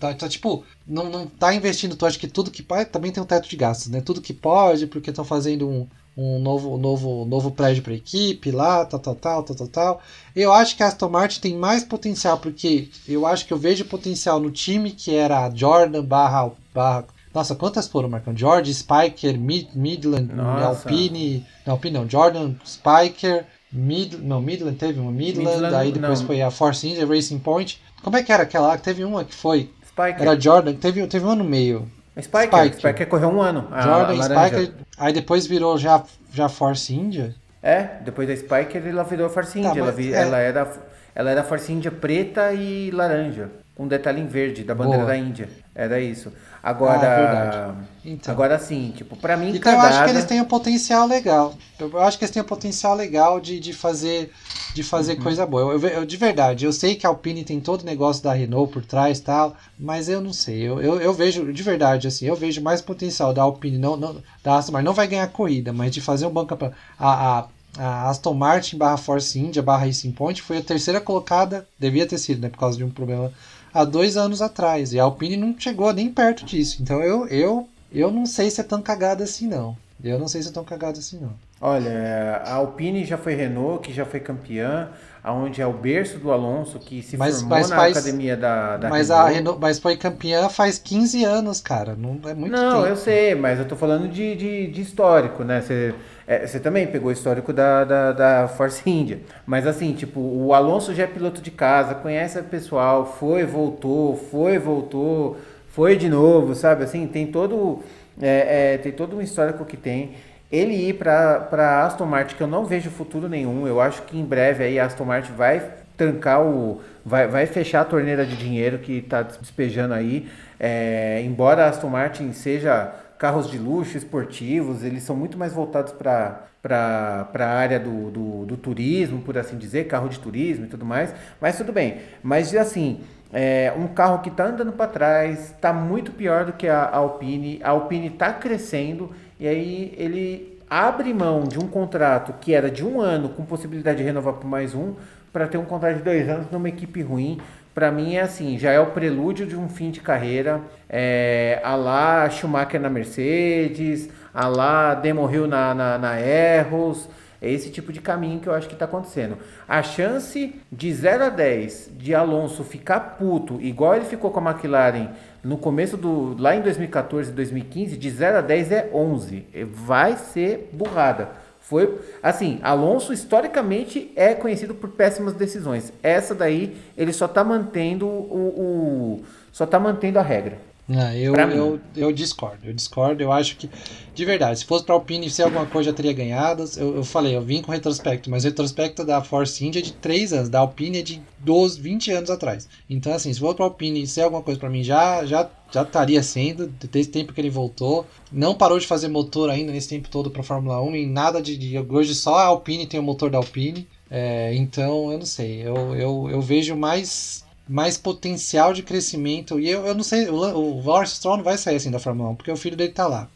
Tá, 0.00 0.12
tá 0.12 0.28
tipo, 0.28 0.64
não, 0.84 1.08
não 1.08 1.24
tá 1.24 1.54
investindo, 1.54 1.94
tu 1.94 2.04
acha 2.04 2.18
que 2.18 2.26
tudo 2.26 2.50
que 2.50 2.64
pode. 2.64 2.86
Também 2.86 3.12
tem 3.12 3.22
um 3.22 3.26
teto 3.26 3.48
de 3.48 3.56
gastos, 3.56 3.86
né? 3.86 4.00
Tudo 4.00 4.20
que 4.20 4.32
pode, 4.32 4.88
porque 4.88 5.10
estão 5.10 5.24
fazendo 5.24 5.68
um, 5.68 5.86
um 6.16 6.40
novo, 6.40 6.76
novo, 6.76 7.24
novo 7.26 7.52
prédio 7.52 7.84
para 7.84 7.94
equipe 7.94 8.50
lá, 8.50 8.84
tal, 8.84 8.98
tal, 8.98 9.14
tal, 9.14 9.42
tal, 9.44 9.56
tal, 9.56 9.68
tal. 9.68 10.02
Eu 10.34 10.52
acho 10.52 10.76
que 10.76 10.82
a 10.82 10.88
Aston 10.88 11.10
Martin 11.10 11.40
tem 11.40 11.56
mais 11.56 11.84
potencial, 11.84 12.36
porque 12.38 12.88
eu 13.06 13.24
acho 13.24 13.46
que 13.46 13.52
eu 13.52 13.58
vejo 13.58 13.84
potencial 13.84 14.40
no 14.40 14.50
time 14.50 14.90
que 14.90 15.14
era 15.14 15.48
Jordan 15.54 16.04
barra. 16.04 16.50
barra 16.74 17.04
nossa, 17.32 17.54
quantas 17.54 17.86
foram, 17.86 18.08
Marcão? 18.08 18.36
George, 18.36 18.74
Spiker, 18.74 19.38
Mid, 19.38 19.68
Midland, 19.74 20.28
Alpine. 20.38 21.46
Não, 21.64 21.74
Alpine 21.74 21.98
não. 21.98 22.10
Jordan, 22.10 22.54
Spiker, 22.66 23.46
Mid, 23.72 24.14
não, 24.14 24.40
Midland 24.40 24.76
teve 24.76 25.00
uma 25.00 25.10
Midland, 25.10 25.48
Midland 25.48 25.74
aí 25.74 25.92
depois 25.92 26.20
não. 26.20 26.26
foi 26.26 26.42
a 26.42 26.50
Force 26.50 26.86
India, 26.86 27.06
Racing 27.06 27.38
Point. 27.38 27.80
Como 28.02 28.16
é 28.16 28.22
que 28.22 28.30
era 28.30 28.42
aquela 28.42 28.68
lá? 28.68 28.78
Teve 28.78 29.02
uma 29.04 29.24
que 29.24 29.34
foi. 29.34 29.70
Spiker. 29.86 30.20
Era 30.20 30.38
Jordan, 30.38 30.74
teve, 30.74 31.06
teve 31.06 31.24
uma 31.24 31.34
no 31.34 31.44
meio. 31.44 31.88
Spiker, 32.20 32.48
Spiker, 32.48 32.78
Spiker 32.78 33.08
correu 33.08 33.30
um 33.30 33.40
ano. 33.40 33.68
Jordan, 33.82 34.22
Spiker, 34.22 34.72
aí 34.98 35.12
depois 35.12 35.46
virou 35.46 35.78
já, 35.78 36.02
já 36.32 36.48
Force 36.48 36.94
India. 36.94 37.34
É, 37.62 38.00
depois 38.04 38.28
da 38.28 38.36
Spiker 38.36 38.86
ela 38.86 39.04
virou 39.04 39.30
Force 39.30 39.52
tá, 39.52 39.58
India. 39.60 39.72
Tá, 39.72 39.78
ela, 39.78 39.92
vi, 39.92 40.12
é. 40.12 40.16
ela, 40.18 40.38
era, 40.38 40.72
ela 41.14 41.30
era 41.30 41.44
Force 41.44 41.72
India 41.72 41.90
preta 41.90 42.52
e 42.52 42.90
laranja, 42.90 43.50
com 43.74 43.84
um 43.84 43.88
detalhe 43.88 44.20
em 44.20 44.26
verde 44.26 44.64
da 44.64 44.74
bandeira 44.74 45.04
Boa. 45.04 45.12
da 45.12 45.16
Índia. 45.16 45.48
Era 45.74 46.00
isso. 46.00 46.30
Agora, 46.62 47.74
ah, 47.74 47.84
então. 48.04 48.32
agora 48.32 48.58
sim, 48.58 48.92
tipo, 48.94 49.16
para 49.16 49.36
mim 49.36 49.48
Então 49.48 49.72
cagada... 49.72 49.88
eu 49.88 49.90
acho 49.90 50.04
que 50.04 50.10
eles 50.10 50.24
têm 50.26 50.40
um 50.40 50.44
potencial 50.44 51.06
legal. 51.06 51.54
Eu 51.80 52.00
acho 52.00 52.18
que 52.18 52.24
eles 52.24 52.32
têm 52.32 52.42
um 52.42 52.46
potencial 52.46 52.94
legal 52.94 53.40
de, 53.40 53.58
de 53.58 53.72
fazer 53.72 54.30
de 54.74 54.82
fazer 54.82 55.14
uhum. 55.16 55.22
coisa 55.22 55.44
boa. 55.44 55.72
Eu, 55.72 55.80
eu, 55.88 56.04
de 56.06 56.16
verdade, 56.16 56.64
eu 56.64 56.72
sei 56.72 56.94
que 56.94 57.06
a 57.06 57.10
Alpine 57.10 57.44
tem 57.44 57.60
todo 57.60 57.82
o 57.82 57.86
negócio 57.86 58.22
da 58.22 58.32
Renault 58.32 58.72
por 58.72 58.84
trás 58.84 59.20
tal, 59.20 59.56
mas 59.78 60.08
eu 60.08 60.20
não 60.20 60.32
sei. 60.32 60.62
Eu, 60.62 60.80
eu, 60.80 61.00
eu, 61.00 61.12
vejo, 61.12 61.52
de 61.52 61.62
verdade, 61.62 62.06
assim, 62.06 62.26
eu 62.26 62.36
vejo 62.36 62.62
mais 62.62 62.80
potencial 62.80 63.34
da 63.34 63.42
Alpine, 63.42 63.76
não, 63.76 63.96
não, 63.96 64.16
da 64.42 64.56
Aston 64.56 64.72
Martin, 64.72 64.86
não 64.86 64.94
vai 64.94 65.06
ganhar 65.06 65.26
corrida, 65.28 65.72
mas 65.72 65.92
de 65.92 66.00
fazer 66.00 66.26
um 66.26 66.30
banco 66.30 66.56
a, 66.98 67.38
a 67.38 67.48
a 67.78 68.10
Aston 68.10 68.34
Martin 68.34 68.76
barra 68.76 68.98
Force 68.98 69.38
India 69.38 69.62
barra 69.62 69.86
Racing 69.86 70.12
Point 70.12 70.42
foi 70.42 70.58
a 70.58 70.62
terceira 70.62 71.00
colocada, 71.00 71.66
devia 71.78 72.06
ter 72.06 72.18
sido, 72.18 72.42
né, 72.42 72.50
por 72.50 72.58
causa 72.58 72.76
de 72.76 72.84
um 72.84 72.90
problema 72.90 73.32
há 73.72 73.84
dois 73.84 74.16
anos 74.16 74.42
atrás. 74.42 74.92
E 74.92 75.00
a 75.00 75.04
Alpine 75.04 75.36
não 75.36 75.54
chegou 75.58 75.92
nem 75.92 76.10
perto 76.10 76.44
disso. 76.44 76.82
Então 76.82 77.02
eu, 77.02 77.26
eu, 77.28 77.68
eu 77.92 78.10
não 78.10 78.26
sei 78.26 78.50
se 78.50 78.60
é 78.60 78.64
tão 78.64 78.82
cagada 78.82 79.24
assim, 79.24 79.46
não. 79.46 79.76
Eu 80.02 80.18
não 80.18 80.28
sei 80.28 80.42
se 80.42 80.48
é 80.48 80.52
tão 80.52 80.64
cagada 80.64 80.98
assim, 80.98 81.18
não. 81.20 81.32
Olha, 81.60 82.42
a 82.44 82.54
Alpine 82.54 83.04
já 83.04 83.16
foi 83.16 83.34
Renault, 83.34 83.86
que 83.86 83.94
já 83.94 84.04
foi 84.04 84.18
campeã, 84.18 84.88
aonde 85.22 85.62
é 85.62 85.66
o 85.66 85.72
berço 85.72 86.18
do 86.18 86.32
Alonso, 86.32 86.78
que 86.80 87.00
se 87.02 87.16
mas, 87.16 87.40
formou 87.40 87.58
mas 87.58 87.70
na 87.70 87.76
faz, 87.76 87.96
academia 87.96 88.36
da, 88.36 88.76
da 88.76 88.88
mas 88.88 89.08
Renault. 89.08 89.30
A 89.30 89.34
Renault. 89.34 89.60
Mas 89.60 89.78
foi 89.78 89.96
campeã 89.96 90.48
faz 90.48 90.78
15 90.78 91.24
anos, 91.24 91.60
cara. 91.60 91.94
Não 91.94 92.18
é 92.28 92.34
muito 92.34 92.52
Não, 92.52 92.78
tempo. 92.78 92.86
eu 92.86 92.96
sei, 92.96 93.34
mas 93.34 93.58
eu 93.58 93.64
tô 93.66 93.76
falando 93.76 94.08
de, 94.08 94.34
de, 94.34 94.66
de 94.66 94.80
histórico, 94.80 95.44
né? 95.44 95.60
Você, 95.60 95.94
é, 96.26 96.46
também 96.58 96.86
pegou 96.88 97.08
o 97.08 97.12
histórico 97.12 97.52
da, 97.52 97.84
da, 97.84 98.12
da 98.12 98.48
Force 98.48 98.88
India. 98.88 99.20
Mas 99.46 99.66
assim, 99.66 99.92
tipo, 99.92 100.18
o 100.20 100.52
Alonso 100.52 100.92
já 100.94 101.04
é 101.04 101.06
piloto 101.06 101.40
de 101.40 101.50
casa, 101.52 101.94
conhece 101.94 102.38
o 102.40 102.44
pessoal, 102.44 103.06
foi, 103.06 103.44
voltou, 103.44 104.16
foi, 104.16 104.58
voltou, 104.58 105.36
foi 105.68 105.96
de 105.96 106.08
novo, 106.08 106.54
sabe? 106.54 106.82
Assim, 106.84 107.06
tem 107.06 107.26
todo. 107.28 107.80
É, 108.20 108.74
é, 108.74 108.78
tem 108.78 108.92
todo 108.92 109.16
um 109.16 109.20
histórico 109.22 109.64
que 109.64 109.76
tem 109.76 110.12
ele 110.52 110.74
ir 110.74 110.98
para 110.98 111.86
Aston 111.86 112.04
Martin, 112.04 112.36
que 112.36 112.42
eu 112.42 112.46
não 112.46 112.66
vejo 112.66 112.90
futuro 112.90 113.26
nenhum. 113.26 113.66
Eu 113.66 113.80
acho 113.80 114.02
que 114.02 114.18
em 114.18 114.24
breve 114.24 114.62
aí 114.62 114.78
a 114.78 114.84
Aston 114.84 115.06
Martin 115.06 115.32
vai 115.32 115.62
trancar 115.96 116.42
o. 116.42 116.82
vai, 117.04 117.26
vai 117.26 117.46
fechar 117.46 117.80
a 117.80 117.84
torneira 117.84 118.26
de 118.26 118.36
dinheiro 118.36 118.78
que 118.78 118.98
está 118.98 119.22
despejando 119.22 119.94
aí. 119.94 120.28
É, 120.60 121.22
embora 121.24 121.64
a 121.64 121.68
Aston 121.70 121.88
Martin 121.88 122.32
seja 122.32 122.92
carros 123.18 123.50
de 123.50 123.56
luxo, 123.56 123.96
esportivos, 123.96 124.84
eles 124.84 125.02
são 125.02 125.16
muito 125.16 125.38
mais 125.38 125.54
voltados 125.54 125.92
para 125.92 126.48
para 126.62 127.26
a 127.34 127.48
área 127.48 127.80
do, 127.80 128.08
do, 128.12 128.46
do, 128.46 128.56
turismo, 128.56 129.20
por 129.20 129.36
assim 129.36 129.58
dizer, 129.58 129.88
carro 129.88 130.08
de 130.08 130.20
turismo 130.20 130.64
e 130.64 130.68
tudo 130.68 130.84
mais, 130.86 131.12
mas 131.40 131.58
tudo 131.58 131.72
bem. 131.72 131.96
Mas 132.22 132.54
assim, 132.54 133.00
é, 133.32 133.72
um 133.76 133.88
carro 133.88 134.20
que 134.20 134.28
está 134.28 134.46
andando 134.46 134.72
para 134.72 134.86
trás, 134.86 135.50
está 135.50 135.72
muito 135.72 136.12
pior 136.12 136.44
do 136.44 136.52
que 136.52 136.68
a 136.68 136.88
Alpine, 136.88 137.60
a 137.64 137.70
Alpine 137.70 138.06
está 138.06 138.32
crescendo 138.32 139.10
e 139.42 139.48
aí 139.48 139.92
ele 139.98 140.56
abre 140.70 141.12
mão 141.12 141.42
de 141.42 141.58
um 141.58 141.66
contrato 141.66 142.32
que 142.40 142.54
era 142.54 142.70
de 142.70 142.86
um 142.86 143.00
ano 143.00 143.28
com 143.30 143.44
possibilidade 143.44 143.98
de 143.98 144.04
renovar 144.04 144.34
por 144.34 144.46
mais 144.46 144.72
um 144.72 144.94
para 145.32 145.48
ter 145.48 145.58
um 145.58 145.64
contrato 145.64 145.96
de 145.96 146.04
dois 146.04 146.28
anos 146.28 146.46
numa 146.52 146.68
equipe 146.68 147.02
ruim. 147.02 147.40
Para 147.74 147.90
mim 147.90 148.14
é 148.14 148.20
assim, 148.20 148.56
já 148.56 148.70
é 148.70 148.78
o 148.78 148.92
prelúdio 148.92 149.44
de 149.44 149.56
um 149.56 149.68
fim 149.68 149.90
de 149.90 150.00
carreira, 150.00 150.60
é, 150.88 151.60
a 151.64 151.74
lá 151.74 152.30
Schumacher 152.30 152.80
na 152.80 152.88
Mercedes, 152.88 154.08
a 154.32 154.46
lá 154.46 154.94
Demorriu 154.94 155.48
na, 155.48 155.74
na, 155.74 155.98
na 155.98 156.20
Erros, 156.20 157.08
é 157.40 157.50
esse 157.50 157.68
tipo 157.70 157.92
de 157.92 158.00
caminho 158.00 158.38
que 158.38 158.46
eu 158.46 158.54
acho 158.54 158.68
que 158.68 158.74
está 158.74 158.84
acontecendo. 158.84 159.38
A 159.68 159.82
chance 159.82 160.54
de 160.70 160.94
0 160.94 161.24
a 161.24 161.28
10 161.28 161.90
de 161.96 162.14
Alonso 162.14 162.62
ficar 162.62 163.16
puto, 163.18 163.60
igual 163.60 163.96
ele 163.96 164.04
ficou 164.04 164.30
com 164.30 164.38
a 164.38 164.52
McLaren 164.52 165.08
no 165.42 165.58
começo 165.58 165.96
do. 165.96 166.36
lá 166.38 166.54
em 166.54 166.60
2014, 166.60 167.32
2015, 167.32 167.96
de 167.96 168.10
0 168.10 168.38
a 168.38 168.40
10 168.40 168.72
é 168.72 168.90
11. 168.92 169.46
Vai 169.72 170.16
ser 170.16 170.70
burrada. 170.72 171.30
Foi 171.60 172.00
assim, 172.22 172.58
Alonso 172.62 173.12
historicamente 173.12 174.12
é 174.16 174.34
conhecido 174.34 174.74
por 174.74 174.90
péssimas 174.90 175.32
decisões. 175.32 175.92
Essa 176.02 176.34
daí 176.34 176.76
ele 176.96 177.12
só 177.12 177.26
está 177.26 177.44
mantendo 177.44 178.06
o, 178.06 179.18
o 179.18 179.24
só 179.52 179.64
está 179.64 179.78
mantendo 179.78 180.18
a 180.18 180.22
regra. 180.22 180.58
Não, 180.88 181.12
eu, 181.14 181.34
eu, 181.36 181.80
eu 181.94 182.12
discordo, 182.12 182.66
eu 182.66 182.72
discordo, 182.72 183.22
eu 183.22 183.30
acho 183.30 183.56
que, 183.56 183.70
de 184.12 184.24
verdade, 184.24 184.58
se 184.58 184.64
fosse 184.64 184.84
pra 184.84 184.94
Alpine 184.94 185.30
ser 185.30 185.44
alguma 185.44 185.64
coisa 185.64 185.90
já 185.90 185.96
teria 185.96 186.12
ganhado. 186.12 186.64
Eu, 186.76 186.96
eu 186.96 187.04
falei, 187.04 187.36
eu 187.36 187.40
vim 187.40 187.62
com 187.62 187.70
retrospecto, 187.70 188.28
mas 188.28 188.44
o 188.44 188.48
retrospecto 188.48 189.04
da 189.04 189.22
Force 189.22 189.64
India 189.64 189.80
é 189.80 189.82
de 189.82 189.92
3 189.92 190.32
anos, 190.32 190.48
da 190.48 190.58
Alpine 190.58 190.98
é 190.98 191.02
de 191.02 191.22
12, 191.38 191.80
20 191.80 192.10
anos 192.10 192.30
atrás. 192.30 192.68
Então, 192.90 193.12
assim, 193.12 193.32
se 193.32 193.38
fosse 193.38 193.54
pra 193.54 193.64
Alpine 193.64 194.06
ser 194.06 194.22
alguma 194.22 194.42
coisa 194.42 194.58
para 194.58 194.68
mim, 194.68 194.82
já, 194.82 195.24
já, 195.24 195.48
já 195.70 195.82
estaria 195.82 196.22
sendo, 196.22 196.66
desde 196.90 197.10
o 197.10 197.12
tempo 197.12 197.32
que 197.32 197.40
ele 197.40 197.50
voltou. 197.50 198.04
Não 198.30 198.54
parou 198.54 198.78
de 198.78 198.86
fazer 198.86 199.06
motor 199.06 199.50
ainda 199.50 199.70
nesse 199.70 199.88
tempo 199.88 200.08
todo 200.08 200.30
pra 200.30 200.42
Fórmula 200.42 200.82
1, 200.82 200.96
e 200.96 201.06
nada 201.06 201.40
de, 201.40 201.56
de. 201.56 201.78
Hoje 201.78 202.14
só 202.14 202.34
a 202.34 202.46
Alpine 202.46 202.86
tem 202.86 202.98
o 202.98 203.02
motor 203.04 203.30
da 203.30 203.38
Alpine. 203.38 203.86
É, 204.10 204.52
então, 204.54 205.10
eu 205.12 205.18
não 205.18 205.26
sei, 205.26 205.62
eu, 205.66 205.96
eu, 205.96 206.28
eu 206.28 206.40
vejo 206.42 206.76
mais 206.76 207.44
mais 207.68 207.96
potencial 207.96 208.72
de 208.72 208.82
crescimento. 208.82 209.58
E 209.58 209.68
eu, 209.68 209.86
eu 209.86 209.94
não 209.94 210.02
sei, 210.02 210.28
o, 210.28 210.34
o 210.34 210.84
Lawrence 210.84 211.16
Stroll 211.16 211.36
não 211.36 211.44
vai 211.44 211.56
sair 211.56 211.76
assim 211.76 211.90
da 211.90 211.98
Fórmula 211.98 212.30
1, 212.30 212.34
porque 212.36 212.50
o 212.50 212.56
filho 212.56 212.76
dele 212.76 212.92
tá 212.92 213.06
lá. 213.06 213.28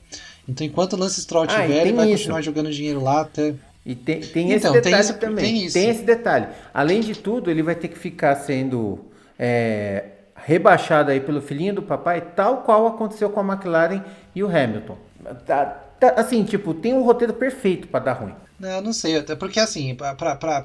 Então, 0.48 0.66
enquanto 0.66 0.92
o 0.92 0.96
Lance 0.96 1.20
Stroll 1.20 1.44
ah, 1.44 1.46
tiver, 1.46 1.82
ele 1.82 1.92
vai 1.92 2.06
isso. 2.06 2.18
continuar 2.18 2.40
jogando 2.42 2.70
dinheiro 2.70 3.02
lá 3.02 3.22
até. 3.22 3.54
E 3.84 3.94
tem, 3.94 4.20
tem 4.20 4.52
então, 4.52 4.74
esse 4.74 4.82
detalhe 4.82 5.06
tem 5.06 5.16
também. 5.18 5.44
Tem, 5.44 5.70
tem, 5.70 5.90
esse 5.90 6.02
detalhe. 6.02 6.48
Além 6.72 7.00
de 7.00 7.14
tudo, 7.14 7.50
ele 7.50 7.62
vai 7.62 7.74
ter 7.74 7.88
que 7.88 7.98
ficar 7.98 8.34
sendo 8.36 9.00
é, 9.38 10.04
rebaixado 10.34 11.10
aí 11.10 11.20
pelo 11.20 11.40
filhinho 11.40 11.74
do 11.74 11.82
papai, 11.82 12.20
tal 12.20 12.62
qual 12.62 12.86
aconteceu 12.86 13.30
com 13.30 13.40
a 13.40 13.54
McLaren 13.54 14.02
e 14.34 14.42
o 14.42 14.48
Hamilton. 14.48 14.96
Tá, 15.44 15.64
tá, 15.98 16.10
assim, 16.16 16.44
tipo, 16.44 16.74
tem 16.74 16.94
um 16.94 17.02
roteiro 17.02 17.34
perfeito 17.34 17.88
para 17.88 18.04
dar 18.04 18.12
ruim. 18.14 18.34
Não, 18.58 18.80
não 18.80 18.92
sei, 18.92 19.18
até 19.18 19.34
porque 19.34 19.60
assim, 19.60 19.94
para 19.94 20.62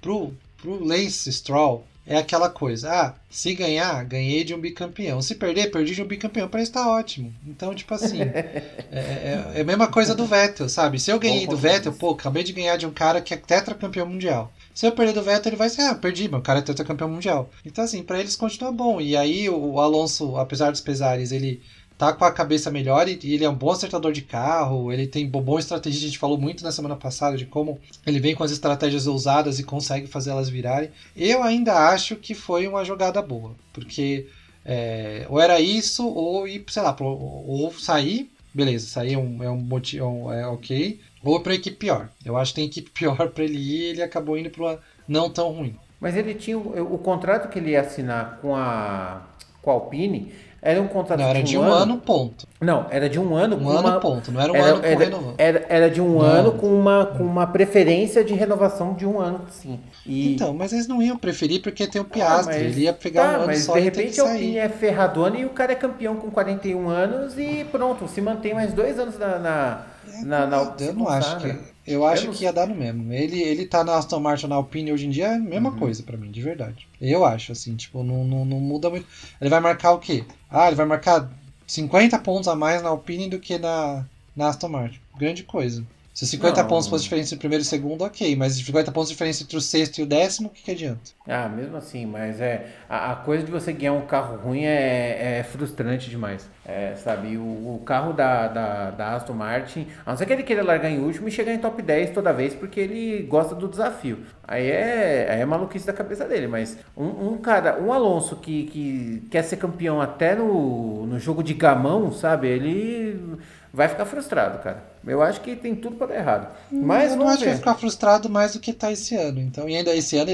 pro, 0.00 0.32
pro 0.60 0.84
Lance 0.84 1.32
Stroll, 1.32 1.84
é 2.08 2.16
aquela 2.16 2.48
coisa, 2.48 2.90
ah, 2.90 3.14
se 3.28 3.54
ganhar, 3.54 4.02
ganhei 4.04 4.42
de 4.42 4.54
um 4.54 4.60
bicampeão. 4.60 5.20
Se 5.20 5.34
perder, 5.34 5.70
perdi 5.70 5.94
de 5.94 6.02
um 6.02 6.06
bicampeão. 6.06 6.48
Para 6.48 6.62
está 6.62 6.88
ótimo. 6.88 7.34
Então, 7.46 7.74
tipo 7.74 7.92
assim, 7.92 8.22
é, 8.24 8.72
é, 8.90 9.52
é, 9.56 9.60
a 9.60 9.64
mesma 9.64 9.86
coisa 9.88 10.14
do 10.14 10.24
Vettel, 10.24 10.70
sabe? 10.70 10.98
Se 10.98 11.10
eu 11.10 11.18
ganhei 11.18 11.44
Bom, 11.44 11.52
do 11.52 11.58
Vettel, 11.58 11.92
pô, 11.92 12.12
acabei 12.12 12.42
de 12.42 12.54
ganhar 12.54 12.78
de 12.78 12.86
um 12.86 12.90
cara 12.90 13.20
que 13.20 13.34
é 13.34 13.36
tetracampeão 13.36 14.06
mundial. 14.06 14.50
Se 14.74 14.86
eu 14.86 14.92
perder 14.92 15.12
do 15.12 15.22
Vettel, 15.22 15.50
ele 15.50 15.56
vai 15.56 15.68
ser, 15.68 15.82
ah, 15.82 15.94
perdi, 15.94 16.28
meu 16.30 16.40
cara 16.40 16.60
é 16.60 16.62
tetracampeão 16.62 17.10
mundial. 17.10 17.50
Então, 17.62 17.84
assim, 17.84 18.02
para 18.02 18.18
eles 18.18 18.36
continua 18.36 18.72
bom. 18.72 19.02
E 19.02 19.14
aí 19.14 19.50
o 19.50 19.78
Alonso, 19.78 20.34
apesar 20.38 20.70
dos 20.70 20.80
pesares, 20.80 21.30
ele 21.30 21.60
tá 21.98 22.12
com 22.12 22.24
a 22.24 22.30
cabeça 22.30 22.70
melhor 22.70 23.08
e, 23.08 23.18
ele 23.24 23.44
é 23.44 23.50
um 23.50 23.54
bom 23.54 23.72
acertador 23.72 24.12
de 24.12 24.22
carro, 24.22 24.92
ele 24.92 25.06
tem 25.06 25.28
bom 25.28 25.58
estratégia, 25.58 25.98
a 25.98 26.06
gente 26.06 26.18
falou 26.18 26.38
muito 26.38 26.62
na 26.62 26.70
semana 26.70 26.94
passada 26.94 27.36
de 27.36 27.44
como 27.44 27.80
ele 28.06 28.20
vem 28.20 28.36
com 28.36 28.44
as 28.44 28.52
estratégias 28.52 29.08
ousadas 29.08 29.58
e 29.58 29.64
consegue 29.64 30.06
fazer 30.06 30.30
elas 30.30 30.48
virarem. 30.48 30.90
Eu 31.16 31.42
ainda 31.42 31.88
acho 31.90 32.14
que 32.14 32.34
foi 32.34 32.68
uma 32.68 32.84
jogada 32.84 33.20
boa, 33.20 33.54
porque 33.72 34.28
é, 34.64 35.26
ou 35.28 35.40
era 35.40 35.60
isso, 35.60 36.06
ou 36.06 36.46
ir, 36.46 36.64
sei 36.68 36.82
lá, 36.82 36.96
ou 37.00 37.72
sair, 37.72 38.30
beleza, 38.54 38.86
sair 38.86 39.14
é 39.14 39.18
um, 39.18 39.42
é 39.42 39.50
um 39.50 39.56
motivo, 39.56 40.32
é 40.32 40.46
ok, 40.46 41.00
ou 41.24 41.40
para 41.40 41.54
equipe 41.54 41.76
pior. 41.76 42.08
Eu 42.24 42.36
acho 42.36 42.52
que 42.52 42.60
tem 42.60 42.66
equipe 42.66 42.90
pior 42.94 43.28
para 43.30 43.42
ele 43.42 43.58
ir, 43.58 43.84
ele 43.90 44.02
acabou 44.02 44.38
indo 44.38 44.50
para 44.50 44.62
uma 44.62 44.78
não 45.08 45.28
tão 45.28 45.50
ruim. 45.50 45.74
Mas 46.00 46.14
ele 46.14 46.34
tinha 46.34 46.56
o, 46.56 46.94
o 46.94 46.98
contrato 46.98 47.48
que 47.48 47.58
ele 47.58 47.70
ia 47.70 47.80
assinar 47.80 48.38
com 48.40 48.54
a 48.54 49.26
com 49.60 49.70
a 49.70 49.74
Alpine 49.74 50.32
era 50.60 50.82
um 50.82 50.88
contrato 50.88 51.20
não, 51.20 51.28
era 51.28 51.42
de 51.42 51.56
um, 51.56 51.60
de 51.60 51.66
um 51.66 51.72
ano, 51.72 51.92
ano, 51.92 51.96
ponto. 51.98 52.48
Não, 52.60 52.86
era 52.90 53.08
de 53.08 53.18
um 53.18 53.34
ano 53.36 53.56
um 53.56 53.68
ano, 53.68 53.88
uma... 53.88 54.00
ponto. 54.00 54.32
Não 54.32 54.40
era 54.40 54.52
um 54.52 54.56
era, 54.56 54.66
ano 54.66 54.84
era, 54.84 54.98
renovando. 54.98 55.34
Era, 55.38 55.66
era 55.68 55.90
de 55.90 56.00
um 56.00 56.14
não. 56.14 56.20
ano 56.20 56.52
com 56.52 56.66
uma, 56.66 57.06
com 57.06 57.22
uma 57.22 57.46
preferência 57.46 58.24
de 58.24 58.34
renovação 58.34 58.94
de 58.94 59.06
um 59.06 59.20
ano, 59.20 59.42
sim. 59.50 59.78
E... 60.04 60.34
Então, 60.34 60.52
mas 60.52 60.72
eles 60.72 60.88
não 60.88 61.00
iam 61.00 61.16
preferir 61.16 61.62
porque 61.62 61.86
tem 61.86 62.00
o 62.00 62.04
ah, 62.04 62.12
Piastri. 62.12 62.54
Ah, 62.54 62.58
mas, 62.58 62.72
ele 62.72 62.80
ia 62.82 62.92
pegar 62.92 63.22
tá, 63.22 63.28
um 63.28 63.34
ano 63.36 63.46
mas 63.46 63.62
só 63.62 63.74
de 63.74 63.80
repente 63.80 64.20
a 64.20 64.24
Alpine 64.24 64.58
é 64.58 64.68
ferradona 64.68 65.38
e 65.38 65.44
o 65.44 65.50
cara 65.50 65.72
é 65.72 65.76
campeão 65.76 66.16
com 66.16 66.28
41 66.30 66.88
anos 66.88 67.38
e 67.38 67.64
pronto, 67.70 68.08
se 68.08 68.20
mantém 68.20 68.52
mais 68.52 68.72
dois 68.72 68.98
anos 68.98 69.16
na... 69.16 69.38
na, 69.38 69.86
é, 70.12 70.24
na, 70.24 70.46
na 70.46 70.74
eu 70.80 70.92
não 70.92 71.08
acho 71.08 71.38
que... 71.38 71.78
Eu 71.88 72.04
acho 72.04 72.26
eu 72.26 72.32
que 72.32 72.44
ia 72.44 72.52
dar 72.52 72.66
no 72.66 72.74
mesmo. 72.74 73.10
Ele, 73.14 73.40
ele 73.40 73.64
tá 73.64 73.82
na 73.82 73.96
Aston 73.96 74.20
Martin 74.20 74.46
na 74.46 74.56
Alpine 74.56 74.92
hoje 74.92 75.06
em 75.06 75.10
dia 75.10 75.28
é 75.28 75.34
a 75.36 75.38
mesma 75.38 75.70
uhum. 75.70 75.78
coisa 75.78 76.02
para 76.02 76.18
mim, 76.18 76.30
de 76.30 76.42
verdade. 76.42 76.86
Eu 77.00 77.24
acho, 77.24 77.50
assim, 77.50 77.74
tipo, 77.76 78.02
não, 78.02 78.24
não, 78.24 78.44
não 78.44 78.60
muda 78.60 78.90
muito. 78.90 79.06
Ele 79.40 79.48
vai 79.48 79.58
marcar 79.58 79.92
o 79.92 79.98
quê? 79.98 80.22
Ah, 80.50 80.66
ele 80.66 80.76
vai 80.76 80.86
marcar 80.86 81.30
50 81.66 82.18
pontos 82.20 82.48
a 82.48 82.56
mais 82.56 82.82
na 82.82 82.88
Alpine 82.88 83.28
do 83.28 83.38
que 83.38 83.58
na, 83.58 84.04
na 84.34 84.48
Aston 84.48 84.68
Martin. 84.68 85.00
Grande 85.18 85.42
coisa. 85.42 85.84
Se 86.18 86.26
50 86.26 86.62
não, 86.62 86.68
pontos 86.68 86.88
fosse 86.88 87.04
diferença 87.04 87.28
entre 87.28 87.36
o 87.36 87.38
primeiro 87.38 87.62
e 87.62 87.64
o 87.64 87.68
segundo, 87.68 88.02
ok. 88.02 88.34
Mas 88.34 88.54
50 88.54 88.90
pontos 88.90 89.08
de 89.08 89.14
diferença 89.14 89.44
entre 89.44 89.56
o 89.56 89.60
sexto 89.60 89.98
e 89.98 90.02
o 90.02 90.06
décimo, 90.06 90.48
o 90.48 90.50
que, 90.50 90.64
que 90.64 90.72
adianta? 90.72 91.12
Ah, 91.28 91.48
mesmo 91.48 91.76
assim, 91.76 92.06
mas 92.06 92.40
é. 92.40 92.70
A, 92.88 93.12
a 93.12 93.14
coisa 93.14 93.44
de 93.44 93.52
você 93.52 93.72
ganhar 93.72 93.92
um 93.92 94.00
carro 94.00 94.36
ruim 94.36 94.64
é, 94.64 95.38
é 95.38 95.42
frustrante 95.44 96.10
demais. 96.10 96.44
É, 96.66 96.96
sabe, 96.96 97.36
o, 97.36 97.40
o 97.40 97.82
carro 97.86 98.12
da, 98.12 98.48
da, 98.48 98.90
da, 98.90 99.14
Aston 99.14 99.32
Martin, 99.32 99.86
a 100.04 100.10
não 100.10 100.18
ser 100.18 100.26
que 100.26 100.32
ele 100.32 100.42
queira 100.42 100.64
largar 100.64 100.90
em 100.90 100.98
último 100.98 101.28
e 101.28 101.30
chegar 101.30 101.54
em 101.54 101.58
top 101.58 101.80
10 101.80 102.10
toda 102.10 102.32
vez, 102.32 102.52
porque 102.52 102.80
ele 102.80 103.22
gosta 103.22 103.54
do 103.54 103.68
desafio. 103.68 104.18
Aí 104.46 104.68
é, 104.68 105.28
aí 105.30 105.40
é 105.40 105.46
maluquice 105.46 105.86
da 105.86 105.92
cabeça 105.92 106.26
dele, 106.26 106.48
mas 106.48 106.76
um, 106.96 107.04
um 107.04 107.38
cara, 107.38 107.80
um 107.80 107.92
Alonso 107.92 108.36
que, 108.36 108.64
que 108.64 109.28
quer 109.30 109.44
ser 109.44 109.56
campeão 109.56 110.00
até 110.00 110.34
no, 110.34 111.06
no 111.06 111.18
jogo 111.18 111.44
de 111.44 111.54
gamão, 111.54 112.10
sabe, 112.10 112.48
ele 112.48 113.38
vai 113.72 113.88
ficar 113.88 114.04
frustrado, 114.06 114.58
cara. 114.58 114.82
Eu 115.06 115.22
acho 115.22 115.40
que 115.40 115.56
tem 115.56 115.74
tudo 115.74 115.96
para 115.96 116.08
dar 116.08 116.16
errado. 116.16 116.48
Hum, 116.72 116.82
mas 116.84 117.12
eu 117.12 117.18
não 117.18 117.28
acho 117.28 117.38
ver. 117.38 117.44
que 117.44 117.50
vai 117.50 117.58
ficar 117.58 117.74
frustrado 117.74 118.28
mais 118.28 118.52
do 118.52 118.60
que 118.60 118.72
tá 118.72 118.92
esse 118.92 119.14
ano. 119.14 119.40
Então, 119.40 119.68
e 119.68 119.76
ainda 119.76 119.94
esse 119.94 120.16
ano, 120.16 120.30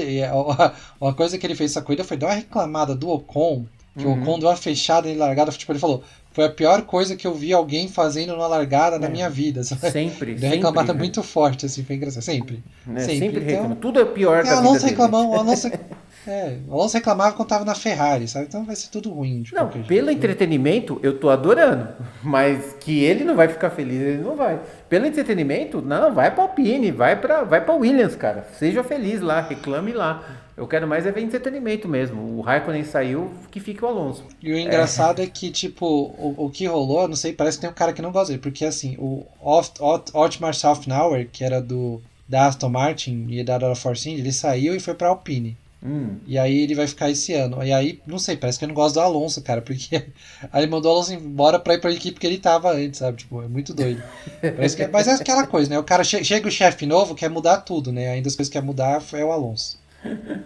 uma 0.99 1.13
coisa 1.13 1.37
que 1.37 1.45
ele 1.45 1.55
fez 1.55 1.71
essa 1.71 1.81
corrida 1.81 2.03
foi 2.03 2.17
dar 2.17 2.27
uma 2.27 2.33
reclamada 2.33 2.95
do 2.95 3.09
Ocon, 3.09 3.65
que 3.97 4.05
uhum. 4.05 4.19
o 4.19 4.21
Ocon 4.21 4.39
deu 4.39 4.49
uma 4.49 4.55
fechada 4.55 5.09
e 5.09 5.15
largada, 5.15 5.51
tipo, 5.51 5.71
ele 5.71 5.79
falou: 5.79 6.03
foi 6.35 6.43
a 6.43 6.49
pior 6.49 6.81
coisa 6.81 7.15
que 7.15 7.25
eu 7.25 7.33
vi 7.33 7.53
alguém 7.53 7.87
fazendo 7.87 8.33
numa 8.33 8.45
largada 8.45 8.97
é. 8.97 8.99
na 8.99 9.07
minha 9.07 9.29
vida. 9.29 9.63
Sabe? 9.63 9.89
Sempre. 9.89 10.35
Deu 10.35 10.49
reclamada 10.49 10.91
né? 10.91 10.99
muito 10.99 11.23
forte, 11.23 11.65
assim, 11.65 11.81
foi 11.85 11.95
engraçado. 11.95 12.23
Sempre. 12.23 12.61
É, 12.93 12.99
sempre, 12.99 13.17
sempre 13.17 13.37
então, 13.37 13.47
reclama. 13.47 13.75
Tudo 13.77 14.01
é 14.01 14.05
pior 14.05 14.39
é, 14.39 14.43
da 14.43 14.55
vida 14.55 14.67
Alonso 14.67 14.85
reclamou, 14.85 15.29
o 15.31 15.35
Alonso, 15.35 15.71
é, 16.27 16.57
o 16.67 16.73
Alonso 16.73 16.95
reclamava 16.95 17.35
quando 17.35 17.49
tava 17.49 17.65
na 17.65 17.75
Ferrari, 17.75 18.27
sabe? 18.27 18.45
Então 18.45 18.65
vai 18.65 18.75
ser 18.75 18.89
tudo 18.89 19.11
ruim. 19.11 19.43
não, 19.53 19.67
pelo 19.67 19.85
jeito. 19.85 20.09
entretenimento, 20.11 20.99
eu 21.03 21.19
tô 21.19 21.29
adorando. 21.29 21.89
Mas 22.23 22.75
que 22.79 23.03
ele 23.03 23.23
não 23.23 23.35
vai 23.35 23.47
ficar 23.47 23.69
feliz, 23.69 24.01
ele 24.01 24.23
não 24.23 24.35
vai. 24.35 24.59
Pelo 24.89 25.05
entretenimento, 25.05 25.81
não, 25.81 26.13
vai 26.13 26.31
pra 26.31 26.43
Alpine, 26.43 26.91
vai 26.91 27.15
pra, 27.15 27.43
vai 27.43 27.63
pra 27.63 27.73
Williams, 27.75 28.15
cara. 28.15 28.47
Seja 28.57 28.83
feliz 28.83 29.21
lá, 29.21 29.41
reclame 29.41 29.91
lá. 29.91 30.23
Eu 30.57 30.67
quero 30.67 30.87
mais 30.87 31.05
é 31.05 31.11
ver 31.11 31.21
entretenimento 31.21 31.87
mesmo. 31.87 32.37
O 32.37 32.41
Raikkonen 32.41 32.85
saiu, 32.85 33.29
que 33.51 33.59
fique 33.59 33.83
o 33.83 33.87
Alonso. 33.87 34.23
E 34.41 34.53
o 34.53 34.57
engraçado 34.57 35.19
é, 35.19 35.25
é 35.25 35.27
que, 35.27 35.51
tipo, 35.51 35.85
o, 35.85 36.45
o 36.45 36.49
que 36.49 36.65
rolou, 36.65 37.07
não 37.09 37.15
sei, 37.15 37.33
parece 37.33 37.57
que 37.57 37.61
tem 37.61 37.69
um 37.69 37.73
cara 37.73 37.91
que 37.91 38.01
não 38.01 38.11
gosta 38.11 38.29
dele. 38.29 38.41
Porque, 38.41 38.63
assim, 38.63 38.95
o 38.97 39.25
Otmar 40.13 40.53
Softnauer, 40.53 41.27
que 41.29 41.43
era 41.43 41.61
do 41.61 42.01
da 42.27 42.47
Aston 42.47 42.69
Martin 42.69 43.27
e 43.29 43.43
da 43.43 43.75
Force 43.75 44.09
India, 44.09 44.23
ele 44.23 44.31
saiu 44.31 44.75
e 44.75 44.79
foi 44.79 44.93
pra 44.93 45.09
Alpine. 45.09 45.57
Hum. 45.85 46.17
E 46.25 46.39
aí 46.39 46.61
ele 46.63 46.73
vai 46.73 46.87
ficar 46.87 47.11
esse 47.11 47.31
ano. 47.33 47.63
E 47.63 47.71
aí, 47.71 48.01
não 48.07 48.17
sei, 48.17 48.35
parece 48.35 48.57
que 48.57 48.65
eu 48.65 48.67
não 48.67 48.73
gosto 48.75 48.95
do 48.95 49.01
Alonso, 49.01 49.39
cara, 49.43 49.61
porque 49.61 49.95
aí 50.51 50.63
ele 50.63 50.71
mandou 50.71 50.91
o 50.91 50.95
Alonso 50.95 51.13
embora 51.13 51.59
pra 51.59 51.75
ir 51.75 51.79
pra 51.79 51.91
equipe 51.91 52.19
que 52.19 52.25
ele 52.25 52.39
tava 52.39 52.71
antes, 52.71 52.99
sabe? 52.99 53.17
Tipo, 53.17 53.43
é 53.43 53.47
muito 53.47 53.71
doido. 53.71 54.01
que, 54.41 54.83
é, 54.83 54.87
mas 54.87 55.07
é 55.07 55.13
aquela 55.13 55.45
coisa, 55.45 55.69
né? 55.69 55.77
O 55.77 55.83
cara 55.83 56.03
che 56.03 56.23
chega 56.23 56.47
o 56.47 56.51
chefe 56.51 56.87
novo, 56.87 57.13
quer 57.13 57.29
mudar 57.29 57.57
tudo, 57.57 57.91
né? 57.91 58.09
Ainda 58.09 58.27
as 58.27 58.35
coisas 58.35 58.51
que 58.51 58.57
quer 58.57 58.65
mudar 58.65 59.03
é 59.13 59.23
o 59.23 59.31
Alonso. 59.31 59.79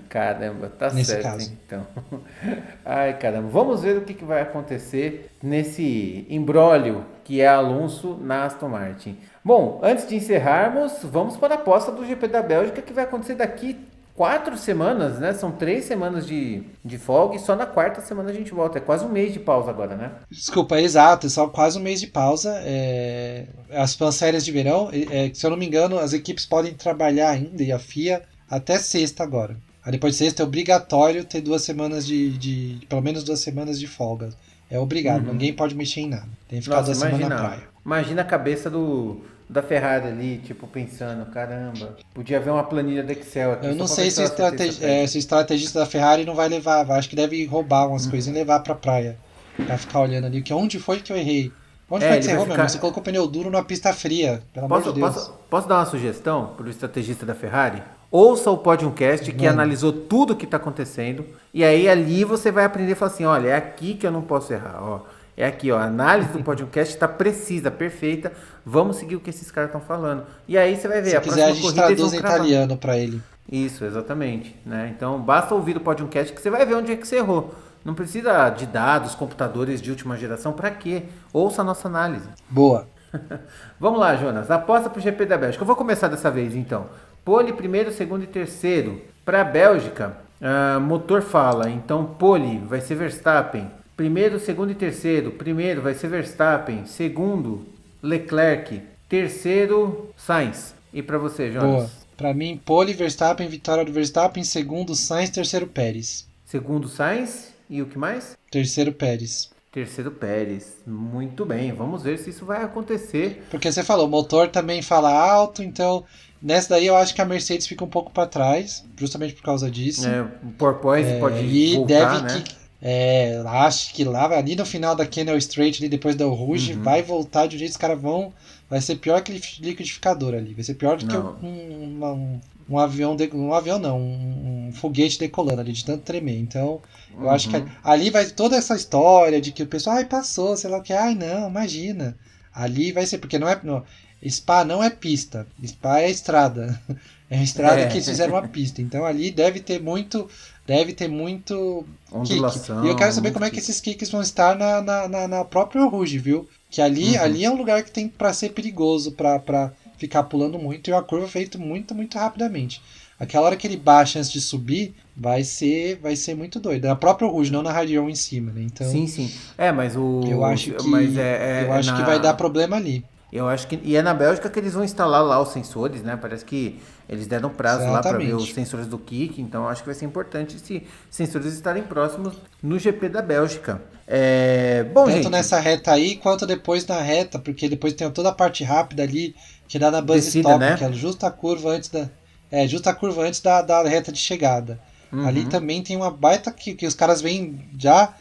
Caramba, 0.09 0.69
tá 0.69 0.91
Nesse 0.91 1.11
certo 1.11 1.23
caso. 1.23 1.51
então. 1.65 1.85
Ai, 2.85 3.17
caramba, 3.17 3.47
vamos 3.49 3.81
ver 3.81 3.97
o 3.97 4.01
que, 4.01 4.13
que 4.13 4.25
vai 4.25 4.41
acontecer 4.41 5.31
nesse 5.41 6.25
embrólio 6.29 7.05
que 7.23 7.41
é 7.41 7.47
Alonso 7.47 8.17
na 8.21 8.45
Aston 8.45 8.69
Martin. 8.69 9.17
Bom, 9.43 9.79
antes 9.83 10.07
de 10.07 10.15
encerrarmos, 10.15 10.93
vamos 11.03 11.37
para 11.37 11.55
a 11.55 11.57
aposta 11.57 11.91
do 11.91 12.05
GP 12.05 12.27
da 12.27 12.41
Bélgica 12.41 12.81
que 12.81 12.93
vai 12.93 13.03
acontecer 13.03 13.35
daqui 13.35 13.77
quatro 14.19 14.57
semanas, 14.57 15.17
né? 15.17 15.31
São 15.31 15.49
três 15.49 15.85
semanas 15.85 16.27
de, 16.27 16.61
de 16.83 16.97
folga 16.97 17.37
e 17.37 17.39
só 17.39 17.55
na 17.55 17.65
quarta 17.65 18.01
semana 18.01 18.31
a 18.31 18.33
gente 18.33 18.51
volta. 18.51 18.77
É 18.77 18.81
quase 18.81 19.05
um 19.05 19.09
mês 19.09 19.31
de 19.31 19.39
pausa 19.39 19.69
agora, 19.69 19.95
né? 19.95 20.11
Desculpa, 20.29 20.77
é 20.77 20.81
exato, 20.81 21.27
é 21.27 21.29
só 21.29 21.47
quase 21.47 21.79
um 21.79 21.81
mês 21.81 22.01
de 22.01 22.07
pausa. 22.07 22.53
É... 22.65 23.45
As, 23.71 23.99
as 24.01 24.19
férias 24.19 24.43
de 24.43 24.51
verão, 24.51 24.89
é, 24.91 25.31
se 25.33 25.45
eu 25.45 25.49
não 25.49 25.55
me 25.55 25.65
engano, 25.65 25.97
as 25.97 26.11
equipes 26.11 26.45
podem 26.45 26.73
trabalhar 26.73 27.29
ainda 27.29 27.63
e 27.63 27.71
a 27.71 27.79
FIA 27.79 28.21
até 28.51 28.77
sexta 28.77 29.23
agora. 29.23 29.55
Aí 29.85 29.93
depois 29.93 30.15
de 30.15 30.19
sexta 30.19 30.43
é 30.43 30.45
obrigatório 30.45 31.23
ter 31.23 31.39
duas 31.39 31.61
semanas 31.61 32.05
de, 32.05 32.37
de, 32.37 32.85
pelo 32.89 33.01
menos 33.01 33.23
duas 33.23 33.39
semanas 33.39 33.79
de 33.79 33.87
folga. 33.87 34.31
É 34.69 34.77
obrigado, 34.77 35.27
uhum. 35.27 35.31
ninguém 35.31 35.53
pode 35.53 35.73
mexer 35.73 36.01
em 36.01 36.09
nada. 36.09 36.27
Tem 36.49 36.59
que 36.59 36.65
ficar 36.65 36.81
Nossa, 36.81 36.87
duas 36.87 36.97
semanas 36.97 37.29
na 37.29 37.37
praia. 37.37 37.63
Imagina 37.85 38.21
a 38.21 38.25
cabeça 38.25 38.69
do 38.69 39.21
da 39.49 39.63
Ferrari 39.63 40.07
ali, 40.07 40.37
tipo, 40.37 40.67
pensando, 40.67 41.25
caramba, 41.31 41.97
podia 42.13 42.37
haver 42.37 42.51
uma 42.51 42.63
planilha 42.63 43.01
do 43.01 43.11
Excel 43.11 43.53
aqui. 43.53 43.65
Eu 43.65 43.75
não 43.75 43.87
sei 43.87 44.11
se, 44.11 44.21
estrategi 44.21 44.85
é, 44.85 45.07
se 45.07 45.17
o 45.17 45.19
estrategista 45.19 45.79
da 45.79 45.87
Ferrari 45.87 46.23
não 46.23 46.35
vai 46.35 46.47
levar, 46.47 46.89
acho 46.91 47.09
que 47.09 47.15
deve 47.15 47.43
roubar 47.45 47.87
umas 47.87 48.05
uhum. 48.05 48.11
coisas 48.11 48.29
e 48.29 48.37
levar 48.37 48.59
pra 48.59 48.75
praia. 48.75 49.17
Pra 49.65 49.77
ficar 49.77 50.01
olhando 50.01 50.25
ali, 50.25 50.41
que 50.43 50.53
onde 50.53 50.79
foi 50.79 50.99
que 50.99 51.11
eu 51.11 51.17
errei? 51.17 51.51
Onde 51.89 52.05
é, 52.05 52.09
foi 52.09 52.17
que 52.19 52.25
você 52.25 52.31
errou, 52.31 52.45
ficar... 52.45 52.57
meu 52.57 52.69
Você 52.69 52.77
colocou 52.77 53.01
o 53.01 53.03
pneu 53.03 53.27
duro 53.27 53.49
numa 53.49 53.63
pista 53.65 53.91
fria, 53.91 54.43
pelo 54.53 54.67
posso, 54.67 54.89
amor 54.89 54.93
de 54.93 54.99
Deus. 55.01 55.15
Posso, 55.15 55.33
posso 55.49 55.67
dar 55.67 55.77
uma 55.77 55.85
sugestão 55.87 56.53
pro 56.55 56.69
estrategista 56.69 57.25
da 57.25 57.33
Ferrari? 57.33 57.81
Ouça 58.11 58.51
o 58.51 58.57
Podiumcast 58.57 59.31
que 59.31 59.45
Mano. 59.45 59.49
analisou 59.49 59.91
tudo 59.91 60.33
o 60.33 60.35
que 60.35 60.45
está 60.45 60.57
acontecendo. 60.57 61.25
E 61.53 61.63
aí 61.63 61.89
ali 61.89 62.23
você 62.23 62.51
vai 62.51 62.65
aprender 62.65 62.93
a 62.93 62.95
falar 62.95 63.11
assim, 63.11 63.25
olha, 63.25 63.49
é 63.49 63.55
aqui 63.55 63.95
que 63.95 64.05
eu 64.05 64.11
não 64.11 64.21
posso 64.21 64.53
errar, 64.53 64.79
ó. 64.81 65.01
É 65.39 65.45
aqui, 65.45 65.71
ó, 65.71 65.77
a 65.77 65.85
análise 65.85 66.33
do 66.33 66.43
podcast 66.43 66.93
está 66.93 67.07
precisa, 67.07 67.71
perfeita. 67.71 68.33
Vamos 68.65 68.97
seguir 68.97 69.15
o 69.15 69.21
que 69.21 69.29
esses 69.29 69.49
caras 69.49 69.69
estão 69.69 69.79
falando. 69.79 70.25
E 70.45 70.57
aí 70.57 70.75
você 70.75 70.85
vai 70.85 71.01
ver. 71.01 71.11
Se 71.11 71.15
a 71.15 71.21
quiser, 71.21 71.45
a 71.45 71.53
gente 71.53 71.73
traduz 71.73 72.11
em 72.11 72.17
italiano 72.17 72.75
para 72.75 72.97
ele. 72.97 73.21
Isso, 73.49 73.85
exatamente. 73.85 74.53
Né? 74.65 74.93
Então, 74.93 75.17
basta 75.17 75.55
ouvir 75.55 75.77
o 75.77 75.79
podcast 75.79 76.33
que 76.33 76.41
você 76.41 76.49
vai 76.49 76.65
ver 76.65 76.75
onde 76.75 76.91
é 76.91 76.97
que 76.97 77.07
você 77.07 77.15
errou. 77.15 77.55
Não 77.85 77.93
precisa 77.93 78.49
de 78.49 78.65
dados, 78.65 79.15
computadores 79.15 79.81
de 79.81 79.89
última 79.89 80.17
geração. 80.17 80.51
Para 80.51 80.71
quê? 80.71 81.03
Ouça 81.31 81.61
a 81.61 81.63
nossa 81.63 81.87
análise. 81.87 82.27
Boa. 82.49 82.85
Vamos 83.79 83.97
lá, 83.97 84.17
Jonas. 84.17 84.51
Aposta 84.51 84.89
para 84.89 84.99
o 84.99 85.01
GP 85.01 85.25
da 85.25 85.37
Bélgica. 85.37 85.63
Eu 85.63 85.67
vou 85.67 85.77
começar 85.77 86.09
dessa 86.09 86.29
vez, 86.29 86.53
então. 86.53 86.87
Pole 87.23 87.53
primeiro, 87.53 87.93
segundo 87.93 88.25
e 88.25 88.27
terceiro. 88.27 89.01
Para 89.23 89.39
a 89.39 89.45
Bélgica, 89.45 90.17
uh, 90.41 90.81
motor 90.81 91.21
fala. 91.21 91.69
Então, 91.69 92.03
pole 92.03 92.57
vai 92.67 92.81
ser 92.81 92.95
Verstappen. 92.95 93.78
Primeiro, 93.99 94.39
segundo 94.39 94.71
e 94.71 94.75
terceiro. 94.75 95.29
Primeiro 95.31 95.81
vai 95.81 95.93
ser 95.93 96.07
Verstappen. 96.07 96.85
Segundo, 96.85 97.67
Leclerc. 98.01 98.81
Terceiro, 99.09 100.13
Sainz. 100.15 100.73
E 100.93 101.03
para 101.03 101.17
você, 101.17 101.51
Jonas? 101.51 101.69
Boa. 101.69 101.91
Para 102.15 102.33
mim, 102.33 102.57
pole, 102.63 102.93
Verstappen, 102.93 103.49
vitória 103.49 103.83
do 103.83 103.91
Verstappen. 103.91 104.41
Segundo, 104.41 104.95
Sainz. 104.95 105.31
Terceiro, 105.31 105.67
Pérez. 105.67 106.25
Segundo, 106.45 106.87
Sainz. 106.87 107.53
E 107.69 107.81
o 107.81 107.87
que 107.87 107.97
mais? 107.97 108.37
Terceiro, 108.49 108.93
Pérez. 108.93 109.49
Terceiro 109.69 110.11
Pérez. 110.11 110.77
Muito 110.87 111.45
bem, 111.45 111.73
vamos 111.73 112.01
ver 112.01 112.19
se 112.19 112.29
isso 112.29 112.45
vai 112.45 112.63
acontecer. 112.63 113.43
Porque 113.51 113.69
você 113.69 113.83
falou, 113.83 114.07
o 114.07 114.09
motor 114.09 114.47
também 114.47 114.81
fala 114.81 115.11
alto, 115.11 115.61
então 115.61 116.05
nessa 116.41 116.69
daí 116.69 116.87
eu 116.87 116.95
acho 116.95 117.13
que 117.13 117.21
a 117.21 117.25
Mercedes 117.25 117.67
fica 117.67 117.83
um 117.83 117.89
pouco 117.89 118.11
para 118.11 118.25
trás, 118.25 118.85
justamente 118.97 119.33
por 119.33 119.43
causa 119.43 119.69
disso. 119.69 120.07
É, 120.07 120.21
o 120.21 120.51
porpoise 120.57 121.09
é, 121.09 121.19
pode 121.19 121.43
e 121.43 121.75
voltar, 121.75 121.87
deve 121.87 122.21
né? 122.21 122.43
Que, 122.43 122.58
é, 122.81 123.41
acho 123.45 123.93
que 123.93 124.05
lá 124.05 124.25
ali 124.37 124.55
no 124.55 124.65
final 124.65 124.95
da 124.95 125.05
Canal 125.05 125.37
Straight, 125.37 125.81
ali 125.81 125.89
depois 125.89 126.15
da 126.15 126.25
Rouge, 126.25 126.73
uhum. 126.73 126.81
vai 126.81 127.01
voltar 127.01 127.47
de 127.47 127.55
um 127.55 127.59
jeito 127.59 127.71
que 127.71 127.77
os 127.77 127.81
caras 127.81 128.01
vão. 128.01 128.33
Vai 128.69 128.79
ser 128.79 128.95
pior 128.97 129.21
que 129.21 129.33
liquidificador 129.33 130.33
ali. 130.33 130.53
Vai 130.53 130.63
ser 130.63 130.75
pior 130.75 130.97
do 130.97 131.07
que 131.07 131.17
um, 131.17 131.99
um, 132.03 132.39
um, 132.69 132.79
avião. 132.79 133.15
De, 133.15 133.29
um 133.33 133.53
avião 133.53 133.79
não, 133.79 133.99
um, 133.99 134.67
um, 134.67 134.71
foguete 134.71 135.19
decolando 135.19 135.59
ali, 135.59 135.73
de 135.73 135.83
tanto 135.83 136.03
tremer. 136.03 136.37
Então, 136.37 136.79
eu 137.13 137.21
uhum. 137.21 137.29
acho 137.31 137.49
que 137.49 137.55
ali, 137.55 137.71
ali 137.83 138.09
vai 138.11 138.25
toda 138.27 138.55
essa 138.55 138.75
história 138.75 139.41
de 139.41 139.51
que 139.51 139.63
o 139.63 139.67
pessoal, 139.67 139.97
ai, 139.97 140.05
passou, 140.05 140.55
sei 140.55 140.69
lá 140.69 140.77
o 140.77 140.83
que, 140.83 140.93
ai, 140.93 141.15
não, 141.15 141.49
imagina. 141.49 142.15
Ali 142.53 142.91
vai 142.91 143.05
ser, 143.05 143.17
porque 143.17 143.39
não 143.39 143.49
é. 143.49 143.59
Não, 143.63 143.83
Spa 144.27 144.63
não 144.63 144.83
é 144.83 144.89
pista, 144.89 145.47
Spa 145.65 145.99
é 145.99 146.09
estrada. 146.09 146.79
É 147.31 147.35
uma 147.35 147.43
estrada 147.43 147.81
é. 147.81 147.85
que 147.85 147.93
eles 147.93 148.09
fizeram 148.09 148.33
uma 148.33 148.47
pista. 148.47 148.81
Então 148.81 149.05
ali 149.05 149.29
deve 149.29 149.59
ter 149.59 149.79
muito 149.79 150.27
deve 150.69 150.93
ter 150.93 151.07
muito 151.07 151.83
Ondulação, 152.11 152.75
kick. 152.75 152.87
E 152.87 152.89
eu 152.91 152.95
quero 152.95 153.11
saber 153.11 153.31
como 153.31 153.43
é 153.43 153.49
que 153.49 153.57
esses 153.57 153.81
kicks 153.81 154.11
vão 154.11 154.21
estar 154.21 154.55
na, 154.55 154.79
na, 154.79 155.07
na, 155.07 155.27
na 155.27 155.43
própria 155.43 155.83
Rouge, 155.83 156.19
viu? 156.19 156.47
Que 156.69 156.79
ali, 156.79 157.17
uhum. 157.17 157.23
ali 157.23 157.43
é 157.43 157.49
um 157.49 157.57
lugar 157.57 157.81
que 157.81 157.89
tem 157.89 158.07
para 158.07 158.31
ser 158.33 158.49
perigoso, 158.49 159.13
para 159.13 159.71
ficar 159.97 160.21
pulando 160.23 160.59
muito 160.59 160.87
e 160.87 160.93
uma 160.93 161.01
curva 161.01 161.27
feita 161.27 161.57
muito, 161.57 161.95
muito 161.95 162.19
rapidamente. 162.19 162.83
Aquela 163.19 163.47
hora 163.47 163.55
que 163.55 163.65
ele 163.65 163.77
baixa 163.77 164.19
antes 164.19 164.31
de 164.31 164.39
subir, 164.39 164.93
vai 165.17 165.43
ser 165.43 165.99
vai 166.03 166.15
ser 166.15 166.35
muito 166.35 166.59
doido. 166.59 166.87
Na 166.87 166.95
própria 166.95 167.27
Rouge, 167.27 167.51
não 167.51 167.63
na 167.63 167.71
Radion 167.71 168.07
em 168.07 168.15
cima, 168.15 168.51
né? 168.51 168.61
Então, 168.61 168.89
sim, 168.89 169.07
sim. 169.07 169.33
É, 169.57 169.71
mas 169.71 169.95
o. 169.95 170.21
Eu 170.29 170.45
acho 170.45 170.71
que, 170.71 170.87
mas 170.87 171.17
é, 171.17 171.61
é 171.61 171.65
eu 171.65 171.73
acho 171.73 171.91
na... 171.91 171.97
que 171.97 172.03
vai 172.03 172.21
dar 172.21 172.35
problema 172.35 172.77
ali. 172.77 173.03
Eu 173.31 173.47
acho 173.47 173.67
que. 173.67 173.79
E 173.83 173.95
é 173.95 174.01
na 174.01 174.13
Bélgica 174.13 174.49
que 174.49 174.59
eles 174.59 174.73
vão 174.73 174.83
instalar 174.83 175.23
lá 175.23 175.39
os 175.41 175.49
sensores, 175.49 176.01
né? 176.01 176.17
Parece 176.19 176.43
que 176.43 176.79
eles 177.07 177.27
deram 177.27 177.49
prazo 177.49 177.83
Exatamente. 177.83 178.05
lá 178.05 178.09
para 178.11 178.17
ver 178.17 178.35
os 178.35 178.53
sensores 178.53 178.87
do 178.87 178.97
kick, 178.97 179.41
então 179.41 179.67
acho 179.67 179.81
que 179.81 179.87
vai 179.87 179.95
ser 179.95 180.05
importante 180.05 180.59
se 180.59 180.83
sensores 181.09 181.53
estarem 181.53 181.83
próximos 181.83 182.35
no 182.61 182.77
GP 182.77 183.09
da 183.09 183.21
Bélgica. 183.21 183.81
É... 184.07 184.83
Bom, 184.93 185.05
Tanto 185.05 185.15
gente, 185.15 185.29
nessa 185.29 185.59
reta 185.59 185.91
aí, 185.91 186.15
quanto 186.15 186.47
depois 186.47 186.85
na 186.87 186.99
reta, 186.99 187.37
porque 187.37 187.69
depois 187.69 187.93
tem 187.93 188.09
toda 188.09 188.29
a 188.29 188.33
parte 188.33 188.63
rápida 188.63 189.03
ali, 189.03 189.35
que 189.67 189.77
dá 189.77 189.91
na 189.91 190.01
buzz 190.01 190.25
Descida, 190.25 190.49
stop, 190.49 190.59
né? 190.59 190.77
que 190.77 190.83
é 190.83 190.91
justa 190.91 191.27
a 191.27 191.31
curva 191.31 191.69
antes 191.69 191.89
da. 191.89 192.09
É, 192.51 192.67
justa 192.67 192.89
a 192.89 192.93
curva 192.95 193.23
antes 193.23 193.39
da, 193.39 193.61
da 193.61 193.83
reta 193.83 194.11
de 194.11 194.17
chegada. 194.17 194.79
Uhum. 195.11 195.27
Ali 195.27 195.45
também 195.45 195.81
tem 195.81 195.95
uma 195.95 196.11
baita 196.11 196.51
que, 196.51 196.73
que 196.73 196.85
os 196.85 196.93
caras 196.93 197.21
vêm 197.21 197.67
já 197.77 198.13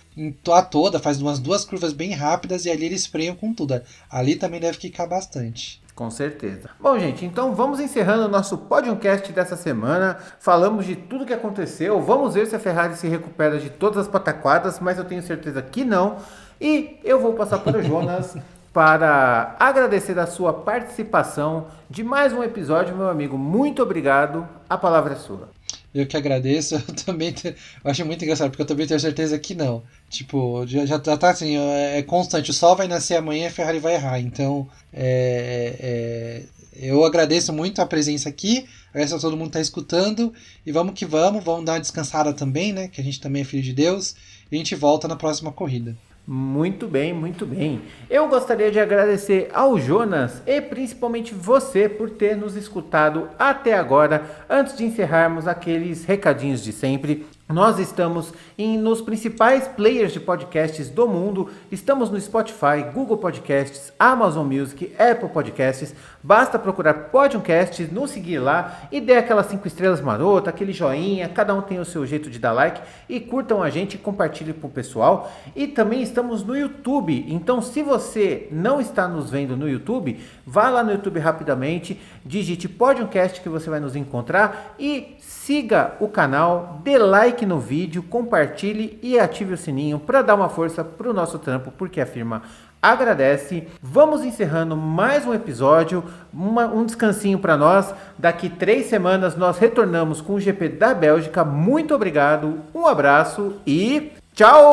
a 0.52 0.62
toda, 0.62 0.98
faz 0.98 1.20
umas 1.20 1.38
duas 1.38 1.64
curvas 1.64 1.92
bem 1.92 2.12
rápidas 2.12 2.64
e 2.64 2.70
ali 2.70 2.86
eles 2.86 3.06
freiam 3.06 3.34
com 3.34 3.52
tudo. 3.52 3.80
Ali 4.10 4.36
também 4.36 4.60
deve 4.60 4.78
ficar 4.78 5.06
bastante. 5.06 5.80
Com 5.98 6.12
certeza. 6.12 6.70
Bom, 6.78 6.96
gente, 6.96 7.24
então 7.24 7.56
vamos 7.56 7.80
encerrando 7.80 8.26
o 8.26 8.28
nosso 8.28 8.56
podcast 8.56 9.32
dessa 9.32 9.56
semana. 9.56 10.16
Falamos 10.38 10.86
de 10.86 10.94
tudo 10.94 11.26
que 11.26 11.32
aconteceu. 11.32 12.00
Vamos 12.00 12.34
ver 12.34 12.46
se 12.46 12.54
a 12.54 12.60
Ferrari 12.60 12.94
se 12.94 13.08
recupera 13.08 13.58
de 13.58 13.68
todas 13.68 13.98
as 13.98 14.08
pataquadas, 14.08 14.78
mas 14.78 14.96
eu 14.96 15.04
tenho 15.04 15.22
certeza 15.22 15.60
que 15.60 15.84
não. 15.84 16.18
E 16.60 17.00
eu 17.02 17.20
vou 17.20 17.32
passar 17.34 17.58
para 17.58 17.78
o 17.78 17.82
Jonas 17.82 18.36
para 18.72 19.56
agradecer 19.58 20.16
a 20.20 20.26
sua 20.28 20.52
participação 20.52 21.66
de 21.90 22.04
mais 22.04 22.32
um 22.32 22.44
episódio, 22.44 22.96
meu 22.96 23.08
amigo. 23.08 23.36
Muito 23.36 23.82
obrigado. 23.82 24.48
A 24.70 24.78
palavra 24.78 25.14
é 25.14 25.16
sua. 25.16 25.48
Eu 25.94 26.06
que 26.06 26.16
agradeço. 26.16 26.74
Eu 26.88 26.94
também 27.04 27.32
te... 27.32 27.48
eu 27.48 27.90
acho 27.90 28.04
muito 28.04 28.22
engraçado, 28.22 28.50
porque 28.50 28.62
eu 28.62 28.66
também 28.66 28.86
tenho 28.86 29.00
certeza 29.00 29.38
que 29.38 29.54
não. 29.54 29.82
Tipo, 30.08 30.66
já, 30.66 30.84
já 30.84 30.98
tá 30.98 31.30
assim, 31.30 31.56
é 31.56 32.02
constante. 32.02 32.50
O 32.50 32.54
sol 32.54 32.76
vai 32.76 32.86
nascer 32.86 33.16
amanhã 33.16 33.44
e 33.44 33.46
a 33.46 33.50
Ferrari 33.50 33.78
vai 33.78 33.94
errar. 33.94 34.20
Então, 34.20 34.68
é, 34.92 35.76
é, 35.80 36.42
eu 36.88 37.04
agradeço 37.04 37.52
muito 37.52 37.80
a 37.80 37.86
presença 37.86 38.28
aqui. 38.28 38.66
Agradeço 38.90 39.16
a 39.16 39.18
todo 39.18 39.36
mundo 39.36 39.48
que 39.48 39.54
tá 39.54 39.60
escutando. 39.60 40.32
E 40.64 40.72
vamos 40.72 40.94
que 40.94 41.06
vamos. 41.06 41.42
Vamos 41.42 41.64
dar 41.64 41.72
uma 41.72 41.80
descansada 41.80 42.32
também, 42.32 42.72
né? 42.72 42.88
Que 42.88 43.00
a 43.00 43.04
gente 43.04 43.20
também 43.20 43.42
é 43.42 43.44
filho 43.44 43.62
de 43.62 43.72
Deus. 43.72 44.14
E 44.50 44.56
a 44.56 44.58
gente 44.58 44.74
volta 44.74 45.08
na 45.08 45.16
próxima 45.16 45.52
corrida. 45.52 45.96
Muito 46.30 46.86
bem, 46.86 47.14
muito 47.14 47.46
bem. 47.46 47.80
Eu 48.10 48.28
gostaria 48.28 48.70
de 48.70 48.78
agradecer 48.78 49.48
ao 49.50 49.78
Jonas 49.78 50.42
e 50.46 50.60
principalmente 50.60 51.32
você 51.32 51.88
por 51.88 52.10
ter 52.10 52.36
nos 52.36 52.54
escutado 52.54 53.30
até 53.38 53.72
agora. 53.72 54.24
Antes 54.46 54.76
de 54.76 54.84
encerrarmos 54.84 55.48
aqueles 55.48 56.04
recadinhos 56.04 56.62
de 56.62 56.70
sempre, 56.70 57.26
nós 57.48 57.78
estamos 57.78 58.34
em, 58.58 58.76
nos 58.76 59.00
principais 59.00 59.68
players 59.68 60.12
de 60.12 60.18
podcasts 60.18 60.90
do 60.90 61.06
mundo. 61.06 61.48
Estamos 61.70 62.10
no 62.10 62.20
Spotify, 62.20 62.82
Google 62.92 63.16
Podcasts, 63.16 63.92
Amazon 63.96 64.44
Music, 64.44 64.92
Apple 64.98 65.28
Podcasts. 65.28 65.94
Basta 66.20 66.58
procurar 66.58 66.94
Podcast, 66.94 67.80
nos 67.92 68.10
seguir 68.10 68.40
lá 68.40 68.88
e 68.90 69.00
dê 69.00 69.14
aquelas 69.14 69.46
cinco 69.46 69.68
estrelas 69.68 70.00
marota, 70.00 70.50
aquele 70.50 70.72
joinha. 70.72 71.28
Cada 71.28 71.54
um 71.54 71.62
tem 71.62 71.78
o 71.78 71.84
seu 71.84 72.04
jeito 72.04 72.28
de 72.28 72.40
dar 72.40 72.50
like 72.50 72.80
e 73.08 73.20
curtam 73.20 73.62
a 73.62 73.70
gente 73.70 73.96
compartilhem 73.96 74.52
para 74.52 74.66
o 74.66 74.70
pessoal. 74.70 75.30
E 75.54 75.68
também 75.68 76.02
estamos 76.02 76.42
no 76.42 76.56
YouTube. 76.56 77.24
Então, 77.28 77.62
se 77.62 77.80
você 77.80 78.48
não 78.50 78.80
está 78.80 79.06
nos 79.06 79.30
vendo 79.30 79.56
no 79.56 79.68
YouTube, 79.68 80.18
vá 80.44 80.68
lá 80.68 80.82
no 80.82 80.90
YouTube 80.90 81.20
rapidamente, 81.20 82.00
digite 82.26 82.68
Podcast 82.68 83.40
que 83.40 83.48
você 83.48 83.70
vai 83.70 83.78
nos 83.78 83.94
encontrar 83.94 84.74
e 84.78 85.16
siga 85.20 85.94
o 86.00 86.08
canal, 86.08 86.80
dê 86.82 86.98
like 86.98 87.46
no 87.46 87.60
vídeo, 87.60 88.02
compartilhe 88.48 88.98
e 89.02 89.18
ative 89.18 89.54
o 89.54 89.58
sininho 89.58 89.98
para 89.98 90.22
dar 90.22 90.34
uma 90.34 90.48
força 90.48 90.82
para 90.82 91.10
o 91.10 91.12
nosso 91.12 91.38
trampo, 91.38 91.70
porque 91.76 92.00
a 92.00 92.06
firma 92.06 92.42
agradece. 92.80 93.68
Vamos 93.82 94.24
encerrando 94.24 94.74
mais 94.76 95.26
um 95.26 95.34
episódio, 95.34 96.02
uma, 96.32 96.66
um 96.66 96.86
descansinho 96.86 97.38
para 97.38 97.56
nós. 97.56 97.94
Daqui 98.18 98.48
três 98.48 98.86
semanas 98.86 99.36
nós 99.36 99.58
retornamos 99.58 100.20
com 100.20 100.34
o 100.34 100.40
GP 100.40 100.70
da 100.70 100.94
Bélgica. 100.94 101.44
Muito 101.44 101.94
obrigado, 101.94 102.60
um 102.74 102.86
abraço 102.86 103.56
e 103.66 104.12
tchau! 104.34 104.68